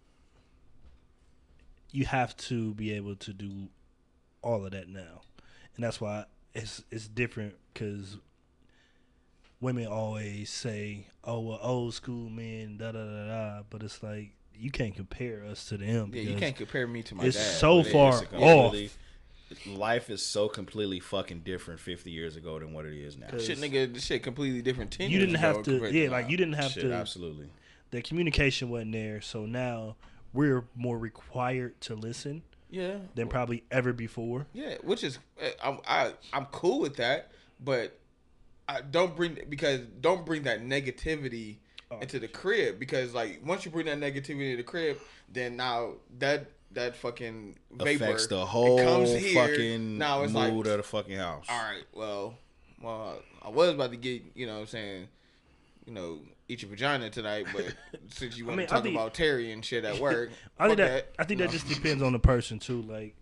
you 1.91 2.05
have 2.05 2.35
to 2.37 2.73
be 2.75 2.93
able 2.93 3.15
to 3.15 3.33
do 3.33 3.67
all 4.41 4.63
of 4.63 4.71
that 4.71 4.87
now 4.87 5.21
and 5.75 5.83
that's 5.83 5.99
why 5.99 6.23
it's 6.53 6.83
it's 6.91 7.07
different 7.07 7.55
because 7.73 8.17
women 9.59 9.87
always 9.87 10.49
say 10.49 11.07
oh 11.23 11.39
well 11.39 11.59
old 11.61 11.93
school 11.93 12.29
men 12.29 12.77
da 12.77 12.91
da 12.91 13.03
da 13.03 13.27
da 13.27 13.61
but 13.69 13.81
it's 13.83 14.01
like 14.03 14.33
you 14.53 14.69
can't 14.69 14.95
compare 14.95 15.43
us 15.45 15.65
to 15.65 15.77
them 15.77 16.11
Yeah, 16.13 16.21
you 16.21 16.35
can't 16.35 16.55
compare 16.55 16.85
me 16.87 17.01
to 17.03 17.15
my 17.15 17.23
it's 17.25 17.37
dad. 17.37 17.55
so 17.57 17.83
far 17.83 18.21
off 18.35 18.75
Life 19.65 20.09
is 20.09 20.23
so 20.25 20.47
completely 20.47 20.99
fucking 20.99 21.39
different 21.41 21.79
50 21.79 22.11
years 22.11 22.35
ago 22.35 22.59
than 22.59 22.73
what 22.73 22.85
it 22.85 22.93
is 22.93 23.17
now. 23.17 23.27
Shit, 23.37 23.57
nigga, 23.59 23.93
this 23.93 24.05
shit 24.05 24.21
completely 24.23 24.61
different. 24.61 24.91
Ten 24.91 25.09
you 25.09 25.19
didn't 25.19 25.35
ago 25.35 25.55
have 25.55 25.63
to 25.63 25.91
yeah 25.91 26.05
now. 26.07 26.11
like 26.13 26.29
you 26.29 26.37
didn't 26.37 26.53
have 26.53 26.71
Shit, 26.71 26.83
to 26.83 26.93
absolutely. 26.93 27.49
the 27.91 28.01
communication 28.01 28.69
wasn't 28.69 28.91
there 28.91 29.21
so 29.21 29.45
now 29.45 29.95
we're 30.33 30.65
more 30.75 30.97
required 30.97 31.79
to 31.81 31.95
listen 31.95 32.43
Yeah, 32.69 32.97
than 33.15 33.27
probably 33.27 33.63
ever 33.71 33.93
before 33.93 34.45
Yeah, 34.53 34.75
which 34.83 35.03
is 35.03 35.17
eh, 35.41 35.51
I'm 35.63 35.79
I, 35.87 36.13
I'm 36.31 36.45
cool 36.47 36.79
with 36.79 36.95
that, 36.97 37.31
but 37.59 37.97
I 38.67 38.81
don't 38.81 39.15
bring 39.15 39.39
because 39.49 39.81
don't 40.01 40.25
bring 40.25 40.43
that 40.43 40.61
negativity 40.63 41.57
Oh, 41.91 41.97
into 42.01 42.19
the 42.19 42.27
crib 42.27 42.77
because 42.79 43.15
like 43.15 43.41
once 43.43 43.65
you 43.65 43.71
bring 43.71 43.87
that 43.87 43.99
negativity 43.99 44.51
to 44.51 44.57
the 44.57 44.63
crib, 44.63 44.97
then 45.27 45.55
now 45.55 45.93
that 46.19 46.45
that 46.71 46.95
fucking 46.95 47.57
vapor 47.71 48.03
Affects 48.05 48.27
the 48.27 48.41
it 48.41 48.47
whole 48.47 48.77
comes 48.79 49.11
here, 49.13 49.33
fucking 49.47 49.97
now 49.97 50.23
it's 50.23 50.33
like 50.33 50.53
mood 50.53 50.67
of 50.67 50.77
the 50.77 50.83
fucking 50.83 51.17
house. 51.17 51.45
all 51.49 51.57
right, 51.57 51.83
well, 51.93 52.35
well, 52.81 53.19
I 53.41 53.49
was 53.49 53.69
about 53.73 53.91
to 53.91 53.97
get 53.97 54.21
you 54.35 54.45
know 54.45 54.53
what 54.55 54.59
I'm 54.61 54.67
saying, 54.67 55.07
you 55.85 55.93
know, 55.93 56.19
eat 56.47 56.61
your 56.61 56.69
vagina 56.69 57.09
tonight, 57.09 57.47
but 57.53 57.73
since 58.09 58.37
you 58.37 58.45
want 58.45 58.57
mean, 58.57 58.67
to 58.67 58.73
talk 58.73 58.83
think- 58.83 58.95
about 58.95 59.13
Terry 59.13 59.51
and 59.51 59.63
shit 59.65 59.83
at 59.85 59.97
work, 59.99 60.29
I 60.59 60.67
think 60.67 60.79
fuck 60.79 60.87
that, 60.87 61.09
I 61.17 61.23
think 61.23 61.39
that 61.39 61.49
just 61.51 61.67
depends 61.67 62.03
on 62.03 62.13
the 62.13 62.19
person 62.19 62.59
too. 62.59 62.81
Like, 62.83 63.15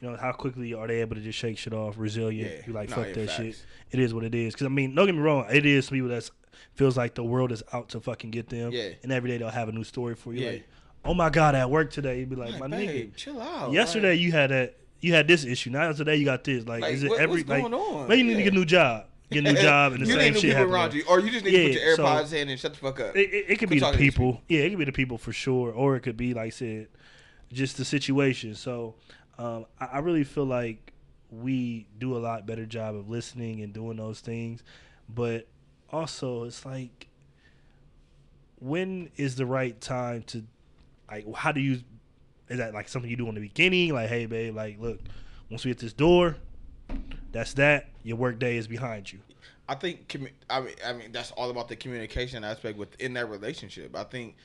you 0.00 0.10
know, 0.10 0.16
how 0.16 0.32
quickly 0.32 0.74
are 0.74 0.86
they 0.86 1.00
able 1.00 1.16
to 1.16 1.20
just 1.22 1.38
shake 1.38 1.58
shit 1.58 1.72
off, 1.72 1.94
resilient? 1.98 2.52
Yeah. 2.58 2.62
You 2.66 2.72
like 2.72 2.90
Nah, 2.90 2.96
fuck 2.96 3.06
yeah, 3.08 3.12
that 3.14 3.26
facts. 3.26 3.36
shit. 3.36 3.66
It 3.90 4.00
is 4.00 4.12
what 4.14 4.22
it 4.24 4.34
is. 4.34 4.54
Because 4.54 4.66
I 4.66 4.70
mean, 4.70 4.94
don't 4.94 5.06
get 5.06 5.14
me 5.14 5.20
wrong, 5.20 5.46
it 5.50 5.66
is 5.66 5.90
people 5.90 6.08
that 6.10 6.30
feels 6.74 6.96
like 6.96 7.14
the 7.14 7.24
world 7.24 7.50
is 7.52 7.62
out 7.72 7.88
to 7.90 8.00
fucking 8.00 8.30
get 8.30 8.48
them. 8.48 8.70
Yeah. 8.72 8.90
And 9.02 9.10
every 9.12 9.30
day 9.30 9.38
they'll 9.38 9.48
have 9.48 9.68
a 9.68 9.72
new 9.72 9.84
story 9.84 10.14
for 10.14 10.32
you. 10.32 10.44
Yeah. 10.44 10.50
Like, 10.52 10.68
oh 11.04 11.14
my 11.14 11.30
god, 11.30 11.54
at 11.54 11.70
work 11.70 11.90
today, 11.90 12.20
you'd 12.20 12.30
be 12.30 12.36
like, 12.36 12.52
Like, 12.52 12.60
my 12.60 12.68
babe, 12.68 13.12
nigga. 13.12 13.16
chill 13.16 13.40
out. 13.40 13.72
Yesterday 13.72 14.10
like- 14.12 14.20
you 14.20 14.32
had 14.32 14.50
that. 14.50 14.76
You 15.00 15.12
had 15.12 15.28
this 15.28 15.44
issue. 15.44 15.68
Now 15.70 15.92
today 15.92 16.16
you 16.16 16.24
got 16.24 16.44
this. 16.44 16.66
Like, 16.66 16.80
Like, 16.82 16.94
is 16.94 17.02
it 17.02 17.10
what- 17.10 17.20
every 17.20 17.36
what's 17.42 17.48
like? 17.50 17.60
going 17.62 17.74
on? 17.74 18.08
Maybe 18.08 18.22
you 18.22 18.28
need 18.28 18.36
to 18.36 18.42
get 18.42 18.52
a 18.54 18.56
new 18.56 18.64
job. 18.64 19.06
Get 19.30 19.44
a 19.46 19.52
new 19.52 19.60
job 19.60 19.92
and 19.92 20.02
the 20.02 20.06
you 20.06 20.14
same 20.14 20.34
shit 20.34 20.56
happen. 20.56 20.72
around 20.72 20.94
you, 20.94 21.04
or 21.08 21.20
you 21.20 21.30
just 21.30 21.44
need 21.44 21.50
to 21.52 21.62
put 21.78 21.82
your 21.82 21.96
so- 21.96 22.04
AirPods 22.04 22.32
in 22.32 22.48
and 22.48 22.58
shut 22.58 22.72
the 22.72 22.78
fuck 22.78 23.00
up. 23.00 23.16
It, 23.16 23.30
it, 23.32 23.44
it 23.50 23.58
could 23.58 23.68
be 23.68 23.76
the 23.76 23.80
talking 23.82 23.98
to 23.98 24.02
these 24.02 24.12
people. 24.14 24.40
Yeah, 24.48 24.60
it 24.60 24.70
could 24.70 24.78
be 24.78 24.84
the 24.86 24.92
people 24.92 25.18
for 25.18 25.32
sure, 25.32 25.72
or 25.72 25.96
it 25.96 26.00
could 26.00 26.16
be 26.16 26.32
like 26.34 26.46
I 26.46 26.50
said, 26.50 26.88
just 27.52 27.76
the 27.76 27.84
situation. 27.84 28.54
So 28.54 28.94
um, 29.38 29.66
I, 29.78 29.84
I 29.86 29.98
really 29.98 30.24
feel 30.24 30.46
like 30.46 30.92
we 31.30 31.86
do 31.98 32.16
a 32.16 32.20
lot 32.20 32.46
better 32.46 32.64
job 32.64 32.94
of 32.94 33.10
listening 33.10 33.60
and 33.60 33.72
doing 33.74 33.96
those 33.98 34.20
things, 34.20 34.62
but 35.08 35.48
also 35.90 36.44
it's 36.44 36.64
like 36.64 37.08
when 38.58 39.10
is 39.16 39.36
the 39.36 39.46
right 39.46 39.78
time 39.80 40.22
to 40.22 40.44
like 41.10 41.26
how 41.34 41.52
do 41.52 41.60
you 41.60 41.80
is 42.48 42.58
that 42.58 42.74
like 42.74 42.88
something 42.88 43.10
you 43.10 43.16
do 43.16 43.28
in 43.28 43.34
the 43.34 43.40
beginning 43.40 43.92
like 43.92 44.08
hey 44.08 44.26
babe 44.26 44.54
like 44.54 44.78
look 44.80 45.00
once 45.50 45.64
we 45.64 45.70
hit 45.70 45.78
this 45.78 45.92
door 45.92 46.36
that's 47.32 47.54
that 47.54 47.88
your 48.02 48.16
work 48.16 48.38
day 48.38 48.56
is 48.56 48.66
behind 48.66 49.12
you 49.12 49.18
I 49.66 49.74
think 49.76 50.08
commu- 50.08 50.30
I 50.50 50.60
mean 50.60 50.74
I 50.86 50.92
mean 50.92 51.12
that's 51.12 51.30
all 51.32 51.48
about 51.50 51.68
the 51.68 51.76
communication 51.76 52.44
aspect 52.44 52.76
within 52.76 53.14
that 53.14 53.30
relationship. 53.30 53.96
I 53.96 54.04
think 54.04 54.36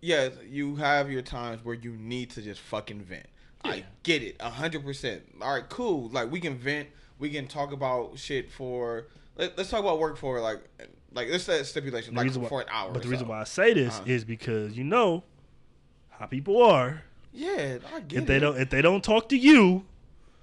yes, 0.00 0.32
you 0.48 0.76
have 0.76 1.10
your 1.10 1.22
times 1.22 1.64
where 1.64 1.74
you 1.74 1.90
need 1.96 2.30
to 2.30 2.42
just 2.42 2.60
fucking 2.60 3.00
vent. 3.02 3.26
I 3.64 3.84
get 4.04 4.22
it, 4.22 4.36
a 4.38 4.48
hundred 4.48 4.84
percent. 4.84 5.22
All 5.42 5.52
right, 5.54 5.68
cool. 5.68 6.08
Like 6.10 6.30
we 6.30 6.38
can 6.38 6.56
vent, 6.56 6.86
we 7.18 7.30
can 7.30 7.48
talk 7.48 7.72
about 7.72 8.16
shit 8.16 8.48
for. 8.52 9.08
Let, 9.36 9.58
us 9.58 9.70
talk 9.70 9.80
about 9.80 9.98
work 9.98 10.16
for 10.16 10.40
like 10.40 10.60
like 11.12 11.28
let's 11.30 11.42
set 11.42 11.66
stipulation 11.66 12.14
like 12.14 12.30
for 12.30 12.38
why- 12.38 12.62
an 12.62 12.68
hour. 12.70 12.92
But 12.92 13.02
the 13.02 13.08
reason 13.08 13.26
why 13.26 13.40
I 13.40 13.44
say 13.44 13.74
this 13.74 13.94
Uh-huh. 13.96 14.04
is 14.06 14.24
because 14.24 14.78
you 14.78 14.84
know 14.84 15.24
how 16.18 16.26
people 16.26 16.62
are. 16.62 17.02
yeah, 17.32 17.78
I 17.94 18.00
get 18.00 18.20
If 18.22 18.26
they 18.26 18.38
don't, 18.38 18.58
if 18.58 18.70
they 18.70 18.82
don't 18.82 19.02
talk 19.04 19.28
to 19.30 19.36
you, 19.36 19.84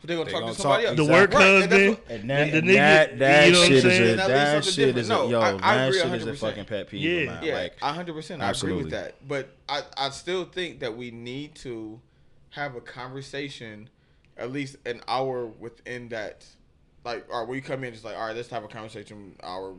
they're 0.03 0.17
gonna 0.17 0.26
They 0.28 0.32
talk 0.34 0.41
gonna 0.41 0.53
to 0.53 0.61
somebody 0.61 0.84
talk- 0.86 0.97
else. 0.99 1.07
the 1.07 1.11
work 1.13 1.34
Right, 1.34 1.41
and 1.43 1.61
that's 1.63 1.71
husband, 1.73 1.89
what- 1.97 2.11
And 2.11 2.30
that, 2.30 2.51
the 2.51 2.57
and 2.59 2.67
nigga, 2.67 2.73
that, 2.76 3.19
that 3.19 3.45
you 3.47 3.53
know 3.53 3.63
shit 3.63 3.71
is 3.71 3.86
a, 3.86 4.15
That 4.15 4.28
that 4.28 4.65
shit 4.65 4.97
is 4.97 5.09
a, 5.09 5.13
No, 5.13 5.30
yo, 5.30 5.39
I- 5.41 5.47
I 5.47 5.51
that 5.78 5.88
agree 5.89 5.99
shit 5.99 6.11
is 6.13 6.23
a 6.28 6.32
100%. 6.34 6.38
fucking 6.38 6.65
pet 6.65 6.88
peeve 6.89 7.01
Yeah. 7.01 7.19
of 7.21 7.28
mine. 7.28 7.43
Yeah, 7.43 7.53
Like, 7.55 7.73
a 7.82 7.91
hundred 7.93 8.13
percent. 8.13 8.41
I 8.43 8.51
agree 8.51 8.73
with 8.73 8.91
that. 8.91 9.28
But 9.28 9.49
I, 9.67 9.82
I 9.97 10.09
still 10.11 10.45
think 10.45 10.80
that 10.82 10.95
we 10.95 11.09
need 11.11 11.55
to 11.55 11.99
have 12.51 12.76
a 12.76 12.82
conversation, 12.82 13.89
at 14.38 14.51
least 14.51 14.76
an 14.86 15.01
hour 15.07 15.47
within 15.47 16.09
that. 16.09 16.45
Like, 17.03 17.26
all 17.32 17.39
right, 17.39 17.47
when 17.47 17.55
you 17.55 17.61
come 17.63 17.84
in, 17.84 17.91
it's 17.93 18.03
like, 18.03 18.15
all 18.15 18.28
right, 18.28 18.36
let's 18.36 18.49
have 18.49 18.63
a 18.63 18.67
conversation 18.67 19.36
hour 19.43 19.73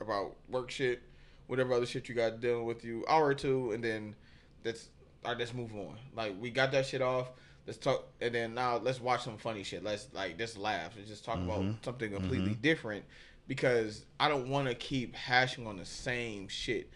about 0.00 0.36
work 0.50 0.70
shit, 0.70 1.02
whatever 1.46 1.72
other 1.72 1.86
shit 1.86 2.06
you 2.08 2.14
got 2.14 2.40
dealing 2.40 2.64
with 2.66 2.84
you, 2.84 3.04
hour 3.08 3.26
or 3.28 3.34
two, 3.34 3.72
and 3.72 3.82
then 3.82 4.14
that's 4.62 4.88
all 5.24 5.32
right. 5.32 5.38
Let's 5.38 5.54
move 5.54 5.74
on. 5.74 5.96
Like, 6.14 6.34
we 6.40 6.50
got 6.50 6.72
that 6.72 6.86
shit 6.86 7.02
off. 7.02 7.30
Let's 7.66 7.78
talk, 7.78 8.04
and 8.20 8.34
then 8.34 8.54
now 8.54 8.76
let's 8.76 9.00
watch 9.00 9.22
some 9.24 9.38
funny 9.38 9.62
shit. 9.62 9.82
Let's 9.82 10.08
like 10.12 10.36
just 10.36 10.58
laugh 10.58 10.96
and 10.96 11.06
just 11.06 11.24
talk 11.24 11.38
Mm-hmm. 11.38 11.50
about 11.50 11.84
something 11.84 12.12
completely 12.12 12.54
different 12.54 13.04
because 13.48 14.04
I 14.20 14.28
don't 14.28 14.48
want 14.48 14.68
to 14.68 14.74
keep 14.74 15.14
hashing 15.14 15.66
on 15.66 15.76
the 15.76 15.84
same 15.86 16.48
shit 16.48 16.90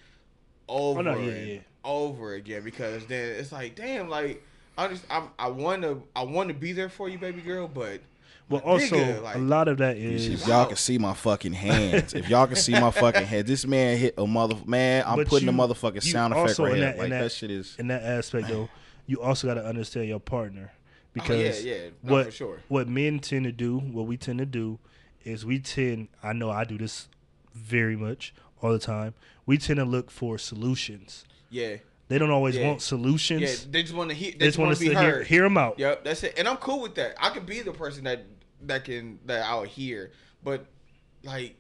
over 0.69 0.99
Oh, 1.01 1.03
no, 1.03 1.15
yeah, 1.17 1.31
and 1.33 1.49
yeah. 1.49 1.59
over 1.85 2.35
again 2.35 2.63
because 2.65 3.07
then 3.07 3.37
it's 3.39 3.51
like, 3.53 3.77
damn, 3.77 4.09
like 4.11 4.43
I 4.77 4.89
just 4.89 5.05
I'm, 5.11 5.31
I 5.39 5.49
want 5.49 5.83
to 5.83 6.03
I 6.15 6.25
want 6.25 6.49
to 6.49 6.55
be 6.55 6.73
there 6.73 6.91
for 6.91 7.09
you, 7.09 7.19
baby 7.19 7.41
girl, 7.41 7.67
but 7.67 8.01
but 8.49 8.65
my 8.65 8.71
also 8.73 8.97
nigga, 8.97 9.23
like, 9.23 9.37
a 9.37 9.39
lot 9.39 9.69
of 9.69 9.79
that 9.79 9.97
is 9.97 10.27
if 10.29 10.47
y'all 10.47 10.67
can 10.67 10.77
see 10.77 10.99
my 10.99 11.15
fucking 11.15 11.53
hands, 11.53 12.15
if 12.15 12.29
y'all 12.29 12.47
can 12.47 12.57
see 12.57 12.73
my 12.73 12.91
fucking 12.91 13.25
head, 13.27 13.47
this 13.47 13.67
man 13.67 13.99
hit 13.99 14.15
a 14.19 14.27
mother 14.27 14.57
man. 14.67 15.05
I'm 15.07 15.17
but 15.17 15.29
putting 15.29 15.49
you- 15.49 15.55
a 15.55 15.57
motherfucking 15.69 16.03
sound 16.03 16.33
effect 16.33 16.49
also 16.51 16.65
right 16.65 16.73
in 16.73 16.79
here. 16.79 16.87
that- 16.87 16.95
in 16.95 17.01
Like 17.01 17.11
that, 17.11 17.23
that- 17.25 17.33
shit 17.33 17.51
is. 17.51 17.77
in 17.79 17.89
that 17.89 18.03
aspect 18.03 18.49
though. 18.49 18.69
You 19.07 19.21
also 19.23 19.47
got 19.49 19.55
to 19.55 19.65
understand 19.65 20.07
your 20.09 20.21
partner 20.21 20.71
oh, 20.75 20.79
because 21.15 21.61
Oh, 21.65 21.67
yeah, 21.67 21.75
yeah. 21.75 21.81
No, 22.03 22.13
what 22.13 22.25
for 22.27 22.31
sure. 22.33 22.59
what 22.69 22.89
men 22.89 23.21
tend 23.21 23.45
to 23.45 23.53
do, 23.53 23.79
what 23.79 24.07
we 24.07 24.17
tend 24.17 24.39
to 24.39 24.47
do, 24.47 24.79
is 25.25 25.45
we 25.47 25.59
tend. 25.59 26.09
I 26.23 26.33
know 26.33 26.51
I 26.51 26.65
do 26.65 26.77
this 26.79 27.09
very 27.55 27.97
much 27.97 28.35
all 28.63 28.73
the 28.73 28.79
time. 28.79 29.15
We 29.47 29.57
tend 29.59 29.79
to 29.79 29.85
look 29.85 30.11
for 30.11 30.37
solutions. 30.39 31.25
yeah, 31.51 31.77
They 32.09 32.19
don't 32.19 32.31
always 32.31 32.57
Yeah. 32.57 32.67
want 32.67 32.81
solutions. 32.83 33.43
yeah. 33.43 33.71
They 33.71 33.83
just 33.83 33.95
want 33.95 34.09
to 34.11 34.17
hear. 34.17 34.33
they 34.33 34.39
They 34.39 34.47
just 34.47 34.59
want 34.59 34.69
want 34.69 34.79
to 34.79 34.85
to 34.85 34.91
be 34.91 34.97
hear, 34.97 35.11
heard. 35.17 35.27
hear 35.27 35.43
them 35.43 35.57
out. 35.59 35.79
Yep, 35.79 36.05
that's 36.05 36.23
it. 36.25 36.35
And 36.39 36.47
I'm 36.49 36.57
cool 36.59 36.81
with 36.81 36.95
that. 36.97 37.15
I 37.21 37.31
could 37.31 37.45
be 37.47 37.61
the 37.61 37.73
person 37.73 38.05
that 38.05 38.25
that 38.63 38.85
can 38.85 39.19
that 39.27 39.45
I'll 39.45 39.63
hear, 39.63 40.13
but 40.43 40.67
like 41.25 41.57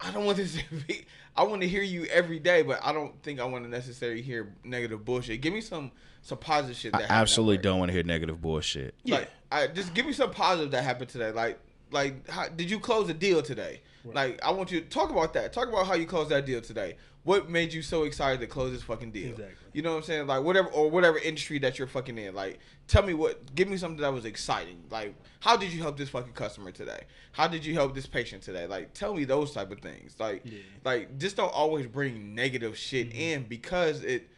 I 0.00 0.10
don't 0.10 0.24
want 0.24 0.36
this 0.36 0.56
to 0.56 0.62
be. 0.86 1.06
I 1.36 1.42
want 1.44 1.62
to 1.62 1.68
hear 1.68 1.82
you 1.82 2.04
every 2.04 2.38
day, 2.38 2.62
but 2.62 2.80
I 2.82 2.92
don't 2.92 3.20
think 3.22 3.40
I 3.40 3.44
want 3.44 3.64
to 3.64 3.70
necessarily 3.70 4.22
hear 4.22 4.54
negative 4.62 5.04
bullshit. 5.04 5.40
Give 5.40 5.52
me 5.52 5.60
some 5.60 5.90
some 6.22 6.38
positive 6.38 6.76
shit. 6.76 6.92
That 6.92 7.10
I 7.10 7.14
absolutely 7.14 7.56
work. 7.56 7.62
don't 7.62 7.78
want 7.80 7.88
to 7.88 7.92
hear 7.92 8.02
negative 8.02 8.40
bullshit. 8.40 8.94
Like, 9.04 9.30
I, 9.50 9.66
just 9.66 9.94
give 9.94 10.06
me 10.06 10.12
some 10.12 10.30
positive 10.30 10.70
that 10.72 10.84
happened 10.84 11.10
today. 11.10 11.32
Like, 11.32 11.58
like, 11.90 12.28
how, 12.28 12.48
did 12.48 12.70
you 12.70 12.80
close 12.80 13.08
a 13.08 13.14
deal 13.14 13.42
today? 13.42 13.82
Like, 14.04 14.42
I 14.44 14.50
want 14.50 14.70
you 14.70 14.80
to 14.80 14.86
talk 14.86 15.10
about 15.10 15.32
that. 15.34 15.52
Talk 15.52 15.68
about 15.68 15.86
how 15.86 15.94
you 15.94 16.06
closed 16.06 16.30
that 16.30 16.44
deal 16.44 16.60
today. 16.60 16.96
What 17.24 17.48
made 17.48 17.72
you 17.72 17.80
so 17.80 18.04
excited 18.04 18.40
to 18.40 18.46
close 18.46 18.72
this 18.72 18.82
fucking 18.82 19.10
deal? 19.10 19.30
Exactly. 19.30 19.56
You 19.72 19.82
know 19.82 19.92
what 19.92 19.96
I'm 19.96 20.02
saying? 20.02 20.26
Like, 20.26 20.42
whatever 20.42 20.68
or 20.68 20.90
whatever 20.90 21.18
industry 21.18 21.58
that 21.60 21.78
you're 21.78 21.88
fucking 21.88 22.18
in. 22.18 22.34
Like, 22.34 22.60
tell 22.86 23.02
me 23.02 23.14
what. 23.14 23.54
Give 23.54 23.66
me 23.66 23.78
something 23.78 24.02
that 24.02 24.12
was 24.12 24.26
exciting. 24.26 24.84
Like, 24.90 25.14
how 25.40 25.56
did 25.56 25.72
you 25.72 25.80
help 25.80 25.96
this 25.96 26.10
fucking 26.10 26.34
customer 26.34 26.70
today? 26.70 27.00
How 27.32 27.48
did 27.48 27.64
you 27.64 27.74
help 27.74 27.94
this 27.94 28.06
patient 28.06 28.42
today? 28.42 28.66
Like, 28.66 28.92
tell 28.92 29.14
me 29.14 29.24
those 29.24 29.52
type 29.52 29.72
of 29.72 29.80
things. 29.80 30.14
Like, 30.18 30.44
like 30.84 31.18
just 31.18 31.36
don't 31.36 31.52
always 31.52 31.86
bring 31.86 32.34
negative 32.34 32.76
shit 32.76 33.10
mm-hmm. 33.10 33.18
in 33.18 33.42
because 33.44 34.04
it. 34.04 34.28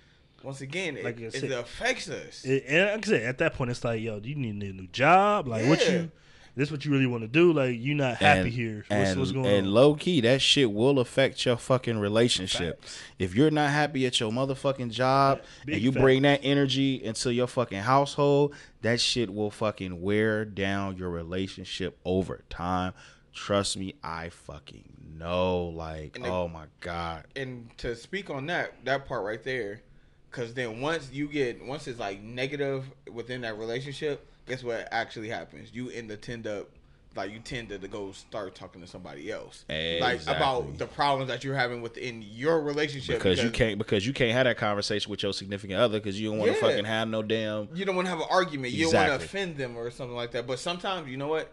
Once 0.42 0.60
again, 0.60 0.96
it, 0.96 1.04
Like 1.04 1.18
it 1.18 1.50
affects 1.50 2.08
us. 2.08 2.44
It- 2.44 2.64
and 2.68 2.92
like 2.92 3.06
I 3.08 3.10
said, 3.10 3.22
at 3.22 3.38
that 3.38 3.54
point, 3.54 3.70
it's 3.70 3.82
like, 3.82 4.00
yo, 4.00 4.20
do 4.20 4.28
you 4.28 4.36
need 4.36 4.62
a 4.62 4.72
new 4.72 4.86
job? 4.88 5.48
Like, 5.48 5.66
what 5.66 5.84
you? 5.88 6.12
This 6.56 6.70
what 6.70 6.84
you 6.84 6.90
really 6.90 7.06
want 7.06 7.22
to 7.22 7.28
do? 7.28 7.52
Like 7.52 7.76
you're 7.78 7.94
not 7.94 8.16
happy 8.16 8.40
and, 8.40 8.48
here. 8.48 8.76
What's, 8.88 9.10
and, 9.10 9.20
what's 9.20 9.32
going 9.32 9.46
and 9.46 9.66
on? 9.66 9.72
low 9.72 9.94
key, 9.94 10.20
that 10.22 10.40
shit 10.40 10.72
will 10.72 10.98
affect 10.98 11.44
your 11.44 11.56
fucking 11.56 11.98
relationship. 11.98 12.82
If 13.18 13.34
you're 13.34 13.50
not 13.50 13.70
happy 13.70 14.06
at 14.06 14.18
your 14.18 14.32
motherfucking 14.32 14.90
job 14.90 15.42
big 15.64 15.74
and 15.76 15.84
you 15.84 15.92
facts. 15.92 16.02
bring 16.02 16.22
that 16.22 16.40
energy 16.42 17.02
into 17.04 17.32
your 17.32 17.46
fucking 17.46 17.80
household, 17.80 18.54
that 18.82 19.00
shit 19.00 19.32
will 19.32 19.50
fucking 19.50 20.00
wear 20.00 20.44
down 20.44 20.96
your 20.96 21.10
relationship 21.10 21.98
over 22.04 22.42
time. 22.48 22.94
Trust 23.34 23.76
me, 23.76 23.94
I 24.02 24.30
fucking 24.30 24.94
know. 25.18 25.66
Like, 25.66 26.16
And 26.16 26.24
it- 26.24 26.30
oh 26.30 26.48
my 26.48 26.64
god. 26.80 27.24
and 27.36 27.68
to 27.78 27.94
speak 27.94 28.30
on 28.30 28.46
that 28.46 28.72
that 28.84 29.06
part 29.06 29.24
right 29.24 29.42
there 29.42 29.82
because 30.30 30.54
then 30.54 30.80
once 30.80 31.10
you 31.12 31.28
get 31.28 31.64
once 31.64 31.86
it's 31.86 31.98
like 31.98 32.22
negative 32.22 32.84
within 33.12 33.40
that 33.42 33.58
relationship 33.58 34.26
guess 34.46 34.62
what 34.62 34.88
actually 34.90 35.28
happens? 35.28 35.70
You 35.72 35.90
end 35.90 36.08
to 36.08 36.16
tend 36.16 36.46
up 36.46 36.68
like 37.14 37.32
you 37.32 37.38
tend 37.38 37.70
to, 37.70 37.78
to 37.78 37.88
go 37.88 38.12
start 38.12 38.54
talking 38.54 38.82
to 38.82 38.86
somebody 38.86 39.32
else. 39.32 39.64
Like 39.68 40.22
about 40.22 40.76
the 40.76 40.86
problems 40.86 41.28
that 41.28 41.42
you're 41.44 41.54
having 41.56 41.80
within 41.80 42.22
your 42.22 42.60
relationship 42.60 43.16
Because 43.18 43.42
you 43.42 43.50
can't 43.50 43.78
because 43.78 44.06
you 44.06 44.12
can't 44.12 44.32
have 44.32 44.44
that 44.44 44.58
conversation 44.58 45.10
with 45.10 45.22
your 45.22 45.32
significant 45.32 45.80
other 45.80 45.98
because 45.98 46.20
you 46.20 46.28
don't 46.30 46.38
want 46.38 46.52
to 46.52 46.56
Yeah. 46.56 46.60
fucking 46.68 46.84
have 46.84 47.08
no 47.08 47.22
damn 47.22 47.68
you 47.74 47.84
don't 47.84 47.96
want 47.96 48.06
to 48.06 48.10
have 48.10 48.20
an 48.20 48.26
argument. 48.30 48.72
You 48.72 48.90
don't 48.90 48.94
want 48.94 49.20
to 49.20 49.26
offend 49.26 49.56
them 49.56 49.76
or 49.76 49.90
something 49.90 50.16
like 50.16 50.32
that. 50.32 50.46
But 50.46 50.58
sometimes 50.58 51.08
you 51.08 51.16
know 51.16 51.28
what? 51.28 51.52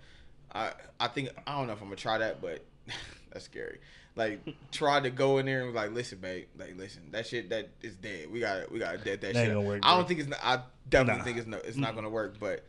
I 0.55 0.71
i 0.99 1.07
think 1.07 1.29
i 1.47 1.57
don't 1.57 1.65
know 1.67 1.73
if 1.73 1.81
i'm 1.81 1.87
gonna 1.87 1.95
try 1.95 2.19
that 2.19 2.39
but 2.39 2.63
that's 3.31 3.45
scary 3.45 3.79
like 4.15 4.41
tried 4.71 5.03
to 5.03 5.09
go 5.09 5.37
in 5.39 5.45
there 5.45 5.63
and 5.63 5.71
be 5.73 5.75
like 5.75 5.91
listen 5.91 6.19
babe 6.19 6.45
like 6.57 6.75
listen 6.77 7.01
that 7.11 7.25
shit 7.25 7.49
that 7.49 7.69
is 7.81 7.95
dead 7.95 8.31
we 8.31 8.39
gotta 8.39 8.67
we 8.71 8.77
gotta 8.79 8.97
dead 8.99 9.21
that 9.21 9.33
That 9.33 9.39
ain't 9.39 9.47
shit 9.47 9.53
gonna 9.55 9.61
work, 9.67 9.79
i 9.83 9.95
don't 9.95 10.07
think 10.07 10.19
it's 10.19 10.29
not, 10.29 10.39
i 10.43 10.59
definitely 10.89 11.17
Nah. 11.19 11.23
think 11.23 11.37
it's 11.37 11.47
no 11.47 11.57
it's 11.57 11.77
not 11.77 11.95
gonna 11.95 12.09
work 12.09 12.35
but 12.39 12.63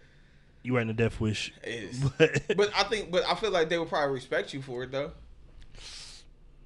you 0.62 0.74
writing 0.74 0.88
a 0.88 0.94
death 0.94 1.20
wish. 1.20 1.52
it 1.62 1.68
is 1.68 1.98
But- 2.18 2.56
but 2.56 2.70
i 2.74 2.84
think 2.84 3.10
but 3.10 3.24
i 3.28 3.34
feel 3.34 3.50
like 3.50 3.68
they 3.68 3.78
would 3.78 3.88
probably 3.90 4.14
respect 4.14 4.54
you 4.54 4.62
for 4.62 4.84
it 4.84 4.92
though 4.92 5.12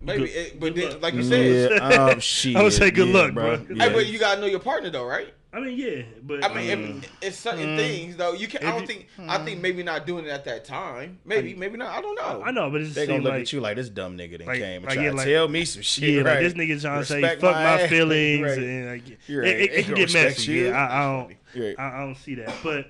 maybe 0.01 0.27
Good- 0.27 0.31
it, 0.37 0.61
but 0.61 0.75
then, 0.77 1.01
like 1.01 1.15
you 1.15 1.23
said 1.25 1.71
Yeah, 1.73 2.05
um, 2.05 2.21
shit. 2.21 2.55
I 2.57 2.63
would 2.63 2.73
say 2.73 2.91
good 2.93 3.09
yeah, 3.09 3.15
luck, 3.15 3.35
bro. 3.35 3.53
Yeah. 3.75 3.89
Hey, 3.89 3.93
but 3.93 4.07
you 4.07 4.19
gotta 4.21 4.41
know 4.41 4.47
your 4.47 4.61
partner 4.61 4.91
though 4.91 5.05
right 5.05 5.35
I 5.59 5.65
mean, 5.65 5.79
yeah, 5.79 6.03
but 6.23 6.45
I 6.45 6.55
mean, 6.55 6.71
if, 6.71 6.79
um, 6.79 7.03
it's 7.21 7.39
certain 7.39 7.71
hmm. 7.71 7.77
things 7.77 8.17
though. 8.17 8.33
You 8.33 8.47
can. 8.47 8.65
I 8.65 8.71
don't 8.71 8.83
you- 8.83 8.87
think. 8.87 9.09
I 9.19 9.39
hmm. 9.39 9.45
think 9.45 9.61
maybe 9.61 9.83
not 9.83 10.07
doing 10.07 10.25
it 10.25 10.31
at 10.31 10.45
that 10.45 10.65
time. 10.65 11.19
Maybe, 11.25 11.55
maybe 11.55 11.77
not. 11.77 11.97
I 11.97 12.01
don't 12.01 12.15
know. 12.15 12.43
I 12.45 12.51
know, 12.51 12.71
but 12.71 12.83
it's 12.83 12.95
They 12.95 13.07
gonna 13.07 13.23
look 13.23 13.33
like 13.33 13.43
at 13.43 13.53
you 13.53 13.61
like 13.61 13.77
this 13.77 13.89
dumb 13.89 14.17
nigga 14.17 14.39
that 14.39 14.47
like- 14.47 14.61
came 14.61 14.77
and 14.77 14.85
like, 14.85 14.95
tried 14.95 15.05
yeah, 15.05 15.11
to 15.11 15.17
like- 15.17 15.27
tell 15.27 15.49
me 15.49 15.65
some 15.65 15.83
shit. 15.83 16.09
yeah, 16.11 16.17
right? 16.23 16.27
like 16.27 16.41
this 16.41 16.55
nigga 16.55 16.81
trying 16.81 17.01
to 17.01 17.07
say 17.07 17.23
fuck 17.23 17.43
my, 17.43 17.63
ass. 17.83 17.91
feelings 17.91 18.43
Right. 18.49 18.59
and 18.59 18.87
like 18.87 19.29
You're 19.29 19.43
it, 19.43 19.47
right. 19.47 19.61
it, 19.61 19.73
it 19.73 19.85
can 19.87 19.95
get 19.95 20.13
messy. 20.13 20.53
you. 20.53 20.67
Yeah, 20.69 20.79
I, 20.79 20.99
I 20.99 21.13
don't, 21.13 21.37
You're 21.55 21.67
right. 21.69 21.79
I, 21.79 21.97
I 21.97 22.01
don't 22.05 22.17
see 22.17 22.35
that. 22.37 22.55
But 22.63 22.87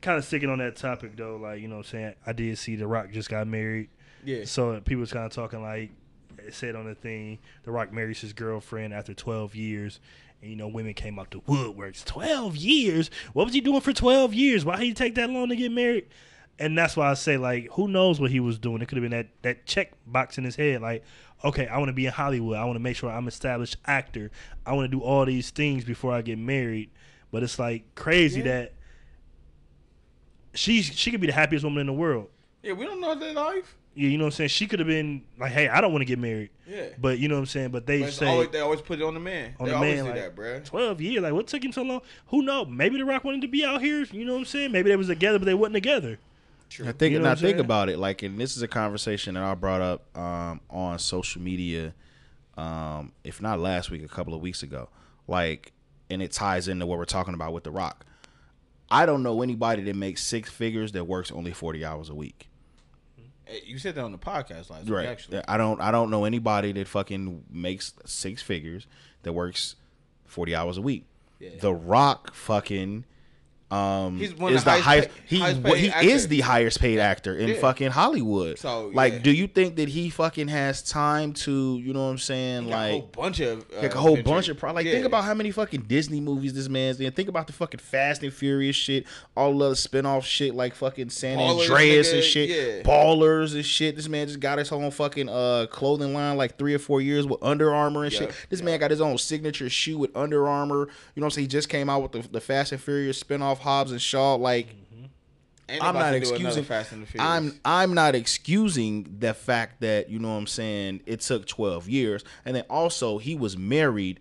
kind 0.00 0.18
of 0.18 0.24
sticking 0.24 0.50
on 0.50 0.58
that 0.58 0.76
topic 0.76 1.16
though, 1.16 1.36
like 1.36 1.60
you 1.60 1.68
know, 1.68 1.76
what 1.76 1.86
I'm 1.86 1.90
saying 1.90 2.14
I 2.26 2.32
did 2.32 2.58
see 2.58 2.76
The 2.76 2.86
Rock 2.86 3.10
just 3.10 3.28
got 3.28 3.46
married. 3.46 3.88
Yeah. 4.24 4.44
So 4.44 4.72
uh, 4.72 4.80
people 4.80 5.00
was 5.00 5.12
kind 5.12 5.26
of 5.26 5.32
talking 5.32 5.62
like 5.62 5.90
it 6.38 6.54
said 6.54 6.74
on 6.74 6.86
the 6.86 6.94
thing, 6.94 7.38
The 7.64 7.70
Rock 7.70 7.92
marries 7.92 8.20
his 8.20 8.32
girlfriend 8.32 8.92
after 8.92 9.14
12 9.14 9.54
years. 9.54 10.00
And 10.42 10.50
you 10.50 10.56
know, 10.56 10.68
women 10.68 10.92
came 10.92 11.18
out 11.18 11.30
the 11.30 11.40
woodworks. 11.40 12.04
12 12.04 12.56
years? 12.56 13.10
What 13.32 13.44
was 13.44 13.54
he 13.54 13.60
doing 13.60 13.80
for 13.80 13.92
12 13.92 14.34
years? 14.34 14.64
Why 14.64 14.76
did 14.76 14.84
he 14.84 14.94
take 14.94 15.14
that 15.14 15.30
long 15.30 15.48
to 15.48 15.56
get 15.56 15.70
married? 15.70 16.08
And 16.58 16.76
that's 16.76 16.96
why 16.96 17.10
I 17.10 17.14
say, 17.14 17.36
like, 17.36 17.68
who 17.72 17.88
knows 17.88 18.20
what 18.20 18.30
he 18.30 18.40
was 18.40 18.58
doing? 18.58 18.82
It 18.82 18.88
could 18.88 18.96
have 18.96 19.02
been 19.02 19.12
that, 19.12 19.28
that 19.42 19.66
check 19.66 19.92
box 20.06 20.38
in 20.38 20.44
his 20.44 20.56
head. 20.56 20.82
Like, 20.82 21.04
okay, 21.44 21.68
I 21.68 21.78
want 21.78 21.88
to 21.88 21.94
be 21.94 22.06
in 22.06 22.12
Hollywood. 22.12 22.58
I 22.58 22.64
want 22.64 22.74
to 22.76 22.80
make 22.80 22.96
sure 22.96 23.10
I'm 23.10 23.24
an 23.24 23.28
established 23.28 23.76
actor. 23.86 24.30
I 24.66 24.72
want 24.72 24.90
to 24.90 24.96
do 24.96 25.02
all 25.02 25.24
these 25.24 25.50
things 25.50 25.84
before 25.84 26.12
I 26.12 26.22
get 26.22 26.38
married. 26.38 26.90
But 27.30 27.42
it's 27.42 27.58
like 27.58 27.94
crazy 27.94 28.42
that 28.42 28.74
she 30.54 30.82
she 30.82 31.10
could 31.10 31.20
be 31.20 31.28
the 31.28 31.32
happiest 31.32 31.64
woman 31.64 31.80
in 31.80 31.86
the 31.86 31.92
world. 31.92 32.28
Yeah, 32.62 32.74
we 32.74 32.84
don't 32.84 33.00
know 33.00 33.14
their 33.14 33.32
life. 33.32 33.76
Yeah, 33.94 34.08
you 34.08 34.16
know 34.16 34.24
what 34.24 34.28
I'm 34.28 34.32
saying? 34.32 34.48
She 34.48 34.66
could 34.66 34.78
have 34.78 34.88
been 34.88 35.22
like, 35.38 35.52
hey, 35.52 35.68
I 35.68 35.80
don't 35.82 35.92
want 35.92 36.00
to 36.00 36.06
get 36.06 36.18
married. 36.18 36.48
Yeah. 36.66 36.86
But 36.98 37.18
you 37.18 37.28
know 37.28 37.34
what 37.34 37.40
I'm 37.40 37.46
saying? 37.46 37.70
But 37.72 37.86
they 37.86 38.00
But 38.00 38.12
say 38.12 38.26
always, 38.26 38.48
they 38.48 38.60
always 38.60 38.80
put 38.80 38.98
it 38.98 39.02
on 39.04 39.12
the 39.14 39.20
man. 39.20 39.54
on 39.60 39.66
they 39.66 39.70
the 39.72 39.76
always 39.76 39.94
man 39.96 40.04
do 40.04 40.10
like 40.10 40.20
that, 40.20 40.36
bruh. 40.36 40.64
12 40.64 41.00
years. 41.02 41.22
Like, 41.22 41.32
what 41.34 41.46
took 41.46 41.62
him 41.62 41.72
so 41.72 41.82
long? 41.82 42.00
Who 42.28 42.42
knows? 42.42 42.68
Maybe 42.70 42.96
The 42.96 43.04
Rock 43.04 43.24
wanted 43.24 43.42
to 43.42 43.48
be 43.48 43.64
out 43.64 43.82
here. 43.82 44.04
You 44.10 44.24
know 44.24 44.32
what 44.32 44.38
I'm 44.40 44.44
saying? 44.46 44.72
Maybe 44.72 44.88
they 44.88 44.96
was 44.96 45.08
together, 45.08 45.38
but 45.38 45.44
they 45.44 45.54
wasn't 45.54 45.74
together. 45.74 46.18
True. 46.70 46.88
I 46.88 46.92
think 46.92 47.12
You 47.12 47.18
know 47.18 47.24
and 47.24 47.28
I 47.28 47.32
I'm 47.32 47.36
think 47.36 47.58
about 47.58 47.90
it 47.90 47.98
like, 47.98 48.22
and 48.22 48.38
this 48.40 48.56
is 48.56 48.62
a 48.62 48.68
conversation 48.68 49.34
that 49.34 49.42
I 49.42 49.54
brought 49.54 49.82
up 49.82 50.16
um, 50.16 50.60
on 50.70 50.98
social 50.98 51.42
media, 51.42 51.92
um, 52.56 53.12
if 53.24 53.42
not 53.42 53.60
last 53.60 53.90
week, 53.90 54.02
a 54.02 54.08
couple 54.08 54.32
of 54.32 54.40
weeks 54.40 54.62
ago. 54.62 54.88
Like, 55.28 55.72
and 56.08 56.22
it 56.22 56.32
ties 56.32 56.68
into 56.68 56.86
what 56.86 56.96
we're 56.98 57.04
talking 57.04 57.34
about 57.34 57.52
with 57.52 57.64
The 57.64 57.70
Rock. 57.70 58.06
I 58.90 59.04
don't 59.04 59.22
know 59.22 59.42
anybody 59.42 59.82
that 59.82 59.96
makes 59.96 60.22
six 60.22 60.50
figures 60.50 60.92
that 60.92 61.04
works 61.04 61.30
only 61.30 61.52
forty 61.52 61.84
hours 61.84 62.08
a 62.08 62.14
week. 62.14 62.48
Hey, 63.52 63.62
You 63.66 63.78
said 63.78 63.94
that 63.96 64.04
on 64.04 64.12
the 64.12 64.18
podcast 64.18 64.70
last 64.70 64.84
week, 64.84 64.94
Right. 64.94 65.06
actually. 65.08 65.42
I 65.46 65.56
don't. 65.58 65.80
I 65.80 65.90
don't 65.90 66.10
know 66.10 66.24
anybody 66.24 66.72
that 66.72 66.88
fucking 66.88 67.44
makes 67.50 67.92
six 68.06 68.40
figures 68.42 68.86
that 69.24 69.32
works 69.34 69.76
forty 70.26 70.54
hours 70.54 70.78
a 70.78 70.82
week. 70.82 71.04
The 71.60 71.74
Rock 71.74 72.34
fucking 72.34 73.04
um 73.72 74.18
He's 74.18 74.34
one 74.34 74.52
is 74.52 74.64
the 74.64 74.70
the 74.72 74.80
highest. 74.82 75.08
highest 75.08 75.10
he 75.26 75.38
highest 75.38 75.66
he 75.78 75.90
actor. 75.90 76.08
is 76.08 76.28
the 76.28 76.40
highest 76.40 76.80
paid 76.80 76.98
actor 76.98 77.36
in 77.36 77.48
Yeah. 77.48 77.54
fucking 77.60 77.90
Hollywood. 77.90 78.58
So, 78.58 78.90
like, 78.92 79.14
yeah. 79.14 79.18
do 79.20 79.30
you 79.32 79.46
think 79.46 79.76
that 79.76 79.88
he 79.88 80.10
fucking 80.10 80.48
has 80.48 80.82
time 80.82 81.32
to? 81.32 81.78
You 81.78 81.92
know 81.94 82.04
what 82.04 82.10
I'm 82.10 82.18
saying? 82.18 82.68
Like 82.68 82.90
a 82.90 82.92
whole 82.98 83.10
bunch 83.12 83.40
of 83.40 83.60
uh, 83.60 83.80
Like 83.82 83.94
a 83.94 83.98
whole 83.98 84.10
adventure. 84.10 84.30
bunch 84.30 84.48
of 84.50 84.56
pro- 84.58 84.72
like 84.74 84.86
think 84.86 85.06
about 85.06 85.24
how 85.24 85.32
many 85.34 85.50
fucking 85.50 85.82
Disney 85.82 86.20
movies 86.20 86.52
this 86.54 86.68
man's 86.68 87.00
in. 87.00 87.10
Think 87.12 87.28
about 87.28 87.46
the 87.46 87.52
fucking 87.54 87.80
Fast 87.80 88.22
and 88.22 88.32
Furious 88.32 88.76
shit, 88.76 89.06
all 89.36 89.56
the 89.56 89.64
other 89.66 89.74
spin-off 89.74 90.26
shit 90.26 90.54
like 90.54 90.74
fucking 90.74 91.08
San 91.10 91.38
Ballers, 91.38 91.62
Andreas 91.70 92.12
and 92.12 92.22
shit, 92.22 92.50
yeah. 92.50 92.82
Ballers 92.82 93.54
and 93.54 93.64
shit. 93.64 93.96
This 93.96 94.08
man 94.08 94.26
just 94.26 94.40
got 94.40 94.58
his 94.58 94.70
own 94.70 94.90
fucking 94.90 95.28
uh 95.30 95.66
clothing 95.70 96.12
line 96.12 96.36
like 96.36 96.58
three 96.58 96.74
or 96.74 96.78
four 96.78 97.00
years 97.00 97.26
with 97.26 97.42
Under 97.42 97.74
Armour 97.74 98.04
and 98.04 98.12
Yeah, 98.12 98.18
shit. 98.20 98.32
This 98.50 98.60
man 98.60 98.78
got 98.78 98.90
his 98.90 99.00
own 99.00 99.16
signature 99.18 99.70
shoe 99.70 99.96
with 99.98 100.14
Under 100.16 100.46
Armour. 100.46 100.88
You 101.14 101.20
know 101.20 101.24
what 101.24 101.24
I'm 101.24 101.30
saying? 101.30 101.44
He 101.44 101.48
just 101.48 101.68
came 101.68 101.88
out 101.88 102.02
with 102.02 102.12
the, 102.12 102.28
the 102.32 102.40
Fast 102.40 102.72
and 102.72 102.80
Furious 102.80 103.18
spin-off 103.18 103.60
Hobbs 103.62 103.90
and 103.92 104.00
Shaw. 104.02 104.34
Like 104.34 104.68
And 105.68 105.80
I'm 105.82 105.94
not 105.94 106.10
to 106.10 106.20
do 106.20 106.26
another 106.26 106.36
excusing. 106.36 106.64
Fast 106.64 106.92
and 106.92 107.02
the 107.02 107.06
Furious. 107.06 107.30
I'm 107.30 107.60
I'm 107.64 107.94
not 107.94 108.14
excusing 108.14 109.16
the 109.20 109.32
fact 109.32 109.80
that 109.80 110.10
you 110.10 110.18
know 110.18 110.28
what 110.32 110.38
I'm 110.38 110.46
saying. 110.46 111.00
It 111.06 111.20
took 111.20 111.46
12 111.46 111.88
years, 111.88 112.24
and 112.44 112.54
then 112.54 112.64
also 112.68 113.18
he 113.18 113.34
was 113.34 113.56
married, 113.56 114.20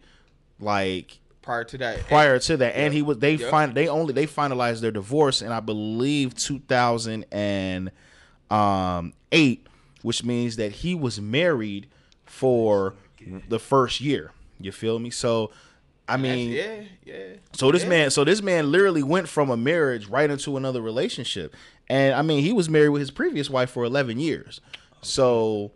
like 0.60 1.20
prior 1.42 1.64
to 1.66 1.78
that. 1.80 2.08
prior 2.08 2.38
to 2.40 2.58
that, 2.58 2.78
and 2.78 2.94
he 2.94 3.02
was 3.02 3.18
they 3.18 3.34
Yep. 3.36 3.50
find 3.50 3.76
they 3.76 3.88
only 3.88 4.14
they 4.14 4.28
finalized 4.28 4.80
their 4.82 4.92
divorce, 4.92 5.42
and 5.42 5.52
I 5.54 5.60
believe 5.60 6.36
2008, 6.36 7.92
um, 8.50 9.14
which 10.04 10.24
means 10.24 10.56
that 10.58 10.72
he 10.72 10.96
was 10.96 11.20
married 11.20 11.88
for 12.26 12.94
the 13.50 13.60
first 13.60 14.00
year. 14.02 14.32
You 14.60 14.72
feel 14.72 15.00
me? 15.00 15.10
So. 15.10 15.52
I 16.08 16.18
That's- 16.18 16.22
mean, 16.36 16.52
yeah, 16.52 16.82
yeah. 17.06 17.24
so 17.54 17.72
this 17.72 17.84
Yeah. 17.84 17.90
man, 17.90 18.10
so 18.12 18.24
this 18.24 18.42
man 18.42 18.72
literally 18.72 19.04
went 19.04 19.30
from 19.30 19.50
a 19.50 19.56
marriage 19.58 20.08
right 20.08 20.30
into 20.30 20.58
another 20.58 20.82
relationship, 20.82 21.56
and 21.88 22.14
I 22.14 22.22
mean, 22.22 22.44
he 22.44 22.52
was 22.54 22.70
married 22.70 22.90
with 22.90 23.00
his 23.02 23.12
previous 23.12 23.50
wife 23.50 23.70
for 23.70 23.84
eleven 23.86 24.20
years. 24.20 24.60
So, 25.02 25.72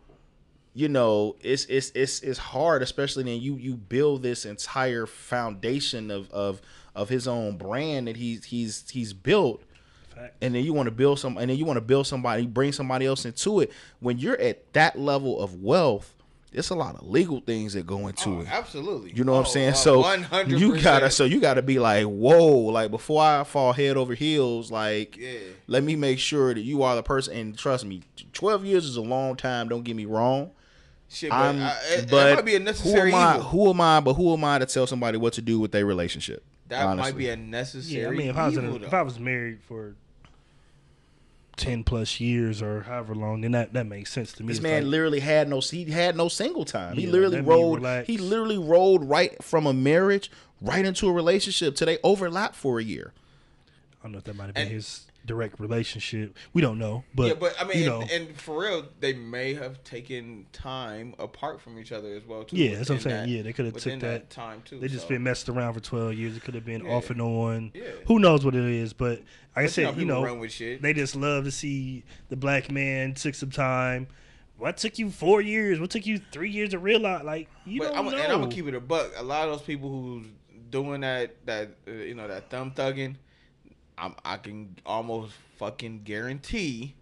you 0.74 0.90
know, 0.90 1.36
it's 1.42 1.66
it's 1.66 1.92
it's 1.96 2.20
it's 2.22 2.40
hard, 2.40 2.82
especially 2.82 3.24
when 3.24 3.42
you 3.42 3.56
you 3.56 3.76
build 3.76 4.24
this 4.24 4.46
entire 4.46 5.06
foundation 5.06 6.12
of 6.12 6.30
of 6.32 6.62
of 6.96 7.08
his 7.10 7.28
own 7.28 7.58
brand 7.58 8.08
that 8.08 8.18
he's 8.18 8.46
he's 8.46 8.90
he's 8.90 9.14
built, 9.14 9.64
Facts. 10.14 10.34
and 10.42 10.56
then 10.56 10.64
you 10.66 10.74
want 10.74 10.88
to 10.88 10.92
build 10.92 11.20
some, 11.20 11.38
and 11.38 11.50
then 11.50 11.58
you 11.58 11.66
want 11.66 11.78
to 11.78 11.82
build 11.82 12.08
somebody, 12.08 12.46
bring 12.46 12.72
somebody 12.72 13.06
else 13.06 13.26
into 13.26 13.60
it. 13.62 13.72
When 14.00 14.18
you're 14.18 14.40
at 14.42 14.74
that 14.74 14.98
level 15.00 15.40
of 15.42 15.62
wealth, 15.62 16.14
it's 16.56 16.70
a 16.70 16.76
lot 16.76 16.95
of 16.95 17.08
legal 17.08 17.41
things 17.41 17.74
that 17.74 17.86
go 17.86 18.08
into 18.08 18.30
Oh, 18.30 18.39
it. 18.41 18.47
absolutely. 18.49 19.12
You 19.14 19.24
know 19.24 19.34
what 19.34 19.39
I'm 19.39 19.45
Oh, 19.45 19.49
saying? 19.49 19.70
uh, 19.70 19.74
So 19.74 20.01
100%. 20.03 20.60
you 20.60 20.82
gotta, 20.82 21.12
so 21.12 21.26
you 21.26 21.39
gotta 21.39 21.62
be 21.62 21.78
like, 21.80 22.06
whoa, 22.06 22.47
like 22.58 22.89
before 22.91 23.22
I 23.24 23.43
fall 23.43 23.74
head 23.74 23.97
over 23.97 24.14
heels, 24.14 24.72
like, 24.72 25.18
Yeah. 25.18 25.38
let 25.68 25.84
me 25.84 25.95
make 25.95 26.20
sure 26.20 26.53
that 26.53 26.62
you 26.62 26.82
are 26.84 26.95
the 26.95 27.03
person. 27.03 27.36
And 27.36 27.58
trust 27.58 27.86
me, 27.86 28.01
12 28.34 28.66
years 28.66 28.86
is 28.86 28.95
a 28.97 29.01
long 29.01 29.36
time. 29.36 29.68
Don't 29.70 29.84
get 29.84 29.95
me 29.95 30.06
wrong. 30.06 30.51
Shit, 31.08 31.30
but, 31.30 31.36
I'm, 31.36 31.62
uh, 31.62 31.76
it, 31.91 32.10
but 32.10 32.32
it 32.32 32.36
might 32.36 32.45
be 32.45 32.56
a 32.56 32.60
necessary 32.60 33.12
who 33.12 33.18
am 33.18 33.24
I? 33.28 33.36
evil. 33.36 33.47
Who 33.49 33.70
am 33.70 33.82
I? 33.82 33.99
But 33.99 34.14
who 34.16 34.34
am 34.34 34.43
I 34.43 34.58
to 34.60 34.66
tell 34.66 34.88
somebody 34.88 35.18
what 35.20 35.34
to 35.34 35.41
do 35.41 35.60
with 35.60 35.72
their 35.72 35.86
relationship? 35.86 36.43
that 36.68 36.84
honestly. 36.84 37.12
might 37.12 37.18
be 37.20 37.30
a 37.30 37.36
necessary 37.38 38.01
Yeah, 38.01 38.08
I 38.08 38.12
mean, 38.12 38.28
if 38.30 38.38
I 38.38 38.47
was 38.47 38.58
in 38.58 38.66
a, 38.66 38.76
if 38.78 38.91
I 38.93 39.03
was 39.03 39.20
married 39.20 39.59
for 39.67 39.93
ten 41.58 41.84
plus 41.84 42.20
years 42.20 42.62
or 42.62 42.82
however 42.82 43.16
long, 43.16 43.42
then 43.42 43.52
that, 43.52 43.74
that 43.74 43.86
makes 43.86 44.12
sense 44.12 44.34
to 44.34 44.44
me. 44.44 44.48
This 44.48 44.58
It's 44.58 44.64
man 44.64 44.84
like- 44.84 44.92
literally 44.92 45.20
had 45.22 45.48
no 45.50 45.60
he 45.62 45.86
had 45.86 46.16
no 46.16 46.28
single 46.28 46.66
time. 46.66 46.96
he 46.96 47.06
Yeah, 47.06 47.12
literally 47.12 47.38
let 47.38 47.46
rolled 47.46 47.86
he 48.06 48.18
literally 48.18 48.58
rolled 48.58 49.08
right 49.10 49.42
from 49.44 49.66
a 49.66 49.74
marriage 49.74 50.30
right 50.62 50.86
into 50.86 51.08
a 51.08 51.14
relationship 51.14 51.76
till 51.76 51.86
they 51.88 51.98
overlapped 52.04 52.56
for 52.56 52.80
a 52.80 52.84
year. 52.84 53.14
I 54.02 54.04
don't 54.08 54.12
know 54.14 54.18
if 54.20 54.24
that 54.26 54.36
might 54.36 54.46
have 54.48 54.56
been 54.56 54.64
And- 54.64 54.72
his 54.72 55.05
direct 55.26 55.60
relationship. 55.60 56.36
We 56.54 56.62
don't 56.62 56.78
know, 56.80 57.04
but 57.14 57.28
yeah, 57.28 57.34
but 57.34 57.56
I 57.60 57.64
mean, 57.66 57.80
you 57.84 57.92
and, 57.92 58.00
know, 58.02 58.16
and 58.16 58.39
for 58.39 58.62
real, 58.62 58.86
they 59.00 59.14
may 59.14 59.54
have 59.56 59.84
taken 59.84 60.46
time 60.54 61.16
apart 61.20 61.62
from 61.62 61.80
each 61.80 61.92
other 61.92 62.14
as 62.14 62.26
well 62.26 62.43
too. 62.43 62.58
yeah, 62.58 62.76
that's 62.76 62.89
what 62.89 62.96
I'm 62.96 63.02
saying. 63.02 63.16
that- 63.24 63.30
yeah, 63.30 63.42
they 63.42 63.54
could 63.54 63.66
have 63.66 63.76
took 63.78 64.00
that. 64.02 64.30
time 64.30 64.62
too. 64.66 64.80
They 64.80 64.88
just 64.88 65.04
so. 65.04 65.10
been 65.10 65.24
messed 65.24 65.50
around 65.50 65.74
for 65.74 65.80
12 65.80 66.14
years. 66.14 66.38
It 66.38 66.43
could 66.43 66.56
have 66.56 66.66
been 66.66 66.86
Yeah. 66.86 66.92
off 66.93 67.10
and 67.10 67.22
on. 67.22 67.72
Yeah. 67.74 67.84
Who 68.08 68.20
knows 68.20 68.46
what 68.46 68.56
it 68.56 68.64
is? 68.66 68.93
But 68.93 69.22
like 69.56 69.66
I 69.66 69.68
said, 69.68 69.97
you 69.97 70.06
know, 70.06 70.24
run 70.24 70.39
with 70.39 70.52
shit. 70.52 70.82
they 70.82 70.93
just 70.93 71.16
love 71.16 71.43
to 71.46 71.52
see 71.52 72.04
the 72.30 72.36
black 72.36 72.72
man 72.72 73.14
took 73.14 73.36
some 73.36 73.52
time. 73.52 74.08
What 74.58 74.78
took 74.78 74.97
you 75.00 75.10
four 75.10 75.42
years? 75.42 75.80
What 75.82 75.89
took 75.89 76.06
you 76.06 76.18
three 76.32 76.50
years 76.50 76.70
to 76.70 76.80
realize? 76.80 77.24
Like 77.26 77.50
you 77.66 77.82
but 77.82 77.89
don't 77.89 77.97
I'm, 77.97 78.06
know. 78.06 78.18
and 78.18 78.32
I'm 78.32 78.39
gonna 78.42 78.52
keep 78.54 78.68
it 78.68 78.74
a 78.74 78.80
buck. 78.80 79.12
A 79.18 79.24
lot 79.24 79.50
of 79.50 79.58
those 79.58 79.66
people 79.68 79.89
who's 79.89 80.28
doing 80.70 81.02
that, 81.02 81.36
that 81.46 81.72
uh, 81.88 81.92
you 81.92 82.16
know, 82.16 82.28
that 82.28 82.50
thumb 82.50 82.72
thugging, 82.72 83.16
I'm, 83.97 84.16
I 84.26 84.38
can 84.38 84.76
almost 84.86 85.34
fucking 85.58 86.01
guarantee 86.04 86.96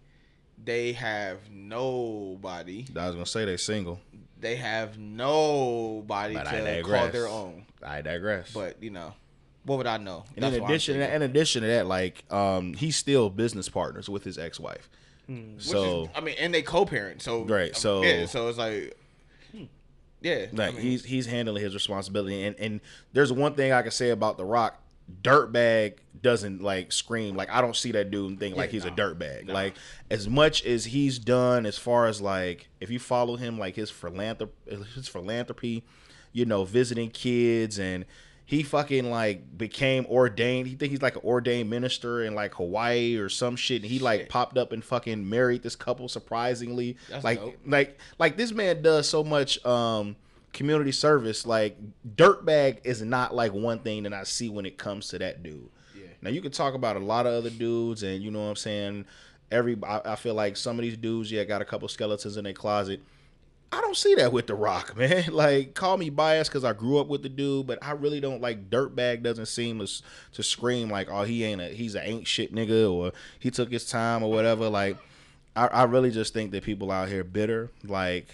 they 0.62 0.92
have 0.92 1.38
nobody. 1.50 2.86
I 2.96 3.06
was 3.06 3.14
gonna 3.14 3.26
say 3.26 3.44
they're 3.44 3.58
single, 3.58 4.00
They 4.40 4.56
have 4.56 4.98
nobody 4.98 6.34
but 6.34 6.46
I 6.46 6.50
to 6.52 6.56
call 6.82 6.92
digress. 6.92 7.12
their 7.12 7.28
own. 7.28 7.66
I 7.82 8.00
digress. 8.02 8.52
But 8.52 8.82
you 8.82 8.90
know, 8.90 9.12
what 9.64 9.78
would 9.78 9.86
I 9.86 9.96
know? 9.98 10.24
And 10.36 10.44
in 10.44 10.62
addition, 10.62 11.00
in 11.00 11.22
addition 11.22 11.62
to 11.62 11.68
that, 11.68 11.86
like 11.86 12.24
um, 12.32 12.74
he's 12.74 12.96
still 12.96 13.30
business 13.30 13.68
partners 13.68 14.08
with 14.08 14.24
his 14.24 14.38
ex-wife. 14.38 14.88
Hmm. 15.26 15.54
Which 15.54 15.64
So 15.64 16.04
is, 16.04 16.08
I 16.14 16.20
mean, 16.20 16.36
and 16.38 16.52
they 16.54 16.62
co-parent, 16.62 17.22
so 17.22 17.42
Right, 17.44 17.74
so- 17.76 18.02
yeah, 18.02 18.26
so 18.26 18.48
it's 18.48 18.58
like, 18.58 18.96
yeah, 20.20 20.46
I 20.52 20.56
like 20.56 20.74
mean, 20.74 20.82
he's 20.82 21.04
he's 21.04 21.26
handling 21.26 21.62
his 21.62 21.74
responsibility. 21.74 22.44
And 22.44 22.56
and 22.58 22.80
there's 23.12 23.32
one 23.32 23.54
thing 23.54 23.72
I 23.72 23.82
can 23.82 23.90
say 23.90 24.10
about 24.10 24.38
The 24.38 24.44
Rock. 24.44 24.80
Dirtbag 25.22 25.98
doesn't 26.22 26.62
like 26.62 26.90
scream 26.90 27.36
like 27.36 27.50
I 27.50 27.60
don't 27.60 27.76
see 27.76 27.92
that 27.92 28.10
dude 28.10 28.30
and 28.30 28.40
think 28.40 28.56
like 28.56 28.70
he's 28.70 28.86
a 28.86 28.90
dirtbag. 28.90 29.48
Like 29.48 29.74
as 30.10 30.28
much 30.28 30.64
as 30.64 30.86
he's 30.86 31.18
done 31.18 31.66
as 31.66 31.76
far 31.76 32.06
as 32.06 32.20
like 32.20 32.68
if 32.80 32.90
you 32.90 32.98
follow 32.98 33.36
him 33.36 33.58
like 33.58 33.76
his 33.76 33.90
philanthrop 33.90 34.50
his 34.94 35.06
philanthropy, 35.06 35.84
you 36.32 36.46
know, 36.46 36.64
visiting 36.64 37.10
kids 37.10 37.78
and 37.78 38.06
he 38.46 38.62
fucking 38.62 39.10
like 39.10 39.56
became 39.56 40.06
ordained. 40.06 40.66
He 40.66 40.74
think 40.74 40.90
he's 40.90 41.02
like 41.02 41.16
an 41.16 41.22
ordained 41.24 41.70
minister 41.70 42.22
in 42.22 42.34
like 42.34 42.54
Hawaii 42.54 43.16
or 43.16 43.28
some 43.28 43.56
shit. 43.56 43.82
And 43.82 43.90
he 43.90 43.98
like 43.98 44.22
Shit. 44.22 44.28
popped 44.28 44.58
up 44.58 44.72
and 44.72 44.84
fucking 44.84 45.28
married 45.28 45.62
this 45.62 45.76
couple 45.76 46.08
surprisingly. 46.08 46.96
That's 47.08 47.24
like 47.24 47.40
dope. 47.40 47.56
like 47.66 47.98
like 48.18 48.36
this 48.36 48.52
man 48.52 48.82
does 48.82 49.08
so 49.08 49.24
much 49.24 49.64
um 49.64 50.16
community 50.54 50.92
service 50.92 51.44
like 51.46 51.76
dirtbag 52.16 52.78
is 52.84 53.02
not 53.02 53.34
like 53.34 53.52
one 53.52 53.78
thing 53.80 54.04
that 54.04 54.12
i 54.12 54.22
see 54.22 54.48
when 54.48 54.64
it 54.64 54.78
comes 54.78 55.08
to 55.08 55.18
that 55.18 55.42
dude 55.42 55.68
Yeah. 55.94 56.06
now 56.22 56.30
you 56.30 56.40
could 56.40 56.52
talk 56.54 56.74
about 56.74 56.96
a 56.96 57.00
lot 57.00 57.26
of 57.26 57.34
other 57.34 57.50
dudes 57.50 58.02
and 58.02 58.22
you 58.22 58.30
know 58.30 58.42
what 58.44 58.50
i'm 58.50 58.56
saying 58.56 59.04
every 59.50 59.76
i, 59.82 60.00
I 60.12 60.16
feel 60.16 60.34
like 60.34 60.56
some 60.56 60.78
of 60.78 60.82
these 60.82 60.96
dudes 60.96 61.30
yeah 61.30 61.44
got 61.44 61.60
a 61.60 61.64
couple 61.64 61.88
skeletons 61.88 62.36
in 62.36 62.44
their 62.44 62.52
closet 62.52 63.00
I 63.72 63.80
don't 63.80 63.96
see 63.96 64.14
that 64.16 64.32
with 64.32 64.46
The 64.46 64.54
Rock, 64.54 64.96
man. 64.96 65.32
Like, 65.32 65.74
call 65.74 65.96
me 65.96 66.08
biased 66.08 66.48
because 66.48 66.62
I 66.62 66.72
grew 66.74 66.98
up 66.98 67.08
with 67.08 67.24
the 67.24 67.28
dude, 67.28 67.66
but 67.66 67.80
I 67.82 67.90
really 67.90 68.20
don't 68.20 68.40
like 68.40 68.70
Dirtbag. 68.70 69.24
Doesn't 69.24 69.46
seem 69.46 69.80
to, 69.80 69.88
to 70.34 70.42
scream 70.44 70.88
like, 70.90 71.10
oh, 71.10 71.24
he 71.24 71.42
ain't 71.42 71.60
a 71.60 71.68
he's 71.70 71.96
a 71.96 72.08
ain't 72.08 72.24
shit 72.28 72.54
nigga 72.54 72.88
or 72.88 73.10
he 73.40 73.50
took 73.50 73.72
his 73.72 73.90
time 73.90 74.22
or 74.22 74.30
whatever. 74.30 74.68
Like, 74.68 74.96
I, 75.56 75.66
I 75.66 75.82
really 75.84 76.12
just 76.12 76.32
think 76.32 76.52
that 76.52 76.62
people 76.62 76.92
out 76.92 77.08
here 77.08 77.24
bitter. 77.24 77.68
Like, 77.82 78.28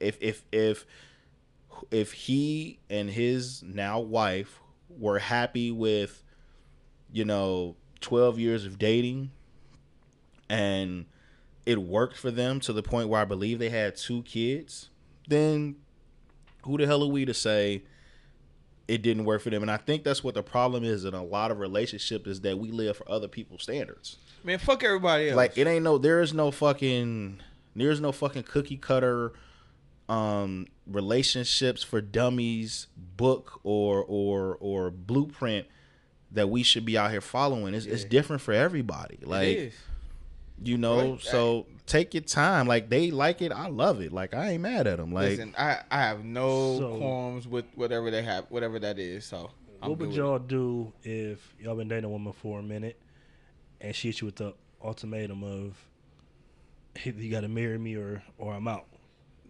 if 0.00 0.18
if 0.20 0.44
if 0.52 0.84
if 1.90 2.12
he 2.12 2.78
and 2.90 3.10
his 3.10 3.62
now 3.62 4.00
wife 4.00 4.60
were 4.88 5.18
happy 5.18 5.70
with, 5.70 6.22
you 7.12 7.24
know, 7.24 7.76
twelve 8.00 8.38
years 8.38 8.64
of 8.64 8.78
dating, 8.78 9.30
and 10.48 11.06
it 11.66 11.80
worked 11.80 12.16
for 12.16 12.30
them 12.30 12.60
to 12.60 12.72
the 12.72 12.82
point 12.82 13.08
where 13.08 13.20
I 13.20 13.24
believe 13.24 13.58
they 13.58 13.70
had 13.70 13.96
two 13.96 14.22
kids, 14.22 14.90
then 15.28 15.76
who 16.62 16.76
the 16.76 16.86
hell 16.86 17.02
are 17.02 17.10
we 17.10 17.24
to 17.24 17.34
say 17.34 17.82
it 18.86 19.02
didn't 19.02 19.24
work 19.24 19.40
for 19.40 19.50
them? 19.50 19.62
And 19.62 19.70
I 19.70 19.78
think 19.78 20.04
that's 20.04 20.22
what 20.22 20.34
the 20.34 20.42
problem 20.42 20.84
is 20.84 21.04
in 21.04 21.14
a 21.14 21.24
lot 21.24 21.50
of 21.50 21.58
relationships 21.58 22.26
is 22.26 22.40
that 22.42 22.58
we 22.58 22.70
live 22.70 22.96
for 22.98 23.10
other 23.10 23.28
people's 23.28 23.62
standards. 23.62 24.16
man, 24.42 24.58
fuck 24.58 24.84
everybody 24.84 25.30
else. 25.30 25.36
Like 25.36 25.56
it 25.56 25.66
ain't 25.66 25.84
no 25.84 25.96
there 25.98 26.20
is 26.20 26.34
no 26.34 26.50
fucking 26.50 27.40
there's 27.74 28.00
no 28.00 28.12
fucking 28.12 28.42
cookie 28.44 28.76
cutter 28.76 29.32
um 30.08 30.66
relationships 30.86 31.82
for 31.82 32.00
dummies 32.00 32.88
book 33.16 33.60
or 33.64 34.04
or 34.06 34.56
or 34.60 34.90
blueprint 34.90 35.66
that 36.32 36.50
we 36.50 36.62
should 36.62 36.84
be 36.84 36.98
out 36.98 37.10
here 37.12 37.20
following. 37.20 37.74
It's, 37.74 37.86
it's 37.86 38.04
different 38.04 38.42
for 38.42 38.52
everybody. 38.52 39.18
Like 39.22 39.48
it 39.48 39.58
is. 39.58 39.74
you 40.62 40.76
know 40.76 41.12
Right. 41.12 41.20
so 41.20 41.66
take 41.86 42.12
your 42.14 42.22
time 42.22 42.66
like 42.66 42.88
they 42.88 43.10
like 43.10 43.42
it 43.42 43.52
i 43.52 43.66
love 43.68 44.00
it 44.00 44.10
like 44.12 44.32
i 44.34 44.52
ain't 44.52 44.62
mad 44.62 44.86
at 44.86 44.96
them 44.98 45.12
like 45.12 45.30
Listen, 45.30 45.54
I 45.58 45.80
I 45.90 45.98
have 46.02 46.24
no 46.24 46.78
So- 46.78 46.96
qualms 46.98 47.46
with 47.46 47.66
whatever 47.74 48.10
they 48.10 48.22
have, 48.22 48.46
whatever 48.50 48.78
that 48.80 48.98
is. 48.98 49.24
So 49.26 49.50
I'm 49.82 49.90
what 49.90 49.98
would 50.00 50.12
y'all 50.12 50.38
do 50.38 50.92
if 51.02 51.54
y'all 51.60 51.76
been 51.76 51.88
dating 51.88 52.04
a 52.04 52.08
woman 52.08 52.32
for 52.32 52.58
a 52.60 52.62
minute 52.62 52.98
and 53.80 53.94
she 53.94 54.08
hit 54.08 54.20
you 54.20 54.26
with 54.26 54.36
the 54.36 54.54
ultimatum 54.82 55.42
of 55.44 55.76
"Hey, 56.96 57.12
you 57.16 57.30
got 57.30 57.40
to 57.42 57.48
marry 57.48 57.78
me 57.78 57.94
or 57.96 58.22
or 58.38 58.54
I'm 58.54 58.66
out? 58.68 58.86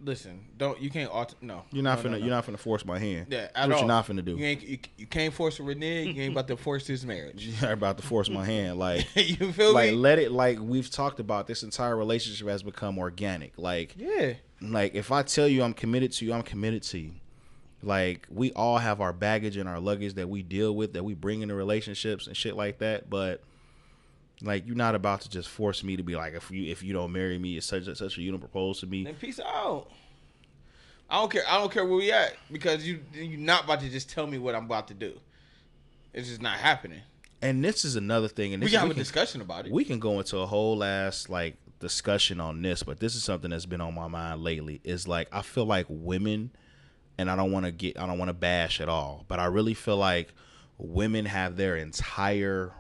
Listen, 0.05 0.45
don't 0.59 0.81
you 0.83 0.91
can't 0.91 1.11
alter, 1.11 1.35
no. 1.41 1.63
you're 1.73 1.83
not 1.83 1.99
no, 1.99 2.03
finna 2.05 2.13
no, 2.13 2.19
no. 2.19 2.25
you're 2.27 2.35
not 2.35 2.47
finna 2.47 2.59
force 2.59 2.85
my 2.85 2.99
hand 2.99 3.29
Yeah, 3.31 3.41
That's 3.43 3.53
at 3.57 3.69
what 3.69 3.75
all. 3.75 3.79
you're 3.81 3.89
not 3.89 4.07
finna 4.07 4.25
do 4.25 4.37
You 4.37 4.45
ain't 4.45 4.63
you, 4.63 4.79
you 4.99 5.07
can't 5.07 5.33
force 5.33 5.59
a 5.61 5.63
renege. 5.63 6.15
You 6.15 6.23
ain't 6.23 6.33
about 6.33 6.49
to 6.49 6.57
force 6.59 6.87
this 6.87 7.05
marriage. 7.05 7.47
you're 7.63 7.73
about 7.73 7.97
to 7.99 8.07
force 8.07 8.29
my 8.29 8.45
hand 8.45 8.79
like 8.79 9.07
you 9.17 9.53
feel 9.53 9.73
like 9.73 9.93
me? 9.93 9.97
let 9.97 10.19
it 10.19 10.31
like 10.31 10.59
we've 10.61 10.91
talked 10.91 11.21
about 11.21 11.47
this 11.47 11.63
entire 11.63 11.97
relationship 11.97 12.47
has 12.49 12.63
become 12.63 12.99
organic 12.99 13.53
like 13.57 13.95
yeah. 13.97 14.35
like 14.61 14.95
if 14.95 15.11
i 15.11 15.23
tell 15.23 15.49
you 15.49 15.63
i'm 15.63 15.73
committed 15.75 16.13
to 16.13 16.25
you 16.25 16.33
i'm 16.33 16.43
committed 16.43 16.83
to 16.83 16.99
you 16.99 17.13
like 17.83 18.27
we 18.31 18.53
all 18.53 18.79
have 18.79 19.01
our 19.01 19.13
baggage 19.13 19.57
and 19.57 19.69
our 19.69 19.81
luggage 19.81 20.15
that 20.15 20.29
we 20.29 20.43
deal 20.43 20.75
with 20.75 20.93
that 20.95 21.05
we 21.05 21.15
bring 21.15 21.41
into 21.43 21.55
relationships 21.55 22.27
and 22.27 22.37
shit 22.37 22.57
like 22.57 22.79
that 22.79 23.09
but 23.09 23.43
like 24.45 24.67
you're 24.67 24.77
not 24.77 24.95
about 24.95 25.21
to 25.23 25.29
just 25.31 25.49
force 25.49 25.83
me 25.83 25.97
to 25.97 26.03
be 26.03 26.15
like 26.17 26.35
if 26.35 26.51
you 26.51 26.71
if 26.71 26.83
you 26.83 26.93
don't 26.93 27.13
marry 27.13 27.39
me 27.39 27.57
it's 27.57 27.67
such 27.67 27.85
such 27.85 28.19
a 28.19 28.23
you 28.23 28.31
don't 28.31 28.41
propose 28.41 28.81
to 28.81 28.87
me 28.87 29.05
Then 29.05 29.15
peace 29.15 29.41
out. 29.41 29.89
I 31.11 31.21
don't 31.21 31.31
care. 31.31 31.43
I 31.49 31.59
don't 31.59 31.71
care 31.71 31.85
where 31.85 31.97
we 31.97 32.11
at 32.13 32.35
because 32.51 32.87
you 32.87 33.01
you're 33.13 33.39
not 33.39 33.65
about 33.65 33.81
to 33.81 33.91
just 33.91 34.09
tell 34.09 34.27
me 34.27 34.39
what 34.39 34.55
I'm 34.55 34.65
about 34.65 34.89
to 34.89 34.95
do. 34.95 35.19
It's 36.13 36.29
just 36.29 36.41
not 36.43 36.59
happening. 36.59 37.01
and 37.43 37.63
this 37.65 37.85
is 37.85 37.97
another 37.97 38.29
thing 38.29 38.55
and 38.55 38.63
We 38.63 38.71
can 38.71 38.79
have 38.81 38.89
we 38.89 38.95
a 38.95 38.99
discussion 38.99 39.41
about 39.41 39.67
it. 39.67 39.73
we 39.73 39.85
can 39.85 39.99
go 39.99 40.19
into 40.19 40.39
a 40.39 40.47
whole 40.47 40.83
ass 40.85 41.29
like 41.29 41.57
discussion 41.81 42.41
on 42.41 42.63
this, 42.63 42.83
but 42.83 43.01
this 43.01 43.15
is 43.15 43.23
something 43.25 43.51
that's 43.51 43.67
been 43.67 43.81
on 43.81 43.95
my 43.95 44.09
mind 44.09 44.43
lately. 44.43 44.81
Is 44.85 45.07
like 45.07 45.29
I 45.33 45.43
feel 45.43 45.67
like 45.67 45.87
women, 45.89 46.51
and 47.19 47.31
I 47.31 47.37
don't 47.37 47.53
want 47.53 47.67
to 47.67 47.73
get, 47.73 47.99
I 47.99 48.07
don't 48.07 48.19
want 48.19 48.31
to 48.31 48.35
bash 48.35 48.81
at 48.81 48.89
all, 48.89 49.25
but 49.29 49.39
I 49.39 49.47
really 49.47 49.75
feel 49.75 49.99
like 49.99 50.33
women 50.79 51.27
have 51.27 51.57
their 51.57 51.77
entire 51.77 52.73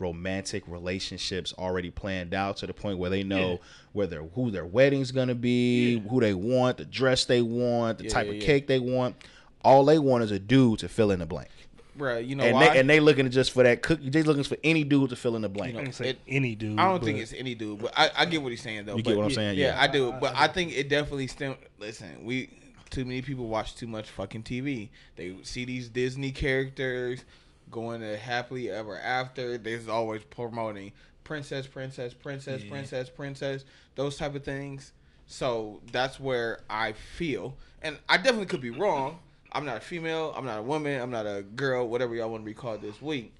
romantic 0.00 0.62
relationships 0.66 1.52
already 1.58 1.90
planned 1.90 2.34
out 2.34 2.56
to 2.58 2.66
the 2.66 2.74
point 2.74 2.98
where 2.98 3.10
they 3.10 3.22
know 3.22 3.50
Yeah. 3.52 3.56
where 3.92 4.06
their 4.06 4.22
who 4.22 4.50
their 4.50 4.64
wedding's 4.66 5.12
gonna 5.12 5.34
be, 5.34 5.98
who 6.08 6.20
they 6.20 6.34
want, 6.34 6.78
the 6.78 6.84
dress 6.84 7.24
they 7.26 7.42
want, 7.42 7.98
the 7.98 8.04
Yeah, 8.04 8.10
type 8.10 8.26
yeah, 8.26 8.32
of 8.32 8.38
yeah. 8.38 8.46
cake 8.46 8.66
they 8.66 8.78
want. 8.78 9.16
All 9.62 9.84
they 9.84 9.98
want 9.98 10.24
is 10.24 10.30
a 10.30 10.38
dude 10.38 10.78
to 10.80 10.88
fill 10.88 11.10
in 11.10 11.18
the 11.18 11.26
blank, 11.26 11.50
Bruh, 11.98 12.26
you 12.26 12.34
know 12.34 12.44
and 12.44 12.54
why? 12.54 12.70
they 12.70 12.80
and 12.80 12.88
they 12.88 12.98
looking 12.98 13.28
just 13.30 13.50
for 13.52 13.62
that 13.62 13.82
cookie. 13.82 14.08
They 14.08 14.22
looking 14.22 14.42
for 14.44 14.56
any 14.64 14.84
dude 14.84 15.10
to 15.10 15.16
fill 15.16 15.36
in 15.36 15.42
the 15.42 15.50
blank. 15.50 15.76
I 15.76 15.82
know, 15.82 15.90
it- 16.00 16.18
any 16.26 16.54
dude. 16.54 16.80
I 16.80 16.84
don't 16.86 17.04
think 17.04 17.18
it's 17.18 17.34
any 17.34 17.54
dude, 17.54 17.80
but 17.82 17.92
I, 17.96 18.10
I 18.16 18.24
get 18.24 18.42
what 18.42 18.52
he's 18.52 18.62
saying 18.62 18.86
though. 18.86 18.96
You 18.96 19.02
but 19.02 19.10
get 19.10 19.16
what 19.18 19.24
I'm 19.26 19.30
saying? 19.32 19.58
Yeah, 19.58 19.74
Yeah. 19.74 19.82
I 19.82 19.86
do. 19.86 20.12
I- 20.12 20.18
But 20.18 20.34
I 20.34 20.44
I, 20.44 20.48
think 20.48 20.72
it 20.72 20.88
definitely 20.88 21.26
stem. 21.26 21.56
Listen, 21.78 22.24
we 22.24 22.48
too 22.88 23.04
many 23.04 23.20
people 23.22 23.46
watch 23.48 23.76
too 23.76 23.86
much 23.86 24.08
fucking 24.08 24.42
TV. 24.44 24.88
They 25.16 25.36
see 25.42 25.64
these 25.66 25.88
Disney 25.90 26.32
characters 26.32 27.24
going 27.70 28.00
to 28.00 28.16
happily 28.16 28.70
ever 28.70 28.98
after. 28.98 29.58
There's 29.58 29.88
always 29.88 30.22
promoting 30.24 30.92
princess, 31.24 31.66
princess, 31.66 32.12
princess, 32.14 32.62
Yeah. 32.62 32.70
princess, 32.70 33.08
princess, 33.08 33.64
those 33.94 34.16
type 34.16 34.34
of 34.34 34.44
things. 34.44 34.92
So 35.26 35.80
that's 35.92 36.18
where 36.18 36.60
I 36.68 36.92
feel, 36.92 37.56
and 37.82 37.98
I 38.08 38.16
definitely 38.16 38.46
could 38.46 38.60
be 38.60 38.70
wrong. 38.70 39.20
I'm 39.52 39.64
not 39.64 39.76
a 39.76 39.80
female. 39.80 40.32
I'm 40.36 40.44
not 40.44 40.58
a 40.58 40.62
woman. 40.62 41.00
I'm 41.00 41.10
not 41.10 41.26
a 41.26 41.42
girl. 41.42 41.88
Whatever 41.88 42.14
y'all 42.14 42.30
want 42.30 42.42
to 42.42 42.46
be 42.46 42.54
called 42.54 42.82
this 42.82 43.00
week. 43.00 43.34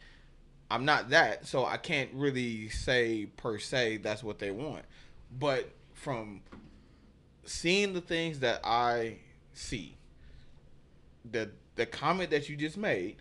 I'm 0.71 0.85
not 0.85 1.11
that, 1.11 1.47
so 1.49 1.65
I 1.65 1.77
can't 1.79 2.11
really 2.15 2.69
say 2.69 3.27
per 3.37 3.59
se 3.59 3.99
that's 3.99 4.23
what 4.23 4.39
they 4.39 4.53
want. 4.53 4.85
But 5.37 5.69
from 5.95 6.43
seeing 7.45 7.93
the 7.93 8.01
things 8.01 8.39
that 8.41 8.61
I 8.65 9.17
see, 9.53 9.97
the 11.29 11.51
the 11.77 11.87
comment 11.87 12.31
that 12.31 12.49
you 12.49 12.57
just 12.57 12.77
made, 12.77 13.17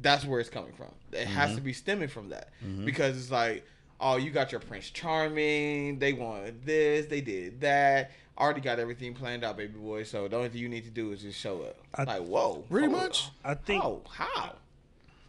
that's 0.00 0.24
where 0.24 0.40
it's 0.40 0.48
coming 0.50 0.72
from. 0.72 0.92
It 1.12 1.26
has 1.26 1.54
to 1.54 1.60
be 1.60 1.72
stemming 1.72 2.08
from 2.08 2.30
that 2.30 2.48
because 2.84 3.16
it's 3.16 3.30
like, 3.30 3.64
oh, 4.00 4.16
you 4.16 4.30
got 4.30 4.50
your 4.52 4.60
Prince 4.60 4.90
Charming. 4.90 5.98
They 5.98 6.12
wanted 6.12 6.64
this. 6.64 7.06
They 7.06 7.20
did 7.20 7.60
that. 7.60 8.10
Already 8.38 8.62
got 8.62 8.78
everything 8.78 9.12
planned 9.14 9.44
out, 9.44 9.56
baby 9.58 9.74
boy. 9.78 10.04
So 10.04 10.26
the 10.26 10.36
only 10.36 10.48
thing 10.48 10.60
you 10.62 10.68
need 10.68 10.84
to 10.84 10.90
do 10.90 11.12
is 11.12 11.20
just 11.22 11.38
show 11.38 11.62
up. 11.62 11.76
I- 11.94 12.04
like, 12.04 12.22
whoa, 12.22 12.64
Pretty 12.70 12.88
much. 12.88 13.28
I 13.44 13.54
think 13.54 13.82
How? 13.82 14.00
How? 14.08 14.54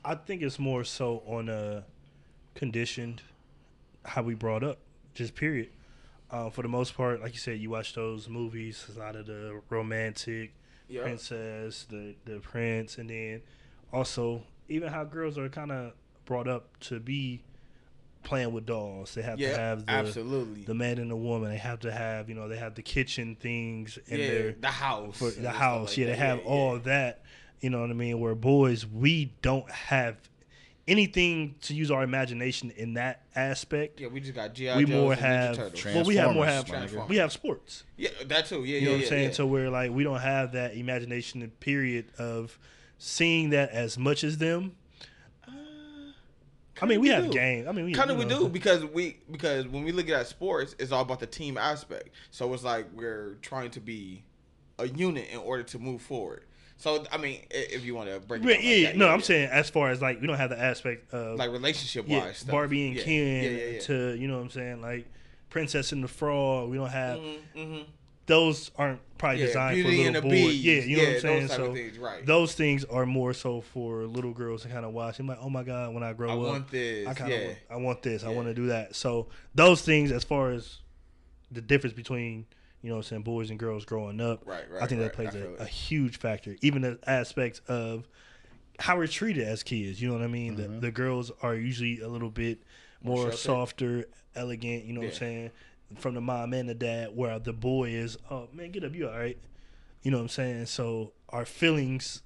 I 0.06 0.15
think 0.15 0.41
it's 0.41 0.57
more 0.60 0.84
so 0.84 1.22
on 1.27 1.49
a 1.49 1.84
conditioned, 2.56 3.22
how 4.06 4.22
we 4.23 4.34
brought 4.35 4.64
up, 4.64 4.80
just 5.14 5.35
period. 5.35 5.69
Uh, 6.31 6.49
for 6.49 6.61
the 6.61 6.68
most 6.68 6.95
part, 6.95 7.22
like 7.22 7.34
you 7.34 7.40
said, 7.40 7.60
you 7.60 7.69
watch 7.69 7.94
those 7.94 8.27
movies, 8.27 8.85
a 8.95 8.99
lot 8.99 9.15
of 9.15 9.27
the 9.27 9.61
romantic 9.69 10.53
Yeah. 10.88 11.03
princess, 11.03 11.85
the 11.90 12.15
the 12.26 12.40
prince, 12.40 12.98
and 12.98 13.10
then 13.10 13.41
also 13.91 14.44
even 14.74 14.90
how 14.90 15.04
girls 15.04 15.38
are 15.38 15.50
kind 15.50 15.72
of 15.72 15.94
brought 16.26 16.48
up 16.48 16.80
to 16.82 17.00
be 17.00 17.44
playing 18.24 18.54
with 18.54 18.66
dolls. 18.66 19.14
They 19.16 19.22
have 19.22 19.40
Yeah, 19.40 19.52
to 19.52 19.58
have 19.58 19.86
the, 19.86 19.91
absolutely. 19.91 20.64
the 20.64 20.74
man 20.74 20.98
and 20.98 21.12
the 21.12 21.16
woman. 21.16 21.50
They 21.50 21.58
have 21.58 21.80
to 21.82 21.91
have 21.91 22.30
you 22.30 22.36
know 22.36 22.48
they 22.48 22.58
have 22.58 22.76
the 22.76 22.82
kitchen 22.82 23.36
things 23.40 23.98
in 24.08 24.20
yeah, 24.20 24.28
their 24.28 24.52
the 24.54 24.68
house. 24.68 25.18
for 25.18 25.30
the 25.32 25.50
house. 25.50 25.90
like 25.90 25.98
yeah, 25.98 26.06
they 26.08 26.16
have 26.16 26.38
Yeah, 26.40 26.44
all 26.45 26.74
yeah. 26.78 26.84
that. 26.84 27.24
You 27.62 27.70
know 27.70 27.82
what 27.82 27.90
I 27.90 27.94
mean? 27.94 28.20
Where 28.20 28.36
boys, 28.36 28.86
we 28.86 29.34
don't 29.41 29.70
have 29.72 30.18
anything 30.88 31.56
to 31.62 31.74
use 31.74 31.90
our 31.91 32.04
imagination 32.04 32.72
in 32.72 32.95
that 32.95 33.24
aspect. 33.36 34.02
Yeah, 34.02 34.08
we 34.08 34.20
just 34.20 34.34
got 34.36 34.54
GI 34.54 34.76
we 34.78 34.86
Joes 34.86 34.90
more 34.90 35.14
and 35.14 35.22
Ninja 35.22 35.58
have 35.86 35.95
well, 35.95 36.04
we 36.06 36.16
have 36.18 36.34
more 36.34 36.45
have 36.45 36.66
Transformers, 36.66 36.94
my 36.94 37.02
nigga. 37.04 37.10
we 37.10 37.16
have 37.18 37.32
sports. 37.32 37.84
Yeah, 37.98 38.10
that 38.26 38.45
too. 38.48 38.64
Yeah, 38.66 38.80
You 38.80 38.82
know 38.86 38.91
yeah, 38.91 38.95
what 38.98 39.04
I'm 39.04 39.10
saying? 39.10 39.28
yeah. 39.30 39.34
So 39.36 39.45
we're 39.45 39.70
like 39.70 39.91
we 39.91 40.04
don't 40.04 40.20
have 40.20 40.52
that 40.54 40.76
imagination 40.76 41.50
period 41.60 42.06
of 42.18 42.58
seeing 43.04 43.50
that 43.50 43.72
as 43.72 43.98
much 43.98 44.24
as 44.24 44.38
them. 44.38 44.76
I 46.82 46.86
mean, 46.86 47.02
we 47.02 47.10
we 47.10 47.14
have 47.14 47.26
do. 47.26 47.32
games. 47.32 47.68
I 47.68 47.72
mean, 47.72 47.86
we 47.86 47.94
kind 47.94 48.10
of 48.10 48.18
we 48.18 48.26
know, 48.26 48.44
do 48.44 48.50
because 48.50 48.84
we 48.86 49.18
because 49.30 49.68
when 49.68 49.84
we 49.84 49.92
look 49.92 50.10
at 50.10 50.26
sports, 50.28 50.76
it's 50.80 50.92
all 50.92 51.02
about 51.02 51.20
the 51.20 51.28
team 51.28 51.58
aspect. 51.58 52.10
So 52.32 52.52
it's 52.54 52.64
like 52.64 52.88
we're 52.94 53.38
trying 53.42 53.72
to 53.72 53.80
be 53.80 54.24
a 54.80 54.88
unit 54.88 55.28
in 55.32 55.40
order 55.40 55.64
to 55.64 55.80
move 55.80 56.02
forward. 56.02 56.46
So 56.78 57.06
I 57.12 57.18
mean, 57.18 57.42
if 57.52 57.86
you 57.86 57.94
want 57.94 58.10
to 58.10 58.20
break 58.20 58.44
it 58.44 58.48
Yeah, 58.48 58.56
like 58.56 58.64
yeah. 58.64 58.88
that, 58.88 58.98
no, 58.98 59.06
yeah, 59.06 59.14
I'm 59.14 59.20
yeah. 59.20 59.26
saying 59.26 59.50
as 59.50 59.70
far 59.70 59.92
as 59.92 60.02
like 60.02 60.20
we 60.20 60.28
don't 60.28 60.38
have 60.38 60.50
the 60.50 60.60
aspect 60.60 61.14
of 61.14 61.38
like 61.38 61.52
relationship 61.52 62.08
wise, 62.08 62.44
Barbie 62.44 62.92
and. 62.92 63.00
Ken 63.00 63.80
to 63.82 64.16
you 64.18 64.28
know 64.28 64.38
what 64.38 64.44
I'm 64.44 64.50
saying 64.50 64.82
like 64.82 65.08
Princess 65.50 65.92
and 65.92 66.04
the 66.04 66.08
Frog. 66.08 66.70
We 66.70 66.78
don't 66.78 66.90
have 66.90 67.20
mm-hmm. 67.20 67.82
Those 68.26 68.72
aren't 68.78 69.00
probably 69.18 69.41
Yeah, 69.41 69.45
designed 69.48 69.82
for 69.84 69.90
little 69.90 70.22
boys. 70.22 70.32
Beast. 70.32 70.64
Yeah, 70.64 70.74
you 70.82 70.98
know 70.98 71.04
Yeah, 71.04 71.08
what 71.10 71.16
I'm 71.16 71.22
saying. 71.22 71.48
those 71.48 71.56
so 71.56 71.74
things, 71.74 71.98
right. 72.00 72.26
those 72.26 72.54
things 72.56 72.84
are 72.86 73.06
more 73.06 73.34
so 73.34 73.62
for 73.62 74.04
little 74.06 74.34
girls 74.34 74.62
to 74.64 74.70
kind 74.70 74.86
of 74.86 74.94
watch. 74.94 75.20
I'm 75.20 75.28
like, 75.28 75.40
oh 75.41 75.50
my 75.50 75.64
god, 75.64 75.94
when 75.94 76.04
I 76.04 76.14
grow 76.14 76.30
up 76.30 76.36
I 76.38 76.41
up, 76.41 76.48
want 76.48 76.72
this, 76.72 77.08
I 77.08 77.14
kind 77.14 77.32
yeah. 77.32 77.38
of 77.38 77.45
want, 77.48 77.58
I 77.70 77.76
want 77.78 78.02
this. 78.04 78.24
I 78.24 78.30
want 78.30 78.48
to 78.48 78.54
do 78.54 78.68
that. 78.68 78.95
So 78.95 79.28
those 79.56 79.82
things, 79.82 80.12
as 80.12 80.24
far 80.24 80.52
as 80.52 80.80
the 81.52 81.62
difference 81.62 81.95
between 81.95 82.45
you 82.82 82.90
know 82.90 82.95
what 82.95 83.06
I'm 83.06 83.10
saying 83.10 83.22
boys 83.24 83.50
and 83.50 83.58
girls 83.60 83.86
growing 83.86 84.20
up, 84.20 84.41
Right, 84.45 84.64
right. 84.70 84.78
I 84.78 84.80
right, 84.82 84.90
think 84.90 85.02
that 85.02 85.14
plays 85.14 85.30
I 85.36 85.38
a, 85.38 85.41
feel 85.41 85.54
it. 85.56 85.62
a 85.62 85.66
huge 85.66 86.18
factor. 86.18 86.56
Even 86.62 86.82
the 86.82 87.00
aspects 87.08 87.62
of 87.70 88.08
how 88.80 88.98
we're 88.98 89.08
treated 89.08 89.48
as 89.48 89.64
kids. 89.64 90.02
You 90.02 90.10
know 90.10 90.16
what 90.16 90.24
I 90.24 90.28
mean? 90.28 90.58
Mm-hmm. 90.58 90.74
The, 90.76 90.80
the 90.82 90.91
girls 90.91 91.32
are 91.41 91.56
usually 91.56 92.02
a 92.02 92.08
little 92.10 92.30
bit 92.32 92.64
more 93.02 93.18
sheltered. 93.32 93.40
softer, 93.40 94.06
elegant. 94.36 94.84
You 94.86 94.94
know 94.94 95.02
what 95.02 95.10
I'm 95.12 95.16
saying? 95.16 95.52
From 95.95 96.15
the 96.15 96.22
mom 96.22 96.53
and 96.53 96.68
the 96.70 96.74
dad, 96.74 97.15
where 97.15 97.40
the 97.40 97.53
boy 97.53 97.90
is, 97.90 98.18
oh 98.30 98.48
man, 98.53 98.72
get 98.72 98.84
up, 98.84 98.94
you 98.94 99.10
all 99.10 99.18
right? 99.18 99.38
You 100.02 100.11
know 100.11 100.18
what 100.18 100.24
I'm 100.24 100.30
saying? 100.30 100.65
So 100.68 101.14
our 101.30 101.45
feelings, 101.45 102.22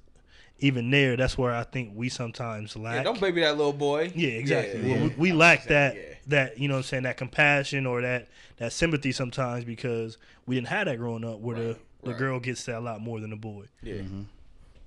even 0.60 0.89
there, 0.89 1.15
that's 1.15 1.38
where 1.38 1.53
I 1.53 1.64
think 1.64 1.91
we 1.95 2.10
sometimes 2.10 2.76
lack. 2.76 2.95
Yeah, 2.95 3.03
don't 3.03 3.22
baby 3.22 3.41
that 3.41 3.57
little 3.57 3.73
boy. 3.73 4.11
Yeah, 4.15 4.30
exactly. 4.30 4.81
Yeah, 4.81 4.88
Well, 4.88 4.98
yeah. 4.98 5.07
we, 5.18 5.30
we 5.30 5.31
I 5.31 5.35
lack 5.35 5.64
that 5.65 5.95
yeah. 5.95 6.02
that 6.27 6.60
you 6.60 6.68
know 6.68 6.76
what 6.76 6.80
I'm 6.80 6.84
saying 6.84 7.03
that 7.03 7.18
compassion 7.18 7.85
or 7.85 8.02
that 8.02 8.27
that 8.57 8.73
sympathy 8.73 9.11
sometimes 9.11 9.65
because 9.65 10.18
we 10.45 10.56
didn't 10.56 10.68
have 10.69 10.85
that 10.85 10.98
growing 10.98 11.23
up 11.23 11.39
where 11.39 11.56
the 11.56 11.68
Right, 12.03 12.14
the 12.14 12.14
girl 12.14 12.39
gets 12.39 12.64
that 12.65 12.77
a 12.77 12.80
lot 12.80 13.02
more 13.02 13.19
than 13.19 13.31
the 13.31 13.35
boy. 13.35 13.65
Yeah. 13.81 14.02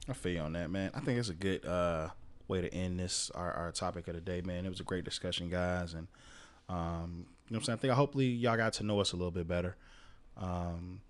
I 0.08 0.12
feel 0.12 0.32
you 0.32 0.40
on 0.40 0.52
that, 0.54 0.70
man. 0.70 0.90
I 0.94 1.00
think 1.00 1.18
it's 1.18 1.28
a 1.28 1.34
good 1.34 1.64
uh, 1.66 2.08
way 2.48 2.60
to 2.60 2.72
end 2.72 2.98
this 2.98 3.30
our, 3.34 3.52
our 3.52 3.72
topic 3.72 4.08
of 4.08 4.14
the 4.14 4.20
day, 4.20 4.40
man. 4.40 4.64
It 4.64 4.70
was 4.70 4.80
a 4.80 4.84
great 4.84 5.04
discussion, 5.04 5.50
guys, 5.50 5.94
and 5.94 6.08
um, 6.68 7.26
you 7.50 7.54
know 7.54 7.58
what 7.58 7.62
I'm 7.62 7.64
saying. 7.64 7.78
I 7.78 7.80
think 7.80 7.92
hopefully 7.94 8.26
y'all 8.26 8.56
got 8.56 8.74
to 8.74 8.84
know 8.84 9.00
us 9.00 9.12
a 9.12 9.16
little 9.16 9.32
bit 9.32 9.48
better. 9.48 9.76
Um, 10.36 11.00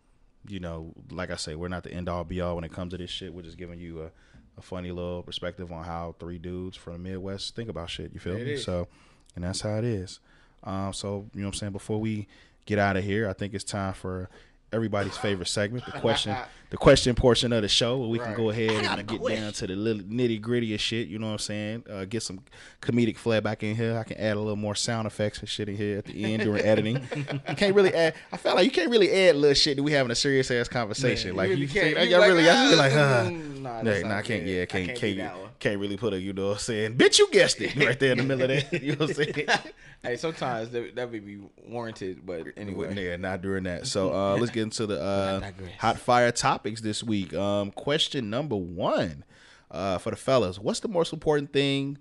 you 0.49 0.59
know, 0.59 0.93
like 1.11 1.31
I 1.31 1.37
say, 1.37 1.55
we're 1.55 1.69
not 1.69 1.85
the 1.85 1.93
end 1.93 2.09
all 2.09 2.25
be 2.25 2.41
all 2.41 2.55
when 2.57 2.65
it 2.65 2.73
comes 2.73 2.93
to 2.93 2.99
this 2.99 3.11
shit. 3.11 3.33
We're 3.33 3.43
just 3.43 3.59
giving 3.59 3.79
you 3.79 4.03
a, 4.03 4.11
a 4.59 4.63
funny 4.63 4.91
little 4.91 5.23
perspective 5.23 5.71
on 5.71 5.85
how 5.85 6.17
three 6.19 6.39
dudes 6.39 6.77
from 6.77 6.95
the 6.95 6.99
Midwest 7.11 7.55
think 7.55 7.69
about 7.69 7.91
shit. 7.91 8.13
You 8.15 8.21
feel 8.21 8.37
It 8.37 8.47
me? 8.47 8.53
is. 8.53 8.65
So, 8.65 8.89
and 9.37 9.45
that's 9.45 9.61
how 9.61 9.77
it 9.77 9.85
is. 9.85 10.19
Um, 10.65 10.93
so 10.93 11.27
you 11.35 11.41
know 11.43 11.49
what 11.49 11.55
I'm 11.55 11.59
saying. 11.59 11.73
Before 11.73 12.01
we 12.01 12.27
get 12.65 12.79
out 12.79 12.97
of 12.97 13.05
here, 13.05 13.29
I 13.29 13.33
think 13.35 13.53
it's 13.55 13.65
time 13.65 13.93
for 13.93 14.31
everybody's 14.73 15.17
favorite 15.17 15.49
segment, 15.49 15.85
the 15.87 15.93
question, 16.01 16.37
the 16.71 16.77
question 16.77 17.15
portion 17.15 17.53
of 17.53 17.63
the 17.63 17.69
show, 17.69 17.99
where 17.99 18.09
we 18.09 18.19
can 18.19 18.35
go 18.35 18.51
ahead 18.51 18.71
and 18.71 19.07
get 19.09 19.27
down 19.27 19.53
to 19.53 19.67
the 19.67 19.75
little 19.77 20.03
nitty 20.03 20.41
gritty 20.41 20.75
of 20.75 20.81
shit. 20.81 21.09
You 21.09 21.19
know 21.19 21.27
what 21.27 21.33
I'm 21.33 21.39
saying? 21.39 21.85
Uh, 21.91 22.05
get 22.05 22.23
some 22.23 22.41
comedic 22.81 23.17
flair 23.17 23.41
back 23.41 23.63
in 23.63 23.75
here. 23.75 23.99
I 23.99 24.05
can 24.05 24.17
add 24.19 24.37
a 24.37 24.41
little 24.41 24.57
more 24.57 24.75
sound 24.75 25.07
effects 25.07 25.41
and 25.41 25.49
shit 25.49 25.69
in 25.69 25.77
here 25.77 25.99
at 25.99 26.05
the 26.05 26.25
end 26.33 26.43
during 26.43 26.63
editing. 26.65 27.01
You 27.49 27.55
can't 27.57 27.75
really 27.75 27.93
add. 27.95 28.15
I 28.33 28.37
felt 28.37 28.57
like 28.57 28.65
you 28.65 28.71
can't 28.71 28.91
really 28.91 29.11
add 29.11 29.37
little 29.37 29.55
shit 29.55 29.77
that 29.77 29.83
we 29.83 29.93
having 29.93 30.13
a 30.13 30.15
serious 30.15 30.51
ass 30.51 30.69
conversation. 30.69 31.31
Man, 31.31 31.37
like 31.37 31.49
You 31.51 31.55
really 31.57 31.67
can't. 31.67 31.87
can't. 31.97 31.99
I, 31.99 32.03
You 32.03 32.17
I 32.17 32.19
like, 32.19 32.29
really, 32.29 32.49
I 32.51 32.69
feel 32.69 32.79
like, 32.79 32.93
huh. 32.93 33.25
mm, 33.27 33.61
nah, 33.61 33.83
Nah, 33.83 33.99
nah, 34.09 34.17
I 34.19 34.23
can't. 34.23 34.45
good. 34.45 34.51
Yeah, 34.51 34.65
can't, 34.67 34.87
can't 34.87 34.99
can't, 34.99 35.17
do 35.17 35.23
that 35.23 35.39
one. 35.39 35.49
can't 35.59 35.81
really 35.81 35.97
put 35.97 36.13
a 36.15 36.21
you 36.21 36.33
know 36.33 36.47
what 36.49 36.53
I'm 36.53 36.59
saying. 36.59 36.97
Bitch, 36.97 37.19
you 37.19 37.29
guessed 37.33 37.61
it 37.61 37.75
right 37.77 37.99
there 37.99 38.13
in 38.13 38.19
the 38.19 38.25
middle 38.25 38.43
of 38.43 38.49
that. 38.71 38.83
You 38.83 38.93
know 38.93 39.07
what 39.07 39.19
I'm 39.19 39.33
saying? 39.35 39.49
Hey, 40.03 40.17
sometimes 40.17 40.71
that, 40.71 40.95
that 40.97 41.11
would 41.11 41.27
be 41.27 41.41
warranted, 41.69 42.25
but 42.25 42.47
anyway. 42.57 42.95
Yeah, 42.97 43.17
not 43.17 43.43
during 43.43 43.65
that. 43.65 43.87
So 43.87 44.11
uh, 44.15 44.35
let's 44.39 44.51
get 44.51 44.60
into 44.61 44.87
the 44.87 45.01
uh, 45.03 45.51
hot 45.79 45.99
fire 45.99 46.31
topics 46.31 46.81
this 46.81 47.03
week. 47.03 47.35
Um, 47.35 47.73
question 47.73 48.31
number 48.31 48.55
one 48.57 49.25
uh, 49.71 49.99
for 49.99 50.11
the 50.11 50.17
fellas: 50.17 50.59
What's 50.59 50.81
the 50.81 50.89
most 50.89 51.13
important 51.13 51.53
thing 51.53 51.99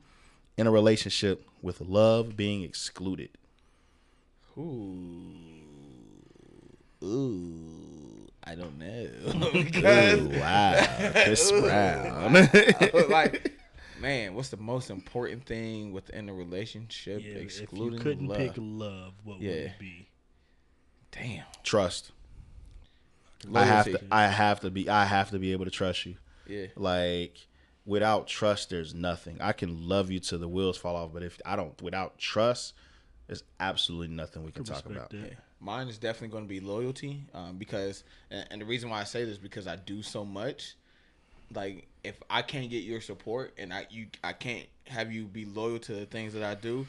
in 0.57 0.67
a 0.67 0.71
relationship 0.71 1.47
with 1.61 1.81
love 1.81 2.37
being 2.37 2.61
excluded? 2.63 3.29
Ooh. 4.57 5.25
Ooh. 7.03 8.27
I 8.43 8.55
don't 8.55 8.77
know. 8.79 9.07
Ooh, 10.35 10.39
wow, 10.39 11.11
Chris 11.23 11.51
Brown. 11.61 12.33
like 13.09 13.53
man, 14.01 14.33
what's 14.33 14.49
the 14.49 14.57
most 14.57 14.89
important 14.89 15.45
thing 15.45 15.91
within 15.91 16.29
a 16.29 16.33
relationship 16.33 17.21
Yeah, 17.23 17.33
if 17.35 17.61
you 17.73 17.91
couldn't 17.91 18.27
love? 18.27 18.37
pick 18.37 18.53
love, 18.57 19.13
what 19.23 19.39
Yeah. 19.39 19.49
would 19.51 19.57
it 19.59 19.71
be? 19.79 20.07
Damn. 21.11 21.43
Trust. 21.63 22.11
I 23.53 23.65
have 23.65 23.85
to. 23.85 24.01
I 24.11 24.27
have 24.27 24.59
to 24.61 24.69
be. 24.69 24.89
I 24.89 25.05
have 25.05 25.31
to 25.31 25.39
be 25.39 25.51
able 25.51 25.65
to 25.65 25.71
trust 25.71 26.05
you. 26.05 26.15
Yeah. 26.47 26.67
Like 26.75 27.47
without 27.85 28.27
trust, 28.27 28.69
there's 28.69 28.93
nothing. 28.93 29.37
I 29.41 29.51
can 29.51 29.87
love 29.87 30.11
you 30.11 30.19
till 30.19 30.39
the 30.39 30.47
wheels 30.47 30.77
fall 30.77 30.95
off, 30.95 31.11
but 31.13 31.23
if 31.23 31.39
I 31.45 31.55
don't, 31.55 31.79
without 31.81 32.17
trust, 32.17 32.73
there's 33.27 33.43
absolutely 33.59 34.15
nothing 34.15 34.43
we 34.43 34.51
can 34.51 34.63
talk 34.63 34.85
about. 34.85 35.09
that. 35.09 35.37
Mine 35.59 35.87
is 35.87 35.97
definitely 35.97 36.29
going 36.29 36.45
to 36.45 36.49
be 36.49 36.59
loyalty, 36.59 37.23
um, 37.33 37.57
because 37.57 38.03
and, 38.31 38.47
and 38.51 38.61
the 38.61 38.65
reason 38.65 38.89
why 38.89 39.01
I 39.01 39.03
say 39.03 39.25
this 39.25 39.37
because 39.37 39.67
I 39.67 39.75
do 39.75 40.01
so 40.01 40.23
much. 40.23 40.75
Like 41.51 41.87
if 42.03 42.21
I 42.29 42.43
can't 42.43 42.69
get 42.69 42.83
your 42.83 43.01
support 43.01 43.55
and 43.57 43.73
I 43.73 43.87
you 43.89 44.07
I 44.23 44.33
can't 44.33 44.67
have 44.85 45.11
you 45.11 45.25
be 45.25 45.45
loyal 45.45 45.79
to 45.79 45.93
the 45.93 46.05
things 46.05 46.33
that 46.33 46.43
I 46.43 46.53
do, 46.53 46.85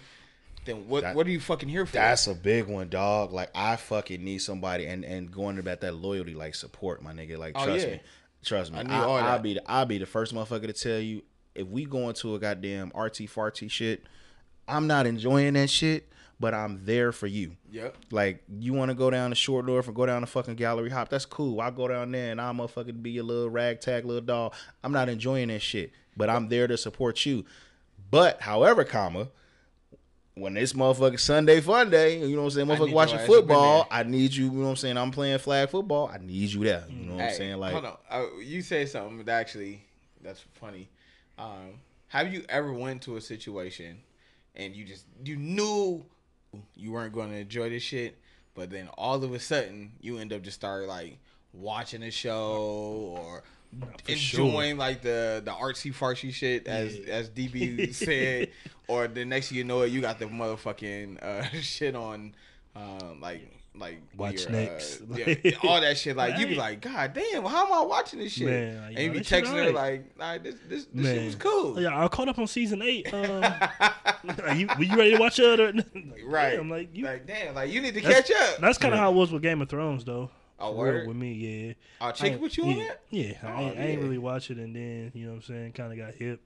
then 0.65 0.89
what 0.89 1.03
That- 1.03 1.15
what 1.15 1.27
are 1.27 1.31
you 1.31 1.41
fucking 1.41 1.69
here 1.69 1.87
for? 1.87 1.93
That's 1.93 2.27
a 2.27 2.35
big 2.35 2.67
one, 2.67 2.89
dog. 2.89 3.33
Like 3.33 3.51
I 3.55 3.77
fucking 3.77 4.23
need 4.25 4.39
somebody, 4.39 4.87
and 4.87 5.05
and 5.05 5.31
going 5.31 5.59
about 5.59 5.81
that 5.81 5.95
loyalty, 5.95 6.35
like 6.35 6.55
support, 6.55 7.03
my 7.03 7.13
nigga. 7.13 7.39
Like 7.39 7.53
Oh, 7.57 7.65
trust 7.65 7.87
yeah. 7.87 7.93
me, 7.95 8.01
trust 8.45 8.73
me. 8.73 8.79
I 8.81 9.05
I 9.05 9.33
will 9.37 9.43
be 9.43 9.55
the, 9.55 9.71
I'll 9.71 9.87
be 9.87 9.99
the 9.99 10.07
first 10.07 10.35
motherfucker 10.35 10.67
to 10.67 10.73
tell 10.73 10.99
you 10.99 11.23
if 11.55 11.67
we 11.67 11.85
go 11.85 12.09
into 12.09 12.35
a 12.35 12.39
goddamn 12.39 12.89
RT 12.95 13.27
farty 13.27 13.71
shit, 13.71 14.05
I'm 14.69 14.87
not 14.87 15.07
enjoying 15.07 15.55
that 15.55 15.69
shit, 15.69 16.09
but 16.39 16.55
I'm 16.55 16.85
there 16.85 17.11
for 17.11 17.27
you. 17.27 17.57
Yep. 17.73 17.97
Like 18.13 18.43
you 18.61 18.73
want 18.73 18.91
to 18.91 18.95
go 18.95 19.11
down 19.11 19.31
the 19.31 19.37
short 19.37 19.67
north 19.67 19.87
and 19.87 19.97
go 19.97 20.07
down 20.07 20.21
the 20.21 20.27
fucking 20.29 20.55
gallery 20.55 20.91
hop. 20.91 21.09
That's 21.09 21.27
cool. 21.27 21.61
I'll 21.61 21.73
go 21.73 21.89
down 21.89 22.13
there 22.13 22.31
and 22.31 22.41
I'll 22.41 22.53
motherfucking 22.55 23.03
be 23.03 23.19
a 23.19 23.23
little 23.23 23.51
ragtag 23.51 24.05
little 24.05 24.21
dog. 24.23 24.55
I'm 24.85 24.93
not 24.93 25.09
enjoying 25.09 25.49
that 25.49 25.61
shit, 25.63 25.91
but 26.17 26.31
I'm 26.31 26.49
there 26.49 26.69
to 26.69 26.77
support 26.79 27.27
you. 27.27 27.45
But 28.11 28.41
however, 28.43 28.85
comma, 28.85 29.29
when 30.35 30.57
it's 30.57 30.73
motherfucking 30.73 31.21
Sunday 31.21 31.61
fun 31.61 31.91
day, 31.91 32.21
you 32.21 32.37
know 32.37 32.43
what 32.43 32.45
I'm 32.45 32.51
saying? 32.51 32.67
Motherfucker 32.69 32.93
watching 32.93 33.15
your 33.17 33.25
ass 33.25 33.29
up 33.29 33.35
in 33.35 33.41
football. 33.41 33.89
I 33.91 34.03
need 34.05 34.35
you. 34.35 34.47
You 34.47 34.51
know 34.53 34.65
what 34.65 34.71
I'm 34.71 34.77
saying? 34.77 34.97
I'm 34.97 35.11
playing 35.11 35.39
flag 35.39 35.69
football. 35.71 36.11
I 36.13 36.19
need 36.19 36.51
you 36.51 36.65
there. 36.65 36.85
You 36.89 37.07
know 37.07 37.17
what 37.17 37.25
I'm 37.25 37.35
saying? 37.35 37.59
Like, 37.59 37.73
hold 37.73 37.85
on. 37.85 37.97
Uh, 38.09 38.27
you 38.43 38.63
say 38.63 38.87
something 38.87 39.19
that 39.25 39.29
actually 39.29 39.83
that's 40.23 40.45
funny. 40.55 40.89
Um, 41.39 41.81
have 42.09 42.33
you 42.33 42.45
ever 42.49 42.73
went 42.73 43.03
to 43.03 43.17
a 43.17 43.21
situation 43.21 43.99
and 44.55 44.75
you 44.75 44.85
just 44.85 45.07
you 45.25 45.37
knew 45.37 46.05
you 46.75 46.93
weren't 46.93 47.13
going 47.13 47.31
to 47.31 47.37
enjoy 47.37 47.71
this 47.71 47.83
shit, 47.83 48.19
but 48.55 48.71
then 48.71 48.89
all 48.99 49.23
of 49.23 49.33
a 49.33 49.39
sudden 49.41 49.93
you 50.01 50.19
end 50.19 50.33
up 50.33 50.43
just 50.43 50.57
start 50.57 50.87
like 50.87 51.19
watching 51.53 52.03
a 52.03 52.11
show 52.11 53.17
or 53.19 53.43
enjoying 54.09 54.77
like 54.77 55.03
the 55.03 55.43
the 55.45 55.53
artsy 55.53 55.95
fartsy 55.95 56.33
shit 56.33 56.67
as 56.67 56.97
Yeah. 56.99 57.15
as 57.15 57.31
DB 57.31 57.95
said, 57.95 58.51
or 58.89 59.09
the 59.09 59.25
next 59.25 59.49
thing 59.49 59.59
you 59.59 59.65
know 59.65 59.83
it, 59.83 59.93
you 59.93 60.01
got 60.01 60.19
the 60.19 60.27
motherfucking 60.27 61.23
uh, 61.23 61.45
shit 61.61 61.95
on 61.95 62.35
um, 62.77 63.21
like 63.21 63.49
like 63.77 64.03
Watch 64.17 64.43
you're, 64.43 64.51
next. 64.51 65.01
uh, 65.01 65.17
yeah, 65.17 65.53
all 65.63 65.81
that 65.81 65.97
shit. 65.97 66.17
Like 66.17 66.39
you 66.39 66.47
be 66.49 66.55
like, 66.57 66.81
God 66.81 67.15
damn, 67.15 67.45
how 67.45 67.67
am 67.67 67.73
I 67.73 67.83
watching 67.83 68.19
this 68.19 68.33
shit? 68.33 68.47
Man, 68.49 68.77
like, 68.77 68.89
and 68.89 68.99
yo, 68.99 69.03
you 69.05 69.13
be 69.13 69.21
texting 69.21 69.65
her 69.65 69.73
like, 69.73 70.43
this 70.43 70.57
this, 70.69 70.87
this 70.93 71.07
shit 71.07 71.25
was 71.25 71.35
cool. 71.37 71.81
Yeah, 71.81 72.05
I 72.05 72.09
caught 72.09 72.29
up 72.29 72.39
on 72.39 72.47
season 72.47 72.83
eight. 72.83 73.13
Um, 73.15 73.41
like, 73.41 74.59
you, 74.59 74.67
were 74.77 74.85
you 74.85 74.97
ready 74.97 75.13
to 75.13 75.19
watch 75.19 75.39
it? 75.39 75.87
Right. 76.25 76.59
I'm 76.59 76.69
like, 76.69 76.95
you, 76.95 77.05
like 77.05 77.27
damn, 77.27 77.55
like 77.55 77.71
you 77.71 77.81
need 77.81 77.95
to 77.95 78.01
that's, 78.01 78.29
catch 78.29 78.55
up. 78.55 78.61
That's 78.61 78.77
kind 78.77 78.93
of 78.93 79.01
how 79.01 79.13
it 79.13 79.15
was 79.15 79.33
with 79.33 79.43
Game 79.43 79.63
of 79.63 79.69
Thrones, 79.69 80.05
though. 80.05 80.31
Oh, 80.61 80.75
For 80.75 80.85
real, 80.85 80.95
word? 80.95 81.09
with 81.09 81.17
me, 81.17 81.33
yeah. 81.33 81.73
I'll 82.01 82.09
I 82.09 82.13
check 82.13 82.41
with 82.41 82.57
you 82.59 82.65
yeah, 82.67 82.73
on 82.73 82.79
that. 82.79 83.01
Yeah, 83.11 83.33
I, 83.43 83.47
Oh, 83.53 83.61
ain't, 83.61 83.79
I 83.79 83.83
ain't 83.83 84.03
really 84.03 84.19
watch 84.19 84.51
it, 84.51 84.59
and 84.59 84.75
then 84.77 85.11
you 85.15 85.25
know 85.27 85.33
what 85.33 85.37
I'm 85.37 85.43
saying, 85.43 85.73
kind 85.73 85.93
of 85.93 85.99
got 85.99 86.15
hip. 86.15 86.41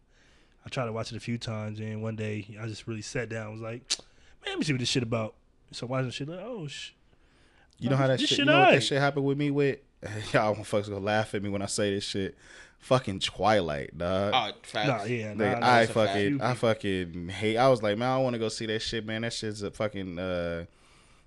I 0.65 0.69
tried 0.69 0.87
to 0.87 0.93
watch 0.93 1.13
it 1.13 1.17
a 1.17 1.21
few 1.21 1.37
times, 1.37 1.81
and 1.81 2.03
one 2.03 2.17
day 2.17 2.47
I 2.61 2.67
just 2.67 2.87
really 2.87 3.03
sat 3.03 3.29
down, 3.29 3.49
and 3.49 3.53
was 3.53 3.61
like, 3.61 3.83
man, 4.45 4.53
let 4.53 4.59
me 4.59 4.65
see 4.65 4.73
what 4.73 4.79
this 4.81 4.89
shit 4.89 5.03
about. 5.03 5.35
So 5.73 5.87
watching 5.87 6.11
shit, 6.11 6.29
like, 6.29 6.41
oh, 6.41 6.67
sh- 6.69 6.91
You 7.79 7.91
know 7.91 7.97
how 7.97 8.07
that 8.07 8.19
This 8.21 8.29
shit, 8.29 8.29
shit 8.31 8.39
you 8.41 8.45
know 8.47 8.61
what 8.61 8.71
that 8.71 8.83
shit 8.83 9.01
happened 9.01 9.27
with 9.27 9.37
me 9.37 9.51
with? 9.51 9.79
Y'all 10.33 10.55
motherfuckers 10.55 10.89
gonna 10.89 11.01
laugh 11.01 11.35
at 11.35 11.43
me 11.43 11.49
when 11.49 11.63
I 11.63 11.67
say 11.67 11.95
this 11.95 12.05
shit. 12.05 12.37
Fucking 12.79 13.19
Twilight, 13.21 13.97
dog. 13.97 14.33
Oh, 14.35 14.59
facts. 14.63 14.87
nah, 14.87 15.05
yeah, 15.05 15.33
nah, 15.33 15.45
Like, 15.45 15.61
nah, 15.61 15.67
I 15.67 15.79
that's 15.81 15.91
a 15.91 15.95
fact. 15.95 16.13
fucking, 16.13 16.41
I 16.43 16.55
fucking 16.55 17.29
hate. 17.31 17.57
I 17.57 17.69
was 17.69 17.83
like, 17.83 17.97
man, 17.97 18.11
I 18.11 18.19
want 18.19 18.35
to 18.35 18.39
go 18.39 18.49
see 18.51 18.67
that 18.67 18.81
shit, 18.83 19.07
man. 19.07 19.23
That 19.23 19.33
shit's 19.33 19.63
a 19.63 19.71
fucking, 19.71 20.19
uh, 20.19 20.67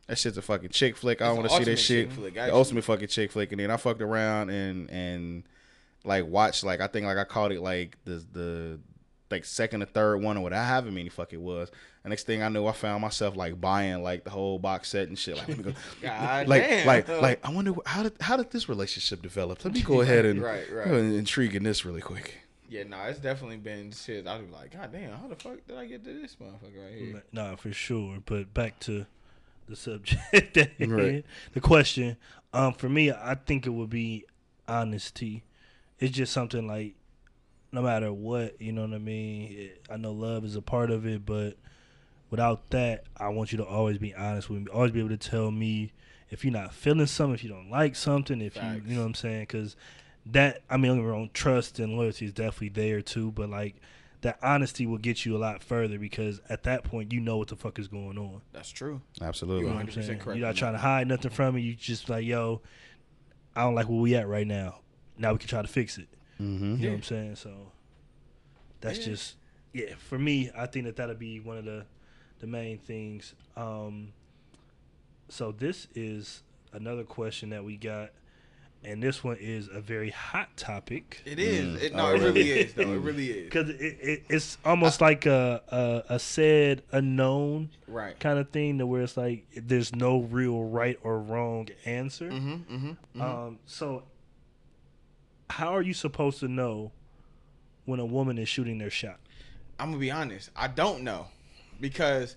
that 0.07 0.17
shit's 0.17 0.37
a 0.37 0.41
fucking 0.41 0.69
chick 0.69 0.97
flick. 0.97 1.21
I 1.21 1.29
It's 1.29 1.37
want 1.37 1.49
to 1.49 1.55
see 1.57 1.63
that 1.65 1.77
shit. 1.77 2.07
chick 2.09 2.15
flick, 2.17 2.33
the 2.35 2.53
ultimate 2.53 2.83
fucking 2.83 3.07
chick 3.09 3.31
flick. 3.31 3.51
And 3.51 3.59
then 3.61 3.71
I 3.71 3.77
fucked 3.77 4.01
around 4.01 4.49
and 4.49 4.89
and 4.89 5.43
like 6.03 6.25
watched 6.25 6.63
like 6.63 6.79
I 6.81 6.87
think 6.87 7.05
like 7.05 7.17
I 7.17 7.23
called 7.25 7.51
it 7.51 7.61
like 7.61 7.97
the 8.05 8.23
the 8.31 8.79
like 9.29 9.43
second 9.43 9.83
or 9.83 9.85
third 9.87 10.17
one 10.21 10.37
or 10.37 10.41
whatever, 10.41 10.61
I 10.61 10.67
haven't 10.67 10.93
many 10.93 11.09
fuck 11.09 11.33
it 11.33 11.41
was. 11.41 11.69
And 12.05 12.11
next 12.11 12.23
thing 12.23 12.41
I 12.41 12.47
knew, 12.47 12.65
I 12.65 12.71
found 12.71 13.01
myself 13.01 13.35
like 13.35 13.59
buying 13.59 14.01
like 14.01 14.23
the 14.23 14.29
whole 14.29 14.57
box 14.57 14.87
set 14.87 15.09
and 15.09 15.19
shit. 15.19 15.35
Like, 15.35 15.49
let 15.49 15.57
me 15.57 15.63
go. 15.65 15.73
God 16.01 16.47
like, 16.47 16.63
damn. 16.63 16.87
like, 16.87 17.09
like, 17.09 17.45
I 17.45 17.51
wonder 17.51 17.73
how 17.85 18.03
did 18.03 18.13
how 18.21 18.37
did 18.37 18.51
this 18.51 18.69
relationship 18.69 19.21
develop? 19.21 19.65
Let 19.65 19.73
me 19.73 19.81
go 19.81 19.99
ahead 20.01 20.25
and 20.25 20.41
Right, 20.41 20.71
right. 20.71 20.87
uh, 20.87 20.93
intrigue 20.95 21.55
in 21.55 21.63
this 21.63 21.83
really 21.83 21.99
quick. 21.99 22.35
Yeah, 22.69 22.83
no, 22.83 23.01
it's 23.03 23.19
definitely 23.19 23.57
been 23.57 23.91
shit. 23.91 24.27
I 24.27 24.37
was 24.39 24.49
like, 24.49 24.71
God 24.71 24.91
damn, 24.93 25.11
how 25.19 25.27
the 25.27 25.35
fuck 25.35 25.65
did 25.67 25.77
I 25.77 25.85
get 25.85 26.03
to 26.05 26.13
this 26.13 26.35
motherfucker 26.35 26.83
right 26.83 26.93
here? 26.97 27.23
Nah, 27.33 27.55
for 27.57 27.71
sure. 27.73 28.19
But 28.25 28.53
back 28.53 28.79
to 28.81 29.05
the 29.67 29.75
subject, 29.75 30.21
Right. 30.79 31.25
the 31.53 31.61
question. 31.61 32.17
Um, 32.53 32.73
for 32.73 32.89
me, 32.89 33.11
I 33.11 33.35
think 33.35 33.65
it 33.65 33.71
would 33.71 33.89
be 33.89 34.25
honesty. 34.67 35.43
It's 35.99 36.15
just 36.15 36.31
something 36.33 36.67
like, 36.67 36.95
no 37.71 37.81
matter 37.81 38.11
what, 38.13 38.61
you 38.61 38.71
know 38.71 38.81
what 38.81 38.93
I 38.93 38.97
mean. 38.99 39.51
It, 39.51 39.85
I 39.91 39.97
know 39.97 40.11
love 40.11 40.45
is 40.45 40.55
a 40.55 40.61
part 40.61 40.89
of 40.91 41.05
it, 41.05 41.25
but 41.25 41.57
without 42.29 42.69
that, 42.71 43.03
I 43.17 43.29
want 43.29 43.51
you 43.51 43.57
to 43.59 43.65
always 43.65 43.97
be 43.97 44.13
honest 44.15 44.49
with 44.49 44.61
me. 44.61 44.67
Always 44.71 44.91
be 44.91 44.99
able 44.99 45.09
to 45.09 45.17
tell 45.17 45.51
me 45.51 45.91
if 46.29 46.43
you're 46.43 46.53
not 46.53 46.73
feeling 46.73 47.05
something, 47.07 47.35
if 47.35 47.43
you 47.43 47.49
don't 47.49 47.69
like 47.69 47.95
something, 47.95 48.41
if 48.41 48.53
Facts. 48.53 48.83
you, 48.85 48.89
you 48.89 48.95
know 48.95 49.01
what 49.01 49.07
I'm 49.07 49.13
saying, 49.15 49.41
because 49.41 49.75
that 50.27 50.61
I 50.69 50.77
mean, 50.77 50.91
don't 50.91 50.97
get 50.97 51.03
me 51.05 51.09
wrong, 51.09 51.29
trust 51.33 51.79
and 51.79 51.97
loyalty 51.97 52.25
is 52.25 52.33
definitely 52.33 52.69
there 52.69 53.01
too, 53.01 53.31
but 53.31 53.49
like 53.49 53.75
that 54.27 54.37
honesty 54.43 54.85
will 54.85 54.97
get 54.97 55.25
you 55.25 55.35
a 55.35 55.39
lot 55.39 55.63
further 55.63 55.97
because 55.97 56.41
at 56.49 56.63
that 56.63 56.83
point 56.83 57.13
you 57.13 57.19
know 57.19 57.37
what 57.37 57.47
the 57.47 57.55
fuck 57.55 57.79
is 57.79 57.87
going 57.87 58.17
on. 58.17 58.41
That's 58.51 58.69
true. 58.69 59.01
Absolutely. 59.21 59.61
You 59.61 59.67
You 59.67 59.73
know 59.73 59.79
what 59.85 59.95
I'm 59.95 60.01
100% 60.01 60.05
saying? 60.05 60.19
correct 60.19 60.37
You're 60.37 60.47
not 60.47 60.55
trying 60.55 60.73
to 60.73 60.79
hide 60.79 61.07
nothing 61.07 61.31
from 61.31 61.55
me. 61.55 61.61
You 61.61 61.73
just 61.75 62.09
like, 62.09 62.25
yo, 62.25 62.61
I 63.55 63.61
don't 63.63 63.73
like 63.75 63.87
where 63.87 63.99
we 63.99 64.15
at 64.15 64.27
right 64.27 64.45
now. 64.45 64.79
Now 65.17 65.31
we 65.33 65.39
can 65.39 65.47
try 65.47 65.61
to 65.61 65.67
fix 65.67 65.97
it. 65.97 66.09
Mm-hmm. 66.41 66.75
You 66.75 66.77
know 66.77 66.89
what 66.89 66.95
I'm 66.97 67.03
saying? 67.03 67.35
So 67.37 67.71
that's 68.81 68.99
Yeah. 68.99 69.05
just 69.05 69.35
yeah. 69.73 69.93
For 69.97 70.19
me, 70.19 70.51
I 70.55 70.65
think 70.65 70.85
that 70.85 70.95
that'll 70.97 71.15
be 71.15 71.39
one 71.39 71.57
of 71.57 71.65
the 71.65 71.85
the 72.39 72.47
main 72.47 72.77
things. 72.77 73.33
Um, 73.55 74.13
so 75.29 75.51
this 75.51 75.87
is 75.95 76.43
another 76.73 77.03
question 77.03 77.49
that 77.49 77.63
we 77.63 77.77
got, 77.77 78.11
and 78.83 79.01
this 79.03 79.23
one 79.23 79.37
is 79.39 79.67
a 79.71 79.81
very 79.81 80.09
hot 80.11 80.55
topic 80.55 81.21
It 81.25 81.39
is. 81.39 81.79
Mm. 81.79 81.81
It, 81.83 81.95
no, 81.95 82.05
Oh, 82.07 82.09
it 82.15 82.19
really 82.19 82.31
really? 82.43 82.49
is, 82.51 82.73
though. 82.73 82.81
It 82.93 82.97
really 82.99 83.27
is. 83.31 83.43
because 83.51 83.69
it, 83.69 83.97
it, 84.01 84.23
it's 84.29 84.57
almost 84.63 85.01
like 85.01 85.25
a, 85.25 85.61
a 86.09 86.15
a 86.15 86.19
said 86.19 86.83
unknown 86.91 87.69
Right. 87.87 88.19
kind 88.19 88.39
of 88.39 88.49
thing 88.49 88.77
to 88.79 88.85
where 88.87 89.01
it's 89.01 89.17
like 89.17 89.45
there's 89.55 89.95
no 89.95 90.21
real 90.21 90.63
right 90.63 90.97
or 91.03 91.19
wrong 91.19 91.67
answer. 91.85 92.29
Mm-hmm, 92.29 92.75
mm-hmm. 92.75 93.21
Um, 93.21 93.59
so 93.65 94.03
how 95.49 95.73
are 95.75 95.81
you 95.81 95.93
supposed 95.93 96.39
to 96.41 96.47
know 96.47 96.91
when 97.85 97.99
a 97.99 98.05
woman 98.05 98.37
is 98.37 98.49
shooting 98.49 98.77
their 98.77 98.89
shot? 98.89 99.19
I'm 99.79 99.89
gonna 99.91 99.99
be 99.99 100.11
honest. 100.11 100.49
I 100.55 100.67
don't 100.67 101.03
know 101.03 101.27
because, 101.79 102.35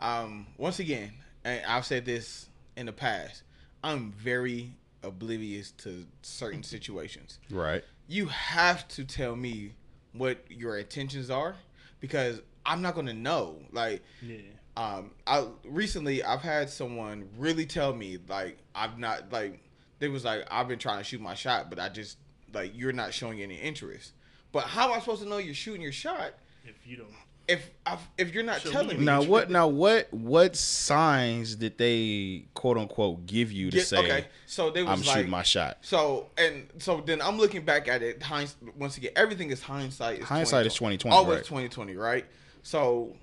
um, 0.00 0.46
once 0.58 0.78
again, 0.78 1.12
and 1.44 1.64
I've 1.66 1.84
said 1.86 2.04
this 2.04 2.48
in 2.76 2.86
the 2.86 2.92
past. 2.92 3.42
I'm 3.82 4.12
very 4.12 4.74
oblivious 5.02 5.70
to 5.72 6.06
certain 6.22 6.62
situations. 6.62 7.38
Right. 7.50 7.84
You 8.08 8.26
have 8.26 8.86
to 8.88 9.04
tell 9.04 9.36
me 9.36 9.74
what 10.12 10.38
your 10.50 10.78
intentions 10.78 11.30
are 11.30 11.56
because 12.00 12.40
I'm 12.66 12.82
not 12.82 12.94
gonna 12.94 13.14
know. 13.14 13.60
Like, 13.72 14.02
Yeah. 14.20 14.38
um 14.76 15.10
I 15.26 15.46
recently 15.64 16.22
I've 16.22 16.42
had 16.42 16.68
someone 16.70 17.28
really 17.36 17.66
tell 17.66 17.94
me 17.94 18.18
like 18.28 18.58
I've 18.74 18.98
not 18.98 19.32
like 19.32 19.60
they 19.98 20.08
was 20.08 20.24
like 20.24 20.46
I've 20.50 20.68
been 20.68 20.78
trying 20.78 20.98
to 20.98 21.04
shoot 21.04 21.20
my 21.20 21.34
shot 21.34 21.68
but 21.70 21.78
I 21.78 21.88
just 21.88 22.18
like 22.52 22.72
you're 22.74 22.92
not 22.92 23.12
showing 23.14 23.40
any 23.42 23.56
interest. 23.56 24.12
But 24.52 24.64
how 24.64 24.88
am 24.90 24.96
I 24.96 25.00
supposed 25.00 25.22
to 25.22 25.28
know 25.28 25.38
you're 25.38 25.54
shooting 25.54 25.80
your 25.82 25.92
shot 25.92 26.34
If 26.64 26.86
you 26.86 26.96
don't, 26.98 27.08
if 27.48 27.70
if 28.18 28.34
you're 28.34 28.44
not 28.44 28.60
Show 28.60 28.70
telling 28.70 28.98
me. 28.98 29.04
Now 29.04 29.22
what? 29.22 29.50
Now 29.50 29.68
what? 29.68 30.12
What 30.12 30.56
signs 30.56 31.56
did 31.56 31.78
they 31.78 32.46
quote 32.54 32.78
unquote 32.78 33.26
give 33.26 33.52
you 33.52 33.70
to 33.70 33.78
Yeah, 33.78 33.84
say 33.84 33.98
okay, 33.98 34.26
so 34.46 34.70
they 34.70 34.82
was 34.82 34.90
I'm 34.90 35.06
like, 35.06 35.16
shooting 35.16 35.30
my 35.30 35.42
shot? 35.42 35.78
So 35.82 36.30
and 36.38 36.68
so 36.78 37.02
then 37.04 37.20
I'm 37.20 37.38
looking 37.38 37.64
back 37.64 37.88
at 37.88 38.02
it. 38.02 38.22
Hinds, 38.22 38.56
once 38.76 38.96
again, 38.96 39.12
everything 39.16 39.50
is 39.50 39.62
hindsight. 39.62 40.20
Is 40.20 40.24
Hindsight 40.26 40.66
is 40.66 40.74
2020, 40.74 41.14
Always 41.16 41.36
right. 41.38 41.44
2020, 41.44 41.96
right? 41.96 42.26
So 42.62 43.16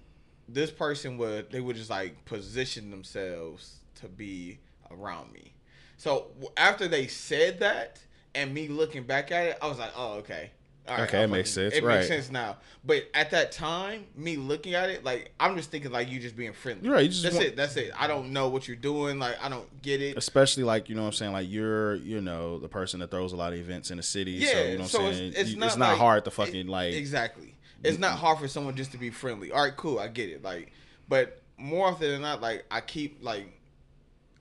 this 0.47 0.71
person 0.71 1.17
would 1.17 1.51
they 1.51 1.61
would 1.61 1.75
just 1.75 1.89
like 1.89 2.25
position 2.25 2.91
themselves 2.91 3.79
to 3.95 4.07
be 4.07 4.59
around 4.91 5.31
me. 5.31 5.53
So 5.97 6.31
after 6.57 6.87
they 6.87 7.07
said 7.07 7.59
that 7.59 7.99
and 8.35 8.53
me 8.53 8.67
looking 8.67 9.03
back 9.03 9.31
at 9.31 9.45
it, 9.47 9.57
I 9.61 9.67
was 9.67 9.79
like, 9.79 9.91
oh 9.95 10.13
okay. 10.15 10.51
Okay, 10.91 11.23
it 11.23 11.27
makes 11.27 11.53
fucking- 11.53 11.71
sense, 11.71 11.73
It 11.75 11.83
right. 11.85 11.95
makes 11.97 12.07
sense 12.07 12.31
now. 12.31 12.57
But 12.85 13.09
at 13.13 13.31
that 13.31 13.51
time, 13.51 14.05
me 14.15 14.37
looking 14.37 14.73
at 14.73 14.89
it, 14.89 15.03
like 15.03 15.31
I'm 15.39 15.55
just 15.57 15.69
thinking 15.71 15.91
like 15.91 16.09
you 16.09 16.19
just 16.19 16.35
being 16.35 16.53
friendly. 16.53 16.89
Right, 16.89 17.03
you 17.03 17.09
just 17.09 17.23
that's 17.23 17.35
want- 17.35 17.47
it. 17.47 17.55
That's 17.55 17.75
it. 17.75 17.91
I 17.97 18.07
don't 18.07 18.31
know 18.31 18.49
what 18.49 18.67
you're 18.67 18.77
doing. 18.77 19.19
Like 19.19 19.35
I 19.43 19.49
don't 19.49 19.81
get 19.81 20.01
it. 20.01 20.17
Especially 20.17 20.63
like 20.63 20.89
you 20.89 20.95
know 20.95 21.01
what 21.01 21.07
I'm 21.07 21.13
saying. 21.13 21.31
Like 21.33 21.49
you're 21.49 21.95
you 21.95 22.21
know 22.21 22.57
the 22.59 22.69
person 22.69 22.99
that 23.01 23.11
throws 23.11 23.33
a 23.33 23.35
lot 23.35 23.53
of 23.53 23.59
events 23.59 23.91
in 23.91 23.97
the 23.97 24.03
city. 24.03 24.43
so 24.45 24.57
you 24.57 24.77
know 24.77 24.83
what 24.83 24.95
I'm 24.95 25.13
saying. 25.13 25.33
It's, 25.35 25.49
You- 25.51 25.57
not, 25.57 25.65
it's 25.67 25.77
not 25.77 25.89
like- 25.89 25.97
hard 25.97 26.23
to 26.25 26.29
it- 26.29 26.33
fucking 26.33 26.67
like. 26.67 26.93
exactly. 26.93 27.55
It's 27.83 27.97
not 27.99 28.17
hard 28.19 28.39
for 28.39 28.47
someone 28.47 28.75
just 28.75 28.91
to 28.91 28.97
be 28.97 29.09
friendly. 29.09 29.51
All 29.53 29.63
right, 29.63 29.75
cool, 29.75 29.99
I 29.99 30.09
get 30.09 30.29
it. 30.29 30.43
Like, 30.43 30.71
but 31.07 31.41
more 31.57 31.87
often 31.87 32.09
than 32.11 32.21
not, 32.21 32.41
like 32.41 32.65
I 32.71 32.81
keep 32.81 33.19
like 33.23 33.47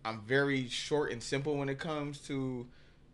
I'm 0.04 0.20
very 0.22 0.68
short 0.68 1.12
and 1.12 1.22
simple 1.22 1.56
when 1.56 1.68
it 1.68 1.78
comes 1.78 2.18
to 2.28 2.66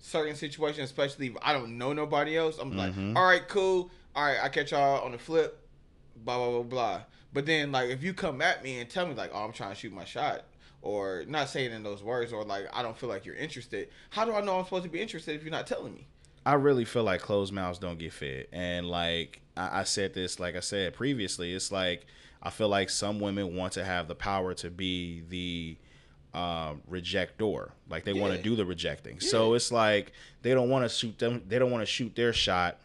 certain 0.06 0.36
situations, 0.36 0.84
especially 0.90 1.28
if 1.28 1.36
I 1.40 1.54
don't 1.54 1.78
know 1.78 1.94
nobody 1.94 2.36
else. 2.36 2.58
I'm 2.58 2.76
like, 2.76 2.92
Mhm. 2.94 3.16
all 3.16 3.24
right, 3.24 3.46
cool. 3.48 3.90
All 4.14 4.24
right, 4.24 4.36
I 4.42 4.50
catch 4.50 4.72
y'all 4.72 5.02
on 5.02 5.12
the 5.12 5.18
flip. 5.18 5.66
Blah 6.16 6.36
blah 6.36 6.50
blah 6.50 6.62
blah. 6.62 7.00
But 7.32 7.46
then 7.46 7.72
like 7.72 7.88
if 7.88 8.02
you 8.02 8.12
come 8.14 8.42
at 8.42 8.62
me 8.62 8.80
and 8.80 8.88
tell 8.88 9.06
me 9.06 9.14
like, 9.14 9.30
oh, 9.32 9.44
I'm 9.44 9.52
trying 9.52 9.70
to 9.70 9.74
shoot 9.74 9.92
my 9.92 10.04
shot. 10.04 10.42
Or 10.82 11.24
not 11.26 11.48
saying 11.48 11.72
in 11.72 11.82
those 11.82 12.02
words, 12.02 12.30
or 12.34 12.44
like 12.44 12.66
I 12.74 12.82
don't 12.82 12.96
feel 12.96 13.08
like 13.08 13.24
you're 13.24 13.34
interested. 13.34 13.88
How 14.10 14.26
do 14.26 14.34
I 14.34 14.42
know 14.42 14.58
I'm 14.58 14.64
supposed 14.64 14.84
to 14.84 14.90
be 14.90 15.00
interested 15.00 15.34
if 15.34 15.42
you're 15.42 15.50
not 15.50 15.66
telling 15.66 15.94
me? 15.94 16.06
I 16.44 16.54
really 16.54 16.84
feel 16.84 17.04
like 17.04 17.22
closed 17.22 17.54
mouths 17.54 17.78
don't 17.78 17.98
get 17.98 18.12
fed. 18.12 18.48
And 18.52 18.86
like 18.86 19.40
I, 19.56 19.80
I 19.80 19.84
said 19.84 20.12
this, 20.12 20.38
like 20.38 20.54
I 20.54 20.60
said 20.60 20.92
previously, 20.92 21.54
it's 21.54 21.72
like 21.72 22.04
I 22.42 22.50
feel 22.50 22.68
like 22.68 22.90
some 22.90 23.18
women 23.18 23.56
want 23.56 23.72
to 23.72 23.84
have 23.84 24.06
the 24.08 24.14
power 24.14 24.52
to 24.54 24.68
be 24.70 25.22
the 25.30 25.78
um, 26.34 26.82
rejector. 26.88 27.72
Like 27.88 28.04
they 28.04 28.12
want 28.12 28.34
to 28.34 28.42
do 28.42 28.56
the 28.56 28.64
rejecting. 28.64 29.20
So 29.20 29.54
it's 29.54 29.72
like 29.72 30.12
they 30.42 30.52
don't 30.52 30.68
want 30.68 30.84
to 30.84 30.88
shoot 30.88 31.18
them. 31.18 31.42
They 31.48 31.58
don't 31.58 31.70
want 31.70 31.82
to 31.82 31.86
shoot 31.86 32.14
their 32.14 32.32
shot. 32.32 32.78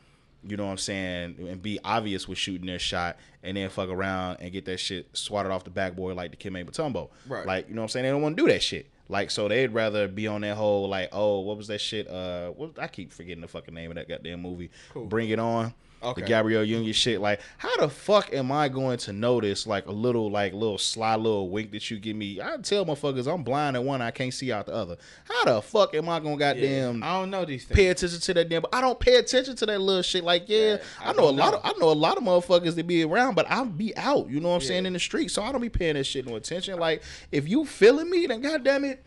You 0.43 0.55
know 0.55 0.65
what 0.65 0.71
I'm 0.71 0.77
saying? 0.77 1.35
And 1.49 1.61
be 1.61 1.79
obvious 1.83 2.25
with 2.27 2.37
shooting 2.37 2.67
their 2.67 2.79
shot, 2.79 3.17
and 3.43 3.57
then 3.57 3.69
fuck 3.69 3.89
around 3.89 4.37
and 4.39 4.51
get 4.53 4.63
that 4.65 4.79
shit 4.79 5.09
swatted 5.11 5.51
off 5.51 5.65
the 5.65 5.69
backboard 5.69 6.15
like 6.15 6.37
Dikembe 6.37 6.63
Mutombo. 6.63 7.09
Right. 7.27 7.45
Like 7.45 7.67
you 7.67 7.75
know 7.75 7.81
what 7.81 7.85
I'm 7.85 7.89
saying? 7.89 8.03
They 8.05 8.11
don't 8.11 8.21
want 8.21 8.37
to 8.37 8.43
do 8.43 8.49
that 8.49 8.63
shit. 8.63 8.89
Like 9.09 9.31
so, 9.31 9.47
they'd 9.47 9.73
rather 9.73 10.07
be 10.07 10.27
on 10.27 10.41
that 10.41 10.55
whole 10.55 10.87
like, 10.87 11.09
oh, 11.11 11.39
what 11.39 11.57
was 11.57 11.67
that 11.67 11.81
shit? 11.81 12.07
Uh, 12.07 12.51
what 12.51 12.77
I 12.79 12.87
keep 12.87 13.11
forgetting 13.11 13.41
the 13.41 13.47
fucking 13.47 13.73
name 13.73 13.89
of 13.89 13.95
that 13.95 14.07
goddamn 14.07 14.41
movie. 14.41 14.69
Cool. 14.93 15.07
Bring 15.07 15.29
it 15.29 15.39
on. 15.39 15.73
Okay. 16.01 16.21
The 16.21 16.27
Gabrielle 16.27 16.63
Union 16.63 16.93
shit. 16.93 17.19
Like, 17.19 17.41
how 17.57 17.75
the 17.77 17.89
fuck 17.89 18.33
am 18.33 18.51
I 18.53 18.69
going 18.69 18.97
to 18.99 19.11
notice 19.11 19.67
like 19.67 19.85
a 19.85 19.91
little 19.91 20.31
like 20.31 20.53
little 20.53 20.77
sly 20.77 21.15
little 21.17 21.49
wink 21.49 21.71
that 21.71 21.91
you 21.91 21.99
give 21.99 22.15
me? 22.15 22.39
I 22.41 22.55
tell 22.57 22.85
motherfuckers 22.85 23.27
I'm 23.31 23.43
blind 23.43 23.75
in 23.75 23.83
one, 23.85 24.01
I 24.01 24.11
can't 24.11 24.33
see 24.33 24.49
out 24.51 24.67
the 24.67 24.73
other. 24.73 24.97
How 25.25 25.43
the 25.45 25.61
fuck 25.61 25.93
am 25.95 26.07
I 26.07 26.19
gonna 26.21 26.37
goddamn 26.37 27.03
I 27.03 27.19
don't 27.19 27.29
know 27.29 27.43
these 27.43 27.65
things. 27.65 27.75
pay 27.75 27.87
attention 27.87 28.19
to 28.19 28.33
that 28.35 28.47
damn. 28.47 28.63
I 28.71 28.79
don't 28.79 28.97
pay 28.99 29.15
attention 29.17 29.55
to 29.57 29.65
that 29.65 29.81
little 29.81 30.01
shit. 30.01 30.23
Like, 30.23 30.45
yeah, 30.47 30.57
Yeah, 30.75 30.77
I 31.01 31.09
I, 31.09 31.13
know 31.13 31.23
a 31.23 31.31
don't 31.31 31.35
lot 31.37 31.51
know. 31.51 31.57
of 31.59 31.65
I 31.65 31.79
know 31.79 31.89
a 31.91 31.93
lot 31.93 32.17
of 32.17 32.23
motherfuckers 32.23 32.75
that 32.75 32.87
be 32.87 33.03
around, 33.03 33.35
but 33.35 33.45
I'll 33.51 33.65
be 33.65 33.95
out. 33.97 34.29
You 34.29 34.39
know 34.39 34.49
what 34.49 34.55
I'm 34.55 34.61
saying 34.61 34.85
in 34.85 34.93
the 34.93 34.99
street, 34.99 35.31
so 35.31 35.43
I 35.43 35.51
don't 35.51 35.59
be 35.59 35.67
paying 35.69 35.95
that 35.95 36.05
shit 36.05 36.25
no 36.25 36.35
attention. 36.37 36.79
Like, 36.79 37.03
if 37.31 37.47
you 37.49 37.65
feeling 37.65 38.09
me, 38.09 38.25
then 38.25 38.39
goddamn 38.41 38.85
it, 38.85 39.03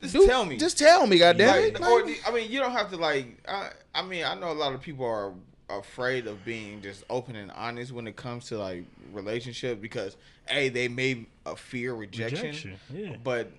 Just 0.00 0.14
Dude, 0.14 0.28
tell 0.28 0.44
me. 0.44 0.56
Just 0.56 0.78
tell 0.78 1.06
me, 1.06 1.18
goddamn 1.18 1.48
Like, 1.48 1.74
it. 1.74 1.80
or, 1.80 2.04
Like, 2.04 2.22
I 2.28 2.30
mean, 2.32 2.48
you 2.50 2.60
don't 2.60 2.72
have 2.72 2.90
to 2.90 2.96
like. 2.96 3.26
I, 3.48 3.70
I 3.92 4.02
mean, 4.02 4.24
I 4.24 4.34
know 4.38 4.52
a 4.52 4.54
lot 4.54 4.72
of 4.72 4.80
people 4.80 5.04
are 5.04 5.32
afraid 5.78 6.26
of 6.26 6.44
being 6.44 6.82
just 6.82 7.04
open 7.10 7.36
and 7.36 7.50
honest 7.52 7.92
when 7.92 8.06
it 8.06 8.16
comes 8.16 8.46
to 8.46 8.58
like 8.58 8.84
relationship 9.12 9.80
because 9.80 10.16
a 10.48 10.68
they 10.68 10.88
may 10.88 11.26
uh, 11.46 11.54
fear 11.54 11.94
rejection, 11.94 12.46
Rejection, 12.46 12.78
yeah. 12.92 13.16
but 13.22 13.50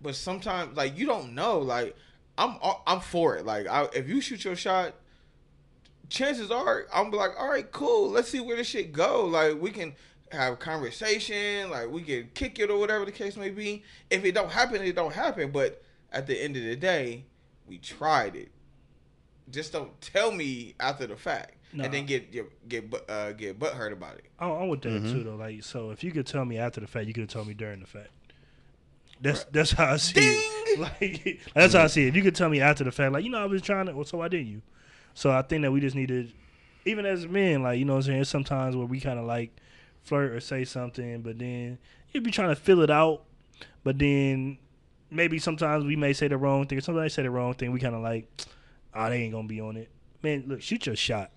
but 0.00 0.14
sometimes 0.14 0.76
like 0.76 0.96
you 0.96 1.06
don't 1.06 1.34
know. 1.34 1.58
Like 1.58 1.96
I'm 2.36 2.56
I'm 2.86 3.00
for 3.00 3.36
it. 3.36 3.44
Like 3.44 3.66
I, 3.66 3.88
if 3.94 4.08
you 4.08 4.20
shoot 4.20 4.44
your 4.44 4.56
shot, 4.56 4.94
chances 6.08 6.50
are 6.50 6.86
I'm 6.92 7.10
like, 7.10 7.32
all 7.38 7.48
right, 7.48 7.70
cool. 7.70 8.10
Let's 8.10 8.28
see 8.28 8.40
where 8.40 8.56
this 8.56 8.68
shit 8.68 8.92
go. 8.92 9.26
Like 9.26 9.60
we 9.60 9.70
can 9.70 9.94
have 10.32 10.58
conversation. 10.58 11.70
Like 11.70 11.90
we 11.90 12.02
can 12.02 12.30
kick 12.34 12.58
it 12.58 12.70
or 12.70 12.78
whatever 12.78 13.04
the 13.04 13.12
case 13.12 13.36
may 13.36 13.50
be. 13.50 13.82
If 14.10 14.24
it 14.24 14.32
don't 14.32 14.50
happen, 14.50 14.82
it 14.82 14.94
don't 14.94 15.14
happen. 15.14 15.50
But 15.50 15.82
at 16.12 16.26
the 16.26 16.40
end 16.40 16.56
of 16.56 16.62
the 16.62 16.76
day, 16.76 17.24
we 17.66 17.78
tried 17.78 18.36
it. 18.36 18.50
Just 19.50 19.72
don't 19.72 19.98
tell 20.00 20.30
me 20.30 20.74
after 20.78 21.06
the 21.06 21.16
fact, 21.16 21.54
Nah. 21.72 21.84
and 21.84 21.92
then 21.92 22.06
get 22.06 22.32
get 22.32 22.68
get 22.68 22.94
uh, 23.08 23.32
get 23.32 23.58
butt 23.58 23.74
hurt 23.74 23.92
about 23.92 24.16
it. 24.16 24.24
I'm, 24.38 24.50
I'm 24.52 24.68
with 24.68 24.80
that 24.82 24.88
Mm-hmm. 25.02 25.12
too, 25.12 25.24
though. 25.24 25.36
Like, 25.36 25.62
so 25.62 25.90
if 25.90 26.02
you 26.02 26.10
could 26.12 26.26
tell 26.26 26.44
me 26.44 26.56
after 26.58 26.80
the 26.80 26.86
fact, 26.86 27.06
you 27.06 27.12
could 27.12 27.22
have 27.22 27.30
told 27.30 27.46
me 27.46 27.54
during 27.54 27.80
the 27.80 27.86
fact. 27.86 28.08
That's 29.20 29.44
that's 29.44 29.72
how 29.72 29.92
I 29.92 29.96
see 29.96 30.20
it. 30.20 30.44
Like 30.78 31.40
that's 31.54 31.74
how 31.74 31.82
I 31.82 31.86
see 31.88 32.04
it. 32.04 32.08
If 32.08 32.16
you 32.16 32.22
could 32.22 32.36
tell 32.36 32.48
me 32.48 32.60
after 32.60 32.84
the 32.84 32.92
fact, 32.92 33.12
like 33.12 33.24
you 33.24 33.30
know, 33.30 33.38
I 33.38 33.46
was 33.46 33.62
trying 33.62 33.86
to, 33.86 33.92
well, 33.92 34.04
so 34.04 34.18
why 34.18 34.28
didn't 34.28 34.46
you? 34.46 34.62
So 35.14 35.30
I 35.32 35.42
think 35.42 35.62
that 35.62 35.72
we 35.72 35.80
just 35.80 35.96
need 35.96 36.06
to, 36.08 36.28
even 36.84 37.04
as 37.04 37.26
men, 37.26 37.64
like 37.64 37.78
you 37.80 37.84
know, 37.84 37.94
what 37.94 37.96
I'm 37.98 38.02
saying 38.04 38.18
there's 38.18 38.28
sometimes 38.28 38.76
where 38.76 38.86
we 38.86 39.00
kind 39.00 39.18
of 39.18 39.24
like 39.24 39.50
flirt 40.04 40.30
or 40.32 40.38
say 40.40 40.64
something, 40.64 41.22
but 41.22 41.38
then 41.38 41.78
you'd 42.12 42.22
be 42.22 42.30
trying 42.30 42.50
to 42.50 42.54
fill 42.54 42.80
it 42.82 42.90
out, 42.90 43.24
but 43.82 43.98
then 43.98 44.58
maybe 45.10 45.40
sometimes 45.40 45.84
we 45.84 45.96
may 45.96 46.12
say 46.12 46.28
the 46.28 46.36
wrong 46.36 46.66
thing. 46.66 46.80
Sometimes 46.80 47.12
say 47.14 47.22
the 47.24 47.30
wrong 47.30 47.54
thing. 47.54 47.72
We 47.72 47.80
kind 47.80 47.96
of 47.96 48.02
like, 48.02 48.28
oh, 48.94 49.08
they 49.08 49.22
ain't 49.22 49.32
gonna 49.32 49.48
be 49.48 49.60
on 49.60 49.76
it. 49.76 49.88
Man, 50.22 50.44
look, 50.46 50.62
shoot 50.62 50.86
your 50.86 50.94
shot. 50.96 51.32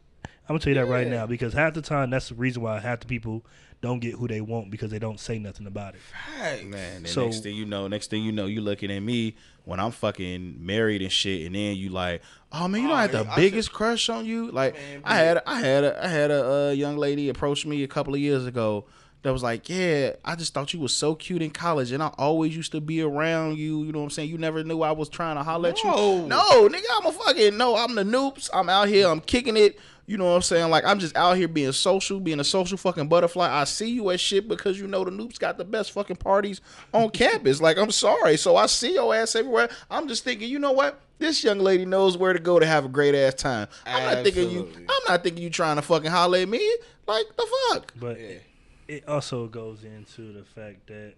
I'm 0.51 0.55
gonna 0.55 0.59
tell 0.65 0.73
you 0.73 0.79
that 0.85 0.87
right 0.91 1.07
now 1.07 1.25
because 1.25 1.53
half 1.53 1.73
the 1.73 1.81
time 1.81 2.09
that's 2.09 2.27
the 2.27 2.35
reason 2.35 2.61
why 2.61 2.77
half 2.79 2.99
the 2.99 3.05
people 3.05 3.45
don't 3.81 3.99
get 3.99 4.15
who 4.15 4.27
they 4.27 4.41
want 4.41 4.69
because 4.69 4.91
they 4.91 4.99
don't 4.99 5.17
say 5.19 5.39
nothing 5.39 5.65
about 5.65 5.95
it. 5.95 6.01
Hey, 6.37 6.65
Man, 6.65 7.03
the 7.03 7.09
So- 7.09 7.23
next 7.23 7.41
thing 7.41 7.55
you 7.55 7.65
know, 7.65 7.87
next 7.87 8.09
thing 8.09 8.23
you 8.23 8.33
know, 8.33 8.45
you 8.47 8.59
looking 8.59 8.91
at 8.91 8.99
me 8.99 9.35
when 9.63 9.79
I'm 9.79 9.91
fucking 9.91 10.57
married 10.59 11.01
and 11.01 11.11
shit, 11.11 11.45
and 11.45 11.55
then 11.55 11.77
you 11.77 11.89
like, 11.89 12.21
oh 12.51 12.67
man, 12.67 12.81
you 12.81 12.87
know, 12.89 12.93
I 12.95 13.03
had 13.03 13.11
the 13.13 13.25
I 13.29 13.35
biggest 13.37 13.71
crush 13.71 14.09
on 14.09 14.25
you. 14.25 14.51
Like, 14.51 14.73
Man, 14.75 15.01
I 15.05 15.15
had, 15.15 15.41
I 15.47 15.59
had, 15.61 15.83
a, 15.85 16.03
I 16.05 16.07
had 16.09 16.31
a 16.31 16.51
uh, 16.51 16.71
young 16.71 16.97
lady 16.97 17.29
approach 17.29 17.65
me 17.65 17.81
a 17.83 17.87
couple 17.87 18.13
of 18.13 18.19
years 18.19 18.45
ago 18.45 18.85
that 19.23 19.31
was 19.31 19.43
like, 19.43 19.69
yeah, 19.69 20.13
I 20.25 20.35
just 20.35 20.53
thought 20.53 20.73
you 20.73 20.79
was 20.79 20.95
so 20.95 21.13
cute 21.15 21.41
in 21.43 21.51
college, 21.51 21.91
and 21.91 22.01
I 22.03 22.07
always 22.17 22.55
used 22.55 22.71
to 22.73 22.81
be 22.81 23.01
around 23.01 23.57
you. 23.57 23.83
You 23.83 23.91
know 23.91 23.99
what 23.99 24.05
I'm 24.05 24.09
saying? 24.09 24.29
You 24.29 24.37
never 24.37 24.63
knew 24.63 24.81
I 24.81 24.91
was 24.91 25.09
trying 25.09 25.37
to 25.37 25.43
holler 25.43 25.69
at 25.69 25.83
you. 25.83 25.89
No. 25.91 26.25
No, 26.25 26.67
nigga, 26.67 26.83
I'm 26.99 27.05
a 27.05 27.11
fucking 27.11 27.55
no. 27.57 27.77
I'm 27.77 27.95
the 27.95 28.03
Nupes. 28.03 28.49
I'm 28.53 28.67
out 28.67 28.89
here. 28.89 29.07
I'm 29.07 29.21
kicking 29.21 29.57
it. 29.57 29.79
You 30.11 30.17
know 30.17 30.25
what 30.25 30.31
I'm 30.35 30.41
saying? 30.41 30.69
Like 30.69 30.83
I'm 30.83 30.99
just 30.99 31.15
out 31.15 31.37
here 31.37 31.47
being 31.47 31.71
social, 31.71 32.19
being 32.19 32.41
a 32.41 32.43
social 32.43 32.77
fucking 32.77 33.07
butterfly. 33.07 33.49
I 33.49 33.63
see 33.63 33.89
you 33.91 34.11
as 34.11 34.19
shit 34.19 34.45
because 34.45 34.77
you 34.77 34.85
know 34.85 35.05
the 35.05 35.11
Nupes 35.11 35.39
got 35.39 35.57
the 35.57 35.63
best 35.63 35.93
fucking 35.93 36.17
parties 36.17 36.59
on 36.93 37.09
campus. 37.11 37.61
Like 37.61 37.77
I'm 37.77 37.91
sorry, 37.91 38.35
so 38.35 38.57
I 38.57 38.65
see 38.65 38.95
your 38.95 39.15
ass 39.15 39.37
everywhere. 39.37 39.69
I'm 39.89 40.09
just 40.09 40.25
thinking, 40.25 40.49
you 40.49 40.59
know 40.59 40.73
what? 40.73 40.99
This 41.17 41.45
young 41.45 41.59
lady 41.59 41.85
knows 41.85 42.17
where 42.17 42.33
to 42.33 42.39
go 42.39 42.59
to 42.59 42.65
have 42.65 42.83
a 42.83 42.89
great 42.89 43.15
ass 43.15 43.35
time. 43.35 43.69
I'm 43.85 44.15
not 44.15 44.23
thinking 44.25 44.49
you. 44.49 44.69
I'm 44.77 45.01
not 45.07 45.23
thinking 45.23 45.43
you 45.43 45.49
trying 45.49 45.77
to 45.77 45.81
fucking 45.81 46.11
holler 46.11 46.39
at 46.39 46.49
me. 46.49 46.59
Like 47.07 47.27
the 47.37 47.47
fuck. 47.69 47.93
But 47.97 48.19
Yeah. 48.19 48.25
it, 48.25 48.43
it 48.89 49.07
also 49.07 49.47
goes 49.47 49.85
into 49.85 50.33
the 50.33 50.43
fact 50.43 50.87
that 50.87 51.13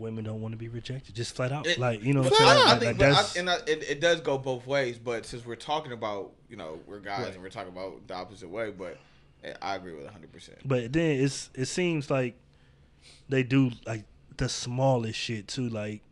women 0.00 0.24
don't 0.24 0.40
want 0.40 0.52
to 0.52 0.58
be 0.58 0.68
rejected, 0.68 1.14
just 1.14 1.36
flat 1.36 1.52
out. 1.52 1.66
It- 1.66 1.78
like 1.78 2.02
you 2.02 2.12
know 2.14 2.22
what 2.22 2.32
I'm 2.40 2.46
saying? 2.46 2.64
Like, 2.66 2.78
think, 2.80 2.90
I, 2.90 2.92
that's- 3.08 3.36
and 3.36 3.48
I, 3.50 3.56
it, 3.66 3.84
it 3.88 4.00
does 4.00 4.20
go 4.20 4.38
both 4.38 4.66
ways. 4.66 4.98
But 4.98 5.24
since 5.26 5.46
we're 5.46 5.54
talking 5.56 5.92
about, 5.92 6.32
you 6.48 6.56
know, 6.56 6.80
we're 6.86 6.98
guys 6.98 7.24
Right. 7.26 7.34
and 7.34 7.42
we're 7.42 7.50
talking 7.50 7.72
about 7.72 8.06
the 8.08 8.14
opposite 8.14 8.48
way, 8.48 8.70
but 8.70 8.98
eh, 9.44 9.52
I 9.62 9.76
agree 9.76 9.94
with 9.94 10.04
100. 10.04 10.32
percent 10.32 10.58
But 10.64 10.92
then 10.92 11.20
it's 11.22 11.50
it 11.54 11.66
seems 11.66 12.10
like 12.10 12.34
they 13.28 13.42
do 13.42 13.70
like 13.86 14.04
the 14.36 14.48
smallest 14.48 15.18
shit 15.18 15.46
too. 15.48 15.68
Like 15.68 16.02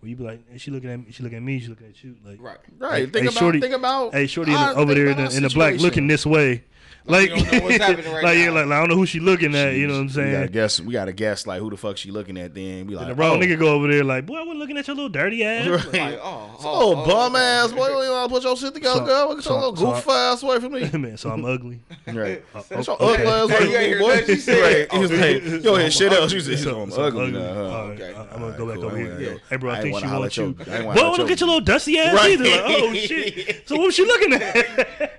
where 0.00 0.10
you 0.10 0.16
be 0.16 0.24
like, 0.24 0.40
is 0.52 0.60
she 0.60 0.70
looking 0.70 0.90
at 0.90 0.98
me? 0.98 1.06
She 1.10 1.22
looking 1.22 1.38
at 1.38 1.42
me? 1.42 1.58
She 1.60 1.68
looking 1.68 1.86
at 1.88 2.04
you? 2.04 2.16
Like 2.24 2.40
Right. 2.40 2.58
Right. 2.78 2.92
Hey, 2.92 3.00
think 3.06 3.14
hey, 3.16 3.20
about. 3.22 3.34
shorty- 3.34 3.60
think 3.60 3.74
about. 3.74 4.12
Hey, 4.14 4.26
shorty 4.26 4.52
in 4.52 4.60
the, 4.60 4.74
over 4.76 4.94
there 4.94 5.06
in 5.08 5.16
the, 5.16 5.36
in 5.36 5.42
the 5.42 5.48
black 5.48 5.78
looking 5.80 6.06
this 6.06 6.26
way. 6.26 6.64
Like, 7.06 7.30
Like, 7.32 7.44
don't 7.50 7.52
know 7.52 7.64
what's 7.66 7.76
happening 7.84 8.12
right 8.14 8.24
like, 8.24 8.38
yeah, 8.38 8.46
now. 8.46 8.52
like, 8.54 8.66
like, 8.66 8.76
I 8.76 8.80
don't 8.80 8.88
know 8.88 8.96
who 8.96 9.04
she 9.04 9.20
looking 9.20 9.54
at. 9.54 9.74
You 9.74 9.86
know 9.88 9.92
what 9.94 10.00
I'm 10.00 10.08
saying? 10.08 10.28
We 10.28 10.32
gotta 10.36 10.48
guess. 10.48 10.80
We 10.80 10.92
gotta 10.94 11.12
guess 11.12 11.46
like 11.46 11.60
who 11.60 11.68
the 11.68 11.76
fuck 11.76 11.98
she 11.98 12.10
looking 12.10 12.38
at. 12.38 12.54
Then 12.54 12.86
be 12.86 12.94
like, 12.94 13.02
And 13.08 13.10
the 13.10 13.14
wrong 13.14 13.36
oh. 13.36 13.40
nigga 13.44 13.58
go 13.58 13.74
over 13.74 13.88
there 13.88 14.02
like, 14.02 14.24
boy, 14.24 14.36
I 14.36 14.40
wasn't 14.40 14.58
looking 14.60 14.78
at 14.78 14.86
your 14.86 14.96
little 14.96 15.10
dirty 15.10 15.44
ass. 15.44 15.66
Right. 15.92 16.12
Like, 16.12 16.20
oh, 16.22 16.50
Oh, 16.66 16.92
oh, 17.02 17.06
bum 17.06 17.34
okay. 17.34 17.44
ass 17.44 17.72
boy, 17.72 17.88
you 17.88 18.10
want 18.10 18.28
to 18.30 18.34
put 18.34 18.42
your 18.44 18.56
shit 18.56 18.72
together, 18.72 19.00
So- 19.00 19.04
girl? 19.04 19.34
Get 19.34 19.44
so- 19.44 19.50
your 19.52 19.60
little 19.70 19.76
so- 19.76 19.92
goof 19.92 20.08
ass 20.08 20.42
away 20.42 20.60
from 20.60 20.72
me. 20.72 20.90
Man, 20.98 21.16
so 21.18 21.30
I'm 21.30 21.44
ugly. 21.44 21.80
right. 22.06 22.42
Uh, 22.54 22.62
Get 22.70 22.86
your 22.86 23.02
okay. 23.02 23.26
ugly 23.26 23.26
ass 23.26 23.50
Hey, 23.50 23.56
away 23.56 23.56
from 23.58 23.66
me, 23.66 23.86
hear 23.86 23.98
boy. 23.98 24.08
nothing 24.14 24.34
she 24.36 24.40
said? 24.40 24.62
Right. 24.62 24.92
He 24.92 24.98
was 24.98 25.12
like, 25.12 25.42
so 25.42 25.56
yo, 25.58 25.74
I'm 25.84 25.90
shit 25.90 26.12
else. 26.12 26.32
ugly. 26.32 26.40
She 26.40 26.56
said, 26.56 26.58
So- 26.64 26.80
I'm 26.80 26.90
ugly 26.90 27.04
ugly. 27.04 27.32
now. 27.32 27.52
huh? 27.54 27.60
All 27.64 27.88
right, 27.90 28.00
Okay. 28.00 28.14
I- 28.14 28.22
I'm 28.34 28.40
gonna 28.40 28.56
go 28.56 28.66
back 28.66 28.78
over 28.78 28.96
here. 28.96 29.10
ain't 29.12 29.20
wanna- 29.26 29.40
Hey, 29.50 29.56
bro, 29.56 29.70
I, 29.70 29.74
I 29.74 29.76
ain't 29.76 29.82
think 29.82 29.92
wanna 29.92 30.06
she 30.06 30.08
holler 30.08 30.20
wants 30.20 30.36
you. 30.38 30.44
your- 30.44 30.54
I 30.74 30.76
ain't 30.78 30.86
wanna 30.86 30.94
Boy, 31.00 31.04
holler 31.04 31.18
look 31.18 31.26
at 31.26 31.32
at 31.32 31.40
your 31.40 31.46
little 31.48 31.60
dusty 31.60 31.98
ass 31.98 32.18
either. 32.18 32.44
Oh 32.64 32.94
shit. 32.94 33.68
So 33.68 33.76
what 33.76 33.86
was 33.86 33.94
she 33.94 34.06
looking 34.06 34.32
at? 34.32 34.54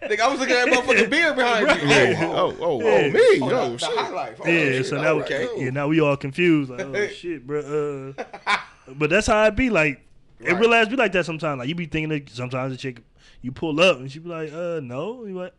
Nigga, 0.09 0.19
I 0.21 0.27
was 0.27 0.39
looking 0.39 0.55
at 0.55 0.65
that 0.65 0.73
motherfucking 0.83 1.09
beard 1.09 1.35
behind 1.35 1.54
Yeah. 1.61 2.31
Oh, 2.33 2.51
Oh, 2.51 2.55
oh, 2.61 2.79
Yeah. 2.81 3.07
oh, 3.07 3.09
me. 3.11 3.39
oh, 3.41 3.49
Oh, 3.73 3.77
shit. 3.77 3.89
highlight. 3.97 4.37
Oh, 4.39 4.47
yeah, 4.47 4.53
shit. 4.71 4.85
so 4.87 5.01
now, 5.01 5.19
okay. 5.21 5.47
yeah, 5.57 5.69
now 5.69 5.87
we 5.87 5.99
all 6.01 6.17
confused. 6.17 6.69
Like, 6.71 6.81
oh 6.81 7.07
shit, 7.09 7.45
bro. 7.45 8.13
Uh, 8.47 8.55
but 8.95 9.09
that's 9.09 9.27
how 9.27 9.43
it 9.45 9.55
be. 9.55 9.69
Like, 9.69 10.01
it 10.39 10.51
Right. 10.51 10.59
real 10.61 10.73
ass 10.73 10.87
be 10.89 10.95
like 10.95 11.11
that 11.13 11.25
sometimes. 11.25 11.59
Like, 11.59 11.69
you 11.69 11.75
be 11.75 11.85
thinking 11.85 12.09
that 12.09 12.29
sometimes 12.29 12.73
the 12.73 12.77
chick, 12.77 13.01
you 13.41 13.51
pull 13.51 13.79
up 13.79 13.97
and 13.97 14.11
she 14.11 14.19
be 14.19 14.29
like, 14.29 14.51
uh, 14.53 14.79
no. 14.83 15.25
You 15.25 15.33
like, 15.39 15.53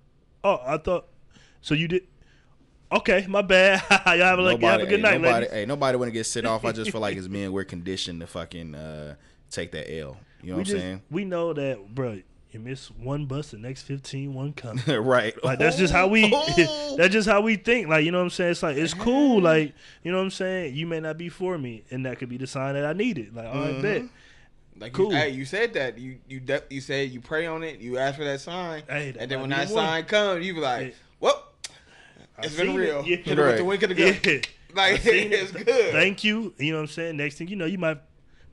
oh, 0.45 0.61
I 0.67 0.79
thought, 0.79 1.07
so 1.61 1.75
you 1.75 1.89
did. 1.89 2.03
Okay, 2.93 3.27
my 3.29 3.43
bad. 3.43 3.83
Y'all 4.07 4.19
have 4.19 4.39
a, 4.39 4.43
like, 4.43 4.61
have 4.61 4.81
a 4.81 4.87
good 4.87 5.01
hey, 5.01 5.03
night, 5.03 5.21
nobody, 5.21 5.33
ladies. 5.47 5.51
hey, 5.51 5.67
nobody 5.67 5.99
want 5.99 6.09
to 6.09 6.13
get 6.13 6.25
sit 6.25 6.47
off. 6.47 6.65
I 6.65 6.71
just 6.73 6.91
feel 6.93 7.01
like 7.01 7.17
as 7.19 7.29
men, 7.29 7.53
we're 7.53 7.65
conditioned 7.65 8.21
to 8.21 8.27
fucking 8.29 8.75
uh, 8.77 9.17
take 9.51 9.73
that 9.73 9.91
L. 9.93 10.17
You 10.43 10.51
know 10.53 10.57
we 10.59 10.63
what 10.63 10.71
I'm 10.71 10.79
saying? 10.79 11.03
we 11.11 11.25
know 11.25 11.53
that, 11.53 11.93
bro. 11.95 12.21
You 12.57 12.63
miss 12.63 12.91
one 12.91 13.27
bus, 13.27 13.51
the 13.51 13.59
next 13.59 13.83
fifteen, 13.83 14.33
one 14.33 14.55
coming. 14.55 14.83
right. 15.05 15.35
Like 15.45 15.59
that's 15.59 15.77
just 15.77 15.93
how 15.93 16.07
we. 16.07 16.31
Oh. 16.35 16.95
that's 16.97 17.13
just 17.13 17.29
how 17.29 17.43
we 17.43 17.57
think. 17.57 17.89
Like 17.89 18.03
you 18.07 18.11
know 18.11 18.17
what 18.17 18.25
I'm 18.25 18.31
saying. 18.31 18.53
It's 18.53 18.63
like 18.63 18.79
it's 18.79 18.95
cool. 18.95 19.43
Like 19.43 19.75
you 20.03 20.11
know 20.11 20.17
what 20.17 20.25
I'm 20.25 20.31
saying. 20.31 20.75
You 20.75 20.87
may 20.87 21.01
not 21.01 21.19
be 21.19 21.29
for 21.29 21.59
me, 21.59 21.85
and 21.91 22.07
that 22.07 22.19
could 22.19 22.31
be 22.31 22.39
the 22.39 22.47
sign 22.47 22.73
that 22.73 22.87
I 22.87 22.95
need 22.95 23.19
it. 23.19 23.35
Like 23.35 23.47
all 23.47 23.61
right, 23.61 23.83
bet. 23.83 24.03
Mm-hmm. 24.03 24.81
Like 24.81 24.93
Cool. 24.95 25.13
you, 25.13 25.19
hey, 25.19 25.29
you 25.31 25.45
said 25.45 25.75
that. 25.75 25.99
You 25.99 26.17
you 26.27 26.41
de- 26.41 26.63
you 26.71 26.81
said 26.81 27.11
you 27.11 27.21
pray 27.21 27.45
on 27.47 27.63
it. 27.63 27.79
You 27.79 27.99
ask 27.99 28.17
for 28.17 28.25
that 28.25 28.41
sign, 28.41 28.85
Hey, 28.89 29.11
that 29.11 29.21
and 29.21 29.31
then 29.31 29.41
when 29.43 29.51
that 29.51 29.69
one. 29.69 29.85
sign 29.85 30.05
comes, 30.05 30.47
you 30.47 30.55
be 30.55 30.61
like, 30.61 30.87
Yeah. 30.89 30.93
"Well, 31.21 31.45
it's 32.43 32.57
been 32.57 32.75
real. 32.75 33.01
it. 33.01 33.07
Yeah. 33.07 33.17
With 33.17 33.37
the 33.37 33.43
Right. 33.43 33.67
wink 33.67 33.83
of 33.83 33.91
the. 33.91 33.97
Yeah. 33.97 34.41
Like 34.75 35.01
it's 35.05 35.55
it. 35.55 35.67
good. 35.67 35.93
Thank 35.93 36.25
you. 36.25 36.55
You 36.57 36.73
know 36.73 36.79
what 36.79 36.85
I'm 36.85 36.89
saying. 36.89 37.19
Next 37.19 37.37
thing 37.37 37.49
you 37.49 37.57
know, 37.57 37.67
you 37.67 37.77
might 37.77 37.99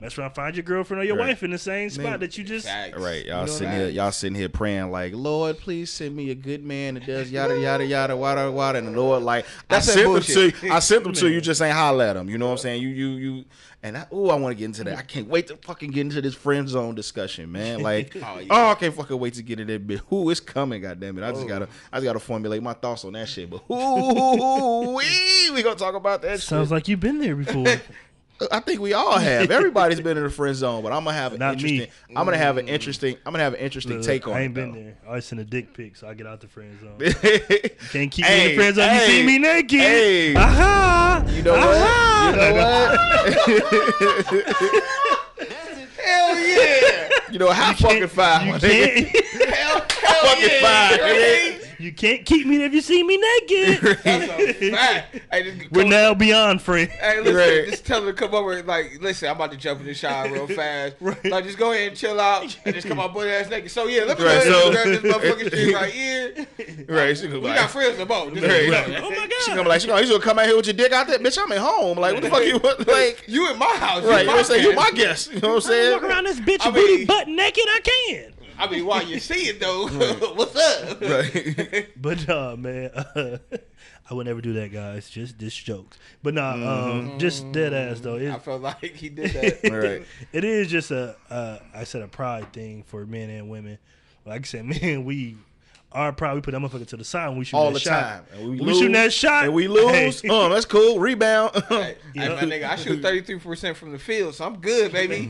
mess 0.00 0.18
around, 0.18 0.32
find 0.34 0.54
your 0.56 0.62
girlfriend 0.64 1.02
or 1.02 1.04
your 1.04 1.16
Right. 1.16 1.28
wife 1.28 1.42
in 1.42 1.50
the 1.50 1.58
same 1.58 1.88
spot 1.90 2.04
Man. 2.04 2.20
that 2.20 2.36
you 2.36 2.44
just. 2.44 2.66
Facts. 2.66 2.98
Right, 2.98 3.24
y'all 3.26 3.46
know 3.46 3.52
sitting 3.52 3.72
here, 3.72 3.88
y'all 3.88 4.12
sitting 4.12 4.34
here 4.34 4.48
praying 4.48 4.90
like, 4.90 5.12
Lord, 5.14 5.58
please 5.58 5.90
send 5.90 6.14
me 6.14 6.30
a 6.30 6.34
good 6.34 6.64
man 6.64 6.94
that 6.94 7.06
does 7.06 7.30
yada 7.30 7.58
yada 7.58 7.84
yada 7.86 8.16
wada 8.16 8.50
wada, 8.50 8.78
and 8.78 8.88
the 8.88 9.00
Lord 9.00 9.22
like, 9.22 9.46
That's 9.68 9.88
I 9.88 9.92
sent 9.94 10.06
bullshit. 10.06 10.60
them 10.60 10.68
to, 10.70 10.74
I 10.74 10.78
sent 10.80 11.04
them 11.04 11.12
to 11.14 11.28
you, 11.30 11.40
just 11.40 11.62
ain't 11.62 11.74
holler 11.74 12.04
at 12.04 12.12
them. 12.14 12.28
You 12.28 12.38
know 12.38 12.46
what 12.46 12.52
I'm 12.52 12.58
saying? 12.58 12.82
You 12.82 12.88
you 12.88 13.08
you, 13.08 13.44
and 13.82 13.96
I, 13.98 14.06
oh, 14.10 14.30
I 14.30 14.34
want 14.36 14.52
to 14.52 14.58
get 14.58 14.64
into 14.64 14.84
that. 14.84 14.98
I 14.98 15.02
can't 15.02 15.28
wait 15.28 15.46
to 15.48 15.56
fucking 15.56 15.90
get 15.90 16.00
into 16.02 16.22
this 16.22 16.34
friend 16.34 16.66
zone 16.68 16.94
discussion, 16.94 17.52
man. 17.52 17.80
Like, 17.84 18.16
Oh, 18.16 18.40
oh. 18.50 18.70
I 18.70 18.74
can't 18.76 18.94
fucking 18.94 19.18
wait 19.18 19.34
to 19.34 19.42
get 19.42 19.60
in 19.60 19.66
that 19.68 19.86
bit. 19.86 20.00
Who 20.08 20.30
is 20.30 20.40
coming? 20.40 20.80
God 20.82 21.00
damn 21.00 21.18
it! 21.18 21.24
I 21.24 21.30
just 21.32 21.44
oh. 21.44 21.48
gotta, 21.48 21.68
I 21.92 21.98
just 21.98 22.04
gotta 22.04 22.18
formulate 22.20 22.62
my 22.62 22.72
thoughts 22.72 23.04
on 23.04 23.12
that 23.12 23.28
shit. 23.28 23.48
But 23.50 23.58
who 23.68 24.94
we 24.96 25.50
we 25.52 25.62
gonna 25.62 25.76
talk 25.76 25.94
about 25.94 26.22
that. 26.22 26.40
Sounds 26.40 26.68
shit. 26.68 26.72
like 26.74 26.88
you've 26.88 27.00
been 27.00 27.20
there 27.20 27.36
before. 27.36 27.66
I 28.50 28.60
think 28.60 28.80
we 28.80 28.92
all 28.92 29.18
have. 29.18 29.50
Everybody's 29.50 30.00
been 30.02 30.16
in 30.16 30.24
the 30.24 30.30
friend 30.30 30.54
zone, 30.56 30.82
but 30.82 30.92
I'm 30.92 31.04
gonna 31.04 31.16
have 31.16 31.32
an 31.34 31.38
Not 31.38 31.62
me. 31.62 31.70
interesting. 31.84 31.94
I'm 32.16 32.24
gonna 32.24 32.36
have 32.36 32.56
an 32.58 32.66
mm. 32.66 32.70
interesting. 32.70 33.16
I'm 33.24 33.32
gonna 33.32 33.44
have 33.44 33.54
an 33.54 33.60
interesting 33.60 33.96
Look, 33.98 34.02
take 34.06 34.26
on 34.26 34.34
I 34.34 34.40
it. 34.40 34.44
ain't 34.46 34.54
been 34.54 34.72
though. 34.72 34.80
there. 34.82 34.96
I 35.04 35.08
always 35.08 35.24
send 35.24 35.40
a 35.40 35.44
dick 35.44 35.72
pic, 35.72 35.94
so 35.96 36.08
I 36.08 36.14
get 36.14 36.26
out 36.26 36.40
the 36.40 36.48
friend 36.48 36.76
zone. 36.80 36.98
Can't 36.98 37.78
Can't 37.92 38.10
keep 38.10 38.24
me 38.26 38.42
in 38.44 38.48
the 38.50 38.54
friend 38.56 38.74
zone. 38.74 38.94
you 38.94 39.00
see 39.06 39.26
me 39.26 39.38
naked. 39.38 39.80
Hey, 39.80 40.34
Aha! 40.34 41.24
you 41.30 41.42
know 41.42 41.54
Aha! 41.54 42.32
what? 42.34 42.34
You 42.34 42.40
know 42.40 42.54
what? 44.44 44.84
Hell 46.04 46.38
yeah. 46.38 47.08
you 47.30 47.38
know 47.38 47.50
how 47.50 47.72
fucking 47.74 48.08
fine. 48.08 48.46
You 48.46 48.52
my 48.52 48.58
nigga. 48.58 49.10
can't. 49.12 49.54
hell, 49.54 49.86
hell 50.02 50.24
Fucking 50.26 50.48
yeah. 50.60 51.50
fine. 51.58 51.63
You 51.84 51.90
know 51.90 51.96
what 51.96 52.02
I 52.02 52.10
mean? 52.10 52.14
You 52.14 52.16
can't 52.16 52.24
keep 52.26 52.46
me 52.46 52.64
if 52.64 52.72
you 52.72 52.80
see 52.80 53.02
me 53.02 53.16
naked. 53.16 53.98
That's 54.04 54.62
a 54.62 54.70
fact. 54.70 55.20
Hey, 55.30 55.42
just 55.56 55.70
We're 55.72 55.82
come- 55.82 55.90
now 55.90 56.14
beyond 56.14 56.62
free. 56.62 56.86
Hey, 56.86 57.18
listen, 57.20 57.34
Right. 57.36 57.68
just 57.70 57.84
tell 57.86 58.00
them 58.00 58.14
to 58.14 58.20
come 58.20 58.34
over. 58.34 58.62
Like, 58.62 58.98
listen, 59.00 59.28
I'm 59.28 59.36
about 59.36 59.50
to 59.52 59.56
jump 59.56 59.80
in 59.80 59.86
the 59.86 59.94
shower 59.94 60.30
real 60.30 60.46
fast. 60.60 60.94
Right. 61.00 61.24
Like, 61.24 61.44
just 61.44 61.58
go 61.58 61.72
ahead 61.72 61.88
and 61.88 61.96
chill 61.96 62.20
out 62.20 62.56
and 62.64 62.74
just 62.74 62.86
come 62.86 63.00
out 63.00 63.12
butt 63.14 63.26
ass 63.28 63.50
naked. 63.50 63.70
So 63.70 63.86
yeah, 63.86 64.04
let 64.04 64.18
me 64.18 64.24
Right, 64.24 64.44
go 64.44 64.50
ahead 64.50 64.52
so- 64.52 64.66
and 64.66 64.72
grab 65.02 65.02
this 65.02 65.14
motherfucking 65.42 65.50
shit 65.50 65.74
right 65.74 65.92
here. 65.92 66.46
Right, 66.88 67.16
she 67.18 67.26
gonna 67.26 67.40
We 67.40 67.46
like, 67.48 67.56
got 67.56 67.70
friends 67.70 67.98
in 67.98 68.06
both. 68.08 68.32
Just 68.34 68.46
Right. 68.46 68.68
let 68.70 68.88
me 68.88 68.94
know. 68.94 69.00
Oh 69.06 69.10
my 69.10 69.16
she 69.16 69.28
god. 69.28 69.46
gonna 69.48 69.62
be 69.64 69.68
like, 69.68 69.80
she 69.80 69.86
gonna, 69.88 70.02
you 70.02 70.08
gonna 70.10 70.22
come 70.22 70.38
out 70.38 70.46
here 70.46 70.56
with 70.56 70.66
your 70.66 70.74
dick 70.74 70.92
out 70.92 71.06
there, 71.06 71.18
bitch. 71.18 71.38
I'm 71.42 71.50
at 71.52 71.58
home. 71.58 71.98
Like, 71.98 72.14
what 72.14 72.22
the 72.22 72.30
fuck 72.30 72.44
you 72.44 72.58
want? 72.58 72.86
Like, 72.86 73.24
You 73.26 73.50
in 73.50 73.58
my 73.58 73.66
house. 73.76 74.04
right? 74.04 74.20
You 74.20 74.26
know 74.26 74.32
what 74.32 74.38
I'm 74.40 74.44
saying? 74.44 74.62
You 74.64 74.74
my 74.74 74.82
my 74.84 74.90
guest. 74.92 75.32
You 75.32 75.40
know 75.40 75.54
what 75.54 75.64
I'm 75.64 75.70
I 75.70 75.74
saying? 75.74 75.92
walk 75.92 76.02
around 76.04 76.24
this 76.26 76.40
bitch 76.40 76.66
I 76.66 76.70
booty 76.70 77.04
butt 77.06 77.28
naked. 77.28 77.64
I 77.66 77.80
can. 77.82 78.32
I 78.58 78.68
mean, 78.70 78.86
while 78.86 79.02
you 79.02 79.18
see 79.18 79.48
it 79.48 79.60
though, 79.60 79.88
what's 80.34 80.56
up? 80.56 81.00
Right. 81.00 81.88
But 81.96 82.28
nah, 82.28 82.54
man, 82.56 82.90
uh, 82.90 83.38
I 84.10 84.14
would 84.14 84.26
never 84.26 84.40
do 84.40 84.52
that, 84.54 84.72
guys. 84.72 85.08
Just 85.08 85.38
this 85.38 85.54
jokes. 85.54 85.98
But 86.22 86.34
nah, 86.34 86.52
um, 86.52 87.18
just 87.18 87.50
dead 87.52 87.72
ass 87.72 88.00
though. 88.00 88.16
It, 88.16 88.30
I 88.30 88.38
felt 88.38 88.62
like 88.62 88.82
he 88.82 89.08
did 89.08 89.30
that. 89.30 89.70
Right. 89.72 90.06
it 90.32 90.44
is 90.44 90.68
just 90.68 90.90
a, 90.90 91.16
uh, 91.30 91.58
I 91.74 91.84
said 91.84 92.02
a 92.02 92.08
pride 92.08 92.52
thing 92.52 92.82
for 92.82 93.06
men 93.06 93.30
and 93.30 93.48
women. 93.48 93.78
Like 94.26 94.42
I 94.42 94.44
said, 94.44 94.64
man, 94.66 95.04
we 95.04 95.36
are 95.94 96.12
proud. 96.12 96.34
We 96.34 96.40
put 96.40 96.50
that 96.52 96.60
motherfucker 96.60 96.86
to 96.88 96.96
the 96.96 97.04
side 97.04 97.28
when 97.28 97.38
we 97.38 97.44
shoot 97.44 97.56
All 97.56 97.68
that 97.68 97.74
the 97.74 97.80
shot. 97.80 98.02
time. 98.02 98.24
And 98.32 98.42
we, 98.50 98.50
We 98.56 98.60
lose, 98.66 98.78
shooting 98.78 98.92
that 98.92 99.12
shot, 99.12 99.44
And 99.44 99.54
we 99.54 99.68
lose. 99.68 100.20
Hey. 100.20 100.28
Oh, 100.28 100.48
that's 100.48 100.66
cool. 100.66 100.98
Rebound. 100.98 101.52
Hey, 101.68 101.96
hey, 102.14 102.28
my 102.28 102.42
nigga, 102.42 102.64
I 102.68 102.76
shoot 102.76 103.00
33% 103.02 103.76
from 103.76 103.92
the 103.92 103.98
field, 103.98 104.34
so 104.34 104.44
I'm 104.44 104.58
good, 104.60 104.92
baby. 104.92 105.26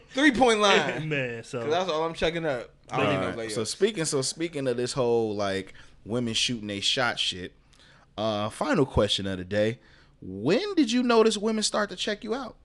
Three 0.14 0.32
point 0.32 0.60
line. 0.60 1.08
man. 1.08 1.44
So 1.44 1.68
that's 1.68 1.88
all 1.90 2.04
I'm 2.04 2.14
checking 2.14 2.44
up. 2.46 2.70
I 2.90 2.96
don't 2.96 3.06
need 3.10 3.14
no 3.20 3.20
Alright, 3.30 3.48
layups. 3.48 3.52
so 3.52 3.64
speaking 3.64 4.04
so 4.06 4.22
speaking 4.22 4.66
of 4.66 4.76
this 4.78 4.94
whole 4.94 5.36
like 5.36 5.74
women 6.06 6.32
shooting 6.32 6.70
a 6.70 6.80
shot 6.80 7.18
shit, 7.18 7.52
uh 8.16 8.48
final 8.48 8.86
question 8.86 9.26
of 9.26 9.36
the 9.38 9.44
day. 9.44 9.78
When 10.22 10.74
did 10.74 10.90
you 10.90 11.02
notice 11.02 11.36
women 11.36 11.62
start 11.62 11.90
to 11.90 11.96
check 11.96 12.24
you 12.24 12.34
out? 12.34 12.56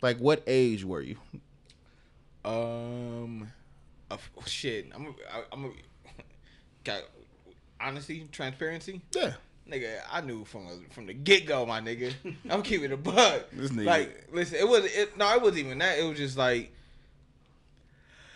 Like 0.00 0.18
what 0.18 0.42
age 0.46 0.84
were 0.84 1.02
you? 1.02 1.16
Um, 2.44 3.52
uh, 4.10 4.16
shit. 4.46 4.86
I'm. 4.94 5.14
I, 5.32 5.42
I'm. 5.52 5.64
A, 5.64 5.70
got 6.84 7.02
honesty, 7.80 8.28
transparency. 8.32 9.00
Yeah. 9.14 9.32
Nigga, 9.70 10.00
I 10.10 10.20
knew 10.20 10.44
from 10.44 10.66
from 10.90 11.06
the 11.06 11.14
get 11.14 11.46
go, 11.46 11.64
my 11.64 11.80
nigga. 11.80 12.12
I'm 12.50 12.62
keeping 12.62 12.90
a 12.92 12.96
buck. 12.96 13.44
This 13.52 13.70
nigga- 13.70 13.84
Like, 13.86 14.28
listen, 14.32 14.56
it 14.58 14.68
was 14.68 14.84
it. 14.84 15.16
No, 15.16 15.32
it 15.34 15.40
wasn't 15.40 15.58
even 15.66 15.78
that. 15.78 15.98
It 15.98 16.04
was 16.04 16.18
just 16.18 16.36
like 16.36 16.72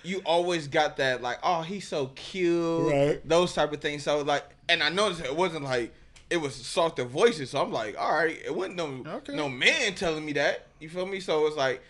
you 0.02 0.22
always 0.24 0.68
got 0.68 0.98
that, 0.98 1.20
like, 1.20 1.38
oh, 1.42 1.62
he's 1.62 1.88
so 1.88 2.06
cute, 2.14 2.92
Right. 2.92 3.28
Those 3.28 3.52
type 3.54 3.72
of 3.72 3.80
things. 3.80 4.04
So 4.04 4.20
like, 4.22 4.44
and 4.68 4.82
I 4.82 4.88
noticed 4.88 5.20
it 5.24 5.34
wasn't 5.34 5.64
like 5.64 5.92
it 6.30 6.36
was 6.36 6.54
softer 6.54 7.04
voices. 7.04 7.50
So 7.50 7.60
I'm 7.60 7.72
like, 7.72 7.96
all 7.98 8.12
right, 8.14 8.38
it 8.44 8.54
wasn't 8.54 8.76
no 8.76 9.04
Okay. 9.16 9.34
no 9.34 9.48
man 9.48 9.94
telling 9.94 10.24
me 10.24 10.32
that. 10.34 10.66
You 10.78 10.88
feel 10.88 11.06
me? 11.06 11.18
So 11.20 11.46
it's 11.46 11.56
like 11.56 11.82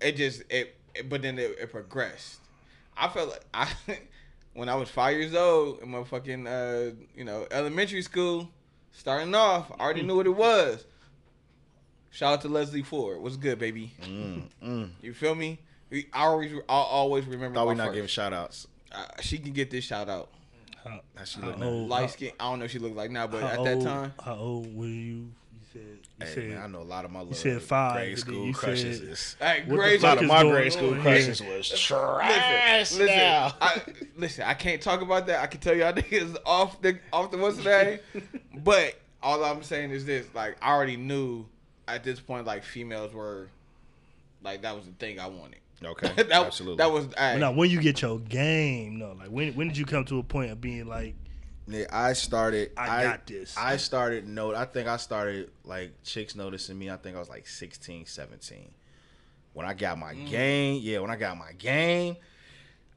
it 0.00 0.16
just 0.16 0.42
it, 0.50 0.74
it- 0.94 1.08
but 1.08 1.20
then 1.22 1.38
it, 1.38 1.56
it 1.60 1.70
progressed. 1.70 2.38
I 2.96 3.08
felt 3.08 3.30
like 3.30 3.44
I 3.54 3.68
when 4.54 4.68
I 4.68 4.74
was 4.74 4.88
five 4.90 5.16
years 5.16 5.34
old 5.34 5.80
in 5.80 5.90
my 5.90 6.04
fucking 6.04 6.46
uh 6.46 6.90
you 7.16 7.24
know 7.24 7.46
elementary 7.50 8.02
school, 8.02 8.48
starting 8.92 9.34
off, 9.34 9.70
I 9.72 9.82
already 9.82 10.02
knew 10.02 10.16
what 10.16 10.26
it 10.26 10.36
was. 10.36 10.84
Shout 12.10 12.32
out 12.34 12.40
to 12.42 12.48
Leslie 12.48 12.82
Ford. 12.82 13.20
What's 13.22 13.36
good, 13.36 13.58
baby? 13.58 13.92
You 15.02 15.14
feel 15.14 15.34
me? 15.34 15.58
We 15.90 16.06
I 16.12 16.24
always 16.26 16.52
I 16.52 16.58
always 16.68 17.24
remember. 17.26 17.54
Thought 17.56 17.68
we 17.68 17.74
not 17.74 17.86
first. 17.88 17.94
giving 17.94 18.08
shout 18.08 18.32
outs. 18.32 18.66
Uh, 18.92 19.04
she 19.20 19.38
can 19.38 19.52
get 19.52 19.70
this 19.70 19.84
shout 19.84 20.08
out. 20.08 20.28
how, 20.84 21.00
How 21.16 21.24
she 21.24 21.40
look 21.40 21.58
now? 21.58 21.66
old, 21.66 21.88
Light 21.88 22.10
skin. 22.10 22.32
I 22.40 22.50
don't 22.50 22.58
know 22.60 22.64
if 22.64 22.70
she 22.72 22.78
looked 22.80 22.96
like 22.96 23.10
now, 23.10 23.26
but 23.26 23.42
how 23.42 23.48
at 23.48 23.64
that 23.64 23.74
old- 23.76 23.84
time, 23.84 24.12
how 24.24 24.34
old 24.34 24.76
were 24.76 24.86
you? 24.86 25.30
You 25.72 25.80
said 25.80 25.98
you 26.18 26.26
Hey, 26.26 26.34
said 26.34 26.48
man, 26.50 26.62
I 26.62 26.66
know 26.66 26.80
a 26.80 26.82
lot 26.82 27.04
of 27.04 27.10
my 27.10 27.20
little 27.20 27.34
said 27.34 27.62
five, 27.62 27.94
grade 27.94 28.18
school 28.18 28.46
you 28.46 28.52
crushes 28.52 28.98
said- 28.98 29.08
is 29.08 29.36
hey, 29.38 29.64
grade 29.68 30.00
a 30.00 30.02
lot 30.02 30.14
fuck 30.16 30.22
of 30.22 30.28
my 30.28 30.42
grade 30.42 30.72
school 30.72 30.94
on 30.94 31.00
crushes 31.00 31.42
was 31.42 31.68
trash 31.68 32.90
Listen, 32.92 32.98
listen, 32.98 33.16
now. 33.16 33.54
I, 33.60 33.82
listen, 34.16 34.44
I 34.44 34.54
can't 34.54 34.82
talk 34.82 35.00
about 35.00 35.26
that. 35.28 35.40
I 35.42 35.46
can 35.46 35.60
tell 35.60 35.76
y'all 35.76 35.92
niggas 35.94 36.36
off 36.44 36.80
the 36.82 36.98
off 37.12 37.30
the 37.30 37.38
what's 37.38 37.58
the 37.58 37.64
name. 37.64 37.98
but 38.64 38.98
all 39.22 39.44
I'm 39.44 39.62
saying 39.62 39.90
is 39.90 40.04
this: 40.04 40.26
like, 40.34 40.56
I 40.60 40.72
already 40.72 40.96
knew 40.96 41.46
at 41.86 42.04
this 42.04 42.20
point, 42.20 42.46
like, 42.46 42.64
females 42.64 43.12
were 43.12 43.48
like 44.42 44.62
that 44.62 44.74
was 44.74 44.86
the 44.86 44.92
thing 44.92 45.20
I 45.20 45.26
wanted. 45.26 45.58
Okay, 45.84 46.12
that, 46.16 46.32
absolutely. 46.32 46.76
That 46.78 46.92
was 46.92 47.06
Well, 47.06 47.14
hey, 47.16 47.38
now, 47.38 47.52
when 47.52 47.70
you 47.70 47.80
get 47.80 48.02
your 48.02 48.18
game, 48.18 48.98
no, 48.98 49.12
like 49.12 49.28
when 49.28 49.54
when 49.54 49.68
did 49.68 49.76
you 49.78 49.86
come 49.86 50.04
to 50.06 50.18
a 50.18 50.22
point 50.22 50.50
of 50.50 50.60
being 50.60 50.86
like, 50.86 51.14
Yeah, 51.70 51.86
I 51.92 52.12
started. 52.14 52.72
I 52.76 53.04
got 53.04 53.26
this. 53.26 53.56
I 53.56 53.76
started 53.76 54.26
note. 54.26 54.54
I 54.54 54.64
think 54.64 54.88
I 54.88 54.96
started 54.96 55.50
like 55.64 55.92
chicks 56.02 56.34
noticing 56.34 56.78
me. 56.78 56.90
I 56.90 56.96
think 56.96 57.16
I 57.16 57.18
was 57.20 57.28
like 57.28 57.46
16, 57.46 58.06
17. 58.06 58.70
When 59.52 59.66
I 59.66 59.74
got 59.74 59.96
Mm. 59.96 60.00
my 60.00 60.14
game, 60.14 60.80
yeah. 60.82 60.98
When 61.00 61.10
I 61.10 61.16
got 61.16 61.36
my 61.36 61.52
game, 61.52 62.16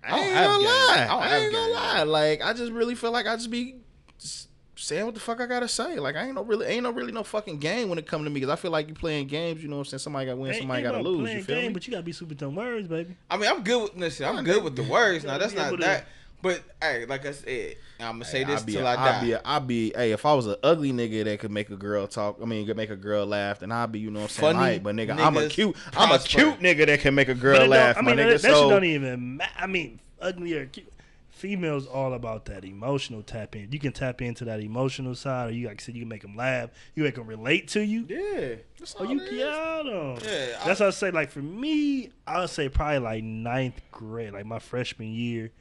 I, 0.04 0.10
don't 0.10 0.20
ain't 0.26 0.36
gonna 0.36 0.64
lie. 0.64 1.08
I 1.10 1.16
I, 1.18 1.38
ain't 1.38 1.54
gonna 1.54 1.74
lie. 1.74 2.04
Like 2.04 2.42
I 2.44 2.54
just 2.54 2.72
really 2.72 2.96
feel 2.96 3.12
like 3.12 3.26
I 3.28 3.36
just 3.36 3.50
be 3.50 3.76
just 4.20 4.50
saying 4.76 5.06
what 5.06 5.14
the 5.14 5.20
fuck 5.22 5.40
I 5.40 5.46
gotta 5.46 5.68
say. 5.68 5.98
Like 6.00 6.16
I 6.16 6.26
ain't 6.26 6.36
no 6.36 6.44
really 6.44 6.66
ain't 6.68 6.84
no 6.84 6.92
really 6.92 7.12
no 7.12 7.24
fucking 7.24 7.58
game 7.60 7.90
when 7.90 7.98
it 7.98 8.06
come 8.06 8.24
to 8.24 8.30
me 8.30 8.40
because 8.40 8.50
I 8.50 8.56
feel 8.56 8.72
like 8.72 8.88
you 8.88 8.94
playing 8.94 9.28
games. 9.28 9.64
You 9.64 9.70
know 9.70 9.78
what 9.78 9.82
I'm 9.82 9.86
saying? 9.86 10.00
Somebody 10.00 10.26
got 10.26 10.34
to 10.34 10.38
win, 10.38 10.54
somebody 10.56 10.84
got 10.84 10.92
to 10.94 11.02
lose. 11.02 11.32
You 11.34 11.44
feel 11.44 11.56
game, 11.56 11.68
me? 11.68 11.74
But 11.74 11.88
you 11.88 11.92
gotta 11.92 12.04
be 12.04 12.12
super 12.12 12.34
dumb 12.34 12.56
words, 12.56 12.88
baby. 12.88 13.16
I 13.30 13.38
mean, 13.38 13.50
I'm 13.50 13.64
good 13.64 13.82
with 13.84 13.96
listen. 13.96 14.26
I'm 14.26 14.44
good 14.44 14.64
with 14.64 14.76
the 14.76 14.84
words. 14.84 15.24
Now 15.24 15.38
that's 15.38 15.54
not 15.54 15.80
that. 15.80 16.06
But 16.44 16.62
hey, 16.82 17.06
like 17.08 17.26
I 17.26 17.32
said, 17.32 17.78
I'm 18.02 18.16
gonna 18.16 18.26
say 18.26 18.44
this 18.44 18.60
I'd 18.62 18.66
be, 18.68 18.74
till 18.74 18.86
a, 18.86 18.92
I 18.92 18.96
die. 18.98 19.18
I'd 19.18 19.22
be, 19.24 19.32
a, 19.32 19.42
I'd 19.46 19.68
be, 19.68 19.94
hey, 19.96 20.12
if 20.12 20.26
I 20.26 20.34
was 20.34 20.46
an 20.46 20.58
ugly 20.62 20.92
nigga 20.92 21.24
that 21.24 21.40
could 21.40 21.52
make 21.52 21.70
a 21.72 21.76
girl 21.78 22.06
talk, 22.06 22.38
I 22.42 22.46
mean, 22.46 22.68
could 22.68 22.78
make 22.78 22.90
a 22.90 22.96
girl 22.98 23.26
laugh, 23.26 23.60
then 23.62 23.72
I'd 23.72 23.92
be, 23.94 24.00
you 24.00 24.12
know 24.12 24.20
what 24.20 24.24
I'm 24.26 24.30
saying, 24.30 24.56
Funny 24.58 24.72
right? 24.74 24.84
But 24.84 24.96
nigga, 24.96 25.18
I'm 25.18 25.38
a 25.38 25.40
niggas 25.40 25.50
cute, 25.52 25.76
I'm 25.96 26.12
a 26.12 26.20
cute 26.20 26.60
nigga 26.60 26.86
that 26.88 27.00
can 27.00 27.16
make 27.16 27.30
a 27.30 27.34
girl 27.34 27.66
laugh, 27.66 27.98
I 27.98 28.02
my 28.02 28.14
mean, 28.14 28.18
nigga. 28.26 28.32
that, 28.34 28.42
that 28.42 28.48
shit 28.50 28.58
so 28.58 28.70
don't 28.70 28.84
even. 28.84 29.38
Ma- 29.38 29.46
I 29.58 29.68
mean, 29.68 30.00
ugly 30.22 30.54
or 30.54 30.66
cute. 30.68 30.90
Females 31.32 31.88
all 31.88 32.14
about 32.14 32.46
that 32.46 32.64
emotional 32.64 33.22
tap 33.22 33.56
in. 33.56 33.70
You 33.72 33.80
can 33.80 33.92
tap 33.92 34.22
into 34.22 34.46
that 34.46 34.60
emotional 34.62 35.14
side, 35.16 35.50
or 35.50 35.54
you 35.54 35.68
like 35.68 35.82
I 35.82 35.84
said, 35.84 35.96
you 35.96 36.02
can 36.02 36.08
make 36.10 36.22
them 36.22 36.36
laugh. 36.38 36.70
You 36.96 37.04
make 37.04 37.16
them 37.16 37.26
relate 37.28 37.68
to 37.70 37.82
you. 37.84 38.06
yeah. 38.08 38.56
Oh, 39.00 39.04
you 39.04 39.20
got 39.20 39.84
them. 39.84 40.18
Yeah, 40.24 40.58
I- 40.62 40.68
That's 40.68 40.80
what 40.80 40.88
I 40.88 40.90
say. 40.92 41.12
Like 41.12 41.32
for 41.32 41.40
me, 41.42 42.12
I 42.28 42.42
would 42.42 42.50
say 42.50 42.70
probably 42.70 43.00
like 43.00 43.24
ninth 43.24 43.82
grade, 43.92 44.32
like 44.34 44.46
my 44.46 44.60
freshman 44.60 45.12
year. 45.14 45.52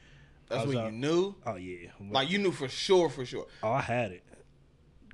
I 0.51 0.55
That's 0.55 0.67
was 0.67 0.75
when 0.75 0.85
out- 0.85 0.91
you 0.93 0.97
knew. 0.99 1.35
Oh 1.45 1.55
yeah, 1.55 1.89
Like 2.11 2.29
you 2.29 2.37
knew 2.37 2.51
for 2.51 2.67
sure, 2.67 3.09
for 3.09 3.25
sure. 3.25 3.47
oh 3.63 3.71
I 3.71 3.81
had 3.81 4.11
it. 4.11 4.23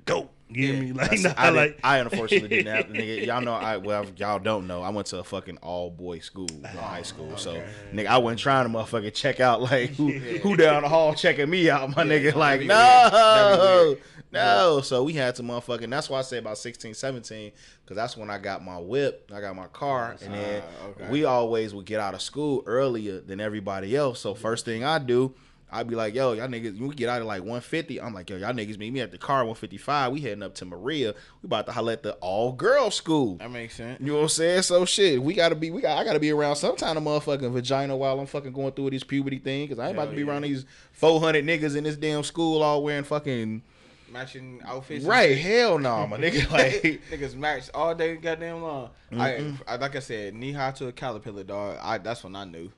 Go, 0.06 0.30
you 0.48 0.66
hear 0.66 0.74
Yeah. 0.74 0.80
me? 0.80 0.92
Like, 0.94 1.20
nah, 1.20 1.34
I, 1.36 1.50
like 1.50 1.78
I 1.84 1.98
unfortunately 1.98 2.48
didn't 2.48 2.74
have 2.74 2.86
nigga. 2.92 3.26
Y'all 3.26 3.40
know 3.42 3.52
I 3.54 3.76
well 3.76 4.06
y'all 4.16 4.38
don't 4.38 4.66
know. 4.66 4.82
I 4.82 4.88
went 4.88 5.06
to 5.08 5.18
a 5.18 5.24
fucking 5.24 5.58
all 5.58 5.90
boy 5.90 6.18
school 6.20 6.48
in 6.50 6.64
oh, 6.66 6.68
high 6.80 7.02
school. 7.02 7.36
So 7.36 7.62
nigga, 7.92 8.06
I 8.06 8.18
wasn't 8.18 8.40
trying 8.40 8.70
to 8.70 8.76
motherfucking 8.76 9.14
check 9.14 9.40
out 9.40 9.60
like 9.62 9.90
who 9.90 10.10
who 10.12 10.56
down 10.56 10.82
the 10.82 10.88
hall 10.88 11.14
checking 11.14 11.48
me 11.48 11.70
out, 11.70 11.88
my 11.94 12.02
nigga. 12.02 12.34
Like 12.34 12.66
that'd 12.66 13.12
no, 13.12 13.84
weird. 13.88 13.98
That'd 13.98 13.98
be 13.98 14.19
no. 14.32 14.80
So 14.80 15.02
we 15.04 15.12
had 15.14 15.34
to 15.36 15.42
motherfucking. 15.42 15.90
That's 15.90 16.08
why 16.10 16.18
I 16.18 16.22
say 16.22 16.38
about 16.38 16.58
16, 16.58 16.94
17, 16.94 17.52
because 17.84 17.96
that's 17.96 18.16
when 18.16 18.30
I 18.30 18.38
got 18.38 18.64
my 18.64 18.78
whip, 18.78 19.30
I 19.34 19.40
got 19.40 19.56
my 19.56 19.66
car, 19.68 20.16
and 20.22 20.34
then 20.34 20.62
Ah, 20.62 20.86
okay. 20.88 21.10
we 21.10 21.24
always 21.24 21.74
would 21.74 21.86
get 21.86 22.00
out 22.00 22.14
of 22.14 22.22
school 22.22 22.62
earlier 22.66 23.20
than 23.20 23.40
everybody 23.40 23.96
else. 23.96 24.20
So 24.20 24.34
first 24.34 24.64
thing 24.64 24.84
I 24.84 24.98
do. 24.98 25.34
I'd 25.72 25.86
be 25.86 25.94
like, 25.94 26.16
yo, 26.16 26.32
y'all 26.32 26.48
niggas, 26.48 26.76
we 26.80 26.92
get 26.96 27.08
out 27.08 27.20
at 27.20 27.26
like 27.26 27.42
150, 27.42 28.00
I'm 28.00 28.12
like, 28.12 28.28
yo, 28.28 28.38
y'all 28.38 28.52
niggas 28.52 28.76
meet 28.76 28.92
me 28.92 29.02
at 29.02 29.12
the 29.12 29.18
car 29.18 29.44
155. 29.44 30.10
We 30.10 30.20
heading 30.20 30.42
up 30.42 30.52
to 30.56 30.64
Maria. 30.64 31.14
We 31.42 31.46
about 31.46 31.66
to 31.66 31.70
holler 31.72 31.92
at 31.92 32.02
the 32.02 32.14
all 32.14 32.50
girl 32.50 32.90
school. 32.90 33.36
That 33.36 33.52
makes 33.52 33.76
sense. 33.76 34.00
You 34.00 34.06
know 34.06 34.14
what 34.16 34.22
I'm 34.22 34.28
saying? 34.30 34.62
So 34.62 34.84
shit, 34.84 35.22
we 35.22 35.32
gotta 35.32 35.54
be, 35.54 35.70
we 35.70 35.80
got, 35.80 35.96
I 35.96 36.02
gotta 36.02 36.18
be 36.18 36.32
around 36.32 36.56
some 36.56 36.74
kind 36.74 36.98
of 36.98 37.04
motherfucking 37.04 37.52
vagina 37.52 37.96
while 37.96 38.18
I'm 38.18 38.26
fucking 38.26 38.50
going 38.52 38.72
through 38.72 38.90
this 38.90 39.04
puberty 39.04 39.38
thing, 39.38 39.68
cause 39.68 39.78
I 39.78 39.84
ain't 39.90 39.92
about 39.94 40.08
Hell 40.08 40.10
to 40.10 40.16
be 40.16 40.22
yeah. 40.24 40.32
around 40.32 40.42
these 40.42 40.64
400 40.90 41.44
niggas 41.44 41.76
in 41.76 41.84
this 41.84 41.94
damn 41.96 42.24
school 42.24 42.62
all 42.64 42.82
wearing 42.82 43.04
fucking 43.04 43.62
Matching 44.10 44.60
outfits. 44.66 45.04
right. 45.04 45.36
Hell 45.38 45.78
no, 45.78 46.06
my 46.06 46.16
nigga. 46.18 46.50
Like, 46.50 47.00
niggas 47.10 47.34
match 47.36 47.70
all 47.74 47.94
day 47.94 48.16
goddamn 48.16 48.62
long. 48.62 48.90
I, 49.16 49.54
I 49.68 49.76
like 49.76 49.96
I 49.96 50.00
said, 50.00 50.34
knee 50.34 50.52
high 50.52 50.72
to 50.72 50.88
a 50.88 50.92
caterpillar, 50.92 51.44
dog. 51.44 51.78
I 51.80 51.98
that's 51.98 52.24
when 52.24 52.34
I 52.36 52.44
knew. 52.44 52.70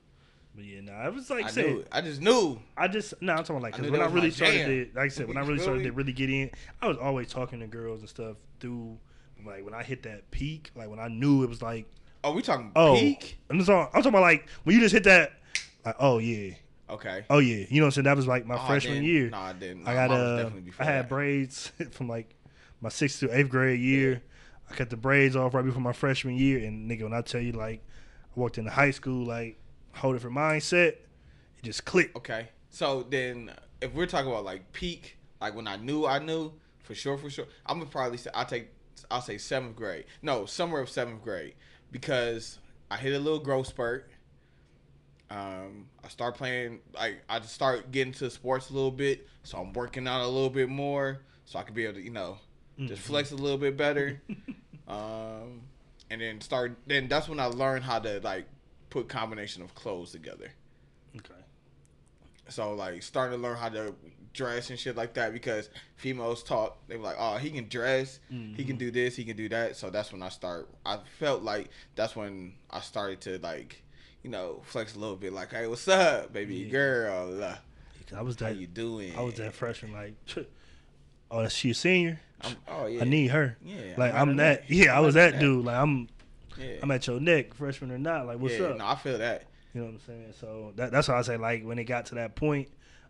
but 0.55 0.63
yeah, 0.63 0.81
nah, 0.81 1.07
it 1.07 1.13
was 1.13 1.29
like 1.29 1.45
I 1.45 1.49
said, 1.49 1.65
knew. 1.65 1.85
I 1.91 2.01
just 2.01 2.21
knew. 2.21 2.59
I 2.77 2.87
just 2.87 3.13
no, 3.21 3.33
I'm 3.33 3.43
talking 3.43 3.61
like 3.61 3.73
I 3.73 3.77
'cause 3.77 3.85
knew 3.87 3.91
when 3.91 4.01
I 4.01 4.05
really 4.05 4.31
started 4.31 4.65
to, 4.65 4.89
like 4.95 5.05
I 5.05 5.07
said, 5.09 5.27
when 5.27 5.37
I 5.37 5.41
really 5.41 5.59
started 5.59 5.79
me? 5.79 5.85
to 5.85 5.91
really 5.91 6.13
get 6.13 6.29
in, 6.29 6.51
I 6.81 6.87
was 6.87 6.97
always 6.97 7.29
talking 7.29 7.59
to 7.61 7.67
girls 7.67 8.01
and 8.01 8.09
stuff 8.09 8.37
through. 8.59 8.97
Like 9.45 9.65
when 9.65 9.73
I 9.73 9.83
hit 9.83 10.03
that 10.03 10.31
peak, 10.31 10.71
like 10.75 10.89
when 10.89 10.99
I 10.99 11.07
knew 11.09 11.43
it 11.43 11.49
was 11.49 11.61
like, 11.61 11.85
Oh, 12.23 12.31
we 12.31 12.41
talking 12.41 12.71
oh, 12.77 12.95
peak? 12.97 13.37
I'm, 13.49 13.57
just 13.57 13.67
talking, 13.67 13.87
I'm 13.93 14.01
talking 14.01 14.09
about 14.09 14.21
like 14.21 14.47
when 14.63 14.73
you 14.75 14.81
just 14.81 14.93
hit 14.93 15.03
that, 15.03 15.33
like 15.85 15.95
oh 15.99 16.19
yeah, 16.19 16.53
Okay. 16.89 17.23
oh 17.29 17.39
yeah, 17.39 17.65
you 17.69 17.79
know 17.79 17.85
what 17.85 17.87
I'm 17.87 17.91
saying? 17.91 18.05
That 18.05 18.17
was 18.17 18.27
like 18.27 18.45
my 18.45 18.55
Oh, 18.55 18.67
freshman 18.67 19.03
year. 19.03 19.29
No, 19.29 19.37
I 19.37 19.53
didn't. 19.53 19.87
I 19.87 19.93
got 19.93 20.11
uh, 20.11 20.49
I 20.79 20.83
had 20.83 21.05
that. 21.05 21.09
braids 21.09 21.71
from 21.91 22.07
like 22.09 22.35
my 22.81 22.89
sixth 22.89 23.19
to 23.21 23.35
eighth 23.37 23.49
grade 23.49 23.79
year. 23.79 24.21
I 24.69 24.75
cut 24.75 24.89
the 24.89 24.97
braids 24.97 25.35
off 25.35 25.53
right 25.53 25.63
before 25.65 25.81
my 25.81 25.93
freshman 25.93 26.35
year, 26.37 26.59
and 26.65 26.89
nigga, 26.89 27.03
when 27.03 27.13
I 27.13 27.21
tell 27.21 27.41
you 27.41 27.53
like, 27.53 27.81
I 28.35 28.39
walked 28.39 28.57
into 28.57 28.71
high 28.71 28.91
school 28.91 29.25
like 29.25 29.59
whole 29.93 30.13
different 30.13 30.35
mindset, 30.35 30.87
it 30.87 31.63
just 31.63 31.85
clicked. 31.85 32.15
Okay. 32.17 32.49
So 32.69 33.03
then 33.03 33.51
if 33.81 33.93
we're 33.93 34.07
talking 34.07 34.29
about 34.31 34.43
like 34.43 34.71
peak, 34.73 35.17
like 35.39 35.55
when 35.55 35.67
I 35.67 35.77
knew 35.77 36.05
I 36.05 36.19
knew 36.19 36.51
for 36.83 36.95
sure, 36.95 37.17
for 37.17 37.29
sure, 37.29 37.45
I'm 37.65 37.79
gonna 37.79 37.89
probably 37.89 38.17
say 38.17 38.29
I 38.33 38.43
take 38.43 38.69
I'll 39.09 39.21
say 39.21 39.37
seventh 39.37 39.75
grade. 39.75 40.05
No, 40.21 40.45
somewhere 40.45 40.81
of 40.81 40.89
seventh 40.89 41.23
grade 41.23 41.53
because 41.91 42.59
I 42.91 42.97
hit 42.97 43.13
a 43.13 43.19
little 43.19 43.39
growth 43.39 43.67
spurt. 43.67 44.09
Um, 45.33 45.87
I 46.03 46.09
start 46.09 46.35
playing 46.35 46.79
like 46.93 47.23
I 47.27 47.39
just 47.39 47.53
start 47.53 47.91
getting 47.91 48.13
to 48.13 48.29
sports 48.29 48.69
a 48.69 48.73
little 48.73 48.91
bit, 48.91 49.27
so 49.43 49.57
I'm 49.57 49.73
working 49.73 50.07
out 50.07 50.21
a 50.21 50.27
little 50.27 50.49
bit 50.49 50.69
more, 50.69 51.21
so 51.45 51.57
I 51.57 51.63
can 51.63 51.73
be 51.73 51.85
able 51.85 51.95
to 51.95 52.01
you 52.01 52.11
know 52.11 52.37
just 52.77 53.01
flex 53.01 53.31
a 53.31 53.35
little 53.35 53.57
bit 53.57 53.75
better. 53.75 54.21
um, 54.87 55.61
and 56.11 56.21
then 56.21 56.39
start. 56.41 56.77
Then 56.85 57.07
that's 57.07 57.27
when 57.27 57.39
I 57.39 57.45
learned 57.45 57.83
how 57.83 57.99
to 57.99 58.19
like 58.19 58.45
put 58.91 59.09
combination 59.09 59.63
of 59.63 59.73
clothes 59.73 60.11
together. 60.11 60.51
Okay. 61.17 61.41
So 62.49 62.73
like 62.73 63.01
starting 63.01 63.37
to 63.39 63.41
learn 63.41 63.57
how 63.57 63.69
to 63.69 63.95
dress 64.33 64.69
and 64.69 64.79
shit 64.79 64.95
like 64.95 65.13
that 65.13 65.33
because 65.33 65.69
females 65.95 66.43
talk. 66.43 66.77
They 66.87 66.97
were 66.97 67.03
like, 67.03 67.15
oh, 67.17 67.37
he 67.37 67.49
can 67.51 67.69
dress, 67.69 68.19
he 68.55 68.65
can 68.65 68.75
do 68.75 68.91
this, 68.91 69.15
he 69.15 69.23
can 69.23 69.37
do 69.37 69.47
that. 69.49 69.77
So 69.77 69.89
that's 69.89 70.11
when 70.11 70.21
I 70.21 70.29
start. 70.29 70.69
I 70.85 70.99
felt 71.19 71.43
like 71.43 71.69
that's 71.95 72.15
when 72.15 72.53
I 72.69 72.81
started 72.81 73.21
to 73.21 73.39
like, 73.39 73.82
you 74.23 74.29
know, 74.29 74.61
flex 74.65 74.95
a 74.95 74.99
little 74.99 75.15
bit. 75.15 75.33
Like, 75.33 75.51
hey, 75.51 75.67
what's 75.67 75.87
up, 75.87 76.33
baby 76.33 76.55
Yeah. 76.55 76.71
girl? 76.71 77.43
Uh, 77.43 77.55
I 78.15 78.21
was 78.21 78.39
How 78.39 78.47
that. 78.47 78.57
you 78.57 78.67
doing? 78.67 79.15
I 79.17 79.21
was 79.21 79.35
that 79.35 79.53
freshman. 79.53 79.91
Like, 79.93 80.13
oh, 81.31 81.47
she 81.49 81.71
a 81.71 81.73
senior. 81.73 82.19
I'm, 82.41 82.55
oh 82.67 82.85
yeah. 82.87 83.01
I 83.01 83.05
need 83.05 83.27
her. 83.31 83.57
Yeah, 83.63 83.93
Like 83.97 84.13
I'm 84.13 84.29
I'm, 84.29 84.35
that. 84.37 84.69
Yeah, 84.69 84.95
I 84.95 84.99
was 84.99 85.15
that 85.15 85.33
that. 85.33 85.39
dude. 85.39 85.65
Like 85.65 85.75
I'm. 85.77 86.09
Yeah. 86.59 86.75
I'm 86.83 86.91
at 86.91 87.07
your 87.07 87.19
neck, 87.19 87.55
freshman 87.55 87.91
or 87.91 87.97
not. 87.97 88.27
Like, 88.27 88.37
what's 88.37 88.59
yeah, 88.59 88.65
up? 88.67 88.77
No, 88.77 88.85
I 88.85 88.95
feel 88.95 89.17
that. 89.17 89.45
You 89.73 89.81
know 89.81 89.87
what 89.87 89.93
I'm 89.95 89.99
saying? 90.05 90.33
So 90.39 90.71
that, 90.75 90.91
that's 90.91 91.07
why 91.07 91.17
I 91.17 91.21
say 91.23 91.37
like 91.37 91.63
when 91.65 91.79
it 91.79 91.85
got 91.85 92.05
to 92.07 92.15
that 92.15 92.35
point 92.35 92.69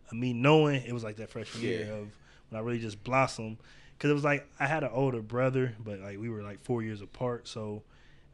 of 0.10 0.14
me 0.18 0.32
knowing 0.32 0.82
it 0.84 0.94
was 0.94 1.04
like 1.04 1.18
that 1.18 1.30
freshman 1.30 1.62
year 1.64 1.82
of 1.92 2.08
when 2.50 2.54
I 2.54 2.60
really 2.60 2.80
just 2.80 3.04
blossomed 3.04 3.58
because 3.98 4.10
it 4.12 4.14
was 4.14 4.24
like 4.24 4.48
I 4.62 4.68
had 4.68 4.84
an 4.84 4.92
older 4.94 5.22
brother, 5.22 5.76
but 5.84 6.00
like 6.00 6.20
we 6.20 6.30
were 6.30 6.42
like 6.42 6.64
four 6.64 6.82
years 6.84 7.02
apart. 7.02 7.50
So 7.50 7.84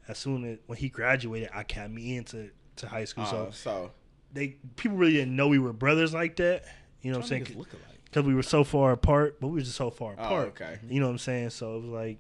as 0.08 0.20
soon 0.20 0.46
as 0.46 0.60
when 0.68 0.78
he 0.78 0.90
graduated, 0.90 1.50
I 1.56 1.64
got 1.64 1.90
me 1.90 2.16
into 2.18 2.52
to 2.80 2.88
high 2.88 3.06
school. 3.06 3.24
Uh, 3.24 3.30
so 3.30 3.50
so 3.52 3.92
they 4.34 4.58
people 4.76 4.98
really 4.98 5.14
didn't 5.14 5.36
know 5.36 5.48
we 5.48 5.60
were 5.60 5.74
brothers 5.74 6.14
like 6.14 6.36
that. 6.38 6.64
You 7.02 7.12
know 7.12 7.18
what 7.20 7.24
I'm 7.26 7.30
saying? 7.30 7.46
niggas 7.46 7.58
look 7.58 7.74
alike. 7.74 7.84
Because 8.06 8.26
we 8.26 8.34
were 8.34 8.44
so 8.44 8.64
far 8.64 8.92
apart, 8.92 9.40
but 9.40 9.48
we 9.50 9.56
were 9.56 9.62
just 9.62 9.76
so 9.76 9.90
far 9.92 10.16
Oh, 10.18 10.24
apart. 10.26 10.48
okay. 10.50 10.80
You 10.90 11.00
know 11.00 11.06
what 11.06 11.12
I'm 11.14 11.18
saying? 11.20 11.52
So 11.52 11.78
it 11.78 11.82
was 11.82 11.90
like 11.92 12.18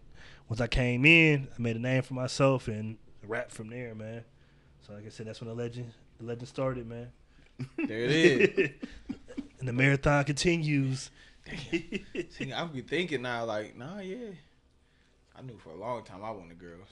once 0.47 0.61
I 0.61 0.67
came 0.67 1.05
in, 1.05 1.47
I 1.57 1.61
made 1.61 1.75
a 1.75 1.79
name 1.79 2.01
for 2.03 2.13
myself 2.13 2.67
and 2.67 2.97
rap 3.27 3.51
from 3.51 3.69
there, 3.69 3.93
man. 3.95 4.23
So 4.85 4.93
like 4.93 5.05
I 5.05 5.09
said, 5.09 5.27
that's 5.27 5.41
when 5.41 5.49
the 5.49 5.55
legend 5.55 5.91
the 6.19 6.25
legend 6.25 6.47
started, 6.47 6.87
man. 6.87 7.11
There 7.77 7.87
it 8.05 8.11
is. 8.59 8.69
and 9.59 9.67
the 9.67 9.73
marathon 9.73 10.23
continues. 10.23 11.11
See, 12.29 12.53
I 12.53 12.63
be 12.65 12.81
thinking 12.81 13.23
now, 13.23 13.45
like, 13.45 13.75
nah, 13.75 13.99
yeah. 13.99 14.29
I 15.35 15.41
knew 15.41 15.57
for 15.57 15.71
a 15.71 15.75
long 15.75 16.03
time 16.03 16.23
I 16.23 16.31
wanted 16.31 16.59
girls. 16.59 16.87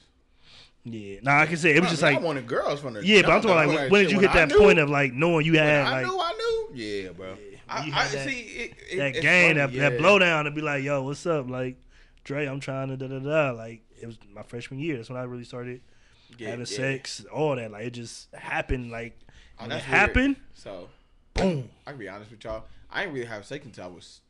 Yeah. 0.84 1.20
Nah, 1.22 1.38
like 1.40 1.50
I 1.50 1.54
said, 1.54 1.76
it 1.76 1.80
was 1.80 1.90
just 1.90 2.02
like. 2.02 2.16
I 2.16 2.20
wanted 2.20 2.46
girls 2.46 2.80
from 2.80 2.94
the 2.94 3.04
yeah, 3.06 3.22
but 3.22 3.30
I'm 3.32 3.40
talking 3.42 3.56
like 3.56 3.68
Like, 3.80 3.90
when 3.90 4.02
did 4.04 4.12
you 4.12 4.20
hit 4.20 4.32
that 4.32 4.48
knew- 4.48 4.58
point 4.58 4.78
of 4.78 4.88
like 4.90 5.12
knowing 5.12 5.44
you 5.46 5.58
had 5.58 5.86
I 5.86 5.90
like 6.02 6.06
knew, 6.06 6.20
I 6.20 6.32
knew. 6.32 6.68
Yeah, 6.74 7.10
bro. 7.12 7.34
I, 7.68 7.90
I 7.92 8.08
that- 8.08 8.28
see 8.28 8.40
it, 8.40 8.74
it, 8.90 8.96
that 8.96 9.12
game, 9.20 9.56
funny, 9.56 9.58
that, 9.58 9.72
yeah. 9.72 9.90
that 9.90 10.00
blowdown 10.00 10.44
to 10.44 10.50
be 10.50 10.62
like, 10.62 10.82
yo, 10.82 11.02
what's 11.02 11.26
up? 11.26 11.50
Like, 11.50 11.76
Dre, 12.24 12.46
I'm 12.46 12.60
trying 12.60 12.88
to 12.88 12.96
da 12.96 13.08
da 13.08 13.18
da. 13.18 13.50
Like, 13.50 13.82
it 14.00 14.06
was 14.06 14.16
my 14.34 14.42
freshman 14.42 14.80
year. 14.80 14.96
That's 14.96 15.10
when 15.10 15.18
I 15.18 15.24
really 15.24 15.44
started 15.44 15.80
Yeah, 16.38 16.50
having 16.50 16.64
sex, 16.66 17.24
all 17.32 17.56
that. 17.56 17.70
Like, 17.70 17.84
it 17.86 17.90
just 17.90 18.32
happened. 18.34 18.90
Like, 18.90 19.18
Oh, 19.58 19.62
when 19.64 19.72
it 19.72 19.74
weird. 19.74 19.82
happened, 19.84 20.36
So 20.54 20.88
boom. 21.34 21.68
I 21.86 21.90
can 21.90 21.98
be 21.98 22.08
honest 22.08 22.30
with 22.30 22.42
y'all. 22.44 22.64
I 22.90 23.02
didn't 23.02 23.14
really 23.14 23.26
have 23.26 23.44
sex 23.44 23.66
until 23.66 23.84
I 23.84 23.88
was 23.88 24.20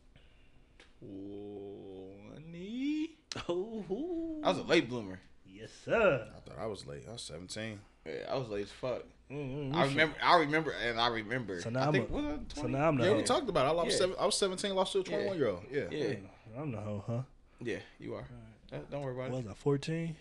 twenty. 0.99 3.11
Oh, 3.49 4.41
I 4.43 4.49
was 4.49 4.59
a 4.59 4.62
late 4.62 4.89
bloomer. 4.89 5.20
Yes, 5.69 5.85
sir. 5.85 6.27
I 6.36 6.40
thought 6.49 6.59
I 6.61 6.66
was 6.66 6.86
late. 6.86 7.03
I 7.09 7.12
was 7.12 7.23
17. 7.23 7.78
Yeah, 8.07 8.12
I 8.31 8.36
was 8.36 8.49
late 8.49 8.62
as 8.65 8.70
fuck. 8.73 9.03
Mm-mm, 9.31 9.74
I 9.74 9.85
remember. 9.86 10.15
I 10.23 10.39
remember, 10.39 10.70
and 10.86 10.99
I 10.99 11.09
remember. 11.09 11.61
So 11.61 11.69
now 11.70 11.81
I 11.81 11.86
I'm 11.86 11.93
think 11.93 12.09
a- 12.09 12.12
was 12.12 12.39
So 12.55 12.66
now 12.66 12.89
I'm 12.89 12.97
the 12.97 13.05
Yeah, 13.05 13.11
hoe. 13.11 13.16
we 13.19 13.23
talked 13.24 13.49
about 13.49 13.66
it. 13.66 13.69
I 13.78 13.85
was, 13.85 13.93
Yeah. 13.93 13.99
seven, 13.99 14.16
I 14.19 14.24
was 14.27 14.36
17, 14.36 14.74
lost 14.74 14.93
to 14.93 15.01
a 15.01 15.05
21 15.05 15.36
year 15.36 15.49
old. 15.49 15.65
Yeah. 15.70 15.82
Yeah, 15.90 16.15
I'm 16.59 16.73
the 16.73 16.78
hoe, 16.81 17.05
huh? 17.07 17.23
yeah, 17.61 17.77
you 18.01 18.15
are. 18.15 18.24
Don't- 18.70 18.90
Don't 18.90 19.03
worry 19.03 19.15
about 19.15 19.31
What 19.31 19.39
it. 19.40 19.45
was 19.45 19.53
I, 19.53 19.55
14? 19.57 20.16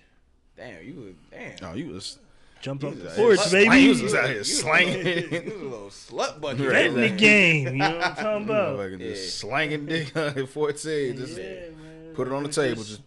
Damn, 0.57 0.83
you 0.85 0.93
was 0.95 1.13
damn. 1.31 1.55
No, 1.61 1.73
you 1.77 1.87
was. 1.93 2.19
Jumped 2.59 2.81
You 2.83 2.89
off 2.89 2.95
was 2.95 3.03
the 3.03 3.11
a 3.11 3.15
porch, 3.15 3.51
baby. 3.51 3.77
You 3.77 4.03
was 4.03 4.15
out 4.15 4.29
here 4.29 4.43
slanging. 4.43 5.03
little- 5.03 5.33
you 5.43 5.51
was 5.53 5.61
a 5.61 5.65
little 5.65 5.89
slut 5.89 6.41
bucket. 6.41 6.67
Right. 6.69 6.85
in 6.87 6.95
the 6.95 7.09
game. 7.09 7.65
You 7.67 7.71
know 7.73 7.95
what 7.97 8.03
I'm 8.07 8.15
talking 8.15 8.43
about? 8.49 8.77
Motherfucker 8.79 8.99
Yeah. 8.99 9.07
just 9.09 9.37
slanging 9.39 9.85
dick 9.85 10.11
at 10.17 10.49
14. 10.49 11.15
Just 11.17 11.37
Yeah, 11.37 11.43
man. 11.43 12.13
put 12.15 12.27
it 12.27 12.33
on 12.33 12.43
the 12.43 12.49
table. 12.49 12.75
just- 12.83 12.89
Just 12.89 13.01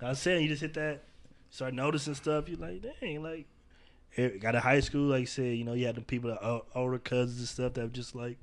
I 0.00 0.08
was 0.10 0.18
saying, 0.20 0.42
you 0.44 0.48
just 0.48 0.62
hit 0.62 0.74
that, 0.74 1.02
start 1.52 1.72
noticing 1.74 2.14
stuff. 2.16 2.48
You're 2.48 2.58
like, 2.58 2.82
dang, 3.00 3.22
like, 3.22 3.46
eh, 4.16 4.30
got 4.40 4.52
to 4.52 4.60
high 4.60 4.80
school, 4.80 5.02
like 5.02 5.20
you 5.20 5.26
said, 5.26 5.56
you 5.56 5.62
know, 5.62 5.74
you 5.74 5.86
had 5.86 5.94
the 5.94 6.00
people, 6.00 6.30
that 6.30 6.42
o- 6.44 6.64
older 6.74 6.98
cousins 6.98 7.38
and 7.38 7.48
stuff 7.48 7.74
that 7.74 7.82
were 7.82 7.88
just 7.88 8.16
like, 8.16 8.38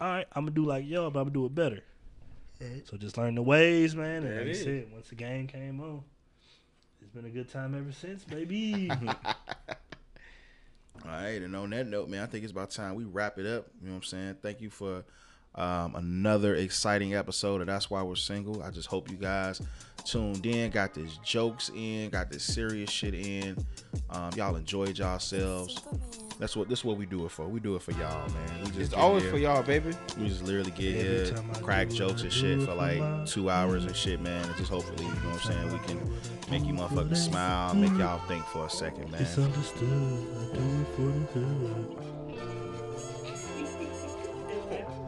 all 0.00 0.08
right, 0.08 0.26
I'm 0.32 0.44
gonna 0.44 0.54
do 0.54 0.64
like 0.64 0.84
yo, 0.86 1.08
but 1.10 1.20
I'm 1.20 1.26
gonna 1.26 1.34
do 1.34 1.46
it 1.46 1.54
better. 1.54 1.80
So 2.84 2.96
just 2.96 3.16
learn 3.18 3.34
the 3.34 3.42
ways, 3.42 3.96
man. 3.96 4.22
And 4.22 4.26
There 4.26 4.32
like 4.34 4.42
it 4.42 4.48
you 4.48 4.52
is. 4.54 4.62
said, 4.64 4.86
once 4.92 5.08
the 5.08 5.14
game 5.16 5.46
came 5.48 5.80
on, 5.80 6.02
it's 7.00 7.10
been 7.10 7.24
a 7.24 7.30
good 7.30 7.48
time 7.50 7.74
ever 7.74 7.90
since, 7.92 8.24
baby. 8.24 8.90
All 11.04 11.10
right, 11.10 11.42
and 11.42 11.56
on 11.56 11.70
that 11.70 11.88
note, 11.88 12.08
man, 12.08 12.22
I 12.22 12.26
think 12.26 12.44
it's 12.44 12.52
about 12.52 12.70
time 12.70 12.94
we 12.94 13.04
wrap 13.04 13.38
it 13.38 13.46
up. 13.46 13.66
You 13.80 13.88
know 13.88 13.94
what 13.94 13.98
I'm 13.98 14.02
saying? 14.04 14.36
Thank 14.42 14.60
you 14.60 14.70
for 14.70 15.04
um, 15.54 15.94
another 15.96 16.54
exciting 16.54 17.14
episode 17.14 17.60
of 17.60 17.66
That's 17.66 17.90
Why 17.90 18.02
We're 18.02 18.14
Single. 18.14 18.62
I 18.62 18.70
just 18.70 18.88
hope 18.88 19.10
you 19.10 19.16
guys 19.16 19.60
tuned 20.04 20.44
in, 20.46 20.70
got 20.70 20.94
this 20.94 21.18
jokes 21.18 21.70
in, 21.76 22.10
got 22.10 22.30
this 22.30 22.42
serious 22.42 22.90
shit 22.90 23.14
in. 23.14 23.56
Um, 24.10 24.30
y'all 24.36 24.56
enjoyed 24.56 24.98
yourselves. 24.98 25.80
That's 26.38 26.56
what 26.56 26.68
this 26.68 26.80
is 26.80 26.84
what 26.84 26.96
we 26.96 27.06
do 27.06 27.24
it 27.26 27.30
for. 27.30 27.46
We 27.46 27.60
do 27.60 27.76
it 27.76 27.82
for 27.82 27.92
y'all, 27.92 28.28
man. 28.30 28.60
We 28.64 28.66
just 28.70 28.78
It's 28.80 28.94
always 28.94 29.22
here. 29.22 29.30
for 29.32 29.38
y'all, 29.38 29.62
baby. 29.62 29.92
We 30.18 30.26
just 30.28 30.42
literally 30.42 30.72
get 30.72 30.96
Every 30.96 31.26
here, 31.36 31.44
crack 31.62 31.88
do 31.90 31.96
jokes 31.96 32.22
and 32.22 32.32
shit 32.32 32.58
for 32.60 32.66
for 32.66 32.74
like 32.74 32.98
my- 32.98 33.24
two 33.26 33.48
hours 33.50 33.84
and 33.84 33.94
shit, 33.94 34.20
man. 34.20 34.44
And 34.44 34.56
just 34.56 34.70
hopefully, 34.70 35.04
you 35.04 35.10
know 35.10 35.30
what 35.30 35.46
I'm 35.46 35.52
saying, 35.52 35.72
we 35.72 35.78
can 35.86 36.00
make 36.50 36.64
you 36.64 36.72
motherfuckers 36.74 37.18
smile, 37.18 37.74
make 37.74 37.92
y'all 37.92 38.18
think 38.26 38.44
for 38.46 38.66
a 38.66 38.70
second, 38.70 39.14
it's 39.14 39.36
man. 39.36 39.52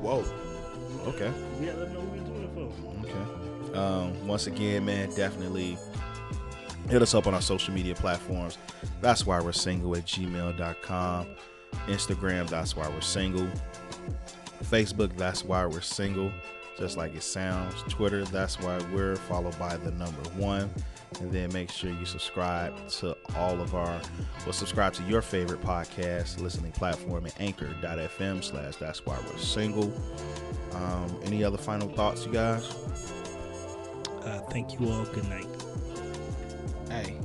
Whoa. 0.04 0.22
Okay. 1.08 1.32
Yeah, 1.62 1.72
let 1.72 1.78
them 1.78 1.94
know 1.94 2.00
what 2.00 2.12
we 2.12 2.18
doing 2.18 2.42
it 2.44 2.52
for. 2.52 3.72
Okay. 3.72 3.78
Um, 3.78 4.26
once 4.28 4.46
again, 4.46 4.84
man, 4.84 5.08
definitely 5.14 5.78
hit 6.90 7.00
us 7.00 7.14
up 7.14 7.26
on 7.26 7.32
our 7.32 7.40
social 7.40 7.72
media 7.72 7.94
platforms. 7.94 8.58
That's 9.00 9.24
why 9.24 9.40
we're 9.40 9.52
single 9.52 9.96
at 9.96 10.04
gmail.com. 10.04 11.26
Instagram, 11.86 12.48
that's 12.50 12.76
why 12.76 12.86
we're 12.86 13.00
single. 13.00 13.48
Facebook, 14.64 15.16
that's 15.16 15.42
why 15.42 15.64
we're 15.64 15.80
single, 15.80 16.30
just 16.76 16.98
like 16.98 17.14
it 17.14 17.22
sounds. 17.22 17.74
Twitter, 17.88 18.26
that's 18.26 18.60
why 18.60 18.78
we're 18.92 19.16
followed 19.16 19.58
by 19.58 19.78
the 19.78 19.90
number 19.92 20.28
one. 20.36 20.70
And 21.20 21.32
then 21.32 21.52
make 21.52 21.70
sure 21.70 21.90
you 21.90 22.04
subscribe 22.04 22.88
to 22.88 23.16
all 23.36 23.60
of 23.60 23.74
our, 23.74 24.00
well, 24.44 24.52
subscribe 24.52 24.92
to 24.94 25.02
your 25.04 25.22
favorite 25.22 25.60
podcast 25.62 26.40
listening 26.40 26.72
platform 26.72 27.26
at 27.26 27.40
anchor.fm 27.40 28.42
slash 28.42 28.76
that's 28.76 29.06
why 29.06 29.16
we're 29.30 29.38
single. 29.38 29.92
Um, 30.72 31.20
any 31.24 31.44
other 31.44 31.58
final 31.58 31.88
thoughts, 31.88 32.26
you 32.26 32.32
guys? 32.32 32.66
Uh, 34.22 34.40
thank 34.50 34.78
you 34.78 34.90
all. 34.90 35.04
Good 35.04 35.28
night. 35.28 35.46
Hey, 36.90 37.16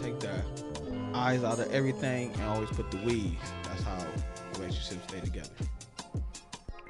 take 0.00 0.20
the 0.20 0.42
eyes 1.12 1.42
out 1.42 1.58
of 1.58 1.72
everything 1.72 2.32
and 2.34 2.42
always 2.44 2.70
put 2.70 2.90
the 2.90 2.98
weeds. 2.98 3.36
That's 3.64 3.82
how 3.82 4.06
relationships 4.58 5.04
stay 5.08 5.20
together. 5.20 5.50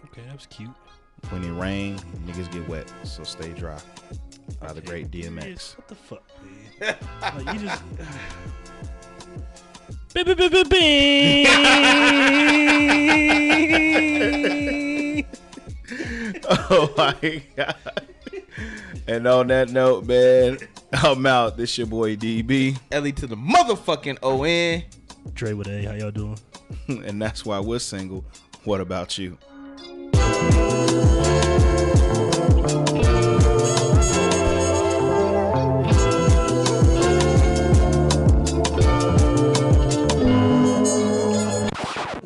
Okay, 0.05 0.23
that 0.27 0.35
was 0.35 0.47
cute. 0.47 0.71
When 1.31 1.43
it 1.43 1.53
rain, 1.53 1.99
niggas 2.27 2.51
get 2.53 2.69
wet, 2.69 2.93
so 3.05 3.25
stay 3.25 3.53
dry. 3.53 3.81
By 4.61 4.73
the 4.73 4.81
great 4.81 5.15
Yes, 5.15 5.27
DMX. 5.27 5.77
What 5.77 5.89
the 5.89 5.95
fuck, 5.95 6.23
man? 6.81 6.97
like, 7.45 7.55
you 7.55 7.61
just. 7.69 7.83
Beep, 10.15 10.27
beep, 10.27 10.39
beep, 10.39 10.53
beep, 10.53 10.71
beep. 10.71 11.49
oh 16.49 16.95
my 16.97 17.43
god. 17.55 17.77
And 19.07 19.27
on 19.27 19.49
that 19.49 19.69
note, 19.71 20.07
man, 20.07 20.59
I'm 20.93 21.27
out. 21.27 21.57
This 21.57 21.79
your 21.79 21.87
boy 21.87 22.17
DB, 22.17 22.79
Ellie 22.91 23.13
to 23.13 23.27
the 23.27 23.37
motherfucking 23.37 24.19
ON. 24.23 24.83
Dre 25.35 25.53
with 25.53 25.69
A, 25.69 25.85
how 25.85 25.93
y'all 25.93 26.11
doing? 26.11 26.39
and 26.89 27.21
that's 27.21 27.45
why 27.45 27.61
we're 27.61 27.79
single. 27.79 28.25
What 28.65 28.81
about 28.81 29.19
you? 29.19 29.39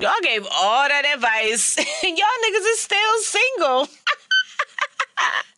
Y'all 0.01 0.13
gave 0.23 0.47
all 0.51 0.89
that 0.89 1.05
advice, 1.15 1.77
y'all 2.03 2.39
niggas 2.47 2.67
is 2.73 2.81
still 2.81 3.19
single. 3.21 3.87